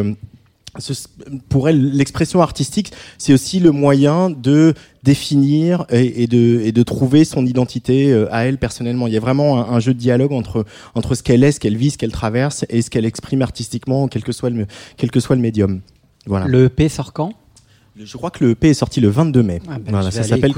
pour 1.49 1.69
elle, 1.69 1.93
l'expression 1.93 2.43
artistique, 2.43 2.93
c'est 3.17 3.33
aussi 3.33 3.61
le 3.61 3.71
moyen 3.71 4.29
de 4.29 4.75
définir 5.05 5.87
et, 5.89 6.27
de, 6.27 6.63
et 6.65 6.73
de 6.73 6.83
trouver 6.83 7.25
son 7.25 7.47
identité 7.47 8.13
à 8.33 8.47
elle 8.47 8.59
personnellement. 8.59 9.07
Il 9.07 9.13
y 9.13 9.17
a 9.17 9.21
vraiment 9.21 9.71
un, 9.71 9.79
jeu 9.79 9.95
de 9.95 9.99
dialogue 10.01 10.33
entre, 10.33 10.65
entre 10.97 11.15
ce 11.15 11.23
qu'elle 11.23 11.45
est, 11.45 11.53
ce 11.53 11.61
qu'elle 11.61 11.77
vit, 11.77 11.91
ce 11.91 11.99
qu'elle 11.99 12.11
traverse 12.11 12.65
et 12.71 12.83
ce 12.83 12.91
qu'elle 12.91 13.05
exprime 13.05 13.43
artistiquement, 13.43 14.09
quel 14.09 14.25
que 14.25 14.33
soit 14.33 14.51
le, 14.51 14.67
quel 14.97 15.13
que 15.13 15.21
soit 15.21 15.37
le 15.37 15.43
médium. 15.43 15.81
Le 16.27 16.65
EP 16.65 16.89
sort 16.89 17.13
quand? 17.13 17.33
Je 17.97 18.17
crois 18.17 18.31
que 18.31 18.45
le 18.45 18.51
EP 18.51 18.71
est 18.71 18.75
sorti 18.75 19.01
le 19.01 19.09
22 19.09 19.43
mai. 19.45 19.61
Ah 19.69 19.75
ben, 19.79 19.93
voilà, 19.93 20.11
ça 20.11 20.25
s'appelle 20.25 20.53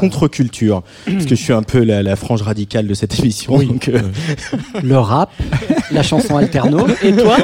Contre-culture. 0.00 0.82
parce 1.04 1.26
que 1.26 1.34
je 1.34 1.42
suis 1.42 1.52
un 1.52 1.62
peu 1.62 1.84
la, 1.84 2.16
frange 2.16 2.40
radicale 2.40 2.86
de 2.86 2.94
cette 2.94 3.18
émission. 3.18 3.58
Donc, 3.58 3.88
euh, 3.88 4.00
Le 4.82 4.96
rap, 4.96 5.30
la 5.92 6.02
chanson 6.02 6.38
alterno. 6.38 6.86
Et 7.02 7.12
toi? 7.12 7.36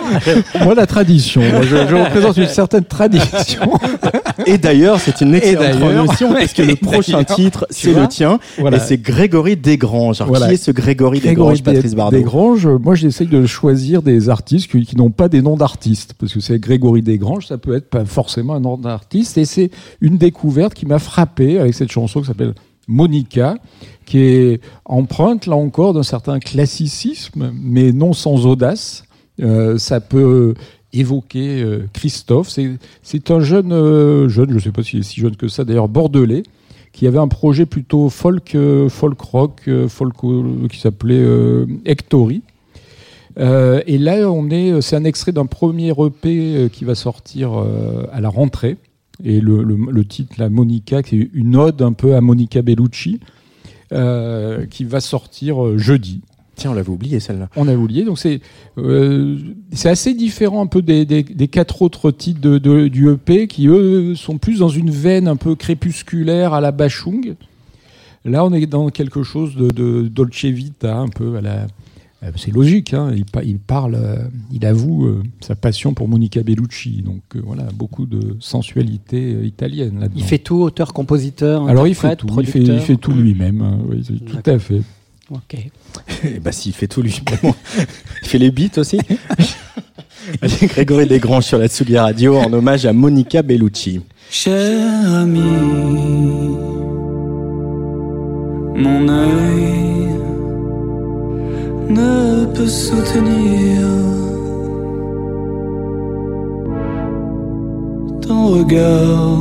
Moi, 0.62 0.74
la 0.74 0.86
tradition. 0.86 1.42
je, 1.62 1.76
représente 1.94 2.38
une 2.38 2.48
certaine 2.48 2.84
tradition. 2.84 3.70
Et 4.46 4.56
d'ailleurs, 4.56 4.98
c'est 4.98 5.20
une 5.20 5.34
excellente 5.34 5.78
transition 5.78 6.32
parce 6.32 6.52
que 6.54 6.62
le 6.62 6.76
prochain 6.76 7.22
titre, 7.24 7.66
c'est 7.68 7.92
le 7.92 8.08
tien. 8.08 8.38
Et 8.58 8.78
c'est 8.78 8.98
Grégory 8.98 9.56
Desgranges. 9.56 10.22
Alors, 10.22 10.48
qui 10.48 10.54
est 10.54 10.56
ce 10.56 10.70
Grégory, 10.70 11.20
Desgranges, 11.20 11.62
Patrice 11.62 11.94
Bardot 11.94 12.16
Desgranges, 12.16 12.66
moi, 12.66 12.94
j'essaye 12.94 13.26
de 13.26 13.44
choisir 13.44 14.00
des 14.00 14.30
artistes 14.30 14.70
qui, 14.70 14.86
qui 14.86 14.96
n'ont 14.96 15.10
pas 15.10 15.28
des 15.28 15.42
noms 15.42 15.56
d'artistes. 15.56 16.14
Parce 16.18 16.32
que 16.32 16.40
c'est 16.40 16.58
Grégory 16.58 17.02
Desgranges, 17.02 17.46
ça 17.46 17.58
peut 17.58 17.76
être 17.76 17.90
pas 17.90 18.06
forcément 18.06 18.54
un 18.54 18.60
nom 18.60 18.78
d'artiste 18.78 19.33
et 19.36 19.44
c'est 19.44 19.70
une 20.00 20.18
découverte 20.18 20.74
qui 20.74 20.86
m'a 20.86 20.98
frappé 20.98 21.58
avec 21.58 21.74
cette 21.74 21.90
chanson 21.90 22.20
qui 22.20 22.26
s'appelle 22.26 22.54
Monica, 22.88 23.56
qui 24.04 24.18
est 24.18 24.60
empreinte 24.84 25.46
là 25.46 25.56
encore 25.56 25.94
d'un 25.94 26.02
certain 26.02 26.38
classicisme, 26.38 27.52
mais 27.54 27.92
non 27.92 28.12
sans 28.12 28.46
audace. 28.46 29.04
Euh, 29.42 29.78
ça 29.78 30.00
peut 30.00 30.54
évoquer 30.92 31.62
euh, 31.62 31.88
Christophe. 31.92 32.48
C'est 33.02 33.30
un 33.30 33.40
jeune, 33.40 33.72
euh, 33.72 34.28
jeune, 34.28 34.50
je 34.50 34.54
ne 34.54 34.60
sais 34.60 34.72
pas 34.72 34.82
s'il 34.82 35.00
est 35.00 35.02
si 35.02 35.20
jeune 35.20 35.36
que 35.36 35.48
ça, 35.48 35.64
d'ailleurs 35.64 35.88
bordelais, 35.88 36.44
qui 36.92 37.06
avait 37.06 37.18
un 37.18 37.28
projet 37.28 37.66
plutôt 37.66 38.08
folk, 38.08 38.56
folk 38.88 39.20
rock, 39.20 39.68
folk 39.88 40.14
qui 40.70 40.78
s'appelait 40.78 41.24
Hectory. 41.84 42.42
et 43.36 43.98
là, 43.98 44.30
on 44.30 44.48
est, 44.50 44.80
c'est 44.80 44.94
un 44.94 45.02
extrait 45.02 45.32
d'un 45.32 45.46
premier 45.46 45.88
EP 45.88 46.70
qui 46.72 46.84
va 46.84 46.94
sortir 46.94 47.50
à 48.12 48.20
la 48.20 48.28
rentrée. 48.28 48.76
Et 49.22 49.40
le, 49.40 49.62
le, 49.62 50.04
titre, 50.04 50.34
la 50.38 50.48
Monica, 50.48 51.02
qui 51.02 51.20
est 51.20 51.30
une 51.34 51.56
ode 51.56 51.82
un 51.82 51.92
peu 51.92 52.16
à 52.16 52.20
Monica 52.20 52.62
Bellucci, 52.62 53.20
euh, 53.92 54.66
qui 54.66 54.84
va 54.84 55.00
sortir 55.00 55.64
euh, 55.64 55.78
jeudi. 55.78 56.22
Tiens, 56.56 56.70
on 56.70 56.74
l'avait 56.74 56.90
oublié 56.90 57.20
celle-là. 57.20 57.48
On 57.56 57.68
a 57.68 57.74
oublié, 57.74 58.04
donc 58.04 58.18
c'est 58.18 58.40
euh, 58.78 59.38
c'est 59.72 59.88
assez 59.88 60.14
différent 60.14 60.62
un 60.62 60.66
peu 60.66 60.82
des, 60.82 61.04
des, 61.04 61.22
des 61.22 61.48
quatre 61.48 61.82
autres 61.82 62.10
titres 62.10 62.40
de, 62.40 62.58
de, 62.58 62.88
du 62.88 63.10
EP 63.10 63.48
qui 63.48 63.66
eux 63.66 64.14
sont 64.14 64.38
plus 64.38 64.60
dans 64.60 64.68
une 64.68 64.90
veine 64.90 65.26
un 65.26 65.36
peu 65.36 65.54
crépusculaire 65.54 66.54
à 66.54 66.60
la 66.60 66.70
Bachung. 66.70 67.34
Là, 68.24 68.44
on 68.44 68.52
est 68.52 68.66
dans 68.66 68.88
quelque 68.88 69.22
chose 69.22 69.54
de, 69.56 69.68
de 69.68 70.08
Dolce 70.08 70.44
Vita, 70.44 70.96
un 70.96 71.08
peu 71.08 71.36
à 71.36 71.40
la 71.40 71.66
c'est 72.36 72.52
logique, 72.52 72.94
hein. 72.94 73.12
il, 73.42 73.58
parle, 73.58 73.94
euh, 73.94 74.16
il 74.52 74.64
avoue 74.66 75.06
euh, 75.06 75.22
sa 75.40 75.54
passion 75.54 75.94
pour 75.94 76.08
Monica 76.08 76.42
Bellucci, 76.42 77.02
donc 77.02 77.22
voilà, 77.44 77.64
beaucoup 77.74 78.06
de 78.06 78.36
sensualité 78.40 79.44
italienne 79.44 80.00
là-dedans. 80.00 80.16
Il 80.16 80.24
fait 80.24 80.38
tout, 80.38 80.56
auteur, 80.56 80.92
compositeur, 80.92 81.68
Alors 81.68 81.86
il 81.86 81.94
fait 81.94 82.16
tout, 82.16 82.28
il 82.38 82.46
fait, 82.46 82.96
tout 82.96 83.12
lui-même, 83.12 83.62
hein. 83.62 83.78
tout 84.26 84.50
à 84.50 84.58
fait. 84.58 84.82
Ok. 85.30 85.56
bah 86.42 86.52
s'il 86.52 86.72
fait 86.72 86.86
tout 86.86 87.02
lui-même, 87.02 87.52
il 88.22 88.28
fait 88.28 88.38
les 88.38 88.50
beats 88.50 88.78
aussi. 88.78 88.98
Grégory 90.42 91.06
Desgrands 91.06 91.42
sur 91.42 91.58
la 91.58 91.68
Tsugi 91.68 91.98
Radio 91.98 92.36
en 92.38 92.52
hommage 92.52 92.86
à 92.86 92.92
Monica 92.92 93.42
Bellucci. 93.42 94.00
Cher 94.30 95.14
ami, 95.14 95.40
mon 98.76 99.08
œil 99.08 100.33
ne 101.88 102.46
peut 102.54 102.66
soutenir 102.66 103.80
ton 108.26 108.46
regard. 108.58 109.38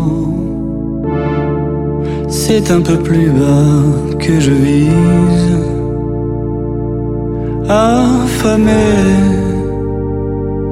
C'est 2.28 2.72
un 2.72 2.82
peu 2.82 2.98
plus 2.98 3.30
bas 3.30 4.18
que 4.20 4.40
je 4.40 4.52
vise. 4.52 5.58
Affamé, 7.70 8.72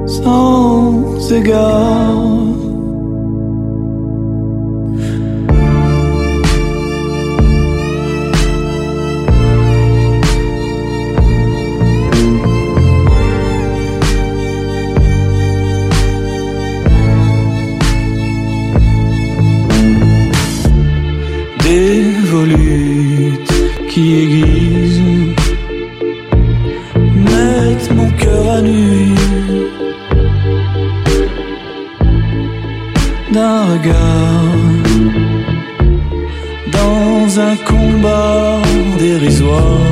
sans 0.06 1.02
qui 23.88 24.14
aiguise 24.22 25.00
mettent 27.14 27.90
mon 27.94 28.10
cœur 28.12 28.50
à 28.50 28.62
nu 28.62 29.14
d'un 33.32 33.64
regard 33.72 34.62
dans 36.72 37.40
un 37.40 37.56
combat 37.56 38.60
dérisoire. 38.98 39.91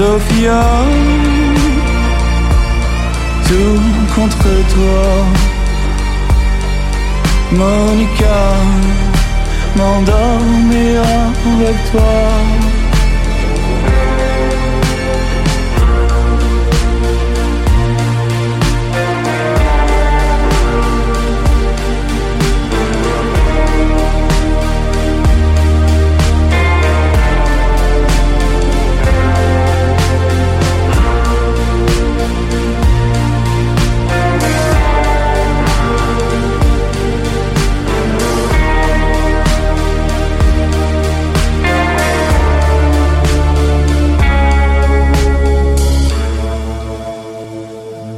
Sophia, 0.00 0.62
tout 3.46 3.82
contre 4.14 4.52
toi. 4.74 5.04
Monica 7.52 8.40
m'endormir 9.76 11.02
avec 11.44 11.76
toi. 11.92 12.69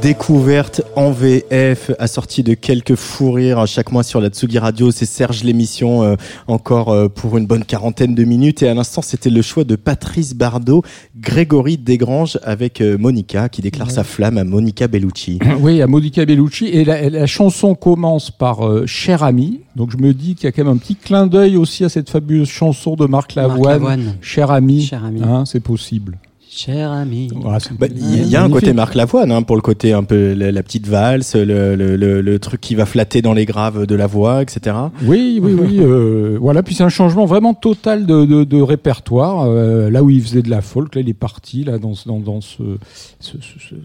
Découverte 0.03 0.81
en 0.97 1.11
VF, 1.11 1.91
assortie 1.97 2.43
de 2.43 2.55
quelques 2.55 2.95
fous 2.95 3.31
rires 3.31 3.65
chaque 3.65 3.89
mois 3.93 4.03
sur 4.03 4.19
la 4.19 4.27
Tsugi 4.27 4.59
Radio. 4.59 4.91
C'est 4.91 5.05
Serge 5.05 5.45
l'émission, 5.45 6.03
euh, 6.03 6.15
encore 6.47 6.89
euh, 6.89 7.07
pour 7.07 7.37
une 7.37 7.45
bonne 7.45 7.63
quarantaine 7.63 8.13
de 8.13 8.25
minutes. 8.25 8.63
Et 8.63 8.67
à 8.67 8.73
l'instant, 8.73 9.01
c'était 9.01 9.29
le 9.29 9.41
choix 9.41 9.63
de 9.63 9.77
Patrice 9.77 10.35
Bardot, 10.35 10.83
Grégory 11.17 11.77
Desgranges 11.77 12.37
avec 12.43 12.81
euh, 12.81 12.97
Monica, 12.97 13.47
qui 13.47 13.61
déclare 13.61 13.91
sa 13.91 14.03
flamme 14.03 14.37
à 14.37 14.43
Monica 14.43 14.89
Bellucci. 14.89 15.39
Oui, 15.61 15.81
à 15.81 15.87
Monica 15.87 16.25
Bellucci. 16.25 16.65
Et 16.65 16.83
la, 16.83 17.25
chanson 17.25 17.73
commence 17.73 18.29
par 18.29 18.85
Cher 18.85 19.23
ami. 19.23 19.61
Donc 19.77 19.91
je 19.91 19.97
me 19.97 20.13
dis 20.13 20.35
qu'il 20.35 20.43
y 20.43 20.47
a 20.47 20.51
quand 20.51 20.65
même 20.65 20.73
un 20.73 20.77
petit 20.77 20.97
clin 20.97 21.27
d'œil 21.27 21.55
aussi 21.55 21.85
à 21.85 21.89
cette 21.89 22.09
fabuleuse 22.09 22.49
chanson 22.49 22.97
de 22.97 23.05
Marc 23.05 23.35
Lavoine, 23.35 24.15
Cher 24.19 24.51
ami. 24.51 24.81
Cher 24.81 25.05
ami. 25.05 25.21
Hein, 25.23 25.45
c'est 25.45 25.61
possible. 25.61 26.17
Cher 26.55 26.91
ami. 26.91 27.29
Bah, 27.79 27.87
il 27.89 28.27
y 28.27 28.35
a 28.35 28.43
un 28.43 28.49
côté 28.49 28.73
Marc 28.73 28.93
Lavoine 28.93 29.31
hein, 29.31 29.41
pour 29.41 29.55
le 29.55 29.61
côté 29.63 29.91
un 29.91 30.03
peu 30.03 30.33
la, 30.33 30.61
petite 30.61 30.87
valse, 30.87 31.35
le, 31.35 31.75
le, 31.75 32.21
le, 32.21 32.39
truc 32.39 32.61
qui 32.61 32.75
va 32.75 32.85
flatter 32.85 33.23
dans 33.23 33.33
les 33.33 33.45
graves 33.45 33.87
de 33.87 33.95
la 33.95 34.05
voix, 34.05 34.43
etc. 34.43 34.75
Oui, 35.03 35.39
oui, 35.41 35.53
oui. 35.53 35.79
euh, 35.81 36.37
voilà, 36.39 36.61
puis 36.61 36.75
c'est 36.75 36.83
un 36.83 36.89
changement 36.89 37.25
vraiment 37.25 37.55
total 37.55 38.05
de, 38.05 38.25
de, 38.25 38.43
de 38.43 38.61
répertoire. 38.61 39.45
Euh, 39.47 39.89
là 39.89 40.03
où 40.03 40.11
il 40.11 40.21
faisait 40.21 40.43
de 40.43 40.49
la 40.51 40.61
folk, 40.61 40.93
là 40.93 41.01
il 41.01 41.09
est 41.09 41.15
parti 41.15 41.63
là 41.63 41.79
dans, 41.79 41.93
dans, 42.05 42.19
dans 42.19 42.41
ce, 42.41 42.77
ce, 43.19 43.37
ce, 43.41 43.75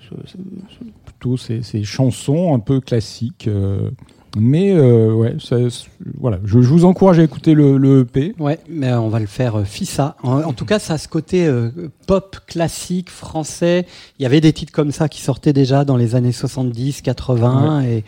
plutôt 1.07 1.39
ces, 1.39 1.63
ces, 1.63 1.85
chansons 1.85 2.55
un 2.55 2.59
peu 2.59 2.81
classiques. 2.81 3.49
Euh, 3.49 3.91
mais 4.37 4.73
euh, 4.73 5.13
ouais, 5.13 5.37
ça, 5.41 5.57
voilà, 6.19 6.39
je, 6.45 6.61
je, 6.61 6.69
vous 6.69 6.85
encourage 6.85 7.19
à 7.19 7.23
écouter 7.23 7.55
le, 7.55 7.79
le 7.79 8.01
EP. 8.01 8.35
Ouais, 8.39 8.59
mais 8.69 8.93
on 8.93 9.09
va 9.09 9.21
le 9.21 9.27
faire 9.27 9.57
euh, 9.57 9.65
FISA. 9.65 10.17
En, 10.23 10.43
en, 10.43 10.53
tout 10.53 10.65
cas, 10.65 10.79
ça 10.79 10.95
a 10.95 10.99
ce 10.99 11.09
côté 11.09 11.47
euh, 11.47 11.71
pop 12.07 12.37
classique 12.47 13.11
français. 13.11 13.87
Il 14.19 14.23
y 14.23 14.27
avait 14.27 14.41
des 14.41 14.53
titres 14.53 14.73
comme 14.73 14.93
ça 14.93 15.09
qui 15.09 15.23
sortaient 15.23 15.53
déjà 15.53 15.85
dans 15.85 15.97
les 15.97 16.15
années 16.15 16.33
70, 16.33 17.03
80 17.03 17.81
ouais. 17.81 17.97
et 17.99 18.05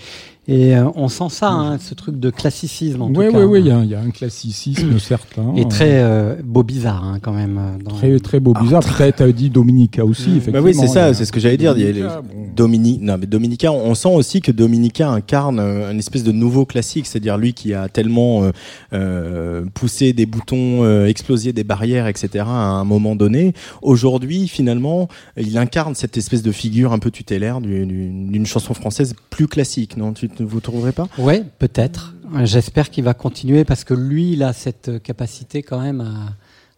et 0.51 0.77
euh, 0.77 0.91
on 0.97 1.07
sent 1.07 1.29
ça, 1.29 1.49
hein, 1.49 1.79
ce 1.79 1.95
truc 1.95 2.19
de 2.19 2.29
classicisme. 2.29 3.03
Oui, 3.03 3.27
oui, 3.33 3.45
oui, 3.45 3.61
il 3.61 3.67
y, 3.69 3.95
a 3.95 4.01
un 4.01 4.11
classicisme 4.11 4.99
certain. 4.99 5.55
Et 5.55 5.69
très 5.69 6.03
euh, 6.03 6.35
beau 6.43 6.65
bizarre, 6.65 7.05
hein, 7.05 7.19
quand 7.23 7.33
même. 7.33 7.57
Euh, 7.57 7.85
dans... 7.85 7.95
Très, 7.95 8.19
très 8.19 8.41
beau 8.41 8.53
bizarre. 8.53 8.83
Ah, 8.85 8.93
Peut-être 8.99 9.21
as 9.21 9.31
dit 9.31 9.49
Dominica 9.49 10.05
aussi, 10.05 10.31
effectivement. 10.31 10.59
Bah 10.59 10.65
oui, 10.65 10.75
c'est 10.75 10.89
ça, 10.89 11.15
c'est 11.15 11.25
ce 11.25 11.31
que 11.31 11.39
j'allais 11.39 11.57
dire. 11.57 11.77
Dominica, 12.57 13.05
Non, 13.05 13.17
mais 13.17 13.27
Dominica, 13.27 13.71
on 13.71 13.95
sent 13.95 14.13
aussi 14.13 14.41
que 14.41 14.51
Dominica 14.51 15.09
incarne 15.09 15.61
une 15.61 16.01
espèce 16.01 16.25
de 16.25 16.33
nouveau 16.33 16.65
classique, 16.65 17.07
c'est-à-dire 17.07 17.39
lui 17.39 17.53
qui 17.53 17.73
a 17.73 17.89
tellement 17.89 18.51
euh, 18.93 19.65
poussé 19.73 20.13
des 20.13 20.27
boutons, 20.27 21.05
explosé 21.05 21.53
des 21.53 21.63
barrières, 21.63 22.09
etc. 22.09 22.45
à 22.45 22.81
un 22.81 22.85
moment 22.85 23.15
donné. 23.15 23.55
Aujourd'hui, 23.83 24.49
finalement, 24.49 25.07
il 25.37 25.57
incarne 25.59 25.95
cette 25.95 26.17
espèce 26.17 26.43
de 26.43 26.51
figure 26.51 26.93
un 26.93 26.99
peu 26.99 27.13
tutélaire 27.13 27.61
d'une 27.61 28.47
chanson 28.47 28.75
française 28.75 29.15
plus 29.31 29.47
classique, 29.47 29.97
non? 29.97 30.13
Vous 30.47 30.61
trouverez 30.61 30.93
pas? 30.93 31.09
Oui, 31.19 31.43
peut-être. 31.59 32.15
J'espère 32.45 32.91
qu'il 32.91 33.05
va 33.05 33.15
continuer 33.15 33.65
parce 33.65 33.85
que 33.85 33.95
lui, 33.95 34.33
il 34.33 34.43
a 34.43 34.53
cette 34.53 35.03
capacité 35.03 35.63
quand 35.63 35.81
même 35.81 36.07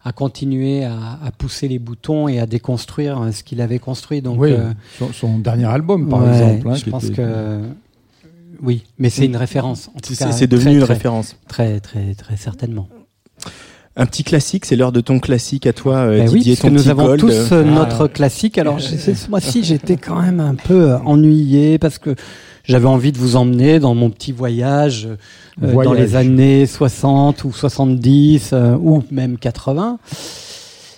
à, 0.03 0.11
continuer 0.11 0.83
à, 0.83 1.31
pousser 1.37 1.67
les 1.67 1.79
boutons 1.79 2.27
et 2.27 2.39
à 2.39 2.45
déconstruire 2.45 3.29
ce 3.31 3.43
qu'il 3.43 3.61
avait 3.61 3.79
construit. 3.79 4.21
Donc, 4.21 4.39
oui, 4.39 4.53
euh, 4.53 4.71
son, 5.13 5.37
dernier 5.37 5.65
album, 5.65 6.09
par 6.09 6.27
exemple. 6.27 6.69
Hein, 6.69 6.75
je 6.75 6.89
pense 6.89 7.09
que. 7.09 7.61
Oui, 8.61 8.83
mais 8.97 9.09
c'est 9.09 9.25
une 9.25 9.37
référence. 9.37 9.89
C'est 10.03 10.47
devenu 10.47 10.77
une 10.77 10.83
référence. 10.83 11.35
Très, 11.47 11.79
très, 11.79 12.13
très 12.15 12.37
certainement. 12.37 12.87
Un 13.95 14.07
petit 14.07 14.23
classique, 14.23 14.65
c'est 14.65 14.75
l'heure 14.75 14.91
de 14.91 15.01
ton 15.01 15.19
classique 15.19 15.67
à 15.67 15.73
toi, 15.73 15.97
euh, 15.97 16.17
ben 16.17 16.27
Didier. 16.27 16.53
Oui, 16.53 16.57
parce 16.57 16.67
que 16.67 16.73
nous 16.73 16.89
avons 16.89 17.15
tous 17.15 17.51
euh, 17.51 17.63
notre 17.63 18.07
classique. 18.07 18.57
Alors, 18.57 18.79
ce 18.81 19.29
mois-ci, 19.29 19.63
j'étais 19.63 19.97
quand 19.97 20.19
même 20.19 20.39
un 20.39 20.55
peu 20.55 20.95
ennuyé 21.05 21.77
parce 21.77 21.99
que 21.99 22.15
j'avais 22.63 22.87
envie 22.87 23.11
de 23.11 23.17
vous 23.17 23.35
emmener 23.35 23.79
dans 23.79 23.95
mon 23.95 24.09
petit 24.09 24.31
voyage, 24.31 25.07
euh, 25.61 25.83
dans 25.83 25.93
les 25.93 26.15
années 26.15 26.65
60 26.65 27.43
ou 27.43 27.51
70 27.51 28.53
ou 28.79 29.03
même 29.11 29.37
80. 29.37 29.99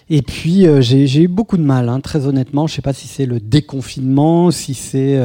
Et 0.10 0.22
puis 0.22 0.66
j'ai 0.82 1.22
eu 1.24 1.28
beaucoup 1.28 1.58
de 1.58 1.64
mal, 1.64 1.90
hein, 1.90 2.00
très 2.00 2.28
honnêtement. 2.28 2.68
Je 2.68 2.76
sais 2.76 2.82
pas 2.82 2.94
si 2.94 3.08
c'est 3.08 3.26
le 3.26 3.40
déconfinement, 3.40 4.52
si 4.52 4.76
c'est 4.76 5.20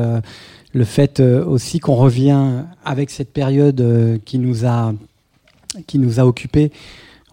le 0.73 0.85
fait 0.85 1.21
aussi 1.21 1.81
qu'on 1.81 1.97
revient 1.97 2.65
avec 2.85 3.11
cette 3.11 3.33
période 3.33 4.21
qui 4.25 4.39
nous 4.39 4.65
a 4.65 4.95
qui 5.87 5.99
nous 5.99 6.19
a 6.19 6.25
occupés 6.25 6.73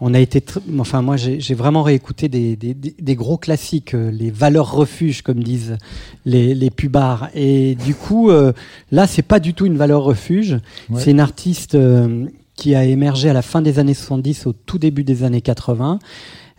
on 0.00 0.14
a 0.14 0.20
été, 0.20 0.42
enfin 0.78 1.02
moi 1.02 1.16
j'ai 1.16 1.54
vraiment 1.54 1.82
réécouté 1.82 2.28
des, 2.28 2.56
des, 2.56 3.16
gros 3.16 3.36
classiques, 3.36 3.94
euh, 3.94 4.10
les 4.10 4.30
valeurs 4.30 4.70
refuges 4.70 5.22
comme 5.22 5.42
disent 5.42 5.76
les, 6.24 6.54
les 6.54 6.70
pubards. 6.70 7.30
Et 7.34 7.74
du 7.74 7.94
coup, 7.94 8.30
euh, 8.30 8.52
là 8.92 9.06
c'est 9.06 9.22
pas 9.22 9.40
du 9.40 9.54
tout 9.54 9.66
une 9.66 9.76
valeur 9.76 10.02
refuge. 10.02 10.58
C'est 10.94 11.10
une 11.10 11.20
artiste 11.20 11.74
euh, 11.74 12.26
qui 12.54 12.74
a 12.74 12.84
émergé 12.84 13.28
à 13.28 13.32
la 13.32 13.42
fin 13.42 13.60
des 13.60 13.78
années 13.78 13.94
70, 13.94 14.46
au 14.46 14.52
tout 14.52 14.78
début 14.78 15.04
des 15.04 15.24
années 15.24 15.40
80. 15.40 15.98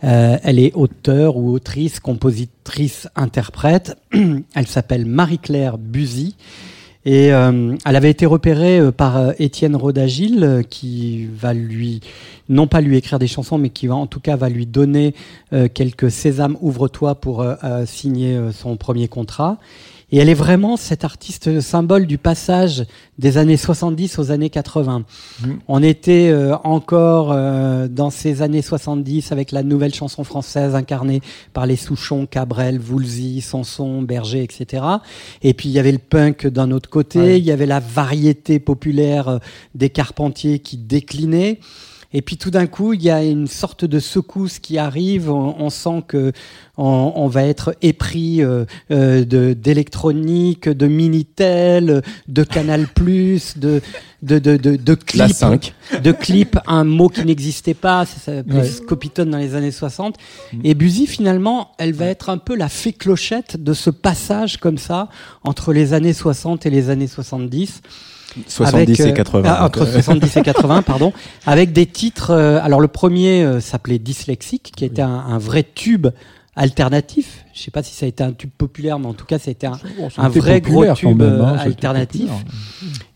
elle 0.02 0.58
est 0.58 0.72
auteure 0.74 1.36
ou 1.38 1.52
autrice, 1.52 1.98
compositrice, 1.98 3.08
interprète. 3.16 3.96
elle 4.54 4.66
s'appelle 4.66 5.06
Marie-Claire 5.06 5.78
Buzy. 5.78 6.36
Et 7.06 7.32
euh, 7.32 7.76
elle 7.86 7.96
avait 7.96 8.10
été 8.10 8.26
repérée 8.26 8.78
euh, 8.78 8.92
par 8.92 9.16
euh, 9.16 9.32
Étienne 9.38 9.74
Rodagil, 9.74 10.64
qui 10.68 11.26
va 11.26 11.54
lui, 11.54 12.00
non 12.50 12.66
pas 12.66 12.82
lui 12.82 12.96
écrire 12.96 13.18
des 13.18 13.26
chansons, 13.26 13.56
mais 13.56 13.70
qui 13.70 13.86
va 13.86 13.94
en 13.94 14.06
tout 14.06 14.20
cas 14.20 14.36
va 14.36 14.48
lui 14.48 14.66
donner 14.66 15.14
quelques 15.74 16.10
Sésame, 16.10 16.56
ouvre-toi 16.60 17.14
pour 17.14 17.44
signer 17.86 18.38
son 18.52 18.76
premier 18.76 19.08
contrat. 19.08 19.58
Et 20.12 20.18
elle 20.18 20.28
est 20.28 20.34
vraiment 20.34 20.76
cet 20.76 21.04
artiste 21.04 21.60
symbole 21.60 22.06
du 22.06 22.18
passage 22.18 22.84
des 23.18 23.38
années 23.38 23.56
70 23.56 24.18
aux 24.18 24.30
années 24.30 24.50
80. 24.50 25.04
Mmh. 25.42 25.52
On 25.68 25.82
était 25.82 26.30
euh, 26.30 26.56
encore 26.64 27.30
euh, 27.32 27.86
dans 27.86 28.10
ces 28.10 28.42
années 28.42 28.62
70 28.62 29.30
avec 29.30 29.52
la 29.52 29.62
nouvelle 29.62 29.94
chanson 29.94 30.24
française 30.24 30.74
incarnée 30.74 31.20
par 31.52 31.66
les 31.66 31.76
Souchons, 31.76 32.26
Cabrel, 32.26 32.78
Voulzy, 32.78 33.40
Sanson, 33.40 34.02
Berger, 34.02 34.42
etc. 34.42 34.84
Et 35.42 35.54
puis 35.54 35.68
il 35.68 35.72
y 35.72 35.78
avait 35.78 35.92
le 35.92 35.98
punk 35.98 36.46
d'un 36.46 36.70
autre 36.72 36.90
côté, 36.90 37.38
il 37.38 37.44
y 37.44 37.52
avait 37.52 37.66
la 37.66 37.80
variété 37.80 38.58
populaire 38.58 39.28
euh, 39.28 39.38
des 39.74 39.90
Carpentiers 39.90 40.58
qui 40.58 40.76
déclinait. 40.76 41.60
Et 42.12 42.22
puis 42.22 42.36
tout 42.36 42.50
d'un 42.50 42.66
coup, 42.66 42.92
il 42.92 43.02
y 43.02 43.10
a 43.10 43.22
une 43.22 43.46
sorte 43.46 43.84
de 43.84 44.00
secousse 44.00 44.58
qui 44.58 44.78
arrive. 44.78 45.30
On, 45.30 45.70
sent 45.70 46.02
que 46.08 46.32
on, 46.76 47.28
va 47.28 47.44
être 47.44 47.76
épris 47.82 48.42
euh, 48.42 48.64
euh, 48.90 49.24
de 49.24 49.52
d'électronique, 49.52 50.68
de 50.68 50.86
minitel, 50.88 52.02
de 52.26 52.42
Canal 52.42 52.88
Plus, 52.94 53.58
de 53.58 53.80
de 54.22 54.38
de 54.40 54.56
de, 54.56 54.74
de 54.76 54.94
clips, 54.94 55.72
de 56.02 56.12
clips, 56.12 56.58
un 56.66 56.84
mot 56.84 57.08
qui 57.08 57.24
n'existait 57.24 57.74
pas, 57.74 58.04
ça 58.04 58.18
s'appelait 58.18 58.64
Scopitone 58.64 59.30
dans 59.30 59.38
les 59.38 59.54
années 59.54 59.70
60. 59.70 60.16
Mm. 60.52 60.60
Et 60.64 60.74
Buzy 60.74 61.06
finalement, 61.06 61.72
elle 61.78 61.92
va 61.92 62.06
être 62.06 62.28
un 62.28 62.38
peu 62.38 62.56
la 62.56 62.68
fée 62.68 62.92
clochette 62.92 63.62
de 63.62 63.72
ce 63.72 63.90
passage 63.90 64.56
comme 64.56 64.78
ça 64.78 65.08
entre 65.44 65.72
les 65.72 65.92
années 65.92 66.12
60 66.12 66.66
et 66.66 66.70
les 66.70 66.90
années 66.90 67.06
70. 67.06 67.82
70 68.46 69.00
et 69.00 69.14
80. 69.14 69.48
Euh, 69.48 69.52
ah, 69.52 69.64
entre 69.64 69.86
70 69.86 70.36
et 70.36 70.42
80, 70.42 70.82
pardon, 70.82 71.12
avec 71.46 71.72
des 71.72 71.86
titres. 71.86 72.30
Euh, 72.30 72.60
alors 72.62 72.80
le 72.80 72.88
premier 72.88 73.42
euh, 73.42 73.60
s'appelait 73.60 73.98
Dyslexique, 73.98 74.72
qui 74.76 74.84
était 74.84 75.02
un, 75.02 75.38
vrai 75.38 75.64
tube 75.74 76.08
alternatif. 76.56 77.44
Je 77.54 77.62
sais 77.62 77.70
pas 77.70 77.82
si 77.82 77.94
ça 77.94 78.06
a 78.06 78.08
été 78.08 78.22
un 78.22 78.32
tube 78.32 78.50
populaire, 78.56 78.98
mais 78.98 79.06
en 79.06 79.14
tout 79.14 79.24
cas, 79.24 79.38
ça 79.38 79.48
a 79.48 79.52
été 79.52 79.66
un, 79.66 80.28
vrai 80.28 80.60
gros 80.60 80.92
tube 80.94 81.22
hein, 81.22 81.56
alternatif. 81.58 82.30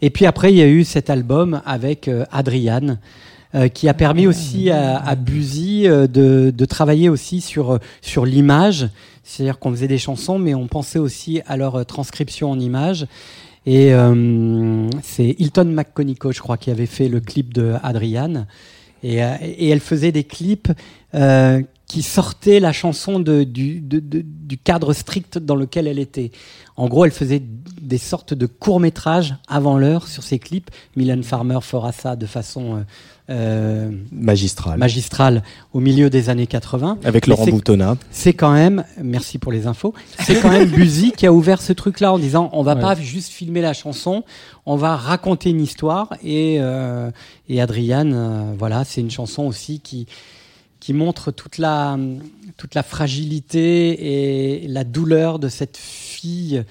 Et 0.01 0.11
puis 0.11 0.27
après, 0.27 0.53
il 0.53 0.57
y 0.57 0.63
a 0.63 0.69
eu 0.69 0.85
cet 0.85 1.11
album 1.11 1.61
avec 1.67 2.11
Adriane. 2.31 2.99
qui 3.73 3.89
a 3.89 3.95
permis 3.95 4.27
aussi 4.27 4.71
à, 4.71 4.99
à 4.99 5.15
Buzy 5.15 5.83
de, 5.85 6.53
de, 6.57 6.65
travailler 6.65 7.09
aussi 7.09 7.41
sur, 7.41 7.79
sur 8.03 8.25
l'image. 8.25 8.89
C'est-à-dire 9.23 9.59
qu'on 9.59 9.71
faisait 9.71 9.89
des 9.89 9.99
chansons, 9.99 10.39
mais 10.39 10.55
on 10.55 10.67
pensait 10.67 10.99
aussi 10.99 11.41
à 11.47 11.57
leur 11.57 11.87
transcription 11.87 12.51
en 12.51 12.59
images. 12.59 13.07
Et 13.67 13.95
euh, 13.95 14.89
c'est 15.03 15.37
Hilton 15.39 15.65
McConico, 15.67 16.33
je 16.33 16.41
crois, 16.41 16.57
qui 16.57 16.71
avait 16.71 16.87
fait 16.87 17.09
le 17.09 17.21
clip 17.21 17.55
de 17.55 17.75
Adriane. 17.83 18.47
Et, 19.03 19.23
euh, 19.23 19.37
elle 19.41 19.81
faisait 19.81 20.13
des 20.13 20.25
clips 20.25 20.71
euh, 21.15 21.63
qui 21.87 22.03
sortaient 22.03 22.61
la 22.61 22.73
chanson 22.73 23.21
de, 23.21 23.45
du, 23.45 23.81
de, 23.81 24.01
du, 24.01 24.59
cadre 24.59 24.93
strict 24.93 25.39
dans 25.39 25.57
lequel 25.57 25.87
elle 25.87 25.99
était. 25.99 26.31
En 26.77 26.89
gros, 26.89 27.05
elle 27.05 27.11
faisait 27.11 27.43
des 27.81 27.99
sortes 27.99 28.35
de 28.35 28.47
courts 28.47 28.81
métrages 28.81 29.35
avant 29.49 29.79
l'heure 29.79 30.09
sur 30.09 30.23
ses 30.23 30.39
clips. 30.39 30.71
Milan 30.97 31.23
Farmer 31.23 31.59
fera 31.61 31.93
ça 31.93 32.17
de 32.17 32.27
façon 32.27 32.77
euh, 32.77 32.81
euh, 33.31 33.91
magistrale. 34.13 34.79
magistrale 34.79 35.43
au 35.73 35.81
milieu 35.81 36.11
des 36.11 36.29
années 36.29 36.47
80. 36.47 36.99
Avec 37.05 37.27
Laurent 37.27 37.47
Boutonnat. 37.47 37.97
C'est 38.11 38.35
quand 38.35 38.53
même, 38.53 38.85
merci 39.03 39.39
pour 39.39 39.51
les 39.51 39.67
infos, 39.67 39.95
c'est 40.21 40.43
quand 40.43 40.51
même 40.51 40.69
Buzy 40.69 41.13
qui 41.13 41.27
a 41.27 41.33
ouvert 41.33 41.63
ce 41.63 41.73
truc-là 41.73 42.13
en 42.13 42.19
disant 42.19 42.51
on 42.53 42.63
va 42.63 42.77
pas 42.77 42.95
juste 42.97 43.33
filmer 43.33 43.63
la 43.63 43.73
chanson, 43.73 44.25
on 44.67 44.77
va 44.77 44.97
raconter 44.97 45.49
une 45.49 45.63
histoire. 45.63 46.13
Et, 46.23 46.59
euh, 46.61 47.11
et 47.49 47.63
Adriane, 47.63 48.13
euh, 48.15 48.53
voilà, 48.59 48.85
c'est 48.85 49.01
une 49.01 49.11
chanson 49.11 49.45
aussi 49.45 49.81
qui, 49.81 50.07
qui 50.85 50.93
montre 50.93 51.31
toute 51.31 51.57
la, 51.57 51.97
toute 52.59 52.75
la 52.75 52.83
fragilité 52.83 54.59
et 54.61 54.69
la 54.69 54.85
douleur 54.85 55.39
de 55.39 55.49
cette 55.49 55.79
fille 55.79 56.63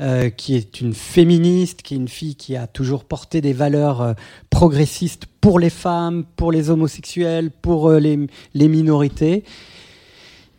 euh, 0.00 0.30
qui 0.30 0.54
est 0.54 0.80
une 0.80 0.94
féministe, 0.94 1.82
qui 1.82 1.94
est 1.94 1.96
une 1.96 2.06
fille 2.06 2.36
qui 2.36 2.54
a 2.54 2.68
toujours 2.68 3.02
porté 3.02 3.40
des 3.40 3.52
valeurs 3.52 4.02
euh, 4.02 4.12
progressistes 4.50 5.26
pour 5.40 5.58
les 5.58 5.70
femmes, 5.70 6.22
pour 6.36 6.52
les 6.52 6.70
homosexuels, 6.70 7.50
pour 7.50 7.88
euh, 7.88 7.98
les, 7.98 8.28
les, 8.54 8.68
minorités, 8.68 9.42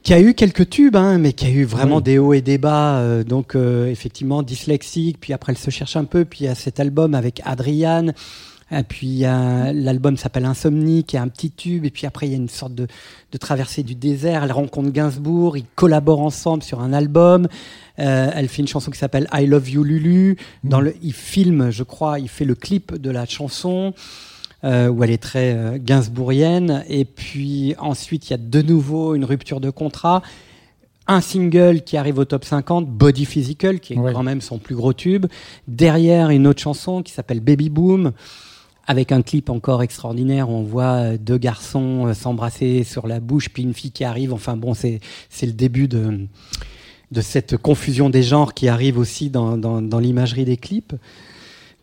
qui 0.03 0.13
a 0.13 0.19
eu 0.19 0.33
quelques 0.33 0.69
tubes, 0.69 0.97
hein, 0.97 1.17
mais 1.17 1.31
qui 1.31 1.45
a 1.45 1.49
eu 1.49 1.63
vraiment 1.63 2.01
des 2.01 2.17
hauts 2.17 2.33
et 2.33 2.41
des 2.41 2.57
bas. 2.57 3.23
donc 3.23 3.55
effectivement 3.55 4.43
dyslexique, 4.43 5.17
puis 5.21 5.31
après 5.31 5.53
elle 5.53 5.57
se 5.57 5.69
cherche 5.69 5.95
un 5.95 6.03
peu, 6.03 6.25
puis 6.25 6.39
il 6.41 6.45
y 6.47 6.49
a 6.49 6.55
cet 6.55 6.81
album 6.81 7.15
avec 7.15 7.41
Adriane. 7.45 8.13
Et 8.71 8.83
puis 8.83 9.19
l'album 9.19 10.17
s'appelle 10.17 10.45
Insomnie, 10.45 11.03
qui 11.03 11.15
est 11.15 11.19
un 11.19 11.27
petit 11.27 11.51
tube. 11.51 11.85
Et 11.85 11.89
puis 11.89 12.05
après, 12.05 12.27
il 12.27 12.31
y 12.31 12.33
a 12.33 12.37
une 12.37 12.49
sorte 12.49 12.75
de, 12.75 12.87
de 13.31 13.37
traversée 13.37 13.83
du 13.83 13.95
désert. 13.95 14.43
Elle 14.43 14.51
rencontre 14.51 14.91
Gainsbourg, 14.91 15.57
ils 15.57 15.65
collaborent 15.75 16.21
ensemble 16.21 16.63
sur 16.63 16.81
un 16.81 16.93
album. 16.93 17.47
Euh, 17.99 18.29
elle 18.33 18.47
fait 18.47 18.61
une 18.61 18.67
chanson 18.67 18.91
qui 18.91 18.99
s'appelle 18.99 19.27
I 19.33 19.45
Love 19.45 19.69
You 19.69 19.83
Lulu. 19.83 20.37
Dans 20.63 20.81
le, 20.81 20.95
il 21.01 21.13
filme, 21.13 21.71
je 21.71 21.83
crois, 21.83 22.19
il 22.19 22.29
fait 22.29 22.45
le 22.45 22.55
clip 22.55 22.95
de 22.95 23.09
la 23.09 23.25
chanson. 23.25 23.93
Euh, 24.63 24.87
où 24.89 25.03
elle 25.03 25.11
est 25.11 25.21
très 25.21 25.53
euh, 25.53 25.77
gainsbourgienne. 25.79 26.83
Et 26.89 27.05
puis 27.05 27.75
ensuite, 27.77 28.27
il 28.27 28.31
y 28.31 28.33
a 28.33 28.37
de 28.37 28.61
nouveau 28.63 29.13
une 29.13 29.23
rupture 29.23 29.59
de 29.59 29.69
contrat. 29.69 30.23
Un 31.05 31.21
single 31.21 31.83
qui 31.83 31.95
arrive 31.95 32.17
au 32.17 32.25
top 32.25 32.43
50, 32.43 32.87
Body 32.87 33.25
Physical, 33.25 33.79
qui 33.79 33.93
est 33.93 33.95
quand 33.95 34.23
même 34.23 34.41
son 34.41 34.57
plus 34.57 34.75
gros 34.75 34.93
tube. 34.93 35.27
Derrière, 35.67 36.31
une 36.31 36.47
autre 36.47 36.59
chanson 36.59 37.03
qui 37.03 37.13
s'appelle 37.13 37.39
Baby 37.39 37.69
Boom 37.69 38.13
avec 38.87 39.11
un 39.11 39.21
clip 39.21 39.49
encore 39.49 39.83
extraordinaire. 39.83 40.49
On 40.49 40.63
voit 40.63 41.17
deux 41.17 41.37
garçons 41.37 42.13
s'embrasser 42.13 42.83
sur 42.83 43.07
la 43.07 43.19
bouche, 43.19 43.49
puis 43.49 43.63
une 43.63 43.73
fille 43.73 43.91
qui 43.91 44.03
arrive. 44.03 44.33
Enfin 44.33 44.57
bon, 44.57 44.73
c'est 44.73 44.99
c'est 45.29 45.45
le 45.45 45.53
début 45.53 45.87
de 45.87 46.27
de 47.11 47.21
cette 47.21 47.57
confusion 47.57 48.09
des 48.09 48.23
genres 48.23 48.53
qui 48.53 48.67
arrive 48.67 48.97
aussi 48.97 49.29
dans, 49.29 49.57
dans, 49.57 49.99
l'imagerie 49.99 50.45
des 50.45 50.57
clips. 50.57 50.93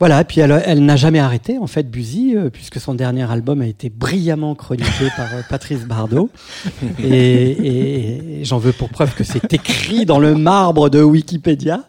Voilà, 0.00 0.20
et 0.20 0.24
puis 0.24 0.40
elle, 0.40 0.62
elle 0.66 0.84
n'a 0.84 0.96
jamais 0.96 1.20
arrêté, 1.20 1.56
en 1.56 1.68
fait, 1.68 1.88
Buzy, 1.88 2.34
euh, 2.36 2.50
puisque 2.50 2.80
son 2.80 2.94
dernier 2.94 3.30
album 3.30 3.62
a 3.62 3.66
été 3.66 3.90
brillamment 3.90 4.54
chroniqué 4.54 5.08
par 5.16 5.32
euh, 5.32 5.40
Patrice 5.48 5.86
Bardot. 5.86 6.30
Et, 7.02 8.40
j'en 8.42 8.58
veux 8.58 8.72
pour 8.72 8.88
preuve 8.88 9.14
que 9.14 9.24
c'est 9.24 9.52
écrit 9.54 10.04
dans 10.04 10.18
le 10.18 10.34
marbre 10.34 10.90
de 10.90 11.00
Wikipédia. 11.00 11.88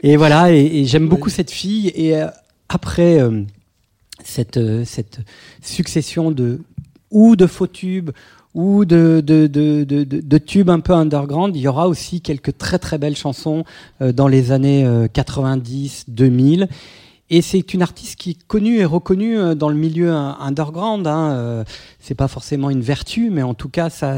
Et 0.00 0.16
voilà, 0.16 0.52
et, 0.52 0.84
j'aime 0.86 1.08
beaucoup 1.08 1.28
cette 1.28 1.50
fille. 1.50 1.88
Et 1.88 2.16
euh, 2.16 2.28
après 2.68 3.20
cette, 4.24 4.84
cette 4.84 5.20
succession 5.62 6.30
de 6.30 6.60
ou 7.10 7.36
de 7.36 7.46
faux 7.46 7.66
tubes 7.66 8.10
ou 8.54 8.84
de, 8.84 10.38
tubes 10.38 10.70
un 10.70 10.80
peu 10.80 10.92
underground. 10.92 11.54
Il 11.54 11.62
y 11.62 11.68
aura 11.68 11.88
aussi 11.88 12.20
quelques 12.20 12.56
très 12.56 12.78
très 12.78 12.98
belles 12.98 13.16
chansons 13.16 13.64
euh, 14.02 14.12
dans 14.12 14.28
les 14.28 14.52
années 14.52 14.86
90, 15.12 16.06
euh, 16.08 16.12
2000. 16.12 16.68
Et 17.30 17.42
c'est 17.42 17.74
une 17.74 17.82
artiste 17.82 18.16
qui 18.16 18.30
est 18.30 18.46
connue 18.46 18.78
et 18.78 18.86
reconnue 18.86 19.38
euh, 19.38 19.54
dans 19.54 19.68
le 19.68 19.76
milieu 19.76 20.12
underground. 20.12 21.06
Hein. 21.06 21.64
C'est 22.00 22.14
pas 22.14 22.28
forcément 22.28 22.70
une 22.70 22.80
vertu, 22.80 23.30
mais 23.30 23.42
en 23.42 23.54
tout 23.54 23.68
cas, 23.68 23.90
ça, 23.90 24.16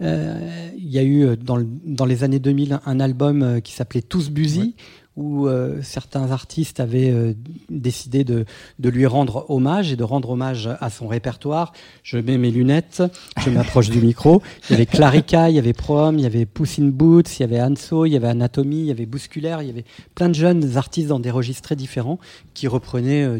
il 0.00 0.90
y 0.90 0.98
a 0.98 1.04
eu 1.04 1.36
dans, 1.36 1.58
dans 1.84 2.06
les 2.06 2.24
années 2.24 2.40
2000 2.40 2.80
un 2.84 3.00
album 3.00 3.60
qui 3.62 3.72
s'appelait 3.72 4.02
Tous 4.02 4.30
Busy, 4.30 4.74
où 5.16 5.46
euh, 5.46 5.80
certains 5.82 6.30
artistes 6.30 6.80
avaient 6.80 7.10
euh, 7.10 7.34
décidé 7.68 8.24
de, 8.24 8.44
de, 8.78 8.88
lui 8.88 9.06
rendre 9.06 9.44
hommage 9.48 9.92
et 9.92 9.96
de 9.96 10.04
rendre 10.04 10.30
hommage 10.30 10.68
à 10.80 10.88
son 10.88 11.08
répertoire. 11.08 11.72
Je 12.02 12.16
mets 12.16 12.38
mes 12.38 12.50
lunettes, 12.50 13.02
je 13.44 13.50
m'approche 13.50 13.90
du 13.90 14.00
micro. 14.00 14.40
Il 14.68 14.72
y 14.72 14.74
avait 14.76 14.86
Clarica, 14.86 15.50
il 15.50 15.56
y 15.56 15.58
avait 15.58 15.72
Prom, 15.72 16.18
il 16.18 16.22
y 16.22 16.26
avait 16.26 16.46
Puss 16.46 16.78
in 16.78 16.86
Boots, 16.86 17.38
il 17.38 17.40
y 17.40 17.44
avait 17.44 17.60
Anso, 17.60 18.06
il 18.06 18.12
y 18.12 18.16
avait 18.16 18.28
Anatomy, 18.28 18.80
il 18.80 18.86
y 18.86 18.90
avait 18.90 19.06
Bousculaire, 19.06 19.62
il 19.62 19.66
y 19.66 19.70
avait 19.70 19.84
plein 20.14 20.28
de 20.28 20.34
jeunes 20.34 20.76
artistes 20.76 21.08
dans 21.08 21.20
des 21.20 21.30
registres 21.30 21.62
très 21.62 21.76
différents 21.76 22.18
qui 22.54 22.68
reprenaient 22.68 23.24
euh. 23.24 23.38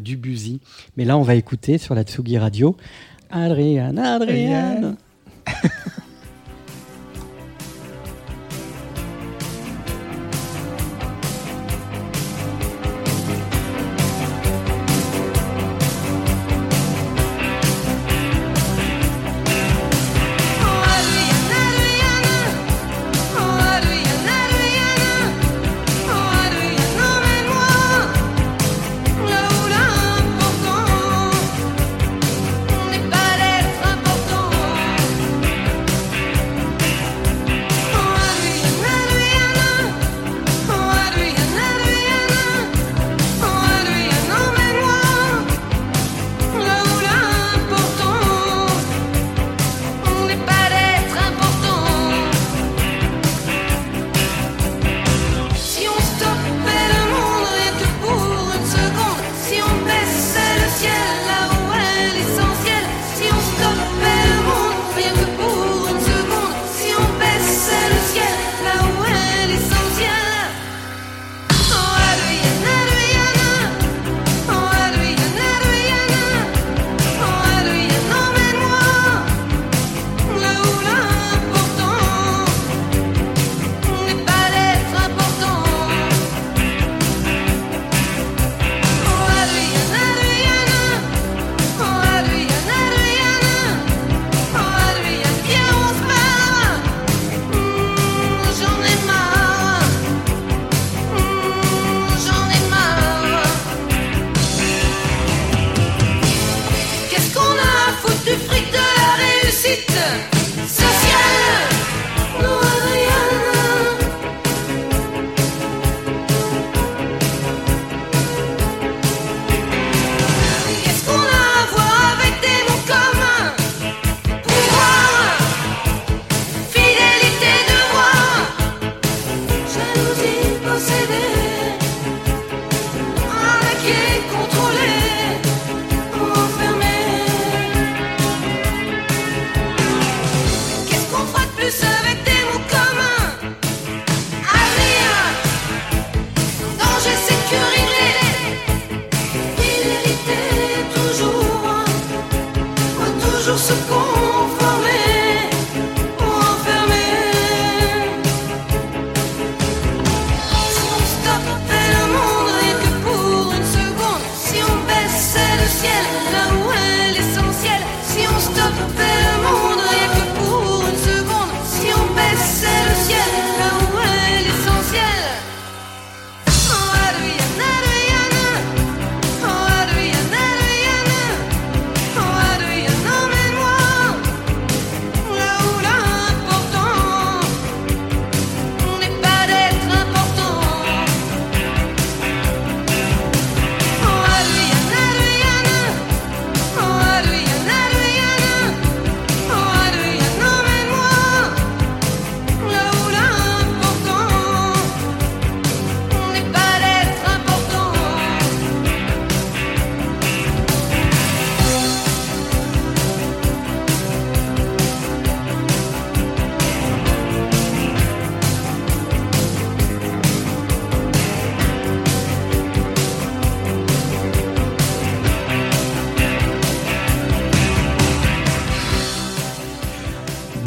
Mais 0.97 1.05
là, 1.05 1.17
on 1.17 1.23
va 1.23 1.35
écouter 1.35 1.79
sur 1.79 1.95
la 1.95 2.03
Tsugi 2.03 2.39
Radio 2.39 2.77
Adrian, 3.31 3.97
Adrian. 3.97 4.97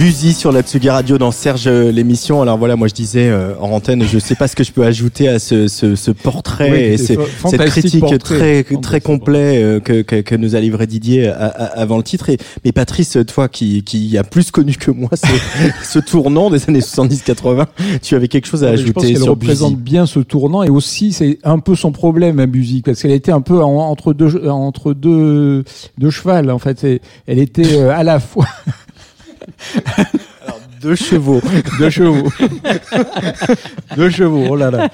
Buzy 0.04 0.34
sur 0.34 0.52
la 0.52 0.64
Tsugi 0.64 0.90
Radio 0.90 1.18
dans 1.18 1.32
Serge 1.32 1.64
euh, 1.66 1.90
l'émission. 1.90 2.42
Alors 2.42 2.58
voilà, 2.58 2.76
moi 2.76 2.90
je 2.90 2.94
disais 2.94 3.30
euh, 3.30 3.56
en 3.62 3.72
antenne, 3.72 4.04
je 4.04 4.20
sais 4.20 4.36
pas 4.36 4.50
ce 4.50 4.56
que 4.58 4.66
je 4.66 4.74
peux 4.74 4.84
ajouter 4.84 5.30
à 5.30 5.40
ce, 5.40 5.70
ce, 5.70 5.96
ce 5.96 6.12
portrait 6.12 6.92
et 6.92 6.98
cette 6.98 7.20
critique 7.68 8.18
très 8.20 8.66
très 8.82 9.00
complet 9.00 9.64
euh, 9.64 9.80
que, 9.80 10.02
que, 10.02 10.20
que, 10.20 10.36
nous 10.36 10.58
a 10.58 10.60
livré 10.60 10.88
Didier 10.88 11.30
avant 11.30 11.96
le 11.96 12.04
titre. 12.04 12.28
Et, 12.28 12.38
mais 12.66 12.74
Patrice, 12.74 13.18
toi 13.26 13.48
qui, 13.48 13.84
qui 13.84 14.18
a 14.18 14.26
plus 14.26 14.52
connu 14.52 14.74
que 14.74 14.92
moi 14.92 15.10
ce 15.84 16.00
tournant 16.06 16.50
des 16.50 16.68
années 16.68 16.82
70-80, 16.82 17.68
tu 18.02 18.16
avais 18.16 18.28
quelque 18.28 18.48
chose 18.48 18.66
à 18.66 18.72
ajouter 18.72 19.14
je 19.14 19.20
pense 19.20 19.30
représente 19.30 19.78
bien 19.78 20.06
ce 20.06 20.20
tournant 20.20 20.64
et 20.64 20.70
aussi 20.70 21.14
c'est 21.14 21.40
un 21.46 21.60
peu 21.60 21.76
son 21.76 21.94
problème 21.94 22.42
à 22.42 22.46
Buzy 22.46 22.82
parce 22.82 23.02
qu'elle 23.02 23.12
était 23.12 23.32
un 23.32 23.40
peu 23.40 23.64
entre 23.64 24.12
deux 24.12 24.50
entre 24.50 24.94
deux 24.94 25.64
deux 25.98 26.10
chevals 26.10 26.52
en 26.52 26.60
fait. 26.60 26.86
Elle 27.26 27.40
était 27.40 27.84
à 27.84 28.04
la 28.04 28.20
fois 28.20 28.48
Deux 30.82 30.96
chevaux. 30.96 31.42
deux 31.80 31.90
chevaux. 31.90 32.30
deux 33.96 34.10
chevaux, 34.10 34.48
oh 34.50 34.56
là 34.56 34.70
là. 34.70 34.90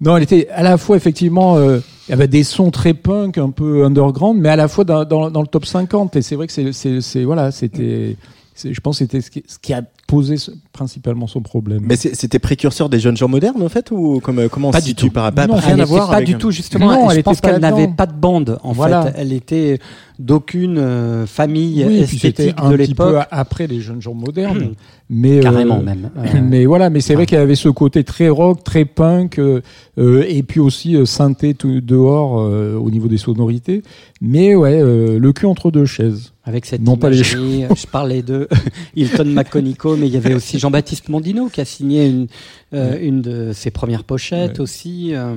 Non, 0.00 0.16
elle 0.16 0.22
était 0.22 0.48
à 0.48 0.62
la 0.62 0.78
fois 0.78 0.96
effectivement, 0.96 1.56
euh, 1.56 1.80
il 2.08 2.10
y 2.10 2.14
avait 2.14 2.28
des 2.28 2.42
sons 2.42 2.70
très 2.70 2.94
punk, 2.94 3.36
un 3.38 3.50
peu 3.50 3.84
underground, 3.84 4.40
mais 4.40 4.48
à 4.48 4.56
la 4.56 4.68
fois 4.68 4.84
dans, 4.84 5.02
le 5.02 5.46
top 5.46 5.66
50. 5.66 6.16
Et 6.16 6.22
c'est 6.22 6.36
vrai 6.36 6.46
que 6.46 6.72
c'est, 6.72 7.24
voilà, 7.24 7.50
c'était, 7.50 8.16
je 8.62 8.80
pense, 8.80 8.98
c'était 8.98 9.20
ce 9.20 9.30
qui 9.30 9.72
a 9.74 9.82
posait 10.06 10.36
principalement 10.72 11.26
son 11.26 11.40
problème. 11.40 11.82
Mais 11.84 11.96
c'était 11.96 12.38
précurseur 12.38 12.88
des 12.88 13.00
jeunes 13.00 13.16
gens 13.16 13.28
modernes 13.28 13.62
en 13.62 13.68
fait 13.68 13.90
ou 13.90 14.20
comme 14.20 14.48
comment 14.48 14.70
pas 14.70 14.80
du 14.80 14.94
tout. 14.94 15.10
par 15.10 15.32
pas, 15.32 15.46
non, 15.46 15.56
rien 15.56 15.78
à 15.78 15.84
voir 15.84 16.10
pas 16.10 16.22
du 16.22 16.36
tout 16.36 16.50
justement. 16.50 16.92
Non, 16.92 17.10
elle 17.10 17.18
je 17.18 17.22
pense 17.22 17.40
qu'elle 17.40 17.60
n'avait 17.60 17.88
pas 17.88 18.06
de 18.06 18.14
bande 18.14 18.58
en 18.62 18.74
fait. 18.74 19.12
Elle 19.16 19.32
était 19.32 19.78
d'aucune 20.18 20.78
euh, 20.78 21.26
famille 21.26 21.84
oui, 21.86 21.98
esthétique 21.98 22.54
un 22.56 22.70
de 22.70 22.76
l'époque. 22.76 23.26
après 23.30 23.66
les 23.66 23.80
jeunes 23.80 24.00
gens 24.00 24.14
modernes. 24.14 24.58
Hmm. 24.58 24.74
mais 25.10 25.40
carrément 25.40 25.78
euh, 25.78 25.82
même 25.82 26.10
mais 26.48 26.64
voilà 26.64 26.88
mais 26.88 27.00
c'est 27.00 27.14
vrai 27.14 27.26
qu'elle 27.26 27.40
avait 27.40 27.54
ce 27.54 27.68
côté 27.68 28.02
très 28.02 28.30
rock 28.30 28.64
très 28.64 28.86
punk 28.86 29.38
euh, 29.38 29.60
et 29.96 30.42
puis 30.42 30.60
aussi 30.60 30.96
synthé 31.06 31.52
tout 31.52 31.80
dehors 31.82 32.32
au 32.34 32.90
niveau 32.90 33.08
des 33.08 33.18
sonorités. 33.18 33.82
Mais 34.22 34.54
ouais 34.54 34.80
le 34.82 35.32
cul 35.32 35.46
entre 35.46 35.70
deux 35.70 35.86
chaises. 35.86 36.32
Avec 36.44 36.64
cette 36.64 36.80
non 36.80 36.96
pas 36.96 37.10
les 37.10 37.24
je 37.24 37.86
parlais 37.90 38.22
de 38.22 38.48
Hilton 38.96 39.24
McConico 39.26 39.95
mais 39.96 40.06
il 40.06 40.12
y 40.14 40.16
avait 40.16 40.34
aussi 40.34 40.58
Jean-Baptiste 40.58 41.08
Mondino 41.08 41.48
qui 41.48 41.60
a 41.60 41.64
signé 41.64 42.06
une, 42.06 42.26
euh, 42.74 42.98
une 43.00 43.22
de 43.22 43.52
ses 43.52 43.70
premières 43.70 44.04
pochettes 44.04 44.60
aussi. 44.60 45.14
Euh, 45.14 45.34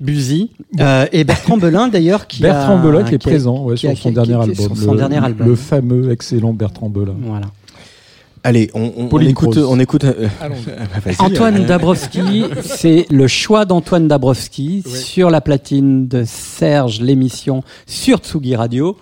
Buzy. 0.00 0.50
Euh, 0.80 1.06
et 1.12 1.22
Bertrand 1.22 1.56
Belin 1.56 1.86
d'ailleurs 1.86 2.26
qui 2.26 2.42
Bertrand 2.42 2.78
Belin 2.78 3.04
qui 3.04 3.14
est 3.14 3.18
présent 3.18 3.76
sur, 3.76 3.96
son, 3.96 4.10
dernier 4.10 4.34
album, 4.34 4.74
son 4.74 4.92
le, 4.92 4.98
dernier 4.98 5.24
album. 5.24 5.46
le 5.46 5.54
fameux 5.54 6.10
excellent 6.10 6.52
Bertrand 6.52 6.88
Belin. 6.88 7.14
Voilà. 7.20 7.46
Allez, 8.46 8.70
on, 8.74 9.08
on, 9.10 9.18
écoute, 9.20 9.56
on 9.56 9.80
écoute. 9.80 10.04
Antoine 11.18 11.64
Dabrowski, 11.64 12.44
c'est 12.62 13.06
le 13.10 13.26
choix 13.26 13.64
d'Antoine 13.64 14.06
Dabrowski 14.06 14.82
sur 14.86 15.30
la 15.30 15.40
platine 15.40 16.08
de 16.08 16.24
Serge, 16.26 17.00
l'émission 17.00 17.62
sur 17.86 18.18
Tsugi 18.18 18.54
Radio. 18.54 18.98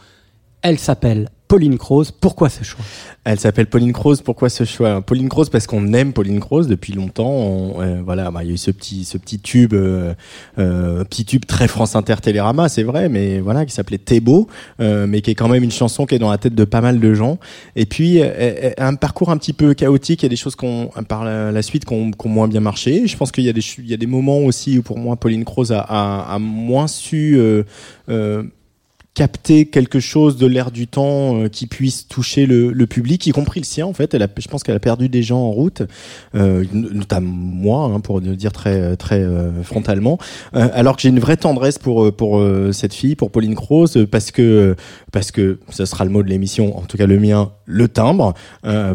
Elle 0.62 0.78
s'appelle 0.78 1.28
Pauline 1.52 1.76
Croze. 1.76 2.12
Pourquoi 2.12 2.48
ce 2.48 2.64
choix? 2.64 2.82
Elle 3.24 3.38
s'appelle 3.38 3.66
Pauline 3.66 3.92
Croze. 3.92 4.22
Pourquoi 4.22 4.48
ce 4.48 4.64
choix? 4.64 5.02
Pauline 5.02 5.28
Croze 5.28 5.50
parce 5.50 5.66
qu'on 5.66 5.92
aime 5.92 6.14
Pauline 6.14 6.40
Croze 6.40 6.66
depuis 6.66 6.94
longtemps. 6.94 7.74
Euh, 7.78 8.00
voilà, 8.02 8.30
bah, 8.30 8.42
il 8.42 8.48
y 8.48 8.50
a 8.52 8.54
eu 8.54 8.56
ce 8.56 8.70
petit, 8.70 9.04
ce 9.04 9.18
petit 9.18 9.38
tube, 9.38 9.74
euh, 9.74 10.14
euh, 10.58 11.04
petit 11.04 11.26
tube 11.26 11.44
très 11.44 11.68
France 11.68 11.94
Inter 11.94 12.14
Télérama, 12.22 12.70
c'est 12.70 12.84
vrai, 12.84 13.10
mais 13.10 13.40
voilà, 13.40 13.66
qui 13.66 13.74
s'appelait 13.74 13.98
Thébo, 13.98 14.48
mais 14.78 15.20
qui 15.20 15.32
est 15.32 15.34
quand 15.34 15.48
même 15.48 15.62
une 15.62 15.70
chanson 15.70 16.06
qui 16.06 16.14
est 16.14 16.18
dans 16.18 16.30
la 16.30 16.38
tête 16.38 16.54
de 16.54 16.64
pas 16.64 16.80
mal 16.80 17.00
de 17.00 17.12
gens. 17.12 17.38
Et 17.76 17.84
puis 17.84 18.22
un 18.78 18.94
parcours 18.94 19.28
un 19.28 19.36
petit 19.36 19.52
peu 19.52 19.74
chaotique. 19.74 20.22
Il 20.22 20.24
y 20.24 20.28
a 20.28 20.30
des 20.30 20.36
choses 20.36 20.56
qu'on 20.56 20.88
par 21.06 21.22
la, 21.22 21.60
suite 21.60 21.84
qui 21.84 21.92
ont 21.92 22.12
moins 22.24 22.48
bien 22.48 22.60
marché. 22.60 23.06
Je 23.06 23.14
pense 23.14 23.30
qu'il 23.30 23.44
y 23.44 23.50
a 23.50 23.52
des, 23.52 23.64
y 23.80 23.92
a 23.92 23.98
des 23.98 24.06
moments 24.06 24.38
aussi 24.38 24.78
où 24.78 24.82
pour 24.82 24.96
moi 24.96 25.16
Pauline 25.16 25.44
Croze 25.44 25.74
a 25.76 26.38
moins 26.40 26.86
su 26.86 27.38
capter 29.14 29.66
quelque 29.66 30.00
chose 30.00 30.38
de 30.38 30.46
l'air 30.46 30.70
du 30.70 30.86
temps 30.86 31.42
euh, 31.42 31.48
qui 31.48 31.66
puisse 31.66 32.08
toucher 32.08 32.46
le, 32.46 32.72
le, 32.72 32.86
public, 32.86 33.26
y 33.26 33.32
compris 33.32 33.60
le 33.60 33.66
sien 33.66 33.84
en 33.86 33.92
fait. 33.92 34.14
Elle 34.14 34.22
a, 34.22 34.28
je 34.38 34.48
pense 34.48 34.62
qu'elle 34.62 34.76
a 34.76 34.80
perdu 34.80 35.10
des 35.10 35.22
gens 35.22 35.40
en 35.40 35.50
route, 35.50 35.82
euh, 36.34 36.64
notamment 36.72 37.30
moi, 37.30 37.84
hein, 37.84 38.00
pour 38.00 38.22
dire 38.22 38.52
très 38.52 38.96
très 38.96 39.20
euh, 39.20 39.62
frontalement. 39.62 40.18
Euh, 40.54 40.68
alors 40.72 40.96
que 40.96 41.02
j'ai 41.02 41.10
une 41.10 41.20
vraie 41.20 41.36
tendresse 41.36 41.78
pour 41.78 42.10
pour 42.14 42.42
cette 42.72 42.94
fille, 42.94 43.14
pour 43.14 43.30
Pauline 43.30 43.54
Croze, 43.54 44.06
parce 44.10 44.30
que 44.30 44.76
parce 45.10 45.30
que 45.30 45.58
ce 45.68 45.84
sera 45.84 46.04
le 46.04 46.10
mot 46.10 46.22
de 46.22 46.28
l'émission, 46.28 46.78
en 46.78 46.82
tout 46.82 46.96
cas 46.96 47.06
le 47.06 47.18
mien, 47.20 47.52
le 47.66 47.88
timbre. 47.88 48.32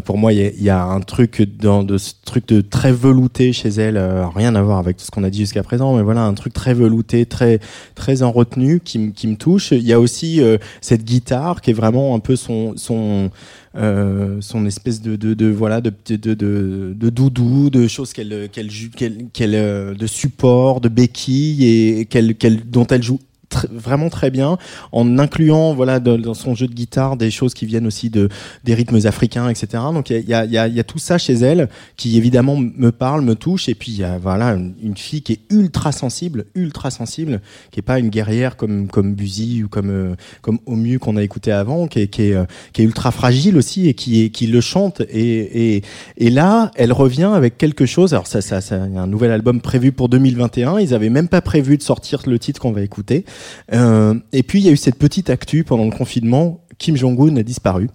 pour 0.04 0.18
moi, 0.18 0.32
il 0.32 0.62
y, 0.62 0.70
a, 0.70 0.82
un 0.82 1.00
truc 1.00 1.42
de 1.42 2.60
très 2.60 2.92
velouté 2.92 3.52
chez 3.52 3.68
elle, 3.68 3.98
rien 4.34 4.54
à 4.56 4.62
voir 4.62 4.78
avec 4.78 4.96
tout 4.96 5.04
ce 5.04 5.10
qu'on 5.10 5.22
a 5.22 5.30
dit 5.30 5.40
jusqu'à 5.40 5.62
présent, 5.62 5.96
mais 5.96 6.02
voilà 6.02 6.22
un 6.22 6.34
truc 6.34 6.52
très 6.52 6.74
velouté, 6.74 7.24
très 7.26 7.60
très 7.94 8.22
en 8.22 8.32
retenue 8.32 8.80
qui, 8.80 9.12
qui 9.12 9.28
me 9.28 9.36
touche. 9.36 9.70
Il 9.70 9.86
y 9.86 9.92
a 9.92 10.00
euh, 10.40 10.58
cette 10.80 11.04
guitare 11.04 11.60
qui 11.60 11.70
est 11.70 11.74
vraiment 11.74 12.14
un 12.14 12.20
peu 12.20 12.36
son 12.36 12.76
son 12.76 13.30
euh, 13.76 14.38
son 14.40 14.66
espèce 14.66 15.00
de, 15.00 15.14
de, 15.16 15.46
voilà 15.46 15.80
de, 15.80 15.92
de, 16.08 17.10
doudou, 17.10 17.70
de 17.70 17.86
choses 17.86 18.12
qu'elle 18.12 18.48
qu'elle 18.50 19.54
euh, 19.54 19.94
de 19.94 20.06
support, 20.06 20.80
de 20.80 20.88
béquille 20.88 21.66
et 21.66 22.06
qu'elle 22.06 22.34
dont 22.68 22.86
elle 22.86 23.02
joue 23.02 23.20
vraiment 23.70 24.10
très 24.10 24.30
bien 24.30 24.58
en 24.92 25.18
incluant 25.18 25.74
voilà 25.74 26.00
dans 26.00 26.34
son 26.34 26.54
jeu 26.54 26.66
de 26.66 26.74
guitare 26.74 27.16
des 27.16 27.30
choses 27.30 27.54
qui 27.54 27.66
viennent 27.66 27.86
aussi 27.86 28.10
de 28.10 28.28
des 28.64 28.74
rythmes 28.74 29.00
africains 29.06 29.48
etc 29.48 29.82
donc 29.92 30.10
il 30.10 30.28
y 30.28 30.34
a, 30.34 30.44
y, 30.44 30.58
a, 30.58 30.68
y 30.68 30.80
a 30.80 30.84
tout 30.84 30.98
ça 30.98 31.18
chez 31.18 31.34
elle 31.34 31.68
qui 31.96 32.16
évidemment 32.16 32.56
me 32.56 32.90
parle 32.90 33.22
me 33.22 33.34
touche. 33.34 33.68
Et 33.68 33.74
puis 33.74 33.92
y 33.92 34.04
a 34.04 34.18
voilà 34.18 34.52
une, 34.52 34.96
fille 34.96 35.22
qui 35.22 35.34
est 35.34 35.40
ultra 35.50 35.92
sensible 35.92 36.46
ultra 36.54 36.90
sensible 36.90 37.40
qui 37.70 37.80
est 37.80 37.82
pas 37.82 37.98
une 37.98 38.08
guerrière 38.08 38.56
comme 38.56 38.88
comme 38.88 39.14
Buzy 39.14 39.62
ou 39.62 39.68
comme 39.68 39.90
euh, 39.90 40.14
comme 40.42 40.58
Omu 40.66 40.98
qu'on 40.98 41.16
a 41.16 41.22
écouté 41.22 41.52
avant 41.52 41.86
qui 41.86 42.00
est 42.00 42.08
qui 42.08 42.22
est, 42.22 42.34
euh, 42.34 42.44
qui 42.72 42.82
est 42.82 42.84
ultra 42.84 43.10
fragile 43.10 43.56
aussi 43.56 43.88
et 43.88 43.94
qui 43.94 44.30
qui 44.30 44.46
le 44.46 44.60
chante. 44.60 45.02
Et 45.10 45.76
et, 45.76 45.82
et 46.16 46.30
là 46.30 46.70
elle 46.74 46.92
revient 46.92 47.30
avec 47.34 47.58
quelque 47.58 47.86
chose. 47.86 48.12
Alors 48.12 48.26
ça 48.26 48.40
ça, 48.40 48.60
ça 48.60 48.76
y 48.76 48.96
a 48.96 49.02
un 49.02 49.06
nouvel 49.06 49.30
album 49.30 49.60
prévu 49.60 49.92
pour 49.92 50.08
2021 50.08 50.78
ils 50.78 50.94
avaient 50.94 51.10
même 51.10 51.28
pas 51.28 51.40
prévu 51.40 51.76
de 51.76 51.82
sortir 51.82 52.22
le 52.26 52.38
titre 52.38 52.60
qu'on 52.60 52.72
va 52.72 52.82
écouter 52.82 53.24
euh, 53.72 54.14
et 54.32 54.42
puis 54.42 54.60
il 54.60 54.66
y 54.66 54.68
a 54.68 54.72
eu 54.72 54.76
cette 54.76 54.98
petite 54.98 55.30
actu 55.30 55.64
pendant 55.64 55.84
le 55.84 55.90
confinement, 55.90 56.60
Kim 56.78 56.96
Jong-un 56.96 57.36
a 57.36 57.42
disparu. 57.42 57.88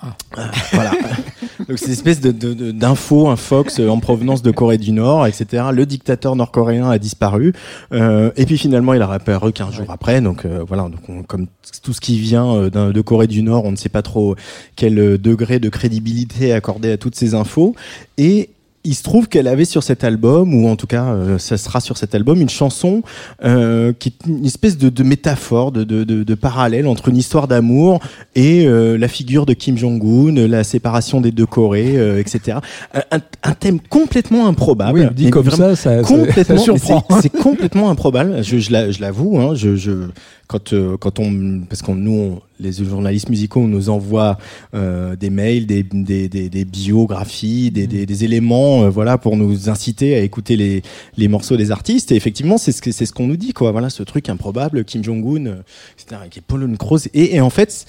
Ah. 0.00 0.16
Euh, 0.38 0.46
voilà. 0.72 0.92
Donc 1.68 1.78
c'est 1.78 1.86
une 1.86 1.92
espèce 1.92 2.20
de, 2.20 2.32
d'info, 2.72 3.28
un 3.28 3.36
Fox 3.36 3.80
euh, 3.80 3.88
en 3.88 3.98
provenance 3.98 4.42
de 4.42 4.50
Corée 4.50 4.78
du 4.78 4.92
Nord, 4.92 5.26
etc. 5.26 5.64
Le 5.72 5.86
dictateur 5.86 6.36
nord-coréen 6.36 6.88
a 6.90 6.98
disparu, 6.98 7.52
euh, 7.92 8.30
et 8.36 8.46
puis 8.46 8.56
finalement 8.56 8.94
il 8.94 9.02
a 9.02 9.06
réapparu 9.06 9.52
15 9.52 9.74
jours 9.74 9.90
après. 9.90 10.20
Donc 10.20 10.44
euh, 10.44 10.64
voilà, 10.66 10.88
donc 10.88 11.26
comme 11.26 11.46
tout 11.82 11.92
ce 11.92 12.00
qui 12.00 12.18
vient 12.18 12.68
de 12.68 13.00
Corée 13.00 13.26
du 13.26 13.42
Nord, 13.42 13.64
on 13.64 13.72
ne 13.72 13.76
sait 13.76 13.88
pas 13.88 14.02
trop 14.02 14.36
quel 14.76 14.94
degré 15.18 15.58
de 15.58 15.68
crédibilité 15.68 16.52
accorder 16.52 16.92
à 16.92 16.96
toutes 16.96 17.14
ces 17.14 17.34
infos. 17.34 17.74
Et 18.18 18.50
il 18.82 18.94
se 18.94 19.02
trouve 19.02 19.28
qu'elle 19.28 19.46
avait 19.46 19.66
sur 19.66 19.82
cet 19.82 20.04
album, 20.04 20.54
ou 20.54 20.66
en 20.68 20.76
tout 20.76 20.86
cas, 20.86 21.04
euh, 21.04 21.38
ça 21.38 21.58
sera 21.58 21.80
sur 21.80 21.98
cet 21.98 22.14
album, 22.14 22.40
une 22.40 22.48
chanson 22.48 23.02
euh, 23.44 23.92
qui 23.98 24.08
est 24.08 24.26
une 24.26 24.46
espèce 24.46 24.78
de, 24.78 24.88
de 24.88 25.02
métaphore, 25.02 25.70
de, 25.70 25.84
de, 25.84 26.04
de, 26.04 26.34
parallèle 26.34 26.86
entre 26.86 27.08
une 27.08 27.18
histoire 27.18 27.46
d'amour 27.46 28.00
et 28.34 28.66
euh, 28.66 28.96
la 28.96 29.08
figure 29.08 29.44
de 29.44 29.52
Kim 29.52 29.76
Jong-un, 29.76 30.46
la 30.48 30.64
séparation 30.64 31.20
des 31.20 31.30
deux 31.30 31.44
Corées, 31.44 31.98
euh, 31.98 32.20
etc. 32.20 32.58
Un, 32.94 33.18
un, 33.42 33.52
thème 33.52 33.80
complètement 33.80 34.46
improbable. 34.46 35.08
Oui, 35.10 35.14
dit 35.14 35.30
comme 35.30 35.50
ça, 35.50 35.76
ça, 35.76 36.00
complètement, 36.02 36.56
ça 36.56 36.64
surprend. 36.64 37.04
C'est 37.20 37.28
complètement 37.28 37.90
improbable. 37.90 38.42
Je, 38.42 38.58
je 38.58 39.00
l'avoue. 39.00 39.38
Hein, 39.38 39.54
je, 39.54 39.76
je, 39.76 39.92
quand 40.50 40.72
euh, 40.72 40.96
quand 40.96 41.20
on 41.20 41.60
parce 41.68 41.80
qu'on 41.80 41.94
nous 41.94 42.40
les 42.58 42.72
journalistes 42.72 43.28
musicaux 43.28 43.66
nous 43.66 43.88
envoient 43.88 44.36
euh, 44.74 45.14
des 45.16 45.30
mails, 45.30 45.66
des, 45.66 45.82
des, 45.82 46.28
des, 46.28 46.48
des 46.48 46.64
biographies, 46.64 47.70
des, 47.70 47.86
des, 47.86 48.04
des 48.04 48.24
éléments, 48.24 48.82
euh, 48.82 48.90
voilà, 48.90 49.16
pour 49.16 49.36
nous 49.36 49.70
inciter 49.70 50.16
à 50.16 50.20
écouter 50.20 50.56
les, 50.56 50.82
les 51.16 51.28
morceaux 51.28 51.56
des 51.56 51.70
artistes. 51.70 52.12
Et 52.12 52.16
effectivement, 52.16 52.58
c'est 52.58 52.72
ce 52.72 52.82
que 52.82 52.92
c'est 52.92 53.06
ce 53.06 53.12
qu'on 53.12 53.28
nous 53.28 53.36
dit, 53.36 53.52
quoi. 53.52 53.70
Voilà, 53.72 53.90
ce 53.90 54.02
truc 54.02 54.28
improbable, 54.28 54.84
Kim 54.84 55.02
Jong 55.02 55.24
Un, 55.24 55.46
euh, 55.46 55.62
etc., 55.98 56.22
qui 56.30 56.40
est 56.40 56.42
Paul 56.46 56.76
Kroos. 56.76 57.06
Et, 57.14 57.36
et 57.36 57.40
en 57.40 57.50
fait, 57.50 57.86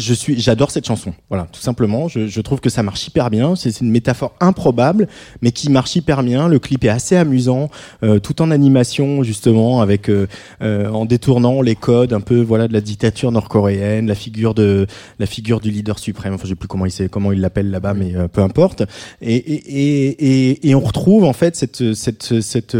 je 0.00 0.14
suis, 0.14 0.40
j'adore 0.40 0.70
cette 0.70 0.86
chanson. 0.86 1.12
Voilà, 1.28 1.46
tout 1.52 1.60
simplement. 1.60 2.08
Je, 2.08 2.26
je 2.26 2.40
trouve 2.40 2.60
que 2.60 2.70
ça 2.70 2.82
marche 2.82 3.06
hyper 3.06 3.30
bien. 3.30 3.54
C'est 3.54 3.80
une 3.80 3.90
métaphore 3.90 4.32
improbable, 4.40 5.06
mais 5.42 5.52
qui 5.52 5.70
marche 5.70 5.94
hyper 5.96 6.22
bien. 6.22 6.48
Le 6.48 6.58
clip 6.58 6.84
est 6.84 6.88
assez 6.88 7.16
amusant, 7.16 7.70
euh, 8.02 8.18
tout 8.18 8.42
en 8.42 8.50
animation 8.50 9.22
justement, 9.22 9.80
avec 9.80 10.08
euh, 10.08 10.26
euh, 10.62 10.88
en 10.90 11.04
détournant 11.04 11.62
les 11.62 11.76
codes 11.76 12.12
un 12.12 12.20
peu, 12.20 12.40
voilà, 12.40 12.66
de 12.68 12.72
la 12.72 12.80
dictature 12.80 13.30
nord-coréenne, 13.30 14.06
la 14.06 14.14
figure 14.14 14.54
de 14.54 14.86
la 15.18 15.26
figure 15.26 15.60
du 15.60 15.70
leader 15.70 15.98
suprême. 15.98 16.34
Enfin, 16.34 16.44
je 16.44 16.50
sais 16.50 16.54
plus 16.54 16.68
comment 16.68 16.86
il 16.86 17.08
comment 17.10 17.32
il 17.32 17.40
l'appelle 17.40 17.70
là-bas, 17.70 17.94
mais 17.94 18.16
euh, 18.16 18.28
peu 18.28 18.40
importe. 18.40 18.82
Et, 19.20 19.36
et, 19.36 20.50
et, 20.50 20.70
et, 20.70 20.74
on 20.74 20.80
retrouve 20.80 21.24
en 21.24 21.32
fait 21.32 21.56
cette 21.56 21.94
cette 21.94 22.40
cette 22.40 22.76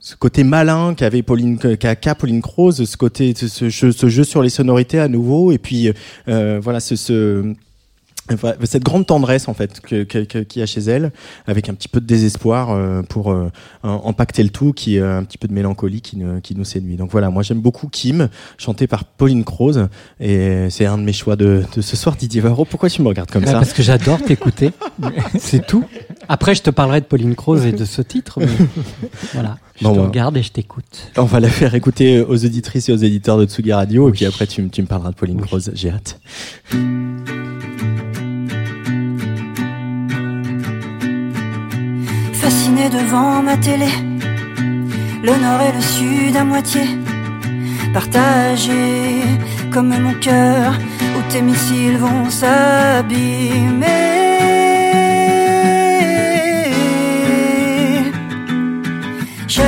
ce 0.00 0.16
côté 0.16 0.44
malin 0.44 0.94
qu'avait 0.94 1.22
Pauline 1.22 1.58
qu'a 1.58 2.14
Pauline 2.14 2.40
Croze, 2.40 2.82
ce 2.84 2.96
côté 2.96 3.34
ce 3.36 3.68
jeu, 3.68 3.92
ce 3.92 4.08
jeu 4.08 4.24
sur 4.24 4.42
les 4.42 4.48
sonorités 4.48 4.98
à 4.98 5.08
nouveau 5.08 5.52
et 5.52 5.58
puis 5.58 5.92
euh, 6.28 6.58
voilà 6.60 6.80
ce, 6.80 6.96
ce 6.96 7.54
cette 8.62 8.84
grande 8.84 9.06
tendresse 9.06 9.48
en 9.48 9.54
fait 9.54 9.80
qu'il 9.80 10.06
que, 10.06 10.58
y 10.58 10.62
a 10.62 10.66
chez 10.66 10.82
elle, 10.82 11.10
avec 11.48 11.68
un 11.68 11.74
petit 11.74 11.88
peu 11.88 12.00
de 12.00 12.06
désespoir 12.06 12.70
euh, 12.70 13.02
pour 13.02 13.32
euh, 13.32 13.50
impacter 13.82 14.44
le 14.44 14.50
tout, 14.50 14.72
qui 14.72 15.00
un 15.00 15.24
petit 15.24 15.36
peu 15.36 15.48
de 15.48 15.52
mélancolie 15.52 16.00
qui, 16.00 16.22
qui 16.44 16.54
nous 16.54 16.64
séduit. 16.64 16.94
Donc 16.94 17.10
voilà, 17.10 17.30
moi 17.30 17.42
j'aime 17.42 17.60
beaucoup 17.60 17.88
Kim, 17.88 18.28
chanté 18.56 18.86
par 18.86 19.04
Pauline 19.04 19.42
Croze, 19.42 19.88
et 20.20 20.68
c'est 20.70 20.86
un 20.86 20.96
de 20.96 21.02
mes 21.02 21.12
choix 21.12 21.34
de, 21.34 21.64
de, 21.74 21.80
ce 21.80 21.96
soir, 21.96 22.14
Didier 22.14 22.40
Varro. 22.40 22.64
Pourquoi 22.64 22.88
tu 22.88 23.02
me 23.02 23.08
regardes 23.08 23.32
comme 23.32 23.44
ça? 23.44 23.54
Parce 23.54 23.72
que 23.72 23.82
j'adore 23.82 24.22
t'écouter, 24.22 24.70
c'est 25.40 25.66
tout. 25.66 25.84
Après, 26.28 26.54
je 26.54 26.62
te 26.62 26.70
parlerai 26.70 27.00
de 27.00 27.06
Pauline 27.06 27.34
Croze 27.34 27.66
et 27.66 27.72
de 27.72 27.84
ce 27.84 28.00
titre, 28.00 28.38
mais 28.38 28.46
voilà. 29.34 29.58
Je 29.80 29.88
te 29.88 29.98
regarde 29.98 30.36
et 30.36 30.42
je 30.42 30.52
t'écoute. 30.52 31.10
On 31.16 31.24
va 31.24 31.40
la 31.40 31.48
faire 31.48 31.74
écouter 31.74 32.20
aux 32.20 32.44
auditrices 32.44 32.88
et 32.88 32.92
aux 32.92 32.96
éditeurs 32.96 33.38
de 33.38 33.46
Tsugi 33.46 33.72
Radio, 33.72 34.08
et 34.08 34.12
puis 34.12 34.26
après 34.26 34.46
tu, 34.46 34.68
tu 34.68 34.82
me 34.82 34.86
parleras 34.86 35.10
de 35.10 35.16
Pauline 35.16 35.40
Croze. 35.40 35.70
J'ai 35.74 35.90
hâte. 35.90 36.20
Fasciné 42.34 42.88
devant 42.90 43.42
ma 43.42 43.56
télé, 43.56 43.88
le 45.22 45.42
nord 45.42 45.60
et 45.62 45.72
le 45.74 45.80
sud 45.82 46.36
à 46.36 46.44
moitié. 46.44 46.82
partagé 47.92 49.22
comme 49.72 49.88
mon 49.88 50.14
cœur 50.14 50.74
où 51.16 51.32
tes 51.32 51.42
missiles 51.42 51.98
vont 51.98 52.30
s'abîmer. 52.30 53.80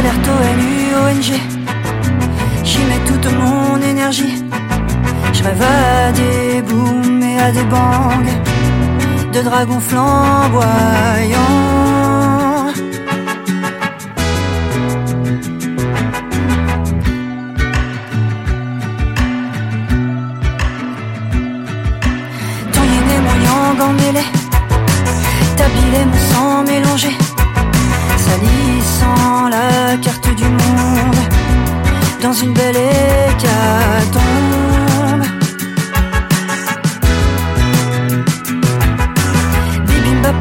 J'alerte 0.02 0.28
ONU, 0.28 0.94
ONG, 0.96 1.30
j'y 2.64 2.78
mets 2.78 3.04
toute 3.06 3.32
mon 3.34 3.80
énergie. 3.80 4.42
Je 5.32 5.44
rêve 5.44 5.62
à 5.62 6.10
des 6.10 6.60
booms 6.62 7.22
et 7.22 7.38
à 7.38 7.52
des 7.52 7.62
bangs 7.62 8.24
de 9.32 9.40
dragons 9.42 9.78
flamboyants. 9.78 11.38
Tabiler 25.56 26.04
mon 26.06 26.18
sang 26.32 26.64
mélangé, 26.64 27.10
salissant 29.02 29.48
la 29.48 29.96
carte 29.96 30.34
du 30.34 30.44
monde 30.44 31.16
dans 32.22 32.32
une 32.32 32.52
belle 32.52 32.76
hécatombe. 32.76 34.22
Bibimba 39.86 40.32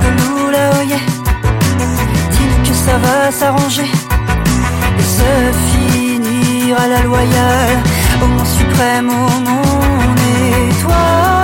la 0.51 0.79
oye, 0.79 0.99
dis 2.31 2.69
que 2.69 2.75
ça 2.75 2.97
va 2.97 3.31
s'arranger 3.31 3.89
et 4.99 5.03
se 5.03 5.31
finir 5.71 6.77
à 6.79 6.87
la 6.87 7.01
loyale, 7.03 7.79
au 8.21 8.27
mon 8.27 8.45
suprême, 8.45 9.09
au 9.09 9.39
mon 9.47 10.15
étoile. 10.69 11.41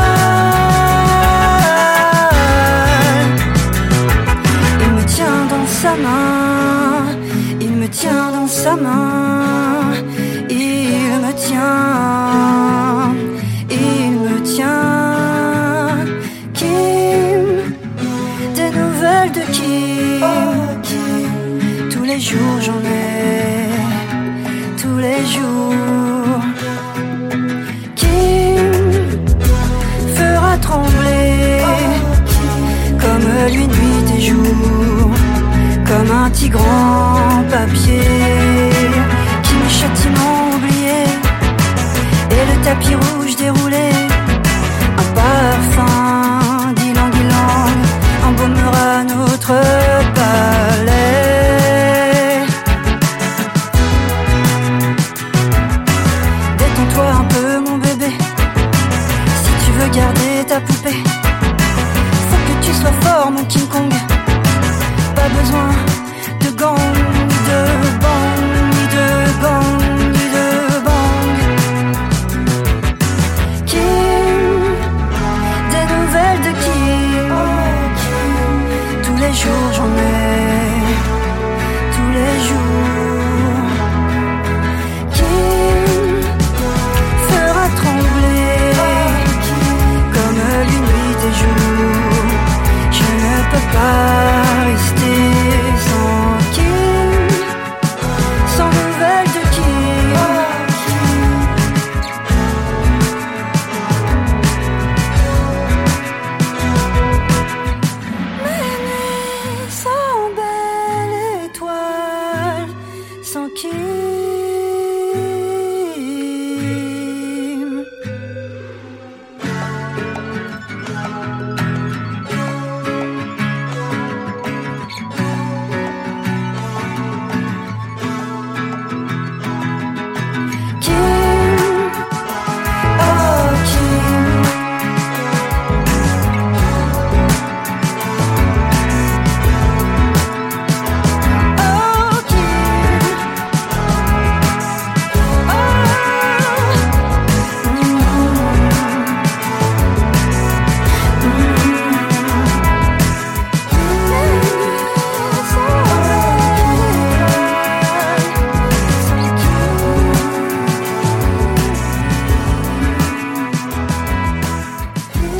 sa 5.82 5.96
main, 5.96 6.47
me 7.88 7.94
tient 7.94 8.32
dans 8.32 8.48
sa 8.48 8.76
main, 8.76 9.94
il 10.50 11.22
me 11.24 11.32
tient, 11.46 13.14
il 13.70 14.12
me 14.26 14.42
tient. 14.42 16.06
Kim, 16.54 17.44
des 18.56 18.72
nouvelles 18.80 19.32
de 19.32 19.44
Kim, 19.56 20.26
tous 21.90 22.04
les 22.04 22.20
jours 22.20 22.60
j'en 22.66 22.82
ai, 22.84 23.70
tous 24.82 24.98
les 24.98 25.22
jours. 25.36 26.42
Kim 27.96 28.74
fera 30.18 30.58
trembler 30.58 31.62
comme 33.04 33.28
lui 33.56 33.68
nuit 33.68 34.18
et 34.18 34.22
jour 34.22 35.12
un 36.48 36.50
tigrant 36.50 37.44
papier 37.50 38.02
qui 39.44 39.54
mes 39.56 39.70
châtiments 39.70 40.50
oublié 40.56 41.04
et 42.32 42.46
le 42.50 42.64
tapis 42.64 42.96
rouge 42.96 43.36
déroulé, 43.36 43.90
un 44.98 45.08
parfum 45.16 46.74
d'ylang 46.74 47.14
ylang 47.22 47.82
embaumera 48.28 49.04
notre 49.04 49.54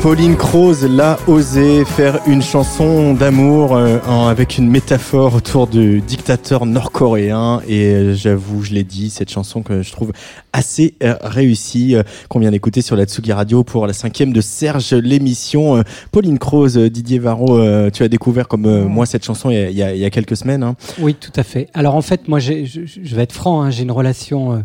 Pauline 0.08 0.36
Croze 0.36 0.86
l'a 0.86 1.18
osé 1.26 1.84
faire 1.84 2.20
une 2.26 2.40
chanson 2.40 3.12
d'amour 3.12 3.76
euh, 3.76 3.98
avec 4.30 4.56
une 4.56 4.66
métaphore 4.66 5.34
autour 5.34 5.66
du 5.66 6.00
dictateur 6.00 6.64
nord-coréen 6.64 7.60
et 7.68 7.92
euh, 7.92 8.14
j'avoue, 8.14 8.62
je 8.62 8.72
l'ai 8.72 8.84
dit, 8.84 9.10
cette 9.10 9.30
chanson 9.30 9.62
que 9.62 9.82
je 9.82 9.92
trouve 9.92 10.12
assez 10.54 10.94
euh, 11.02 11.14
réussie 11.20 11.94
qu'on 12.30 12.38
vient 12.38 12.50
d'écouter 12.50 12.80
sur 12.80 12.96
la 12.96 13.04
Tsugi 13.04 13.34
Radio 13.34 13.64
pour 13.64 13.86
la 13.86 13.92
cinquième 13.92 14.32
de 14.32 14.40
Serge 14.40 14.94
l'émission. 14.94 15.84
Pauline 16.10 16.38
Croze, 16.38 16.78
Didier 16.78 17.18
Varro, 17.18 17.60
tu 17.90 18.02
as 18.02 18.08
découvert 18.08 18.48
comme 18.48 18.84
moi 18.84 19.04
cette 19.04 19.26
chanson 19.26 19.50
il 19.50 19.58
y 19.72 19.82
a, 19.82 19.94
il 19.94 20.00
y 20.00 20.06
a 20.06 20.10
quelques 20.10 20.38
semaines. 20.38 20.62
Hein. 20.62 20.74
Oui, 20.98 21.16
tout 21.16 21.32
à 21.36 21.42
fait. 21.42 21.68
Alors 21.74 21.94
en 21.94 22.02
fait, 22.02 22.28
moi, 22.28 22.38
je, 22.38 22.64
je 22.64 23.14
vais 23.14 23.24
être 23.24 23.34
franc, 23.34 23.60
hein, 23.60 23.70
j'ai 23.70 23.82
une 23.82 23.92
relation 23.92 24.64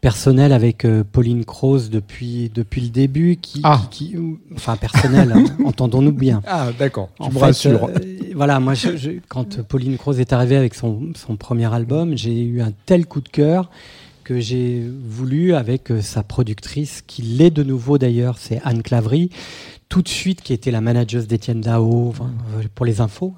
personnel 0.00 0.52
avec 0.52 0.84
euh, 0.84 1.02
Pauline 1.04 1.44
Croze 1.44 1.90
depuis 1.90 2.50
depuis 2.54 2.80
le 2.80 2.88
début 2.88 3.36
qui, 3.36 3.60
ah. 3.64 3.82
qui, 3.90 4.14
enfin 4.54 4.76
personnel 4.76 5.32
hein, 5.32 5.44
entendons-nous 5.64 6.12
bien. 6.12 6.40
Ah 6.46 6.68
d'accord. 6.78 7.10
Tu 7.20 7.30
me 7.30 7.38
rassures. 7.38 7.84
euh, 7.84 7.98
voilà 8.34 8.60
moi 8.60 8.74
je, 8.74 9.18
quand 9.28 9.62
Pauline 9.62 9.98
Croze 9.98 10.20
est 10.20 10.32
arrivée 10.32 10.56
avec 10.56 10.74
son, 10.74 11.12
son 11.16 11.36
premier 11.36 11.72
album 11.72 12.16
j'ai 12.16 12.40
eu 12.42 12.60
un 12.60 12.72
tel 12.86 13.06
coup 13.06 13.20
de 13.20 13.28
cœur 13.28 13.70
que 14.24 14.40
j'ai 14.40 14.84
voulu 15.04 15.54
avec 15.54 15.90
euh, 15.90 16.00
sa 16.00 16.22
productrice 16.22 17.02
qui 17.06 17.22
l'est 17.22 17.50
de 17.50 17.62
nouveau 17.62 17.98
d'ailleurs 17.98 18.36
c'est 18.38 18.60
Anne 18.64 18.82
Clavry 18.82 19.30
tout 19.88 20.02
de 20.02 20.08
suite 20.08 20.42
qui 20.42 20.52
était 20.52 20.70
la 20.70 20.80
manageuse 20.80 21.26
d'Étienne 21.26 21.60
Dao 21.60 22.12
pour 22.74 22.86
les 22.86 23.00
infos 23.00 23.34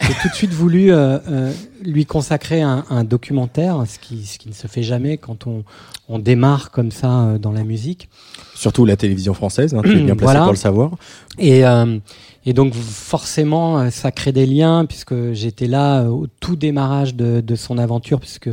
j'ai 0.00 0.14
tout 0.14 0.28
de 0.28 0.34
suite 0.34 0.52
voulu 0.52 0.92
euh, 0.92 1.18
euh, 1.28 1.52
lui 1.82 2.06
consacrer 2.06 2.62
un, 2.62 2.84
un, 2.90 3.04
documentaire, 3.04 3.84
ce 3.86 3.98
qui, 3.98 4.24
ce 4.24 4.38
qui 4.38 4.48
ne 4.48 4.54
se 4.54 4.66
fait 4.66 4.82
jamais 4.82 5.18
quand 5.18 5.46
on, 5.46 5.64
on 6.08 6.18
démarre 6.18 6.70
comme 6.70 6.90
ça 6.90 7.20
euh, 7.20 7.38
dans 7.38 7.52
la 7.52 7.64
musique. 7.64 8.08
Surtout 8.54 8.84
la 8.84 8.96
télévision 8.96 9.34
française, 9.34 9.74
hein, 9.74 9.82
tu 9.84 9.98
es 9.98 10.02
bien 10.02 10.16
placé 10.16 10.38
pour 10.38 10.50
le 10.50 10.56
savoir. 10.56 10.90
Et 11.38 11.64
euh, 11.64 11.98
Et 12.46 12.54
donc 12.54 12.72
forcément, 12.74 13.90
ça 13.90 14.10
crée 14.10 14.32
des 14.32 14.46
liens 14.46 14.86
puisque 14.86 15.32
j'étais 15.32 15.66
là 15.66 16.04
au 16.04 16.26
tout 16.26 16.56
démarrage 16.56 17.14
de, 17.14 17.42
de, 17.42 17.54
son 17.54 17.76
aventure, 17.76 18.18
puisque 18.18 18.50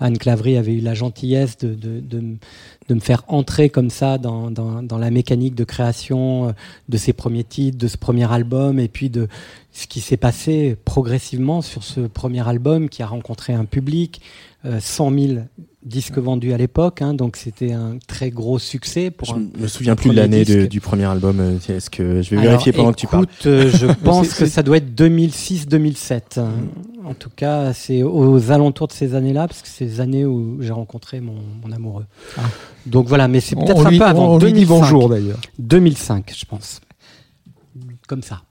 Anne 0.00 0.16
Clavry 0.16 0.56
avait 0.56 0.72
eu 0.72 0.80
la 0.80 0.94
gentillesse 0.94 1.58
de, 1.58 1.74
de, 1.74 2.00
de, 2.00 2.36
de 2.88 2.94
me 2.94 3.00
faire 3.00 3.24
entrer 3.28 3.70
comme 3.70 3.90
ça 3.90 4.18
dans, 4.18 4.50
dans, 4.50 4.82
dans, 4.82 4.98
la 4.98 5.10
mécanique 5.10 5.54
de 5.54 5.64
création 5.64 6.54
de 6.88 6.96
ses 6.96 7.12
premiers 7.12 7.44
titres, 7.44 7.78
de 7.78 7.88
ce 7.88 7.96
premier 7.96 8.30
album, 8.30 8.78
et 8.78 8.88
puis 8.88 9.10
de 9.10 9.28
ce 9.72 9.86
qui 9.86 10.00
s'est 10.00 10.16
passé 10.16 10.76
progressivement 10.84 11.62
sur 11.62 11.82
ce 11.82 12.00
premier 12.00 12.46
album 12.46 12.88
qui 12.88 13.02
a 13.02 13.06
rencontré 13.06 13.52
un 13.52 13.64
public, 13.64 14.20
100 14.80 15.10
000 15.10 15.38
disques 15.86 16.18
vendus 16.18 16.52
à 16.52 16.56
l'époque, 16.58 17.00
hein, 17.00 17.14
donc 17.14 17.36
c'était 17.36 17.72
un 17.72 17.98
très 18.06 18.30
gros 18.30 18.58
succès. 18.58 19.10
Pour 19.10 19.28
je 19.28 19.60
me 19.62 19.68
souviens 19.68 19.94
plus 19.94 20.10
de 20.10 20.16
l'année 20.16 20.44
du 20.44 20.80
premier 20.80 21.04
album. 21.04 21.38
Euh, 21.40 21.58
est-ce 21.68 21.88
que 21.88 22.20
je 22.22 22.34
vais 22.34 22.42
vérifier 22.42 22.72
pendant 22.72 22.92
que 22.92 22.98
tu 22.98 23.06
parles 23.06 23.26
euh, 23.46 23.70
Je 23.72 23.86
pense 24.04 24.34
que 24.34 24.46
ça 24.46 24.62
doit 24.62 24.78
être 24.78 24.94
2006-2007. 24.94 26.40
En 27.04 27.14
tout 27.14 27.30
cas, 27.34 27.72
c'est 27.72 28.02
aux 28.02 28.50
alentours 28.50 28.88
de 28.88 28.92
ces 28.92 29.14
années-là, 29.14 29.46
parce 29.46 29.62
que 29.62 29.68
c'est 29.68 29.84
les 29.84 30.00
années 30.00 30.24
où 30.24 30.58
j'ai 30.60 30.72
rencontré 30.72 31.20
mon, 31.20 31.36
amoureux. 31.72 32.06
Ah. 32.36 32.42
Donc 32.84 33.06
voilà, 33.06 33.28
mais 33.28 33.40
c'est 33.40 33.54
peut-être 33.54 33.86
un 33.86 33.96
peu 33.96 34.04
avant. 34.04 34.34
On 34.34 34.38
2005. 34.38 34.66
bonjour 34.66 35.08
d'ailleurs. 35.08 35.40
2005, 35.60 36.32
je 36.36 36.44
pense. 36.44 36.80
Comme 38.08 38.22
ça. 38.22 38.42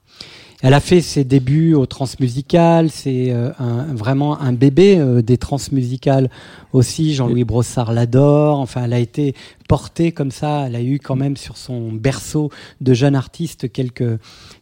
Elle 0.66 0.74
a 0.74 0.80
fait 0.80 1.00
ses 1.00 1.22
débuts 1.22 1.74
au 1.74 1.86
transmusical, 1.86 2.90
c'est 2.90 3.30
euh, 3.30 3.52
vraiment 3.92 4.40
un 4.40 4.52
bébé 4.52 4.98
euh, 4.98 5.22
des 5.22 5.38
transmusicales 5.38 6.28
aussi. 6.72 7.14
Jean-Louis 7.14 7.44
Brossard 7.44 7.92
l'adore. 7.92 8.58
Enfin, 8.58 8.82
elle 8.82 8.92
a 8.92 8.98
été 8.98 9.36
portée 9.68 10.10
comme 10.10 10.32
ça. 10.32 10.64
Elle 10.66 10.74
a 10.74 10.82
eu 10.82 10.98
quand 10.98 11.14
même 11.14 11.36
sur 11.36 11.56
son 11.56 11.92
berceau 11.92 12.50
de 12.80 12.94
jeune 12.94 13.14
artiste 13.14 13.70
quelques, 13.70 14.18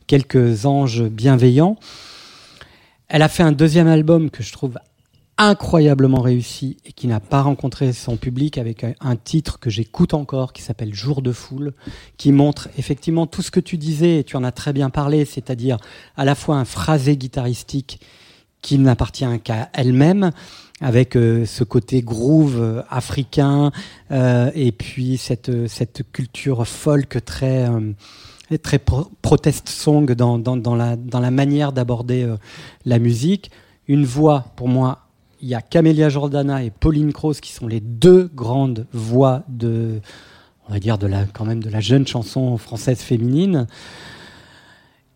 quelques 0.06 0.66
anges 0.66 1.04
bienveillants. 1.04 1.78
Elle 3.08 3.22
a 3.22 3.28
fait 3.28 3.42
un 3.42 3.52
deuxième 3.52 3.88
album 3.88 4.28
que 4.28 4.42
je 4.42 4.52
trouve 4.52 4.74
incroyablement 5.36 6.20
réussi 6.20 6.76
et 6.84 6.92
qui 6.92 7.06
n'a 7.06 7.20
pas 7.20 7.42
rencontré 7.42 7.92
son 7.92 8.16
public 8.16 8.56
avec 8.56 8.84
un 9.00 9.16
titre 9.16 9.58
que 9.58 9.68
j'écoute 9.68 10.14
encore 10.14 10.52
qui 10.52 10.62
s'appelle 10.62 10.94
Jour 10.94 11.22
de 11.22 11.32
foule, 11.32 11.72
qui 12.16 12.30
montre 12.30 12.68
effectivement 12.78 13.26
tout 13.26 13.42
ce 13.42 13.50
que 13.50 13.60
tu 13.60 13.76
disais 13.76 14.20
et 14.20 14.24
tu 14.24 14.36
en 14.36 14.44
as 14.44 14.52
très 14.52 14.72
bien 14.72 14.90
parlé, 14.90 15.24
c'est-à-dire 15.24 15.78
à 16.16 16.24
la 16.24 16.34
fois 16.34 16.56
un 16.56 16.64
phrasé 16.64 17.16
guitaristique 17.16 18.00
qui 18.62 18.78
n'appartient 18.78 19.26
qu'à 19.42 19.68
elle-même, 19.74 20.30
avec 20.80 21.16
euh, 21.16 21.44
ce 21.44 21.64
côté 21.64 22.02
groove 22.02 22.60
euh, 22.60 22.82
africain 22.88 23.72
euh, 24.10 24.50
et 24.54 24.72
puis 24.72 25.18
cette, 25.18 25.68
cette 25.68 26.02
culture 26.12 26.66
folk 26.66 27.24
très 27.24 27.68
très 28.62 28.78
protest 28.78 29.68
song 29.68 30.12
dans, 30.12 30.38
dans, 30.38 30.76
la, 30.76 30.96
dans 30.96 31.20
la 31.20 31.30
manière 31.30 31.72
d'aborder 31.72 32.30
la 32.84 32.98
musique. 32.98 33.50
Une 33.88 34.04
voix, 34.04 34.52
pour 34.54 34.68
moi, 34.68 35.03
il 35.44 35.50
y 35.50 35.54
a 35.54 35.60
Camélia 35.60 36.08
Jordana 36.08 36.64
et 36.64 36.70
Pauline 36.70 37.12
Croce 37.12 37.42
qui 37.42 37.52
sont 37.52 37.66
les 37.66 37.80
deux 37.80 38.30
grandes 38.34 38.86
voix 38.94 39.42
de, 39.50 40.00
on 40.66 40.72
va 40.72 40.78
dire 40.78 40.96
de 40.96 41.06
la, 41.06 41.26
quand 41.26 41.44
même 41.44 41.62
de 41.62 41.68
la 41.68 41.80
jeune 41.80 42.06
chanson 42.06 42.56
française 42.56 43.00
féminine. 43.00 43.66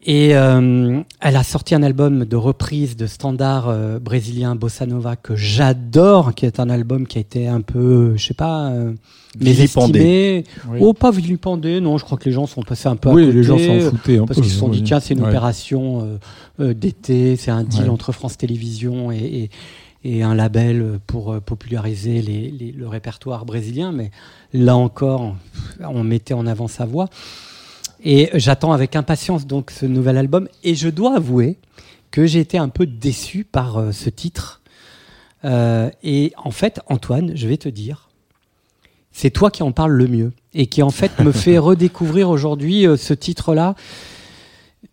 Et 0.03 0.37
euh, 0.37 1.01
elle 1.21 1.37
a 1.37 1.43
sorti 1.43 1.75
un 1.75 1.83
album 1.83 2.27
de 2.27 2.37
reprise 2.37 2.95
de 2.95 3.07
standard 3.07 3.69
euh, 3.71 3.99
brésilien 3.99 4.55
bossa 4.55 4.85
nova 4.85 5.17
que 5.17 5.35
j'adore, 5.35 6.35
qui 6.35 6.45
est 6.45 6.61
un 6.61 6.69
album 6.69 7.07
qui 7.07 7.17
a 7.17 7.21
été 7.23 7.49
un 7.49 7.63
peu, 7.63 8.15
je 8.17 8.27
sais 8.27 8.35
pas, 8.35 8.69
euh. 8.69 8.93
Oui. 10.69 10.79
Oh, 10.81 10.93
pas 10.93 11.11
vilipendé, 11.11 11.81
non, 11.81 11.97
je 11.97 12.05
crois 12.05 12.19
que 12.19 12.27
les 12.27 12.33
gens 12.33 12.47
sont 12.47 12.63
passés 12.63 12.89
un 12.89 12.97
peu 12.97 13.09
à 13.09 13.13
oui, 13.13 13.33
les 13.33 13.43
gens 13.43 13.59
s'en 13.59 13.81
foutaient 13.81 14.19
un 14.19 14.27
parce 14.27 14.41
qu'ils 14.41 14.51
se 14.51 14.59
sont 14.59 14.69
dit 14.69 14.83
tiens, 14.83 15.01
c'est 15.01 15.15
une 15.15 15.25
opération 15.25 16.19
d'été, 16.59 17.37
c'est 17.37 17.51
un 17.51 17.65
deal 17.65 17.89
entre 17.89 18.13
France 18.13 18.37
Télévisions 18.37 19.11
et, 19.11 19.17
et 19.17 19.51
et 20.05 20.23
un 20.23 20.35
label 20.35 21.01
pour 21.07 21.33
euh, 21.33 21.41
populariser 21.41 22.23
les, 22.23 22.73
le 22.73 22.89
répertoire 22.89 23.45
brésilien, 23.45 23.93
mais 23.93 24.11
là 24.53 24.77
encore, 24.77 25.35
on 25.81 26.05
mettait 26.05 26.35
en 26.35 26.47
avant 26.47 26.69
sa 26.69 26.85
voix. 26.85 27.09
Et 28.05 28.31
j'attends 28.35 28.73
avec 28.73 28.95
impatience 28.95 29.47
donc 29.47 29.71
ce 29.73 29.85
nouvel 29.85 30.17
album. 30.17 30.49
Et 30.63 30.75
je 30.77 30.89
dois 30.89 31.17
avouer 31.17 31.57
que 32.11 32.27
j'ai 32.27 32.41
été 32.41 32.57
un 32.57 32.69
peu 32.69 32.87
déçu 32.87 33.45
par 33.45 33.79
euh, 33.79 33.93
ce 33.93 34.09
titre. 34.09 34.63
Euh, 35.45 35.91
et 36.03 36.33
en 36.37 36.53
fait, 36.53 36.81
Antoine, 36.87 37.33
je 37.35 37.49
vais 37.49 37.57
te 37.57 37.69
dire, 37.69 38.09
c'est 39.11 39.31
toi 39.31 39.51
qui 39.51 39.63
en 39.65 39.73
parles 39.73 39.93
le 39.93 40.07
mieux 40.07 40.33
et 40.55 40.67
qui 40.67 40.83
en 40.83 40.91
fait 40.91 41.19
me 41.19 41.33
fait 41.33 41.59
redécouvrir 41.59 42.31
aujourd'hui 42.31 42.87
ce 42.97 43.15
titre-là 43.15 43.75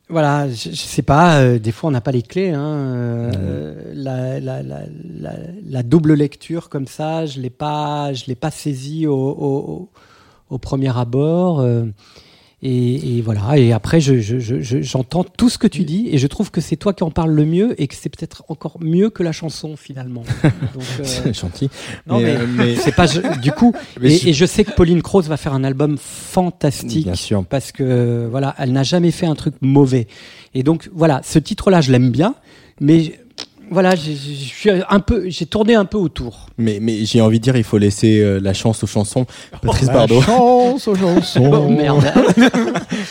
voilà, 0.07 0.47
je, 0.49 0.69
je, 0.69 0.75
sais 0.75 1.01
pas, 1.01 1.39
euh, 1.39 1.57
des 1.57 1.71
fois 1.71 1.87
on 1.89 1.91
n'a 1.91 2.01
pas 2.01 2.11
les 2.11 2.21
clés. 2.21 2.51
Hein, 2.51 2.61
euh, 2.63 3.91
la, 3.95 5.83
double 5.83 6.13
lecture 6.13 6.69
comme 6.69 6.85
ça, 6.87 7.25
je 7.25 7.39
l'ai 7.39 7.49
pas, 7.49 8.13
je 8.13 8.25
l'ai 8.27 8.35
pas 8.35 8.51
saisi 8.51 9.07
au, 9.07 9.15
au, 9.15 9.89
au, 10.49 10.57
premier 10.59 10.95
abord. 10.95 11.59
Euh, 11.59 11.85
et, 12.67 13.17
et, 13.17 13.21
voilà. 13.21 13.59
Et 13.59 13.71
après, 13.71 13.99
j'entends 13.99 14.21
je, 14.21 14.39
je, 14.39 15.37
tout 15.37 15.49
ce 15.49 15.59
que 15.59 15.67
tu 15.67 15.83
dis, 15.83 16.09
et 16.11 16.17
je 16.17 16.25
trouve 16.25 16.49
que 16.49 16.61
c'est 16.61 16.77
toi 16.77 16.93
qui 16.93 17.03
en 17.03 17.11
parles 17.11 17.31
le 17.31 17.45
mieux, 17.45 17.79
et 17.79 17.87
que 17.87 17.93
c'est 17.93 18.09
peut-être 18.09 18.43
encore 18.47 18.77
mieux 18.81 19.11
que 19.11 19.21
la 19.21 19.31
chanson 19.31 19.75
finalement. 19.77 20.23
c'est 21.03 21.31
gentil. 21.37 21.69
Non, 22.07 22.19
mais, 22.19 22.37
mais, 22.47 22.75
c'est 22.75 22.95
pas 22.95 23.05
du 23.41 23.51
coup. 23.51 23.73
Et, 24.01 24.29
et, 24.29 24.33
je 24.33 24.45
sais 24.45 24.63
que 24.63 24.71
Pauline 24.71 25.01
Croze 25.01 25.27
va 25.27 25.37
faire 25.37 25.53
un 25.53 25.63
album 25.63 25.97
fantastique, 25.97 27.05
Bien 27.05 27.15
sûr. 27.15 27.45
parce 27.45 27.71
que 27.71 28.27
voilà, 28.29 28.55
elle 28.57 28.71
n'a 28.71 28.83
jamais 28.83 29.11
fait 29.11 29.25
un 29.25 29.35
truc 29.35 29.55
mauvais. 29.61 30.07
Et 30.53 30.63
donc 30.63 30.89
voilà, 30.93 31.21
ce 31.23 31.39
titre-là, 31.39 31.81
je 31.81 31.91
l'aime 31.91 32.11
bien, 32.11 32.35
mais 32.79 33.13
voilà, 33.71 33.95
je 33.95 34.11
suis 34.11 34.69
un 34.69 34.99
peu, 34.99 35.25
j'ai 35.27 35.45
tourné 35.45 35.75
un 35.75 35.85
peu 35.85 35.97
autour. 35.97 36.47
Mais, 36.57 36.79
mais 36.81 37.05
j'ai 37.05 37.21
envie 37.21 37.39
de 37.39 37.43
dire, 37.43 37.57
il 37.57 37.63
faut 37.63 37.77
laisser 37.77 38.21
euh, 38.21 38.39
la 38.39 38.53
chance 38.53 38.83
aux 38.83 38.87
chansons. 38.87 39.25
Patrice 39.61 39.87
Bardot. 39.87 40.19
La 40.19 40.25
chance 40.25 40.87
aux 40.87 40.95
chansons. 40.95 41.51
oh, 41.53 41.69
merde. 41.69 42.05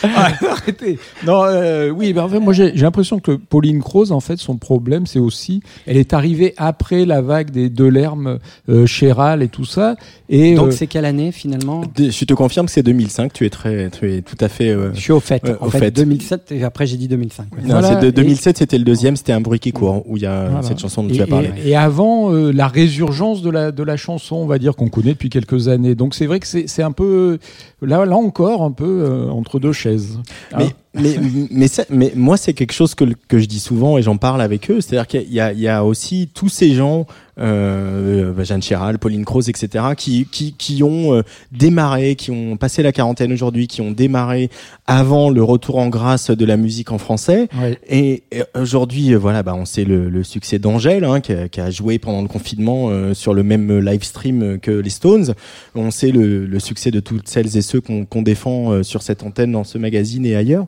ah, 0.03 0.31
arrêtez. 0.49 0.97
Non, 1.25 1.43
euh, 1.43 1.89
oui, 1.89 2.13
ben, 2.13 2.23
en 2.23 2.29
fait, 2.29 2.39
moi 2.39 2.53
j'ai 2.53 2.71
l'impression 2.71 3.19
que 3.19 3.33
Pauline 3.33 3.81
Croze, 3.81 4.11
en 4.11 4.19
fait, 4.19 4.37
son 4.37 4.57
problème, 4.57 5.05
c'est 5.05 5.19
aussi, 5.19 5.61
elle 5.85 5.97
est 5.97 6.13
arrivée 6.13 6.53
après 6.57 7.05
la 7.05 7.21
vague 7.21 7.51
des 7.51 7.69
Delerme, 7.69 8.39
euh, 8.69 8.85
Chéral 8.85 9.43
et 9.43 9.49
tout 9.49 9.65
ça. 9.65 9.95
Et 10.29 10.55
donc 10.55 10.73
c'est 10.73 10.87
quelle 10.87 11.05
année 11.05 11.31
finalement? 11.31 11.83
Je 11.97 12.25
te 12.25 12.33
confirme 12.33 12.65
que 12.65 12.71
c'est 12.71 12.83
2005. 12.83 13.31
Tu 13.33 13.45
es 13.45 13.49
très, 13.49 13.89
tu 13.91 14.11
es 14.11 14.21
tout 14.21 14.37
à 14.39 14.49
fait. 14.49 14.75
je 14.93 14.99
suis 14.99 15.11
au 15.11 15.19
fait. 15.19 15.43
en 15.59 15.69
fait, 15.69 15.91
2007 15.91 16.51
et 16.51 16.63
après 16.63 16.87
j'ai 16.87 16.97
dit 16.97 17.07
2005. 17.07 17.45
Non, 17.63 18.01
de, 18.01 18.09
2007, 18.09 18.57
c'était 18.57 18.77
le 18.77 18.83
deuxième. 18.83 19.15
C'était 19.15 19.33
un 19.33 19.41
bruit 19.41 19.59
qui 19.59 19.71
court 19.71 20.03
où 20.07 20.17
il 20.17 20.23
y 20.23 20.25
a 20.25 20.44
cette 20.61 20.79
chanson 20.79 21.03
dont 21.03 21.09
et, 21.09 21.17
tu 21.17 21.21
as 21.21 21.27
parlé. 21.27 21.51
Et, 21.63 21.75
avant 21.75 22.31
euh, 22.31 22.51
la 22.51 22.67
résurgence 22.67 23.41
de 23.41 23.49
la, 23.49 23.71
de 23.71 23.83
la 23.83 23.97
chanson, 23.97 24.35
on 24.35 24.45
va 24.45 24.57
dire, 24.57 24.75
qu'on 24.75 24.89
connaît 24.89 25.11
depuis 25.11 25.29
quelques 25.29 25.67
années. 25.67 25.95
Donc 25.95 26.15
c'est 26.15 26.25
vrai 26.25 26.39
que 26.39 26.47
c'est 26.47 26.83
un 26.83 26.91
peu, 26.91 27.39
là, 27.81 28.05
là 28.05 28.15
encore, 28.15 28.63
un 28.63 28.71
peu 28.71 29.03
euh, 29.03 29.29
entre 29.29 29.59
deux 29.59 29.73
chaises. 29.73 30.19
Mais, 30.57 30.69
mais, 30.95 31.17
mais, 31.51 31.67
mais, 31.89 32.13
moi, 32.15 32.37
c'est 32.37 32.53
quelque 32.53 32.73
chose 32.73 32.95
que, 32.95 33.05
que 33.27 33.39
je 33.39 33.45
dis 33.45 33.59
souvent 33.59 33.97
et 33.97 34.01
j'en 34.01 34.17
parle 34.17 34.41
avec 34.41 34.71
eux. 34.71 34.81
C'est-à-dire 34.81 35.07
qu'il 35.07 35.31
y, 35.31 35.61
y, 35.61 35.67
a 35.67 35.83
aussi 35.83 36.29
tous 36.33 36.49
ces 36.49 36.73
gens 36.73 37.05
euh, 37.39 38.43
Jeanne 38.43 38.61
Chéral, 38.61 38.99
Pauline 38.99 39.25
Croze, 39.25 39.49
etc., 39.49 39.85
qui, 39.97 40.25
qui, 40.31 40.53
qui 40.53 40.83
ont 40.83 41.13
euh, 41.13 41.21
démarré, 41.51 42.15
qui 42.15 42.31
ont 42.31 42.57
passé 42.57 42.83
la 42.83 42.91
quarantaine 42.91 43.33
aujourd'hui, 43.33 43.67
qui 43.67 43.81
ont 43.81 43.91
démarré 43.91 44.49
avant 44.87 45.29
le 45.29 45.43
retour 45.43 45.77
en 45.77 45.87
grâce 45.87 46.31
de 46.31 46.45
la 46.45 46.57
musique 46.57 46.91
en 46.91 46.97
français. 46.97 47.47
Et, 47.89 48.23
aujourd'hui, 48.55 49.13
euh, 49.13 49.17
voilà, 49.17 49.43
bah, 49.43 49.55
on 49.55 49.65
sait 49.65 49.83
le, 49.83 50.09
le 50.09 50.23
succès 50.23 50.59
d'Angèle, 50.59 51.03
hein, 51.03 51.19
qui, 51.19 51.33
a, 51.33 51.49
qui, 51.49 51.59
a, 51.59 51.69
joué 51.69 51.99
pendant 51.99 52.21
le 52.21 52.27
confinement 52.27 52.89
euh, 52.89 53.13
sur 53.13 53.33
le 53.33 53.43
même 53.43 53.79
live 53.79 54.03
stream 54.03 54.59
que 54.59 54.71
les 54.71 54.89
Stones. 54.89 55.33
On 55.73 55.91
sait 55.91 56.11
le, 56.11 56.45
le 56.45 56.59
succès 56.59 56.91
de 56.91 56.99
toutes 56.99 57.27
celles 57.27 57.57
et 57.57 57.61
ceux 57.61 57.81
qu'on 57.81 58.05
qu'on 58.05 58.21
défend 58.21 58.83
sur 58.83 59.01
cette 59.01 59.23
antenne, 59.23 59.51
dans 59.51 59.63
ce 59.63 59.77
magazine 59.77 60.25
et 60.25 60.35
ailleurs. 60.35 60.67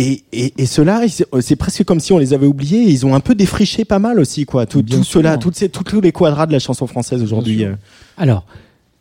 Et, 0.00 0.22
et, 0.32 0.54
et 0.56 0.66
ceux-là, 0.66 1.02
c'est 1.40 1.56
presque 1.56 1.82
comme 1.82 1.98
si 1.98 2.12
on 2.12 2.18
les 2.18 2.32
avait 2.32 2.46
oubliés. 2.46 2.82
Ils 2.82 3.04
ont 3.04 3.16
un 3.16 3.20
peu 3.20 3.34
défriché 3.34 3.84
pas 3.84 3.98
mal 3.98 4.20
aussi, 4.20 4.46
quoi. 4.46 4.64
Tout, 4.64 4.80
tout 4.80 5.02
cela, 5.02 5.38
toutes 5.38 5.56
ces, 5.56 5.68
tous 5.68 6.00
les 6.00 6.12
quadrats 6.12 6.46
de 6.46 6.52
la 6.52 6.60
chanson 6.60 6.86
française 6.86 7.20
aujourd'hui. 7.20 7.64
Euh. 7.64 7.74
Alors, 8.16 8.46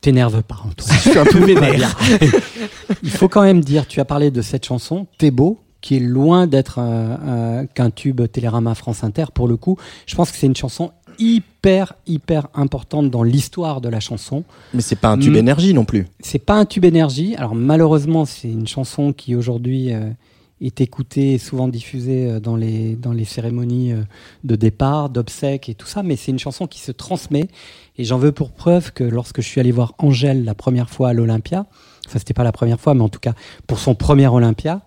t'énerve 0.01 0.41
pas, 0.41 0.55
Antoine. 0.55 0.97
Je 1.03 1.09
suis 1.11 1.19
un 1.19 1.25
peu 1.25 1.37
vénère. 1.45 1.95
Il 3.03 3.11
faut 3.11 3.27
quand 3.27 3.43
même 3.43 3.63
dire, 3.63 3.85
tu 3.85 3.99
as 3.99 4.05
parlé 4.05 4.31
de 4.31 4.41
cette 4.41 4.65
chanson, 4.65 5.05
T'es 5.19 5.29
beau, 5.29 5.59
qui 5.81 5.97
est 5.97 5.99
loin 5.99 6.47
d'être 6.47 6.79
qu'un 7.75 7.91
tube 7.91 8.21
Télérama 8.31 8.73
France 8.73 9.03
Inter 9.03 9.25
pour 9.31 9.47
le 9.47 9.55
coup. 9.55 9.77
Je 10.07 10.15
pense 10.15 10.31
que 10.31 10.37
c'est 10.37 10.47
une 10.47 10.55
chanson 10.55 10.91
hyper 11.19 11.93
hyper 12.07 12.47
importante 12.55 13.11
dans 13.11 13.21
l'histoire 13.21 13.81
de 13.81 13.89
la 13.89 13.99
chanson. 13.99 14.43
Mais 14.73 14.81
c'est 14.81 14.95
pas 14.95 15.09
un 15.09 15.17
tube 15.17 15.35
énergie 15.35 15.75
non 15.75 15.85
plus. 15.85 16.07
C'est 16.19 16.39
pas 16.39 16.55
un 16.55 16.65
tube 16.65 16.85
énergie. 16.85 17.35
Alors 17.35 17.53
malheureusement, 17.53 18.25
c'est 18.25 18.49
une 18.49 18.67
chanson 18.67 19.13
qui 19.13 19.35
aujourd'hui 19.35 19.93
euh, 19.93 20.09
est 20.61 20.81
écouté 20.81 21.33
et 21.33 21.37
souvent 21.37 21.67
diffusé 21.67 22.25
euh, 22.25 22.39
dans 22.39 22.55
les, 22.55 22.95
dans 22.95 23.11
les 23.11 23.25
cérémonies 23.25 23.93
euh, 23.93 24.03
de 24.43 24.55
départ, 24.55 25.09
d'obsèques 25.09 25.69
et 25.69 25.75
tout 25.75 25.87
ça, 25.87 26.03
mais 26.03 26.15
c'est 26.15 26.31
une 26.31 26.39
chanson 26.39 26.67
qui 26.67 26.79
se 26.79 26.91
transmet. 26.91 27.47
Et 27.97 28.03
j'en 28.03 28.17
veux 28.17 28.31
pour 28.31 28.51
preuve 28.51 28.91
que 28.91 29.03
lorsque 29.03 29.41
je 29.41 29.47
suis 29.47 29.59
allé 29.59 29.71
voir 29.71 29.93
Angèle 29.99 30.43
la 30.43 30.55
première 30.55 30.89
fois 30.89 31.09
à 31.09 31.13
l'Olympia, 31.13 31.65
enfin 32.07 32.19
c'était 32.19 32.33
pas 32.33 32.43
la 32.43 32.51
première 32.51 32.79
fois, 32.79 32.93
mais 32.93 33.03
en 33.03 33.09
tout 33.09 33.19
cas 33.19 33.33
pour 33.67 33.79
son 33.79 33.95
premier 33.95 34.27
Olympia, 34.27 34.81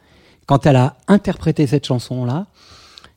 quand 0.47 0.67
elle 0.67 0.77
a 0.77 0.97
interprété 1.07 1.67
cette 1.67 1.87
chanson-là, 1.87 2.47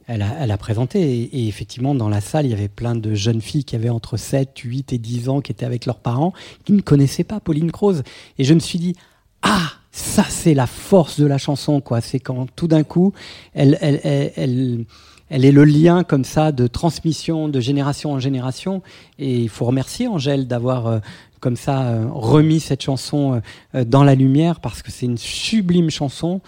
elle 0.07 0.21
a, 0.21 0.35
elle 0.39 0.51
a 0.51 0.57
présenté. 0.57 1.01
Et, 1.01 1.47
effectivement, 1.47 1.95
dans 1.95 2.09
la 2.09 2.21
salle, 2.21 2.45
il 2.45 2.49
y 2.49 2.53
avait 2.53 2.67
plein 2.67 2.95
de 2.95 3.13
jeunes 3.15 3.41
filles 3.41 3.63
qui 3.63 3.75
avaient 3.75 3.89
entre 3.89 4.17
7, 4.17 4.57
8 4.59 4.93
et 4.93 4.97
10 4.97 5.29
ans, 5.29 5.41
qui 5.41 5.51
étaient 5.51 5.65
avec 5.65 5.85
leurs 5.85 5.99
parents, 5.99 6.33
qui 6.65 6.73
ne 6.73 6.81
connaissaient 6.81 7.23
pas 7.23 7.39
Pauline 7.39 7.71
Croze. 7.71 8.03
Et 8.37 8.43
je 8.43 8.53
me 8.53 8.59
suis 8.59 8.79
dit, 8.79 8.95
ah, 9.41 9.71
ça, 9.95 10.25
c'est 10.27 10.55
la 10.55 10.65
force 10.65 11.19
de 11.19 11.25
la 11.27 11.37
chanson, 11.37 11.79
quoi. 11.79 12.01
C'est 12.01 12.19
quand 12.19 12.47
tout 12.55 12.67
d'un 12.67 12.83
coup, 12.83 13.13
elle, 13.53 13.77
elle, 13.79 14.01
elle, 14.03 14.85
elle, 15.29 15.45
est 15.45 15.51
le 15.51 15.63
lien 15.65 16.03
comme 16.03 16.23
ça 16.23 16.51
de 16.51 16.65
transmission 16.65 17.47
de 17.47 17.59
génération 17.59 18.11
en 18.11 18.19
génération. 18.19 18.81
Et 19.19 19.37
il 19.37 19.49
faut 19.49 19.65
remercier 19.65 20.07
Angèle 20.07 20.47
d'avoir 20.47 20.87
euh, 20.87 20.99
comme 21.39 21.55
ça 21.55 21.83
euh, 21.83 22.07
remis 22.09 22.59
cette 22.59 22.81
chanson 22.81 23.39
euh, 23.75 23.85
dans 23.85 24.03
la 24.03 24.15
lumière 24.15 24.61
parce 24.61 24.81
que 24.81 24.91
c'est 24.91 25.05
une 25.05 25.19
sublime 25.19 25.91
chanson. 25.91 26.41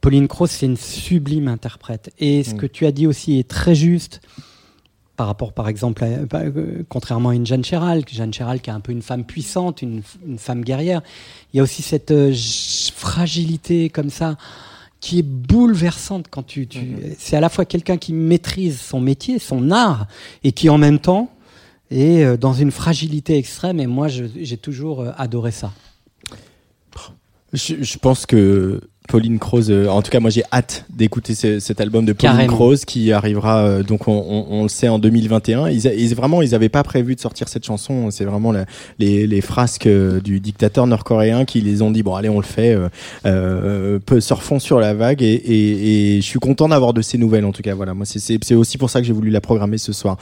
Pauline 0.00 0.28
Croce, 0.28 0.52
c'est 0.52 0.66
une 0.66 0.76
sublime 0.76 1.48
interprète. 1.48 2.12
Et 2.20 2.44
ce 2.44 2.54
mm. 2.54 2.58
que 2.58 2.66
tu 2.66 2.86
as 2.86 2.92
dit 2.92 3.08
aussi 3.08 3.40
est 3.40 3.48
très 3.48 3.74
juste 3.74 4.20
par 5.22 5.28
rapport, 5.28 5.52
par 5.52 5.68
exemple, 5.68 6.04
bah, 6.28 6.40
euh, 6.40 6.82
contrairement 6.88 7.28
à 7.28 7.34
une 7.36 7.46
Jeanne 7.46 7.62
Chéral, 7.64 8.02
Jeanne 8.12 8.34
Chéral 8.34 8.60
qui 8.60 8.70
est 8.70 8.72
un 8.72 8.80
peu 8.80 8.90
une 8.90 9.02
femme 9.02 9.22
puissante, 9.22 9.80
une, 9.80 10.02
femme 10.36 10.64
guerrière, 10.64 11.00
il 11.52 11.58
y 11.58 11.60
a 11.60 11.62
aussi 11.62 11.80
cette 11.80 12.10
euh, 12.10 12.34
fragilité 12.96 13.88
comme 13.88 14.10
ça 14.10 14.36
qui 14.98 15.20
est 15.20 15.22
bouleversante 15.22 16.26
quand 16.28 16.42
tu, 16.42 16.62
mm-hmm. 16.62 17.14
c'est 17.20 17.36
à 17.36 17.40
la 17.40 17.50
fois 17.50 17.64
quelqu'un 17.64 17.98
qui 17.98 18.12
maîtrise 18.12 18.80
son 18.80 19.00
métier, 19.00 19.38
son 19.38 19.70
art, 19.70 20.08
et 20.42 20.50
qui 20.50 20.68
en 20.68 20.76
même 20.76 20.98
temps 20.98 21.30
est 21.92 22.24
euh, 22.24 22.36
dans 22.36 22.52
une 22.52 22.72
fragilité 22.72 23.38
extrême. 23.38 23.78
Et 23.78 23.86
moi, 23.86 24.08
j'ai 24.08 24.56
toujours 24.56 25.06
adoré 25.18 25.52
ça. 25.52 25.72
je 27.52 27.96
pense 27.98 28.26
que 28.26 28.80
Pauline 29.12 29.38
Croze. 29.38 29.70
Euh, 29.70 29.88
en 29.88 30.00
tout 30.00 30.10
cas, 30.10 30.20
moi, 30.20 30.30
j'ai 30.30 30.42
hâte 30.50 30.86
d'écouter 30.88 31.34
cet 31.34 31.80
album 31.82 32.06
de 32.06 32.14
Pauline 32.14 32.46
Croze 32.46 32.86
qui 32.86 33.12
arrivera, 33.12 33.58
euh, 33.58 33.82
donc 33.82 34.08
on, 34.08 34.62
le 34.62 34.70
sait, 34.70 34.88
en 34.88 34.98
2021. 34.98 35.68
Ils, 35.68 36.14
vraiment, 36.14 36.40
ils 36.40 36.52
n'avaient 36.52 36.70
pas 36.70 36.82
prévu 36.82 37.14
de 37.14 37.20
sortir 37.20 37.46
cette 37.48 37.66
chanson. 37.66 38.10
C'est 38.10 38.24
vraiment 38.24 38.54
les, 38.98 39.26
les, 39.26 39.40
frasques 39.42 39.86
euh, 39.86 40.18
du 40.20 40.40
dictateur 40.40 40.86
nord-coréen 40.86 41.44
qui 41.44 41.60
les 41.60 41.82
ont 41.82 41.90
dit 41.90 42.02
bon, 42.02 42.14
allez, 42.14 42.30
on 42.30 42.38
le 42.38 42.46
fait, 42.46 42.74
euh, 43.26 43.98
surfons 44.20 44.58
sur 44.58 44.80
la 44.80 44.94
vague. 44.94 45.22
Et, 45.22 46.18
je 46.22 46.26
suis 46.26 46.38
content 46.38 46.68
d'avoir 46.68 46.94
de 46.94 47.02
ces 47.02 47.18
nouvelles. 47.18 47.44
En 47.44 47.52
tout 47.52 47.62
cas, 47.62 47.74
voilà, 47.74 47.92
moi, 47.92 48.06
c'est 48.06 48.54
aussi 48.54 48.78
pour 48.78 48.88
ça 48.88 49.02
que 49.02 49.06
j'ai 49.06 49.12
voulu 49.12 49.28
la 49.28 49.42
programmer 49.42 49.76
ce 49.76 49.92
soir. 49.92 50.16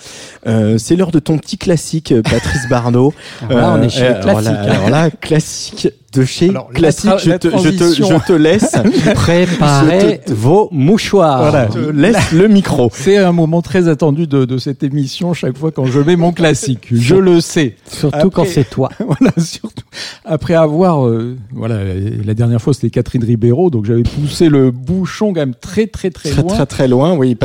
c'est 0.45 0.97
l'heure 0.97 1.13
de 1.13 1.21
ton 1.21 1.39
petit 1.39 1.59
classique, 1.59 2.13
Patrice 2.25 2.69
Barneau. 2.69 3.15
Alors 3.49 3.75
on 3.79 3.83
est 3.83 3.89
chez 3.89 4.17
classique. 4.21 4.49
alors 4.49 4.91
là, 4.91 5.11
classique 5.11 5.89
de 6.13 6.25
chez 6.25 6.53
Classique. 6.75 7.11
Je 7.19 7.31
te, 7.33 7.49
je, 7.49 7.69
te, 7.71 7.95
je, 7.95 8.27
te, 8.27 8.33
laisse 8.33 8.75
préparer 9.15 10.21
vos 10.29 10.69
mouchoirs. 10.73 11.51
Voilà, 11.51 11.69
je 11.73 11.91
laisse 11.91 12.33
le 12.33 12.49
micro. 12.49 12.91
C'est 12.93 13.19
un 13.19 13.33
moment 13.33 13.63
très 13.63 13.89
attendu 13.89 14.27
de, 14.27 14.45
de, 14.45 14.59
cette 14.59 14.83
émission 14.83 15.35
chaque 15.35 15.57
fois 15.57 15.71
quand 15.71 15.87
je 15.87 16.01
mets 16.01 16.17
mon 16.17 16.33
classique. 16.33 16.89
Je 16.93 17.15
le 17.15 17.41
sais. 17.41 17.77
Surtout 17.87 18.31
quand 18.31 18.45
c'est 18.45 18.69
toi. 18.69 18.91
voilà, 18.99 19.33
surtout. 19.39 19.85
Après 20.25 20.55
avoir, 20.55 21.07
euh, 21.07 21.37
voilà, 21.53 21.79
la 22.25 22.35
dernière 22.35 22.61
fois 22.61 22.75
c'était 22.75 22.91
Catherine 22.91 23.25
Ribeiro, 23.25 23.71
donc 23.71 23.85
j'avais 23.85 24.03
poussé 24.03 24.49
le 24.49 24.71
bouchon 24.71 25.29
quand 25.29 25.41
même 25.41 25.55
très 25.55 25.87
très 25.87 26.11
très, 26.11 26.31
très 26.31 26.43
loin. 26.43 26.55
Très 26.55 26.67
très 26.67 26.89
loin. 26.89 27.15
Oui, 27.15 27.37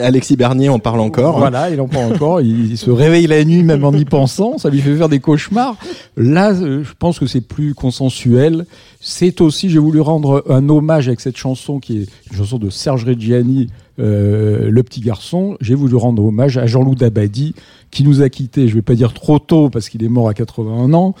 Alexis 0.00 0.36
Bernier 0.36 0.68
en 0.68 0.78
parle 0.78 1.00
encore. 1.00 1.38
Voilà, 1.38 1.70
il 1.70 1.80
en 1.80 1.88
parle 1.88 2.12
encore. 2.14 2.40
il, 2.40 2.76
se 2.76 2.90
réveille 2.90 3.26
la 3.26 3.44
nuit 3.44 3.62
même 3.62 3.84
en 3.84 3.92
y 3.92 4.04
pensant. 4.04 4.58
Ça 4.58 4.70
lui 4.70 4.80
fait 4.80 4.96
faire 4.96 5.08
des 5.08 5.20
cauchemars. 5.20 5.76
Là, 6.16 6.52
euh, 6.52 6.82
je 6.84 6.92
pense 6.98 7.18
que 7.18 7.26
c'est 7.26 7.40
plus 7.40 7.74
consensuel. 7.92 8.64
C'est 9.00 9.42
aussi, 9.42 9.68
j'ai 9.68 9.78
voulu 9.78 10.00
rendre 10.00 10.44
un 10.48 10.68
hommage 10.70 11.08
avec 11.08 11.20
cette 11.20 11.36
chanson 11.36 11.78
qui 11.78 11.98
est 11.98 12.06
une 12.30 12.38
chanson 12.38 12.58
de 12.58 12.70
Serge 12.70 13.04
Reggiani, 13.04 13.68
euh, 13.98 14.70
Le 14.70 14.82
Petit 14.82 15.00
Garçon. 15.00 15.58
J'ai 15.60 15.74
voulu 15.74 15.96
rendre 15.96 16.24
hommage 16.24 16.56
à 16.56 16.66
Jean-Loup 16.66 16.94
Dabadi, 16.94 17.54
qui 17.90 18.02
nous 18.02 18.22
a 18.22 18.30
quittés, 18.30 18.62
je 18.62 18.72
ne 18.72 18.76
vais 18.76 18.82
pas 18.82 18.94
dire 18.94 19.12
trop 19.12 19.38
tôt 19.38 19.68
parce 19.68 19.90
qu'il 19.90 20.02
est 20.02 20.08
mort 20.08 20.28
à 20.28 20.34
81 20.34 20.94
ans, 20.94 21.14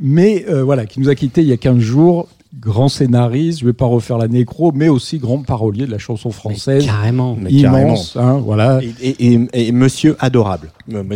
mais 0.00 0.44
euh, 0.48 0.62
voilà, 0.62 0.84
qui 0.84 1.00
nous 1.00 1.08
a 1.08 1.14
quittés 1.14 1.40
il 1.40 1.48
y 1.48 1.52
a 1.52 1.56
15 1.56 1.78
jours 1.78 2.28
grand 2.60 2.88
scénariste, 2.88 3.60
je 3.60 3.66
vais 3.66 3.72
pas 3.72 3.86
refaire 3.86 4.18
la 4.18 4.28
nécro, 4.28 4.72
mais 4.72 4.88
aussi 4.88 5.18
grand 5.18 5.42
parolier 5.42 5.86
de 5.86 5.90
la 5.90 5.98
chanson 5.98 6.30
française. 6.30 6.84
carrément. 6.84 7.36
immense, 7.48 8.16
Hein, 8.16 8.40
voilà. 8.44 8.80
Et, 9.00 9.38
et, 9.52 9.72
monsieur 9.72 10.16
adorable. 10.18 10.70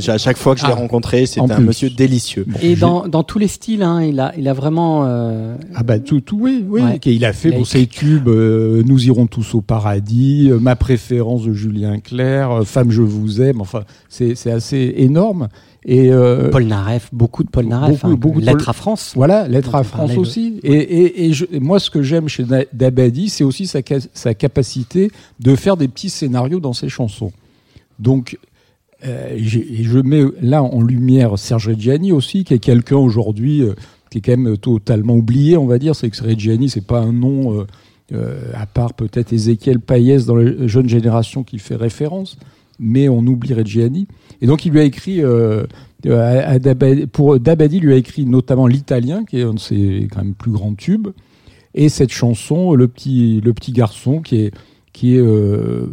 À 0.09 0.19
chaque 0.19 0.37
fois 0.37 0.55
que 0.55 0.61
je 0.61 0.67
l'ai 0.67 0.73
ah, 0.73 0.77
rencontré, 0.77 1.27
c'est 1.27 1.41
un 1.41 1.61
monsieur 1.61 1.91
délicieux. 1.91 2.47
et 2.61 2.77
dans, 2.77 3.09
dans, 3.09 3.23
tous 3.23 3.39
les 3.39 3.49
styles, 3.49 3.83
hein, 3.83 4.03
il, 4.03 4.21
a, 4.21 4.33
il 4.37 4.49
a 4.49 4.53
vraiment... 4.53 5.05
Euh... 5.07 5.57
Ah 5.75 5.83
bah 5.83 5.99
tout, 5.99 6.21
tout 6.21 6.39
oui. 6.41 6.65
oui. 6.69 6.81
Il 7.05 7.25
a 7.25 7.33
fait 7.33 7.49
il 7.49 7.57
bon, 7.57 7.65
ses 7.65 7.87
tubes, 7.87 8.29
euh, 8.29 8.83
Nous 8.87 9.07
irons 9.07 9.27
tous 9.27 9.55
au 9.55 9.61
paradis, 9.61 10.49
euh, 10.51 10.59
Ma 10.59 10.77
préférence 10.77 11.45
de 11.45 11.53
Julien 11.53 11.99
Clerc, 12.01 12.51
euh, 12.51 12.65
Femme 12.65 12.91
je 12.91 13.03
vous 13.03 13.41
aime, 13.41 13.61
enfin 13.61 13.83
c'est 14.09 14.51
assez 14.51 14.95
énorme. 14.97 15.49
Et 15.85 16.13
euh, 16.13 16.51
Paul 16.51 16.65
Naref, 16.65 17.09
beaucoup 17.13 17.43
de 17.43 17.51
Paul 17.51 17.67
Naref. 17.67 18.05
Beaucoup, 18.05 18.39
hein. 18.39 18.45
Lettre 18.45 18.69
à 18.69 18.73
France. 18.73 19.13
Voilà, 19.17 19.49
Lettre 19.49 19.75
à 19.75 19.83
France 19.83 20.17
aussi. 20.17 20.61
Et, 20.63 20.73
et, 20.73 21.25
et, 21.27 21.33
je, 21.33 21.45
moi, 21.59 21.81
ce 21.81 21.91
que 21.91 22.03
j'aime 22.03 22.29
chez 22.29 22.45
Dabadi, 22.73 23.29
c'est 23.29 23.43
aussi 23.43 23.67
sa, 23.67 23.81
sa, 24.15 24.35
capacité 24.35 25.11
de 25.41 25.57
faire 25.57 25.77
des 25.77 25.89
petits 25.89 26.11
scénarios 26.11 26.61
dans 26.61 26.73
ses 26.73 26.89
chansons. 26.89 27.33
Donc, 27.99 28.39
euh, 29.05 29.37
je 29.39 29.99
mets 29.99 30.23
là 30.41 30.63
en 30.63 30.83
lumière 30.83 31.37
Serge 31.37 31.69
Reggiani 31.69 32.13
aussi, 32.13 32.45
qui 32.45 32.55
est 32.55 32.61
quelqu'un 32.61 32.97
aujourd'hui 32.97 33.63
euh, 33.63 33.75
qui 34.11 34.19
est 34.19 34.21
quand 34.21 34.37
même 34.37 34.57
totalement 34.57 35.17
oublié, 35.17 35.57
on 35.57 35.67
va 35.67 35.79
dire. 35.79 35.97
C'est 35.97 36.11
que 36.11 36.23
Reggiani, 36.23 36.69
c'est 36.69 36.87
pas 36.87 37.01
un 37.01 37.13
nom, 37.13 37.67
à 38.55 38.67
part 38.67 38.93
peut-être 38.93 39.33
Ézéchiel 39.33 39.81
Payès 39.81 40.27
dans 40.27 40.37
les 40.37 40.69
jeunes 40.69 40.89
générations 40.89 41.43
qui 41.43 41.59
fait 41.59 41.77
référence 41.77 42.37
mais 42.83 43.09
on 43.09 43.21
oublie 43.21 43.55
Reggiani. 43.55 44.07
Et 44.43 44.47
donc 44.47 44.67
il 44.67 44.73
lui 44.73 44.81
a 44.81 44.85
écrit, 44.85 45.23
euh, 45.23 45.65
à, 46.05 46.59
Dabadi, 46.59 47.07
pour 47.07 47.37
lui 47.37 47.93
a 47.93 47.97
écrit 47.97 48.27
notamment 48.27 48.67
l'italien, 48.67 49.25
qui 49.25 49.39
est 49.39 49.45
un 49.45 49.55
de 49.55 49.59
ses 49.59 50.09
quand 50.13 50.23
même 50.23 50.35
plus 50.35 50.51
grands 50.51 50.75
tubes, 50.75 51.09
et 51.75 51.89
cette 51.89 52.13
chanson, 52.13 52.75
le 52.75 52.87
petit, 52.89 53.41
le 53.41 53.55
petit 53.55 53.73
garçon, 53.73 54.21
qui 54.21 54.37
est 54.37 54.53
qui 54.93 55.17
est 55.17 55.21
euh, 55.21 55.87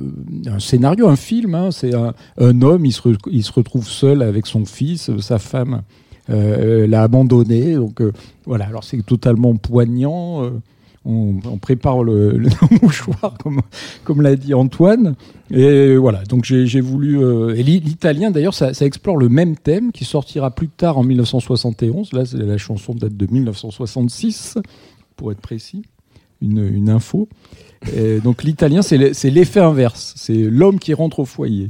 un 0.48 0.60
scénario, 0.60 1.08
un 1.08 1.16
film. 1.16 1.56
Hein. 1.56 1.72
c'est 1.72 1.94
un, 1.94 2.14
homme, 2.62 2.86
il 2.86 2.92
se, 2.92 3.52
retrouve 3.52 3.88
seul 3.88 4.22
avec 4.22 4.46
son 4.46 4.66
fils, 4.66 5.18
sa 5.20 5.40
femme 5.40 5.84
euh, 6.30 6.86
l'a 6.86 7.04
abandonné. 7.04 7.76
Donc 7.76 8.02
euh, 8.02 8.12
voilà, 8.46 8.66
alors 8.66 8.84
c'est 8.84 9.02
totalement 9.06 9.56
poignant. 9.56 10.52
On, 11.06 11.40
prépare 11.58 12.04
le, 12.04 12.40
mouchoir, 12.82 13.36
comme, 13.42 13.62
comme 14.04 14.22
l'a 14.22 14.36
dit 14.36 14.54
Antoine. 14.54 15.16
Et 15.50 15.96
voilà, 15.96 16.24
donc 16.26 16.44
j'ai 16.44 16.82
voulu. 16.82 17.24
Euh, 17.24 17.56
et 17.56 17.64
l'italien, 17.64 18.32
d'ailleurs, 18.32 18.54
ça, 18.54 18.72
explore 18.82 19.18
le 19.18 19.30
même 19.30 19.56
thème 19.56 19.92
qui 19.92 20.06
sortira 20.06 20.52
plus 20.52 20.68
tard 20.68 20.98
en 20.98 21.04
1971. 21.04 22.14
Là, 22.14 22.24
la 22.34 22.58
chanson 22.58 22.94
date 22.94 23.16
de 23.16 23.28
1966, 23.32 24.58
pour 25.16 25.32
être 25.32 25.42
précis. 25.42 25.84
Une, 26.42 26.66
une 26.66 26.90
info. 26.90 27.28
Et 27.96 28.20
donc 28.20 28.44
l'italien, 28.44 28.82
c'est 28.82 28.98
l'effet 28.98 29.60
inverse. 29.60 30.14
C'est 30.18 30.34
l'homme 30.34 30.80
qui 30.80 30.94
rentre 30.94 31.20
au 31.20 31.26
foyer. 31.26 31.70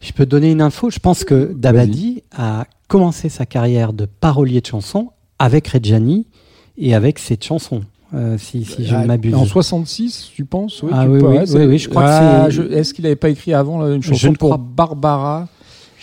Je 0.00 0.12
peux 0.12 0.26
donner 0.26 0.50
une 0.50 0.60
info. 0.60 0.90
Je 0.90 0.98
pense 0.98 1.24
que 1.24 1.52
Dabadi 1.54 2.22
a 2.32 2.66
commencé 2.88 3.28
sa 3.28 3.46
carrière 3.46 3.92
de 3.92 4.06
parolier 4.06 4.60
de 4.60 4.66
chansons 4.66 5.10
avec 5.38 5.68
Reggiani 5.68 6.26
et 6.76 6.94
avec 6.94 7.18
cette 7.18 7.44
chanson. 7.44 7.82
Euh, 8.14 8.38
si, 8.38 8.64
si, 8.64 8.84
je 8.84 8.94
ne 8.94 9.06
m'abuse. 9.06 9.34
En 9.34 9.44
66, 9.44 10.30
tu 10.34 10.44
penses 10.44 10.82
oui, 10.82 10.90
ah, 10.92 11.06
oui, 11.06 11.20
oui, 11.20 11.64
oui, 11.64 11.78
je 11.78 11.88
crois 11.88 12.02
que 12.02 12.08
ah, 12.08 12.48
c'est. 12.50 12.72
Est-ce 12.72 12.94
qu'il 12.94 13.02
n'avait 13.02 13.16
pas 13.16 13.28
écrit 13.28 13.52
avant 13.52 13.84
une 13.92 14.02
chanson 14.02 14.32
pour 14.34 14.56
Barbara? 14.56 15.48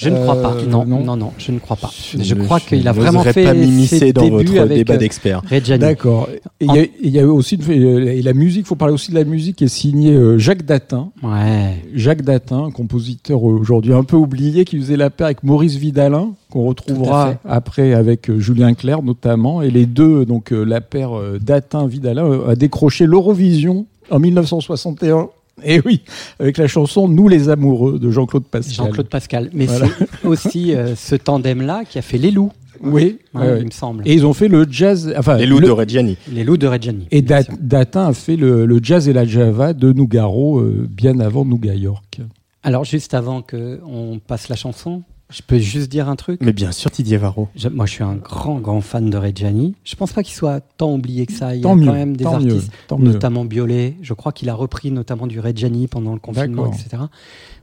Je 0.01 0.09
ne 0.09 0.17
crois 0.17 0.41
pas. 0.41 0.53
Euh, 0.55 0.65
non, 0.65 0.85
non, 0.85 1.15
non, 1.15 1.31
je 1.37 1.51
ne 1.51 1.59
crois 1.59 1.77
pas. 1.77 1.91
Je, 2.19 2.35
crois 2.35 2.59
qu'il 2.59 2.87
a 2.87 2.91
vraiment 2.91 3.23
fait 3.23 3.43
pas 3.43 3.53
m'immiscer 3.53 4.13
dans 4.13 4.29
votre 4.29 4.67
débat 4.67 4.93
euh, 4.93 4.97
d'experts. 4.97 5.41
D'accord. 5.79 6.27
Et 6.59 6.91
il 7.01 7.11
y, 7.11 7.19
a 7.19 7.27
aussi 7.27 7.59
et 7.69 8.21
la 8.21 8.33
musique. 8.33 8.65
Il 8.65 8.67
faut 8.67 8.75
parler 8.75 8.93
aussi 8.93 9.11
de 9.11 9.15
la 9.15 9.23
musique 9.23 9.57
qui 9.57 9.65
est 9.65 9.67
signée 9.67 10.17
Jacques 10.37 10.65
Datin. 10.65 11.11
Ouais. 11.23 11.83
Jacques 11.93 12.23
Datin, 12.23 12.69
compositeur 12.71 13.43
aujourd'hui 13.43 13.93
un 13.93 14.03
peu 14.03 14.15
oublié, 14.15 14.65
qui 14.65 14.79
faisait 14.79 14.97
la 14.97 15.09
paire 15.09 15.25
avec 15.25 15.43
Maurice 15.43 15.75
Vidalin 15.75 16.31
qu'on 16.51 16.67
retrouvera 16.67 17.35
après 17.45 17.93
avec 17.93 18.29
euh, 18.29 18.39
Julien 18.39 18.75
Clerc 18.75 19.01
notamment. 19.01 19.63
Et 19.63 19.71
les 19.71 19.87
deux, 19.87 20.25
donc 20.25 20.51
euh, 20.51 20.63
la 20.63 20.81
paire 20.81 21.17
euh, 21.17 21.39
Datin-Vidalin, 21.39 22.47
a 22.47 22.55
décroché 22.55 23.07
l'Eurovision 23.07 23.87
en 24.11 24.19
1961. 24.19 25.29
Et 25.63 25.81
oui, 25.85 26.01
avec 26.39 26.57
la 26.57 26.67
chanson 26.67 27.07
Nous 27.07 27.27
les 27.27 27.49
amoureux 27.49 27.99
de 27.99 28.09
Jean-Claude 28.09 28.45
Pascal. 28.45 28.73
Jean-Claude 28.73 29.07
Pascal. 29.07 29.49
Mais 29.53 29.67
c'est 29.67 30.25
aussi 30.25 30.73
ce 30.95 31.15
tandem-là 31.15 31.83
qui 31.89 31.99
a 31.99 32.01
fait 32.01 32.17
Les 32.17 32.31
Loups. 32.31 32.51
Oui, 32.83 33.19
hein, 33.35 33.57
il 33.59 33.65
me 33.65 33.71
semble. 33.71 34.07
Et 34.07 34.13
ils 34.13 34.25
ont 34.25 34.33
fait 34.33 34.47
le 34.47 34.65
jazz. 34.67 35.13
Enfin, 35.15 35.37
les 35.37 35.45
loups 35.45 35.59
de 35.59 35.69
Reggiani. 35.69 36.17
Les 36.31 36.43
loups 36.43 36.57
de 36.57 36.65
Reggiani. 36.65 37.07
Et 37.11 37.21
Datin 37.21 38.07
a 38.07 38.13
fait 38.13 38.35
le, 38.35 38.79
jazz 38.81 39.07
et 39.07 39.13
la 39.13 39.25
java 39.25 39.73
de 39.73 39.93
Nougaro 39.93 40.61
bien 40.89 41.19
avant 41.19 41.45
Nouga 41.45 41.75
York. 41.75 42.21
Alors, 42.63 42.83
juste 42.83 43.13
avant 43.13 43.41
qu'on 43.41 44.19
passe 44.25 44.49
la 44.49 44.55
chanson, 44.55 45.03
Je 45.31 45.41
peux 45.41 45.57
juste 45.57 45.89
dire 45.89 46.09
un 46.09 46.15
truc 46.15 46.41
Mais 46.43 46.53
bien 46.53 46.71
sûr, 46.71 46.91
Didier 46.91 47.17
Varro. 47.17 47.47
moi, 47.71 47.85
je 47.85 47.91
suis 47.91 48.03
un 48.03 48.15
grand, 48.15 48.59
grand 48.59 48.81
fan 48.81 49.09
de 49.09 49.17
Reggiani. 49.17 49.75
Je 49.83 49.95
pense 49.95 50.11
pas 50.11 50.23
qu'il 50.23 50.35
soit 50.35 50.59
tant 50.77 50.93
oublié 50.93 51.25
que 51.25 51.33
ça. 51.33 51.55
Il 51.55 51.61
y 51.61 51.65
a 51.65 51.69
quand 51.69 51.75
même 51.75 52.17
des 52.17 52.25
artistes, 52.25 52.71
notamment 52.97 53.45
Biolay. 53.45 53.95
Je 54.01 54.13
crois 54.13 54.31
qu'il 54.31 54.49
a 54.49 54.53
repris 54.53 54.91
notamment 54.91 55.27
du 55.27 55.39
Reggiani 55.39 55.87
pendant 55.87 56.13
le 56.13 56.19
confinement, 56.19 56.67
etc. 56.67 57.03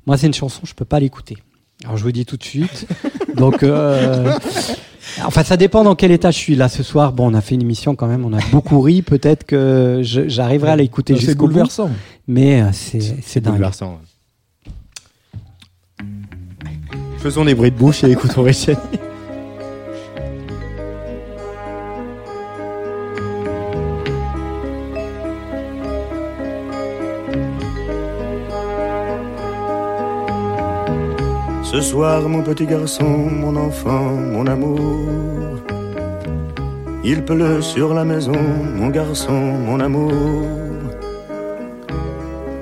Moi, 0.07 0.17
c'est 0.17 0.27
une 0.27 0.35
chanson, 0.35 0.63
je 0.65 0.75
peux 0.75 0.87
pas 0.87 1.01
l'écouter. 1.01 1.37
Alors, 1.85 1.97
je 1.97 2.03
vous 2.03 2.13
dis 2.13 2.25
tout 2.25 2.37
de 2.37 2.43
suite. 2.43 2.89
Donc, 3.37 3.63
euh, 3.63 4.37
enfin, 5.25 5.45
ça 5.45 5.57
dépend 5.57 5.85
dans 5.85 5.95
quel 5.95 6.11
état 6.11 6.31
je 6.31 6.39
suis 6.39 6.57
là 6.57 6.69
ce 6.69 6.83
soir. 6.83 7.13
Bon, 7.13 7.31
on 7.31 7.35
a 7.35 7.41
fait 7.41 7.55
une 7.55 7.63
émission 7.63 7.95
quand 7.95 8.09
même, 8.09 8.25
on 8.25 8.33
a 8.33 8.41
beaucoup 8.51 8.81
ri. 8.81 9.03
Peut-être 9.03 9.45
que 9.45 10.01
j'arriverai 10.03 10.73
à 10.73 10.77
l'écouter 10.77 11.15
jusqu'au 11.15 11.47
bout. 11.47 11.53
C'est 11.53 11.53
bouleversant. 11.53 11.91
Mais 12.27 12.63
euh, 12.63 12.71
c'est 12.73 13.41
dingue. 13.41 13.55
Bouleversant. 13.55 14.01
Faisons 17.19 17.45
des 17.45 17.55
bruits 17.55 17.73
de 17.73 17.77
bouche 17.77 18.05
et 18.05 18.11
écoutons 18.13 18.43
Richel. 18.43 18.77
Ce 31.65 31.81
soir, 31.81 32.29
mon 32.29 32.43
petit 32.43 32.67
garçon, 32.67 33.05
mon 33.05 33.57
enfant, 33.57 34.13
mon 34.15 34.47
amour. 34.47 35.59
Il 37.05 37.25
pleut 37.25 37.61
sur 37.61 37.95
la 37.95 38.05
maison, 38.05 38.41
mon 38.77 38.89
garçon, 38.89 39.33
mon 39.33 39.81
amour. 39.81 40.13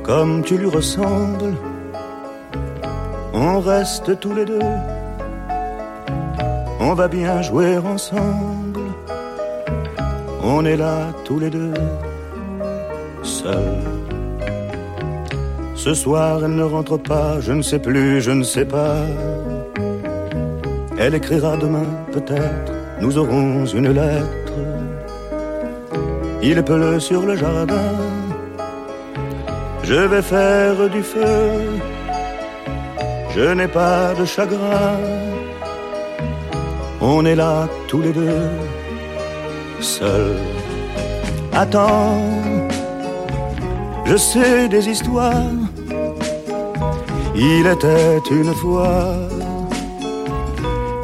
Comme 0.03 0.43
tu 0.43 0.57
lui 0.57 0.69
ressembles, 0.69 1.53
on 3.37 3.61
reste 3.61 4.19
tous 4.19 4.35
les 4.35 4.47
deux. 4.47 4.71
On 6.81 6.95
va 6.95 7.07
bien 7.07 7.43
jouer 7.43 7.77
ensemble. 7.77 8.81
On 10.43 10.65
est 10.65 10.77
là 10.77 11.13
tous 11.25 11.39
les 11.39 11.51
deux, 11.51 11.75
seuls. 13.23 13.83
Ce 15.75 15.93
soir, 15.93 16.41
elle 16.45 16.55
ne 16.55 16.63
rentre 16.63 16.97
pas, 16.97 17.41
je 17.41 17.53
ne 17.53 17.63
sais 17.63 17.79
plus, 17.79 18.21
je 18.21 18.31
ne 18.31 18.43
sais 18.43 18.65
pas. 18.65 18.97
Elle 20.99 21.15
écrira 21.15 21.57
demain, 21.57 21.91
peut-être, 22.13 22.73
nous 23.01 23.19
aurons 23.19 23.67
une 23.67 23.91
lettre. 23.93 24.59
Il 26.43 26.63
pleut 26.63 27.01
sur 27.01 27.27
le 27.27 27.37
jardin, 27.37 27.93
je 29.83 29.95
vais 29.95 30.23
faire 30.23 30.89
du 30.89 31.03
feu. 31.03 31.96
Je 33.37 33.53
n'ai 33.53 33.69
pas 33.69 34.15
de 34.19 34.25
chagrin, 34.25 34.97
on 37.01 37.25
est 37.27 37.35
là 37.35 37.69
tous 37.89 38.01
les 38.01 38.13
deux, 38.13 38.51
seuls. 39.81 40.41
Attends, 41.53 42.19
je 44.07 44.17
sais 44.17 44.69
des 44.69 44.89
histoires 44.89 45.57
il 47.39 47.67
était 47.67 48.23
une 48.31 48.55
fois. 48.55 49.15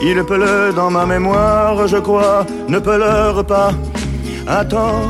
Il 0.01 0.25
pleut 0.25 0.73
dans 0.75 0.91
ma 0.91 1.07
mémoire, 1.07 1.87
je 1.87 1.99
crois, 1.99 2.45
ne 2.69 2.79
pleure 2.79 3.45
pas. 3.45 3.73
Attends, 4.49 5.03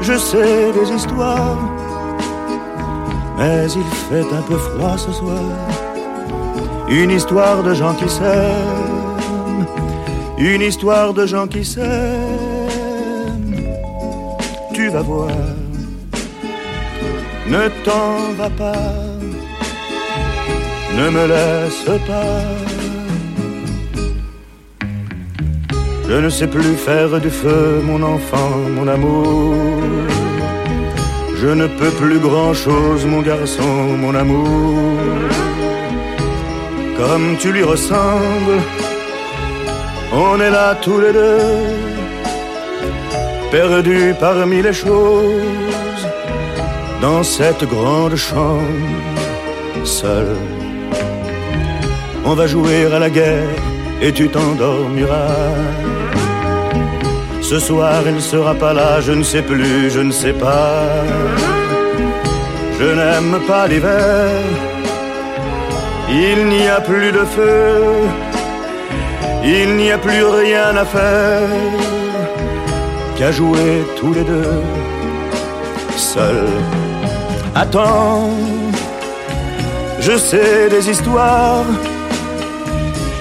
je 0.00 0.16
sais 0.16 0.72
des 0.72 0.90
histoires, 0.92 1.58
mais 3.36 3.66
il 3.66 3.85
fait 4.08 4.26
un 4.32 4.42
peu 4.42 4.56
froid 4.56 4.96
ce 4.96 5.12
soir. 5.12 5.42
Une 6.88 7.10
histoire 7.10 7.62
de 7.62 7.74
gens 7.74 7.94
qui 7.94 8.08
s'aiment, 8.08 9.66
une 10.38 10.62
histoire 10.62 11.12
de 11.12 11.26
gens 11.26 11.46
qui 11.46 11.64
s'aiment. 11.64 13.56
Tu 14.72 14.88
vas 14.88 15.02
voir, 15.02 15.30
ne 17.48 17.68
t'en 17.84 18.32
va 18.38 18.50
pas 18.50 19.06
ne 20.96 21.10
me 21.10 21.26
laisse 21.26 21.84
pas. 22.06 22.42
Je 26.08 26.14
ne 26.14 26.30
sais 26.30 26.46
plus 26.46 26.74
faire 26.76 27.20
du 27.20 27.30
feu, 27.30 27.82
mon 27.84 28.02
enfant, 28.02 28.50
mon 28.76 28.88
amour. 28.88 29.54
Je 31.46 31.52
ne 31.52 31.68
peux 31.68 31.92
plus 31.92 32.18
grand-chose, 32.18 33.06
mon 33.06 33.22
garçon, 33.22 33.72
mon 34.04 34.14
amour. 34.16 34.98
Comme 36.98 37.36
tu 37.38 37.52
lui 37.52 37.62
ressembles, 37.62 38.58
on 40.12 40.40
est 40.40 40.50
là 40.50 40.74
tous 40.74 40.98
les 40.98 41.12
deux, 41.12 41.62
perdus 43.52 44.12
parmi 44.18 44.60
les 44.60 44.72
choses, 44.72 46.02
dans 47.00 47.22
cette 47.22 47.64
grande 47.74 48.16
chambre, 48.16 48.82
seule 49.84 50.36
on 52.24 52.34
va 52.34 52.48
jouer 52.48 52.86
à 52.92 52.98
la 52.98 53.08
guerre 53.08 53.54
et 54.02 54.12
tu 54.12 54.28
t'endormiras. 54.28 55.95
Ce 57.50 57.60
soir, 57.60 58.02
il 58.06 58.16
ne 58.16 58.26
sera 58.32 58.54
pas 58.54 58.72
là, 58.72 59.00
je 59.00 59.12
ne 59.12 59.22
sais 59.22 59.40
plus, 59.40 59.88
je 59.88 60.00
ne 60.00 60.10
sais 60.10 60.32
pas. 60.32 60.82
Je 62.80 62.88
n'aime 62.98 63.38
pas 63.46 63.68
l'hiver, 63.68 64.30
il 66.10 66.48
n'y 66.48 66.66
a 66.66 66.80
plus 66.80 67.12
de 67.12 67.24
feu, 67.36 67.68
il 69.44 69.76
n'y 69.76 69.92
a 69.92 69.98
plus 69.98 70.24
rien 70.24 70.76
à 70.76 70.84
faire 70.84 71.48
qu'à 73.16 73.30
jouer 73.30 73.84
tous 73.98 74.12
les 74.12 74.24
deux, 74.24 74.62
seuls. 75.96 76.52
Attends, 77.54 78.28
je 80.00 80.16
sais 80.18 80.68
des 80.68 80.90
histoires 80.90 81.64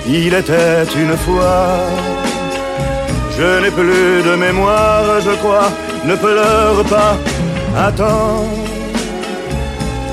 il 0.08 0.34
était 0.34 0.84
une 0.96 1.18
fois. 1.18 2.15
Je 3.38 3.62
n'ai 3.62 3.72
plus 3.72 4.24
de 4.30 4.36
mémoire, 4.36 5.20
je 5.22 5.32
crois, 5.42 5.70
ne 6.06 6.16
pleure 6.16 6.84
pas, 6.90 7.18
attends. 7.78 8.46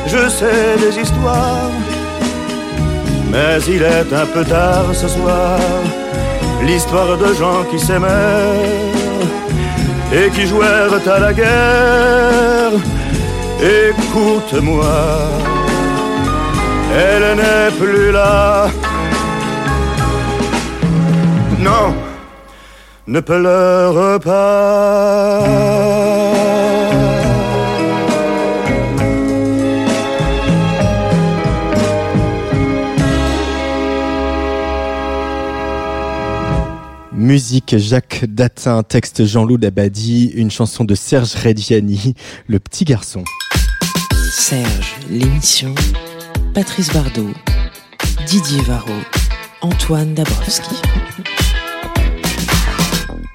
Je 0.06 0.28
sais 0.28 0.76
des 0.78 0.98
histoires, 1.00 1.70
mais 3.30 3.58
il 3.68 3.82
est 3.82 4.12
un 4.12 4.26
peu 4.26 4.44
tard 4.44 4.86
ce 4.92 5.08
soir. 5.08 5.58
L'histoire 6.62 7.16
de 7.16 7.34
gens 7.34 7.64
qui 7.70 7.78
s'aimèrent 7.78 8.52
et 10.12 10.28
qui 10.30 10.46
jouèrent 10.46 11.00
à 11.14 11.18
la 11.18 11.32
guerre. 11.32 12.76
Écoute-moi, 13.88 14.94
elle 16.94 17.36
n'est 17.36 17.70
plus 17.80 18.12
là 18.12 18.68
non, 21.62 21.94
ne 23.06 23.20
pleure 23.20 24.20
pas. 24.20 25.82
Musique 37.12 37.76
Jacques 37.78 38.24
Datin, 38.28 38.82
texte 38.82 39.24
Jean-Loup 39.24 39.56
Dabadi, 39.56 40.26
une 40.34 40.50
chanson 40.50 40.84
de 40.84 40.94
Serge 40.94 41.34
Reggiani, 41.34 42.14
Le 42.46 42.58
petit 42.58 42.84
garçon. 42.84 43.24
Serge, 44.30 44.96
l'émission, 45.08 45.74
Patrice 46.52 46.92
Bardot, 46.92 47.30
Didier 48.26 48.62
Varro, 48.62 48.90
Antoine 49.60 50.14
Dabrowski 50.14 50.74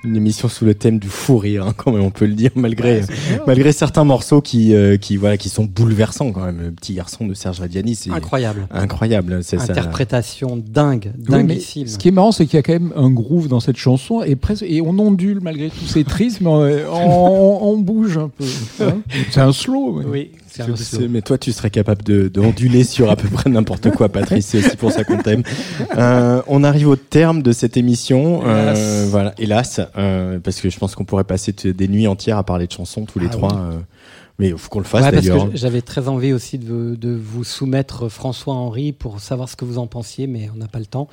une 0.03 0.15
émission 0.15 0.47
sous 0.47 0.65
le 0.65 0.73
thème 0.73 0.99
du 0.99 1.07
fou 1.07 1.37
rire, 1.37 1.65
hein, 1.65 1.73
quand 1.75 1.91
même, 1.91 2.01
on 2.01 2.11
peut 2.11 2.25
le 2.25 2.33
dire, 2.33 2.51
malgré, 2.55 3.01
malgré 3.45 3.71
certains 3.71 4.03
morceaux 4.03 4.41
qui, 4.41 4.73
euh, 4.73 4.97
qui, 4.97 5.17
voilà, 5.17 5.37
qui 5.37 5.49
sont 5.49 5.65
bouleversants 5.65 6.31
quand 6.31 6.45
même. 6.45 6.61
Le 6.61 6.71
petit 6.71 6.93
garçon 6.93 7.25
de 7.25 7.33
Serge 7.33 7.59
Radiani, 7.59 7.95
c'est 7.95 8.11
incroyable. 8.11 8.67
Incroyable, 8.71 9.43
c'est 9.43 9.59
ça. 9.59 9.73
Interprétation 9.73 10.57
dingue, 10.57 11.11
dinguissime. 11.17 11.87
ce 11.87 11.97
qui 11.97 12.07
est 12.09 12.11
marrant, 12.11 12.31
c'est 12.31 12.45
qu'il 12.45 12.57
y 12.57 12.59
a 12.59 12.63
quand 12.63 12.73
même 12.73 12.93
un 12.95 13.09
groove 13.09 13.47
dans 13.47 13.59
cette 13.59 13.77
chanson 13.77 14.21
et 14.21 14.35
presque, 14.35 14.63
et 14.63 14.81
on 14.81 14.97
ondule 14.99 15.39
malgré 15.41 15.69
tous 15.69 15.85
ces 15.85 16.03
tristes, 16.03 16.41
mais 16.41 16.49
on, 16.91 17.77
bouge 17.77 18.17
un 18.17 18.29
peu. 18.29 18.45
Hein. 18.81 19.01
c'est 19.31 19.41
un 19.41 19.51
slow. 19.51 20.01
Oui 20.05 20.31
mais 21.09 21.21
toi, 21.21 21.37
tu 21.37 21.51
serais 21.51 21.69
capable 21.69 22.03
de, 22.03 22.31
onduler 22.39 22.83
sur 22.83 23.09
à 23.09 23.15
peu 23.15 23.27
près 23.27 23.49
n'importe 23.49 23.91
quoi, 23.91 24.09
Patrice. 24.09 24.47
C'est 24.47 24.59
aussi 24.59 24.77
pour 24.77 24.91
ça 24.91 25.03
qu'on 25.03 25.17
t'aime. 25.17 25.43
Euh, 25.97 26.41
on 26.47 26.63
arrive 26.63 26.89
au 26.89 26.95
terme 26.95 27.41
de 27.41 27.51
cette 27.51 27.77
émission. 27.77 28.41
Euh, 28.45 29.07
voilà, 29.09 29.33
hélas, 29.37 29.81
euh, 29.97 30.37
parce 30.39 30.59
que 30.61 30.69
je 30.69 30.77
pense 30.77 30.95
qu'on 30.95 31.05
pourrait 31.05 31.23
passer 31.23 31.53
des 31.53 31.87
nuits 31.87 32.07
entières 32.07 32.37
à 32.37 32.43
parler 32.43 32.67
de 32.67 32.71
chansons 32.71 33.05
tous 33.05 33.19
les 33.19 33.27
ah 33.27 33.31
trois. 33.31 33.71
Mais 34.39 34.49
il 34.49 34.57
faut 34.57 34.69
qu'on 34.69 34.79
le 34.79 34.85
fasse 34.85 35.11
d'ailleurs. 35.11 35.49
J'avais 35.55 35.81
très 35.81 36.07
envie 36.07 36.31
aussi 36.31 36.59
de, 36.59 36.95
de, 36.95 37.15
vous 37.15 37.43
soumettre 37.43 38.07
François 38.07 38.53
Henri 38.53 38.91
pour 38.91 39.19
savoir 39.19 39.49
ce 39.49 39.55
que 39.55 39.65
vous 39.65 39.79
en 39.79 39.87
pensiez, 39.87 40.27
mais 40.27 40.49
on 40.53 40.57
n'a 40.57 40.67
pas 40.67 40.77
le 40.77 40.85
temps. 40.85 41.07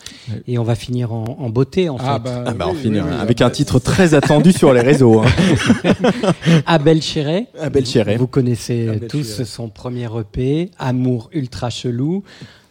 Et 0.47 0.59
on 0.59 0.63
va 0.63 0.75
finir 0.75 1.13
en, 1.13 1.25
en 1.39 1.49
beauté 1.49 1.89
en 1.89 1.97
ah 2.01 2.17
fait. 2.17 2.25
Bah, 2.25 2.45
ah 2.47 2.53
bah 2.53 2.67
on 2.69 2.75
finit 2.75 2.99
avec 2.99 3.41
un 3.41 3.49
titre 3.49 3.79
très 3.79 4.13
attendu 4.13 4.53
sur 4.53 4.75
les 4.75 4.83
réseaux. 4.83 5.21
Hein. 5.21 5.93
Abel 6.67 7.01
Chiré. 7.01 7.47
Abel 7.59 7.87
Chiré. 7.87 8.17
Vous 8.17 8.27
connaissez 8.27 9.01
tous 9.09 9.43
son 9.45 9.71
premier 9.71 10.09
EP, 10.19 10.71
Amour 10.79 11.31
ultra 11.33 11.71
chelou. 11.71 12.25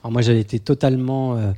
Alors 0.04 0.12
moi 0.12 0.22
j'avais 0.22 0.42
été 0.42 0.60
totalement 0.60 1.36
euh, 1.36 1.52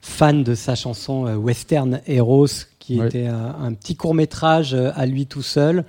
fan 0.00 0.42
de 0.42 0.54
sa 0.54 0.74
chanson 0.74 1.26
euh, 1.26 1.36
Western 1.36 2.00
Heroes, 2.06 2.66
qui 2.78 2.98
était 2.98 3.26
un 3.26 3.72
petit 3.74 3.94
court 3.94 4.14
métrage 4.14 4.74
euh, 4.74 4.90
à 4.96 5.06
lui 5.06 5.26
tout 5.26 5.42
seul. 5.42 5.84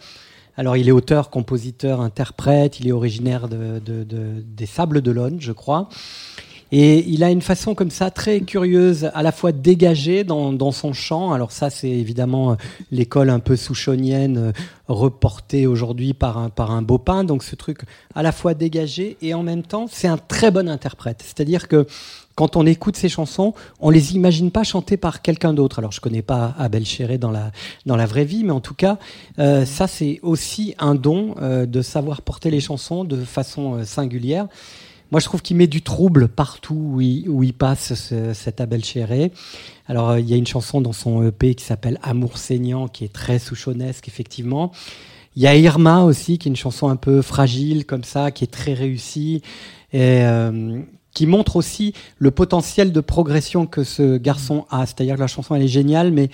Alors, 0.61 0.77
il 0.77 0.87
est 0.87 0.91
auteur, 0.91 1.31
compositeur, 1.31 2.01
interprète. 2.01 2.79
Il 2.79 2.87
est 2.87 2.91
originaire 2.91 3.47
de, 3.47 3.81
des 3.81 4.65
Sables 4.67 5.01
d'Olonne, 5.01 5.37
je 5.39 5.53
crois. 5.53 5.89
Et 6.71 6.99
il 7.09 7.23
a 7.23 7.31
une 7.31 7.41
façon 7.41 7.73
comme 7.73 7.89
ça 7.89 8.11
très 8.11 8.41
curieuse, 8.41 9.09
à 9.15 9.23
la 9.23 9.31
fois 9.31 9.53
dégagée 9.53 10.23
dans, 10.23 10.71
son 10.71 10.93
chant. 10.93 11.33
Alors 11.33 11.51
ça, 11.51 11.71
c'est 11.71 11.89
évidemment 11.89 12.51
euh, 12.51 12.55
l'école 12.91 13.31
un 13.31 13.39
peu 13.39 13.55
souchonienne 13.55 14.37
euh, 14.37 14.51
reportée 14.87 15.65
aujourd'hui 15.65 16.13
par 16.13 16.37
un, 16.37 16.49
par 16.49 16.69
un 16.69 16.83
beau. 16.83 17.01
Donc 17.23 17.43
ce 17.43 17.55
truc 17.55 17.79
à 18.13 18.21
la 18.21 18.31
fois 18.31 18.53
dégagé 18.53 19.17
et 19.23 19.33
en 19.33 19.41
même 19.41 19.63
temps, 19.63 19.87
c'est 19.89 20.07
un 20.07 20.19
très 20.19 20.51
bon 20.51 20.69
interprète. 20.69 21.23
C'est-à-dire 21.25 21.67
que 21.67 21.87
quand 22.35 22.55
on 22.55 22.65
écoute 22.65 22.95
ces 22.95 23.09
chansons, 23.09 23.53
on 23.79 23.89
les 23.89 24.15
imagine 24.15 24.51
pas 24.51 24.63
chantées 24.63 24.97
par 24.97 25.21
quelqu'un 25.21 25.53
d'autre. 25.53 25.79
Alors 25.79 25.91
je 25.91 26.01
connais 26.01 26.21
pas 26.21 26.55
Abel 26.57 26.85
Chéré 26.85 27.17
dans 27.17 27.31
la 27.31 27.51
dans 27.85 27.95
la 27.95 28.05
vraie 28.05 28.25
vie, 28.25 28.43
mais 28.43 28.51
en 28.51 28.61
tout 28.61 28.73
cas, 28.73 28.97
euh, 29.39 29.65
ça 29.65 29.87
c'est 29.87 30.19
aussi 30.21 30.75
un 30.79 30.95
don 30.95 31.35
euh, 31.41 31.65
de 31.65 31.81
savoir 31.81 32.21
porter 32.21 32.51
les 32.51 32.61
chansons 32.61 33.03
de 33.03 33.23
façon 33.23 33.75
euh, 33.75 33.83
singulière. 33.83 34.47
Moi, 35.11 35.19
je 35.19 35.25
trouve 35.25 35.41
qu'il 35.41 35.57
met 35.57 35.67
du 35.67 35.81
trouble 35.81 36.29
partout 36.29 36.93
où 36.93 37.01
il, 37.01 37.27
où 37.27 37.43
il 37.43 37.53
passe 37.53 38.13
cet 38.31 38.61
Abel 38.61 38.81
Chéré. 38.81 39.33
Alors, 39.87 40.17
il 40.17 40.29
y 40.29 40.33
a 40.33 40.37
une 40.37 40.47
chanson 40.47 40.79
dans 40.79 40.93
son 40.93 41.27
EP 41.27 41.53
qui 41.53 41.65
s'appelle 41.65 41.99
Amour 42.01 42.37
saignant, 42.37 42.87
qui 42.87 43.03
est 43.03 43.11
très 43.11 43.37
souchonesque, 43.37 44.07
effectivement. 44.07 44.71
Il 45.35 45.41
y 45.41 45.47
a 45.47 45.55
Irma 45.57 46.05
aussi, 46.05 46.37
qui 46.37 46.47
est 46.47 46.51
une 46.51 46.55
chanson 46.55 46.87
un 46.87 46.95
peu 46.95 47.21
fragile, 47.21 47.85
comme 47.85 48.05
ça, 48.05 48.31
qui 48.31 48.45
est 48.45 48.51
très 48.51 48.73
réussie. 48.73 49.41
Et 49.91 50.21
qui 51.13 51.27
montre 51.27 51.55
aussi 51.55 51.93
le 52.17 52.31
potentiel 52.31 52.91
de 52.91 53.01
progression 53.01 53.65
que 53.65 53.83
ce 53.83 54.17
garçon 54.17 54.65
a. 54.69 54.85
C'est-à-dire 54.85 55.15
que 55.15 55.21
la 55.21 55.27
chanson, 55.27 55.55
elle 55.55 55.63
est 55.63 55.67
géniale, 55.67 56.11
mais 56.11 56.29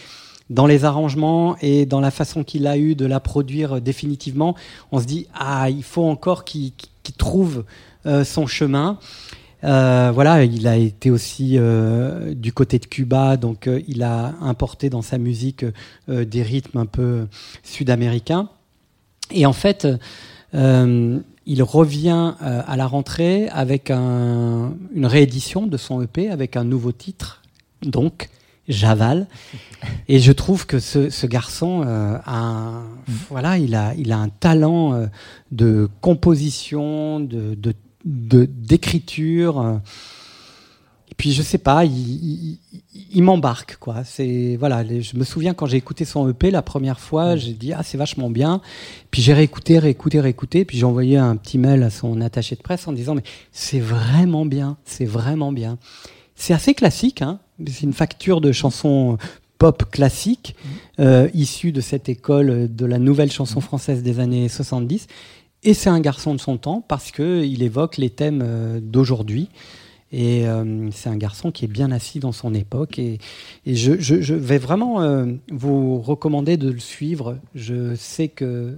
dans 0.50 0.66
les 0.66 0.86
arrangements 0.86 1.58
et 1.62 1.86
dans 1.86 2.00
la 2.00 2.12
façon 2.12 2.44
qu'il 2.44 2.68
a 2.68 2.78
eu 2.78 2.96
de 2.96 3.06
la 3.06 3.20
produire 3.20 3.82
définitivement, 3.82 4.56
on 4.92 5.00
se 5.00 5.06
dit, 5.06 5.28
ah, 5.34 5.70
il 5.70 5.84
faut 5.84 6.06
encore 6.06 6.46
qu'il 6.46 6.74
trouve 7.18 7.66
euh, 8.06 8.24
son 8.24 8.48
chemin. 8.48 9.00
Euh, 9.64 10.12
voilà, 10.14 10.44
il 10.44 10.68
a 10.68 10.78
été 10.78 11.10
aussi 11.10 11.58
euh, 11.58 12.34
du 12.34 12.54
côté 12.54 12.80
de 12.80 12.86
Cuba, 12.86 13.38
donc 13.38 13.70
il 13.88 14.04
a 14.04 14.36
importé 14.42 14.90
dans 14.90 15.02
sa 15.02 15.18
musique 15.18 15.66
des 16.08 16.44
rythmes 16.44 16.78
un 16.78 16.86
peu 16.86 17.28
sud-américains. 17.64 18.50
Et 19.32 19.46
en 19.46 19.54
fait, 19.54 19.88
il 21.48 21.64
revient 21.64 22.34
euh, 22.44 22.62
à 22.68 22.76
la 22.76 22.86
rentrée 22.86 23.48
avec 23.50 23.90
une 23.90 25.06
réédition 25.06 25.66
de 25.66 25.78
son 25.78 26.02
EP 26.02 26.30
avec 26.30 26.58
un 26.58 26.66
nouveau 26.66 26.92
titre, 26.92 27.42
donc 27.82 28.30
Javal. 28.68 29.28
Et 30.10 30.20
je 30.20 30.32
trouve 30.34 30.66
que 30.66 30.80
ce, 30.80 31.26
garçon 31.26 31.84
euh, 31.86 32.18
a, 32.26 32.38
un, 32.38 32.84
voilà, 33.30 33.58
il 33.58 33.76
a, 33.76 33.96
il 33.96 34.12
a 34.12 34.18
un 34.18 34.30
talent 34.30 34.94
euh, 34.94 35.08
de 35.52 35.90
composition, 36.02 37.22
de, 37.22 37.58
d'écriture 38.04 39.80
puis 41.18 41.34
je 41.34 41.42
sais 41.42 41.58
pas, 41.58 41.84
il, 41.84 42.60
m'embarque 43.16 43.78
quoi. 43.78 44.04
C'est 44.04 44.56
voilà, 44.60 44.84
je 44.84 45.18
me 45.18 45.24
souviens 45.24 45.54
quand 45.54 45.66
j'ai 45.66 45.78
écouté 45.78 46.06
son 46.06 46.30
EP 46.30 46.52
la 46.52 46.62
première 46.62 47.00
fois, 47.00 47.36
mm. 47.36 47.38
j'ai 47.38 47.54
dit 47.54 47.74
ah 47.74 47.84
c'est 47.84 47.98
vachement 47.98 48.30
bien. 48.30 48.62
Puis 49.12 49.22
j'ai 49.22 49.34
réécouté, 49.34 49.80
réécouté, 49.80 50.20
réécouté, 50.20 50.66
puis 50.66 50.78
j'ai 50.78 50.86
envoyé 50.86 51.18
un 51.18 51.36
petit 51.36 51.58
mail 51.58 51.84
à 51.84 51.90
son 51.90 52.22
attaché 52.22 52.56
de 52.56 52.62
presse 52.62 52.88
en 52.88 52.94
disant 52.94 53.16
mais 53.16 53.24
c'est 53.52 53.80
vraiment 53.80 54.46
bien, 54.46 54.78
c'est 54.86 55.06
vraiment 55.06 55.52
bien. 55.52 55.78
C'est 56.36 56.54
assez 56.54 56.74
classique, 56.74 57.22
hein. 57.22 57.40
C'est 57.66 57.82
une 57.82 57.94
facture 57.94 58.42
de 58.42 58.52
chansons 58.52 59.18
pop 59.58 59.90
classique 59.90 60.56
mm. 60.64 61.02
euh, 61.02 61.30
issue 61.34 61.72
de 61.72 61.82
cette 61.82 62.10
école 62.10 62.74
de 62.74 62.86
la 62.86 63.00
nouvelle 63.00 63.32
chanson 63.32 63.62
française 63.62 64.04
des 64.04 64.20
années 64.20 64.50
70. 64.50 65.08
Et 65.64 65.74
c'est 65.74 65.90
un 65.90 66.00
garçon 66.00 66.36
de 66.36 66.40
son 66.40 66.58
temps 66.58 66.84
parce 66.88 67.12
que 67.12 67.44
il 67.44 67.64
évoque 67.64 67.98
les 67.98 68.10
thèmes 68.10 68.42
euh, 68.44 68.80
d'aujourd'hui. 68.82 69.50
Et 70.14 70.48
euh, 70.48 70.90
c'est 70.92 71.10
un 71.10 71.18
garçon 71.18 71.52
qui 71.52 71.66
est 71.66 71.70
bien 71.70 71.92
assis 71.92 72.20
dans 72.20 72.32
son 72.32 72.54
époque. 72.54 72.98
Et, 72.98 73.20
je, 73.66 74.34
vais 74.34 74.58
vraiment 74.58 75.02
euh, 75.02 75.26
vous 75.52 76.00
recommander 76.00 76.58
de 76.58 76.70
le 76.70 76.80
suivre. 76.80 77.38
Je 77.56 77.94
sais 77.96 78.30
que 78.30 78.78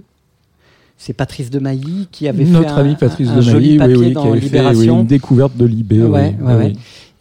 c'est 0.96 1.12
Patrice 1.12 1.50
de 1.50 1.60
Mailly 1.60 2.08
qui 2.10 2.26
avait 2.26 2.44
Notre 2.44 2.74
fait 2.74 2.80
ami 2.80 2.90
un, 2.90 2.94
Patrice 2.94 3.28
de 3.32 3.40
Mailly, 3.40 3.78
papier 3.78 3.96
oui, 3.96 4.12
dans 4.12 4.32
qui 4.32 4.40
Libération. 4.40 4.96
Fait, 4.96 5.00
une 5.02 5.06
découverte 5.06 5.56
de 5.56 5.64
Libé. 5.64 6.02
Ouais, 6.02 6.36
ouais, 6.40 6.72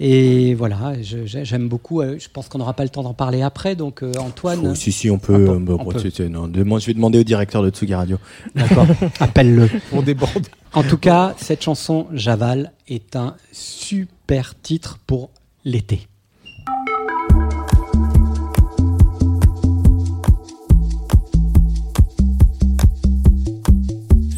et 0.02 0.54
voilà, 0.54 0.94
j'aime 1.02 1.68
beaucoup. 1.68 2.02
Euh, 2.02 2.18
je 2.20 2.30
pense 2.30 2.48
qu'on 2.48 2.60
n'aura 2.60 2.74
pas 2.74 2.84
le 2.84 2.90
temps 2.90 3.04
d'en 3.04 3.14
parler 3.14 3.42
après. 3.42 3.76
Donc, 3.76 4.02
euh, 4.02 4.14
Antoine. 4.18 4.68
Oh, 4.72 4.76
si, 4.76 4.94
si, 4.94 5.10
on 5.10 5.20
peut. 5.20 5.48
Ah, 5.50 5.60
bon, 5.60 5.78
on 5.78 5.86
peut. 5.86 6.28
Non, 6.30 6.80
je 6.80 6.86
vais 6.86 6.94
demander 6.94 7.20
au 7.20 7.24
directeur 7.24 7.62
de 7.62 7.70
Tsugi 7.70 7.94
Radio. 7.94 8.18
D'accord, 8.56 8.88
appelle-le. 9.20 9.70
On 9.92 10.02
déborde. 10.02 10.48
En 10.74 10.84
tout 10.84 10.98
cas, 10.98 11.36
cette 11.38 11.62
chanson, 11.64 12.08
Javal, 12.14 12.72
est 12.88 13.18
un 13.18 13.36
super 13.52 14.54
titre 14.62 15.00
pour 15.06 15.32
l'été. 15.66 16.08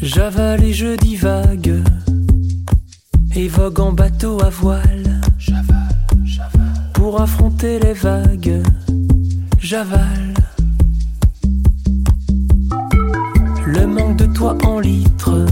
Javal 0.00 0.64
et 0.64 0.72
je 0.72 0.96
divague, 0.96 1.84
et 3.36 3.46
vogue 3.46 3.78
en 3.78 3.92
bateau 3.92 4.42
à 4.42 4.50
voile 4.50 5.22
pour 7.02 7.20
affronter 7.20 7.80
les 7.80 7.94
vagues, 7.94 8.62
j'avale. 9.58 10.34
Le 13.66 13.84
manque 13.88 14.18
de 14.18 14.26
toi 14.26 14.56
en 14.64 14.78
litres, 14.78 15.44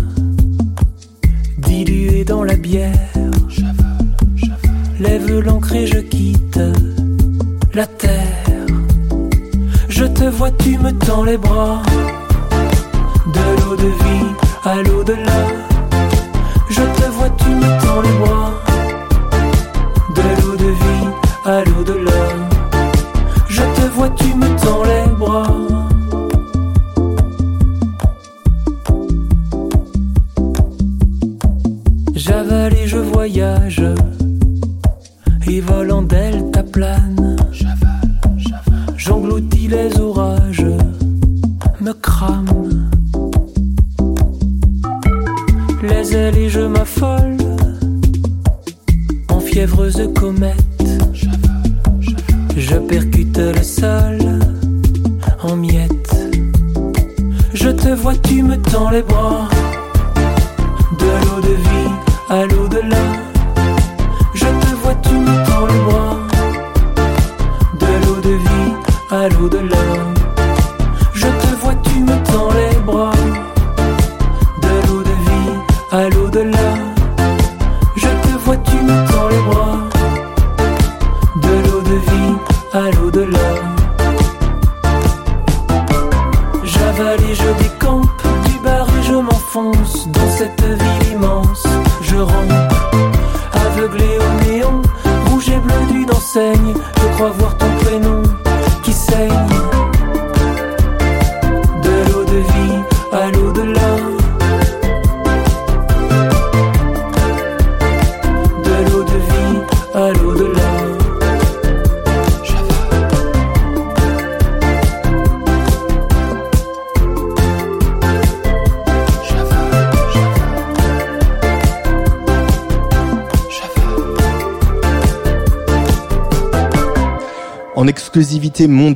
dilué 1.59 2.24
dans 2.24 2.44
la 2.44 2.55
bière. 2.55 3.16
Lève 5.01 5.40
l'encre 5.40 5.74
et 5.74 5.89
je 5.89 5.98
quitte 5.98 6.60
la 7.74 7.86
terre. 7.86 8.66
Je 9.89 10.05
te 10.05 10.27
vois, 10.36 10.52
tu 10.52 10.78
me 10.78 10.93
tends 10.93 11.24
les 11.24 11.36
bras. 11.36 11.82
De 13.36 13.44
l'eau 13.59 13.74
de 13.74 13.90
vie 14.02 14.31
à 14.64 14.77
l'au-delà. 14.85 15.43
Je 16.68 16.85
te 16.98 17.06
vois, 17.10 17.31
tu 17.43 17.48
me 17.48 17.70
tends 17.82 18.02
les 18.02 18.18
bras. 18.20 18.60
De 21.51 21.64
l'eau 21.68 21.82
de 21.82 21.93
vie 21.94 21.99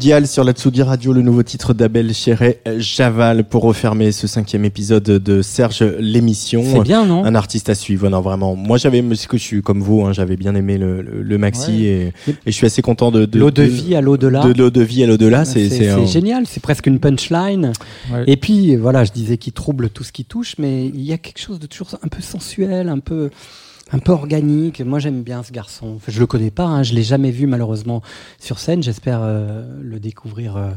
mondiale 0.05 0.27
sur 0.27 0.45
la 0.45 0.53
Tsugi 0.53 0.83
Radio, 0.83 1.15
le 1.15 1.23
nouveau 1.23 1.43
titre 1.43 1.73
d'Abel 1.73 2.13
Chéret, 2.13 2.61
Javal, 2.77 3.43
pour 3.45 3.63
refermer 3.63 4.13
ce 4.13 4.27
cinquième 4.27 4.67
épisode 4.67 5.03
de 5.03 5.41
Serge 5.41 5.83
l'émission. 5.99 6.63
C'est 6.63 6.81
bien, 6.83 7.07
non 7.07 7.25
Un 7.25 7.35
artiste 7.35 7.71
à 7.71 7.75
suivre, 7.75 8.07
non 8.11 8.21
vraiment. 8.21 8.55
Moi, 8.55 8.77
j'avais, 8.77 9.01
parce 9.03 9.27
que 9.27 9.39
je 9.39 9.43
suis 9.43 9.63
comme 9.63 9.81
vous, 9.81 10.03
hein, 10.03 10.13
j'avais 10.13 10.37
bien 10.37 10.55
aimé 10.57 10.77
le, 10.77 11.01
le, 11.01 11.23
le 11.23 11.39
maxi 11.39 11.71
Ouais. 11.71 12.13
et, 12.29 12.31
et 12.31 12.35
je 12.49 12.51
suis 12.51 12.67
assez 12.67 12.83
content 12.83 13.11
de, 13.11 13.25
de 13.25 13.39
L'eau 13.39 13.51
de 13.51 13.63
vie 13.63 13.95
à 13.95 14.03
l'au-delà. 14.03 14.43
De 14.47 14.53
l'eau 14.53 14.69
de 14.69 14.83
vie 14.83 15.03
à 15.05 15.07
l'au-delà, 15.07 15.47
c'est 15.47 15.71
c'est 15.71 15.79
c'est 15.79 15.89
un- 15.89 16.05
génial, 16.05 16.45
c'est 16.47 16.61
presque 16.63 16.87
une 16.87 16.99
punchline. 17.01 17.73
Ouais. 18.13 18.25
Et 18.27 18.37
puis 18.37 18.77
voilà, 18.77 19.05
je 19.05 19.13
disais 19.13 19.39
qu'il 19.39 19.55
trouble 19.55 19.89
tout 19.89 20.05
ce 20.05 20.13
qui 20.13 20.27
touche, 20.27 20.57
mais 20.59 20.85
il 20.87 21.01
y 21.01 21.15
a 21.15 21.19
quelque 21.19 21.41
chose 21.41 21.59
de 21.59 21.67
toujours 21.67 21.89
un 22.03 22.09
peu 22.09 22.21
sensuel, 22.21 22.91
un 22.91 22.99
peu 22.99 23.31
un 23.95 23.99
peu 23.99 24.13
organique. 24.13 24.81
Moi, 24.81 24.99
j'aime 24.99 25.23
bien 25.23 25.43
ce 25.43 25.53
garçon. 25.53 25.95
Enfin, 25.97 26.11
je 26.13 26.21
le 26.21 26.27
connais 26.27 26.51
pas, 26.51 26.65
hein, 26.67 26.83
je 26.83 26.95
l'ai 26.95 27.03
jamais 27.03 27.31
vu 27.31 27.47
malheureusement 27.47 28.03
sur 28.39 28.59
scène. 28.59 28.83
J'espère 28.83 29.21
euh, 29.23 29.65
le 29.83 30.01
découvrir 30.01 30.57
euh, 30.57 30.71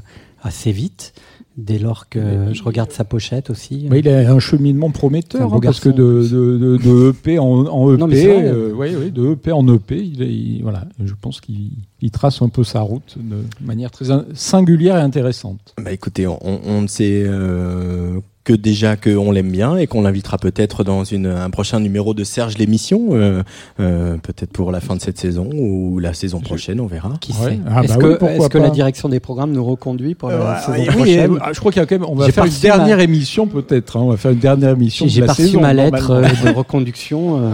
assez 0.43 0.71
vite, 0.71 1.13
dès 1.57 1.79
lors 1.79 2.07
que 2.09 2.53
je 2.53 2.61
regarde 2.63 2.91
sa 2.91 3.03
pochette 3.03 3.49
aussi. 3.49 3.87
Mais 3.89 3.99
il 3.99 4.07
a 4.09 4.31
un 4.31 4.39
cheminement 4.39 4.87
un 4.87 4.91
prometteur, 4.91 5.53
hein, 5.53 5.59
parce 5.61 5.79
que 5.79 5.89
de, 5.89 6.21
de, 6.29 6.57
de, 6.57 6.77
de 6.77 7.09
EP 7.09 7.39
en, 7.39 7.45
en 7.65 7.91
EP, 7.91 7.97
Non, 7.99 8.07
mais 8.07 8.15
c'est 8.21 8.27
vrai. 8.33 8.43
euh, 8.45 8.71
ouais, 8.73 8.95
ouais, 8.95 9.09
de 9.09 9.31
EP 9.31 9.51
en 9.51 9.67
EP, 9.73 9.97
il, 9.97 10.21
est- 10.21 10.27
il- 10.31 10.61
voilà, 10.61 10.85
je 11.03 11.13
pense 11.19 11.41
qu'il 11.41 11.71
il 12.01 12.11
trace 12.11 12.43
un 12.43 12.49
peu 12.49 12.63
sa 12.63 12.81
route 12.81 13.17
de 13.17 13.37
manière 13.65 13.89
très 13.89 14.11
in- 14.11 14.25
singulière 14.35 14.97
et 14.97 15.01
intéressante. 15.01 15.73
Bah 15.83 15.91
écoutez, 15.91 16.27
on, 16.27 16.37
on 16.43 16.81
ne 16.83 16.87
sait 16.87 17.23
euh, 17.25 18.19
que 18.47 18.53
déjà 18.53 18.95
qu'on 18.95 19.31
l'aime 19.33 19.51
bien 19.51 19.75
et 19.75 19.87
qu'on 19.87 20.01
l'invitera 20.01 20.37
peut-être 20.37 20.85
dans 20.85 21.03
une, 21.03 21.25
un 21.25 21.49
prochain 21.49 21.81
numéro 21.81 22.13
de 22.13 22.23
Serge 22.23 22.57
l'émission, 22.57 23.09
euh, 23.11 23.43
euh, 23.81 24.15
peut-être 24.23 24.51
pour 24.51 24.71
la 24.71 24.79
fin 24.79 24.95
de 24.95 25.01
cette 25.01 25.17
saison 25.17 25.49
ou 25.53 25.99
la 25.99 26.13
saison 26.13 26.39
prochaine, 26.39 26.79
on 26.79 26.85
verra. 26.87 27.11
Qui 27.19 27.33
Ouais. 27.33 27.49
sait 27.49 27.59
Ah 27.69 27.83
Est-ce 27.83 27.93
bah 27.95 27.99
que, 27.99 28.07
oui, 28.07 28.15
pourquoi 28.17 28.37
est-ce 28.37 28.47
que 28.49 28.57
la 28.57 28.69
direction 28.69 29.09
des 29.09 29.19
programmes 29.19 29.51
nous 29.51 29.65
reconduit 29.65 30.15
pour 30.15 30.29
la 30.29 30.35
Euh, 30.35 30.55
saison 30.65 30.73
oui, 30.77 30.95
prochaine 30.95 31.31
euh, 31.33 31.53
je 31.53 31.59
crois 31.59 31.71
qu'il 31.73 31.81
y 31.81 31.83
a 31.83 31.85
quand 31.85 31.95
même, 31.99 32.07
on 32.09 32.15
va 32.15 32.31
faire 32.31 32.45
une 32.45 32.51
ma- 32.53 32.57
dernière 32.59 32.99
émission 33.01 33.47
peut-être. 33.47 33.97
hein, 33.97 34.01
on 34.03 34.09
va 34.11 34.15
faire 34.17 34.31
une 34.31 34.39
dernière 34.39 34.69
émission. 34.71 35.05
J'ai 35.09 35.21
de 35.23 35.27
saison, 35.27 35.59
ma 35.59 35.73
lettre 35.73 36.11
euh, 36.11 36.21
de 36.21 36.49
reconduction. 36.55 37.41
euh, 37.41 37.53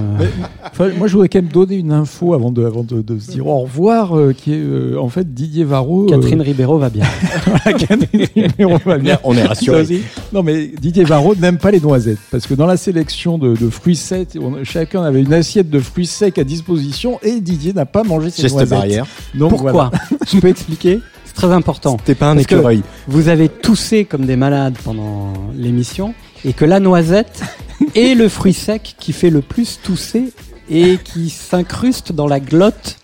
Enfin, 0.71 0.89
moi, 0.97 1.07
je 1.07 1.13
voudrais 1.13 1.29
quand 1.29 1.39
même 1.41 1.51
donner 1.51 1.75
une 1.77 1.91
info 1.91 2.35
avant 2.35 2.51
de, 2.51 2.63
avant 2.65 2.83
de, 2.83 3.01
de 3.01 3.17
se 3.17 3.31
dire 3.31 3.47
au 3.47 3.61
revoir, 3.61 4.15
euh, 4.15 4.31
qui 4.33 4.53
est 4.53 4.59
euh, 4.61 4.97
en 4.99 5.09
fait 5.09 5.33
Didier 5.33 5.63
Varro. 5.63 6.03
euh, 6.05 6.09
Catherine 6.09 6.41
Ribeiro 6.41 6.77
va 6.77 6.89
bien. 6.91 7.05
Catherine 7.65 8.27
Ribeiro 8.35 8.77
va 8.85 8.97
bien. 8.99 9.17
On 9.23 9.35
est 9.35 9.43
rassurés. 9.43 10.01
Non, 10.33 10.43
mais 10.43 10.67
Didier 10.83 11.05
Varro 11.05 11.33
n'aime 11.33 11.57
pas 11.59 11.71
les 11.71 11.79
noisettes. 11.79 12.19
Parce 12.29 12.45
que 12.45 12.53
dans 12.55 12.65
la 12.65 12.75
sélection 12.75 13.37
de, 13.37 13.55
de 13.55 13.69
fruits 13.69 13.95
secs, 13.95 14.27
on- 14.37 14.65
chacun 14.65 15.01
avait 15.03 15.21
une 15.21 15.31
assiette 15.33 15.69
de 15.69 15.79
fruits 15.79 16.05
secs 16.05 16.37
à 16.37 16.43
disposition 16.43 17.19
et 17.23 17.39
Didier 17.39 17.71
n'a 17.71 17.85
pas 17.85 18.03
mangé 18.03 18.29
ses 18.29 18.41
Geste 18.41 18.55
noisettes. 18.55 18.69
barrière. 18.77 19.05
Donc, 19.33 19.51
Pourquoi 19.51 19.71
voilà. 19.71 19.91
Je 20.29 20.39
peux 20.39 20.49
expliquer 20.49 20.99
C'est 21.23 21.35
très 21.35 21.53
important. 21.53 21.95
T'es 22.03 22.15
pas 22.15 22.31
un 22.31 22.35
Parce 22.35 22.47
que- 22.47 22.55
écureuil. 22.55 22.81
Vous 23.07 23.29
avez 23.29 23.47
toussé 23.47 24.03
comme 24.03 24.25
des 24.25 24.35
malades 24.35 24.75
pendant 24.83 25.31
l'émission 25.55 26.13
et 26.43 26.51
que 26.51 26.65
la 26.65 26.81
noisette 26.81 27.43
est 27.95 28.13
le 28.13 28.27
fruit 28.27 28.51
sec 28.53 28.95
qui 28.99 29.13
fait 29.13 29.29
le 29.29 29.39
plus 29.39 29.79
tousser 29.81 30.33
et 30.69 30.97
qui 31.01 31.29
s'incruste 31.29 32.11
dans 32.11 32.27
la 32.27 32.41
glotte 32.41 32.97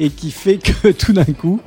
et 0.00 0.10
qui 0.10 0.32
fait 0.32 0.58
que 0.58 0.88
tout 0.90 1.12
d'un 1.12 1.24
coup. 1.24 1.60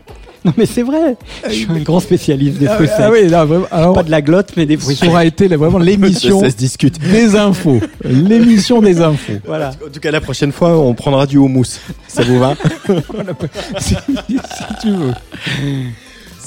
Non 0.47 0.53
mais 0.57 0.65
c'est 0.65 0.81
vrai, 0.83 1.17
je 1.47 1.51
suis 1.53 1.67
un 1.69 1.79
grand 1.79 1.99
spécialiste 1.99 2.57
des 2.57 2.67
Ah, 2.67 2.75
fruits 2.75 2.87
secs. 2.87 2.95
ah 2.99 3.11
oui, 3.11 3.27
là, 3.27 3.43
vraiment, 3.43 3.65
alors, 3.69 3.93
Pas 3.93 4.03
de 4.03 4.11
la 4.11 4.21
glotte 4.21 4.53
mais 4.55 4.65
des 4.65 4.77
fruits 4.77 4.95
ça 4.95 5.01
secs. 5.01 5.09
aura 5.09 5.25
été 5.25 5.47
vraiment 5.47 5.77
l'émission 5.77 6.39
Ça 6.39 6.49
se 6.49 6.55
discute. 6.55 6.97
des 6.99 7.35
infos. 7.35 7.81
L'émission 8.03 8.81
des 8.81 9.01
infos. 9.01 9.33
Voilà. 9.45 9.71
En 9.85 9.89
tout 9.91 9.99
cas, 9.99 10.09
la 10.11 10.21
prochaine 10.21 10.51
fois, 10.53 10.77
on 10.79 10.93
prendra 10.93 11.25
du 11.27 11.37
houmous. 11.37 11.79
Ça 12.07 12.23
vous 12.23 12.39
va? 12.39 12.55
Si, 13.79 13.95
si 13.95 14.35
tu 14.81 14.91
veux. 14.91 15.13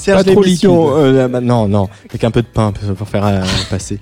Serge 0.01 0.25
l'émission, 0.25 0.87
euh, 0.97 1.27
bah, 1.27 1.41
non, 1.41 1.67
non, 1.67 1.87
avec 2.09 2.23
un 2.23 2.31
peu 2.31 2.41
de 2.41 2.47
pain 2.47 2.73
pour 2.97 3.07
faire 3.07 3.25
euh, 3.25 3.41
passer. 3.69 3.99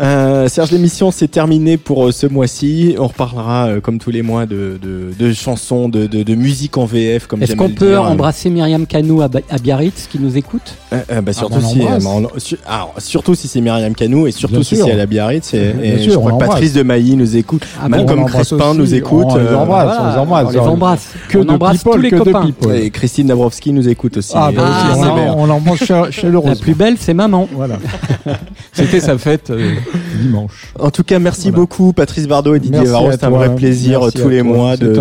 Euh, 0.00 0.48
Serge 0.48 0.70
l'émission, 0.72 1.10
c'est 1.10 1.28
terminé 1.28 1.76
pour 1.76 2.06
euh, 2.06 2.12
ce 2.12 2.26
mois-ci. 2.26 2.96
On 2.98 3.06
reparlera 3.06 3.66
euh, 3.66 3.80
comme 3.80 3.98
tous 3.98 4.10
les 4.10 4.22
mois 4.22 4.46
de, 4.46 4.78
de, 4.82 5.10
de 5.18 5.32
chansons, 5.32 5.88
de, 5.88 6.06
de, 6.06 6.34
musique 6.34 6.76
en 6.78 6.84
VF, 6.84 7.26
comme 7.26 7.42
Est-ce 7.42 7.54
qu'on 7.54 7.68
peut 7.70 7.90
dire. 7.90 8.02
embrasser 8.02 8.50
Myriam 8.50 8.86
Canou 8.86 9.20
à, 9.22 9.28
à 9.50 9.58
Biarritz 9.58 10.08
qui 10.10 10.18
nous 10.18 10.36
écoute? 10.36 10.74
Euh, 10.92 11.20
bah, 11.20 11.32
surtout, 11.32 11.60
bah, 11.60 11.66
on 12.06 12.38
si, 12.38 12.54
bah, 12.56 12.60
alors, 12.66 12.94
surtout 12.98 13.34
si 13.34 13.46
c'est 13.46 13.60
Myriam 13.60 13.94
Canou 13.94 14.26
et 14.26 14.32
surtout 14.32 14.56
Bien 14.56 14.64
si 14.64 14.76
c'est 14.76 14.90
à 14.90 14.96
la 14.96 15.06
Biarritz. 15.06 15.54
Et, 15.54 15.72
et 15.82 15.98
sûr, 15.98 16.12
je 16.14 16.18
crois 16.18 16.32
que. 16.32 16.38
Patrice 16.38 16.72
de 16.72 16.82
Mailly 16.82 17.16
nous 17.16 17.36
écoute. 17.36 17.64
Ah 17.80 17.88
Même 17.88 18.00
bon, 18.00 18.06
comme 18.06 18.26
Crespin 18.26 18.70
aussi. 18.70 18.78
nous 18.78 18.94
écoute. 18.94 19.26
On 19.28 19.36
les 19.38 19.54
embrasse, 19.54 19.98
on 20.00 20.10
les 20.12 20.18
embrasse. 20.18 20.46
on 20.46 20.50
les 20.50 20.58
embrasse. 20.58 21.08
Que 21.28 21.38
on 21.38 21.48
embrasse 21.48 21.76
people, 21.78 21.92
tous 21.94 22.00
les 22.00 22.10
que 22.10 22.16
copains. 22.16 22.46
people. 22.46 22.74
et 22.74 22.90
Christine 22.90 23.28
Dabrowski 23.28 23.72
nous 23.72 23.88
écoute 23.88 24.16
aussi. 24.16 24.32
Ah, 24.34 24.50
bah 24.54 24.62
aussi, 24.62 25.08
On, 25.34 25.42
on 25.42 25.46
l'embrasse 25.46 25.84
cha- 25.84 26.08
La 26.48 26.56
plus 26.56 26.74
belle, 26.74 26.96
c'est 26.98 27.14
maman. 27.14 27.48
Voilà. 27.52 27.78
C'était 28.72 29.00
sa 29.00 29.18
fête 29.18 29.50
euh, 29.50 29.72
dimanche. 30.20 30.72
En 30.78 30.90
tout 30.90 31.04
cas, 31.04 31.18
merci 31.18 31.42
Voilà. 31.50 31.56
beaucoup 31.58 31.92
Patrice 31.92 32.26
Bardot 32.26 32.54
et 32.54 32.60
Didier 32.60 32.78
Merci 32.78 32.92
Varro. 32.92 33.10
C'est 33.12 33.24
un 33.24 33.30
vrai 33.30 33.54
plaisir 33.54 34.00
Merci 34.00 34.18
tous 34.18 34.28
les 34.28 34.40
toi. 34.40 34.52
mois 34.52 34.76
de, 34.76 34.92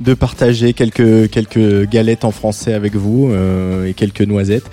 de, 0.00 0.14
partager 0.14 0.72
quelques, 0.72 1.30
quelques 1.30 1.88
galettes 1.88 2.24
en 2.24 2.30
français 2.32 2.74
avec 2.74 2.96
vous 2.96 3.28
euh, 3.30 3.86
et 3.86 3.94
quelques 3.94 4.22
noisettes. 4.22 4.64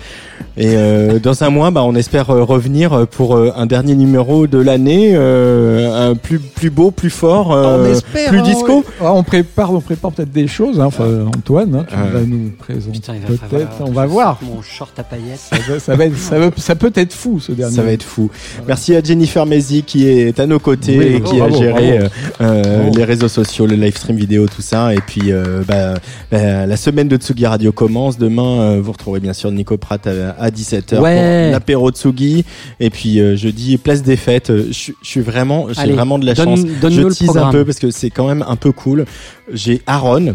Et 0.56 0.74
euh, 0.76 1.18
dans 1.18 1.44
un 1.44 1.50
mois, 1.50 1.70
bah, 1.70 1.82
on 1.84 1.94
espère 1.94 2.26
revenir 2.26 3.06
pour 3.08 3.36
un 3.36 3.66
dernier 3.66 3.94
numéro 3.94 4.46
de 4.46 4.58
l'année, 4.58 5.12
euh, 5.14 6.10
un 6.10 6.14
plus, 6.14 6.40
plus 6.40 6.68
beau, 6.70 6.90
plus 6.90 7.10
fort, 7.10 7.52
euh, 7.52 7.94
plus 8.12 8.38
hein, 8.38 8.42
disco. 8.42 8.78
ouais. 8.78 8.84
Ah, 9.00 9.12
on 9.14 9.22
prépare, 9.22 9.72
on 9.72 9.80
prépare 9.80 10.12
peut-être 10.12 10.32
des 10.32 10.48
choses. 10.48 10.80
Hein. 10.80 10.86
Enfin, 10.86 11.06
Antoine, 11.36 11.74
hein, 11.76 11.86
tu 11.88 11.94
vas 11.96 12.20
nous 12.26 12.50
présenter. 12.58 13.12
Peut-être, 13.50 13.68
on 13.80 13.92
va 13.92 14.04
voir. 14.06 14.40
Mon 14.42 14.60
short 14.62 14.91
à 14.98 15.04
paillettes. 15.04 15.38
Ça, 15.38 15.56
va- 15.68 15.78
ça 15.80 15.96
va 15.96 16.04
être- 16.06 16.16
ça, 16.18 16.38
va- 16.38 16.50
ça 16.56 16.74
peut 16.74 16.92
être 16.94 17.12
fou 17.12 17.40
ce 17.40 17.52
dernier. 17.52 17.74
Ça 17.74 17.82
va 17.82 17.92
être 17.92 18.02
fou. 18.02 18.30
Merci 18.66 18.94
à 18.94 19.02
Jennifer 19.02 19.46
Mézi 19.46 19.82
qui 19.82 20.06
est 20.08 20.38
à 20.38 20.46
nos 20.46 20.58
côtés 20.58 20.98
Oui, 20.98 21.04
et 21.06 21.18
bravo, 21.18 21.34
qui 21.34 21.40
a 21.40 21.46
bravo, 21.48 21.62
géré 21.62 21.98
bravo. 21.98 22.04
euh, 22.04 22.08
euh, 22.42 22.78
Bravo. 22.82 22.96
les 22.98 23.04
réseaux 23.04 23.28
sociaux, 23.28 23.66
le 23.66 23.76
live 23.76 23.96
stream 23.96 24.16
vidéo, 24.16 24.46
tout 24.46 24.62
ça. 24.62 24.94
Et 24.94 25.00
puis 25.06 25.32
euh, 25.32 25.62
bah, 25.66 25.94
bah, 26.30 26.66
la 26.66 26.76
semaine 26.76 27.08
de 27.08 27.16
Tsugi 27.16 27.46
Radio 27.46 27.72
commence. 27.72 28.18
Demain, 28.18 28.60
euh, 28.60 28.80
vous 28.82 28.92
retrouverez 28.92 29.20
bien 29.20 29.32
sûr 29.32 29.50
Nico 29.50 29.76
Pratt 29.76 30.06
à, 30.06 30.30
à 30.38 30.50
17h 30.50 31.00
Ouais. 31.00 31.44
pour 31.46 31.52
l'apéro 31.52 31.90
Tsugi. 31.90 32.44
Et 32.80 32.90
puis 32.90 33.20
euh, 33.20 33.36
jeudi, 33.36 33.78
place 33.78 34.02
des 34.02 34.16
fêtes. 34.16 34.52
Je 34.70 34.92
suis 35.02 35.20
vraiment, 35.20 35.66
j'ai 35.72 35.92
vraiment 35.92 36.18
de 36.18 36.26
la 36.26 36.34
donne- 36.34 36.56
chance. 36.56 36.60
donne-nous 36.80 37.00
Je 37.02 37.06
le 37.08 37.14
tease 37.14 37.36
un 37.36 37.50
peu 37.50 37.64
parce 37.64 37.78
que 37.78 37.90
c'est 37.90 38.10
quand 38.10 38.26
même 38.28 38.44
un 38.46 38.56
peu 38.56 38.72
cool. 38.72 39.04
J'ai 39.52 39.82
Aaron. 39.86 40.34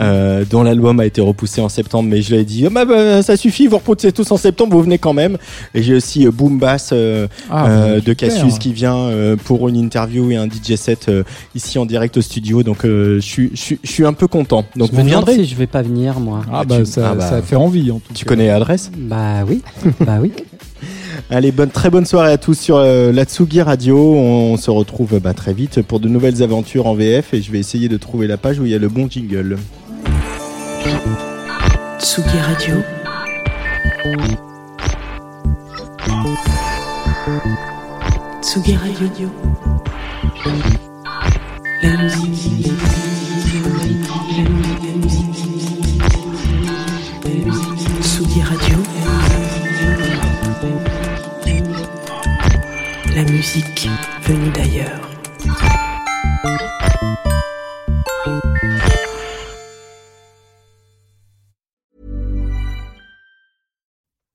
Euh, 0.00 0.44
dont 0.48 0.62
l'album 0.62 1.00
a 1.00 1.06
été 1.06 1.20
repoussé 1.20 1.60
en 1.60 1.68
septembre, 1.68 2.08
mais 2.08 2.22
je 2.22 2.34
lui 2.34 2.40
ai 2.40 2.44
dit, 2.44 2.64
oh, 2.66 2.70
bah, 2.70 2.84
bah, 2.84 3.22
ça 3.22 3.36
suffit, 3.36 3.66
vous 3.66 3.76
repoussez 3.76 4.12
tous 4.12 4.30
en 4.32 4.36
septembre, 4.36 4.74
vous 4.76 4.82
venez 4.82 4.98
quand 4.98 5.12
même. 5.12 5.36
Et 5.74 5.82
j'ai 5.82 5.94
aussi 5.94 6.26
euh, 6.26 6.30
Boom 6.30 6.58
Bass 6.58 6.90
euh, 6.92 7.26
Ah, 7.50 7.68
euh, 7.68 8.00
de. 8.00 8.12
Cassius 8.12 8.58
qui 8.58 8.72
vient 8.72 8.96
euh, 8.96 9.36
pour 9.36 9.68
une 9.68 9.76
interview 9.76 10.30
et 10.30 10.36
un 10.36 10.46
DJ 10.46 10.76
set 10.76 11.08
euh, 11.08 11.22
ici 11.54 11.78
en 11.78 11.86
direct 11.86 12.16
au 12.16 12.22
studio. 12.22 12.62
Donc 12.62 12.84
euh, 12.84 13.20
je 13.20 13.76
suis 13.84 14.04
un 14.06 14.12
peu 14.12 14.26
content. 14.26 14.64
Donc 14.76 14.90
je 14.92 14.96
vous 14.96 15.04
viendrez. 15.06 15.34
si 15.34 15.44
je 15.46 15.54
vais 15.56 15.66
pas 15.66 15.82
venir, 15.82 16.20
moi. 16.20 16.42
Ah, 16.52 16.64
bah, 16.64 16.78
tu- 16.78 16.86
ça, 16.86 17.10
ah, 17.10 17.14
bah. 17.14 17.28
ça 17.28 17.42
fait 17.42 17.56
envie 17.56 17.90
en 17.90 17.98
tout 17.98 18.12
Tu 18.14 18.24
cas. 18.24 18.28
connais 18.28 18.46
l'adresse 18.48 18.90
Bah 18.96 19.44
oui, 19.48 19.62
bah 20.00 20.18
oui. 20.20 20.32
Allez, 21.30 21.52
bonne 21.52 21.70
très 21.70 21.88
bonne 21.90 22.04
soirée 22.06 22.32
à 22.32 22.38
tous 22.38 22.58
sur 22.58 22.76
euh, 22.76 23.12
la 23.12 23.24
Tsugi 23.24 23.62
Radio. 23.62 23.96
On, 23.98 24.56
se 24.56 24.70
retrouve 24.70 25.18
bah, 25.20 25.32
très 25.34 25.52
vite 25.54 25.82
pour 25.82 26.00
de 26.00 26.08
nouvelles 26.08 26.42
aventures 26.42 26.86
en 26.86 26.94
VF 26.94 27.32
et 27.34 27.40
je 27.42 27.50
vais 27.52 27.58
essayer 27.58 27.88
de 27.88 27.96
trouver 27.96 28.26
la 28.26 28.36
page 28.36 28.58
où 28.58 28.64
il 28.66 28.72
y 28.72 28.74
a 28.74 28.78
le 28.78 28.88
bon 28.88 29.08
jingle. 29.08 29.56
Tsugi 30.82 32.38
Radio. 32.40 32.82
Tsugi 38.40 38.76
Radio. 38.76 39.30
La 41.82 41.96
musique. 41.98 42.72
Tsugi 48.00 48.40
Radio. 48.42 48.78
la 53.14 53.22
musique 53.24 53.88
venue 54.22 54.50
d'ailleurs. 54.50 55.01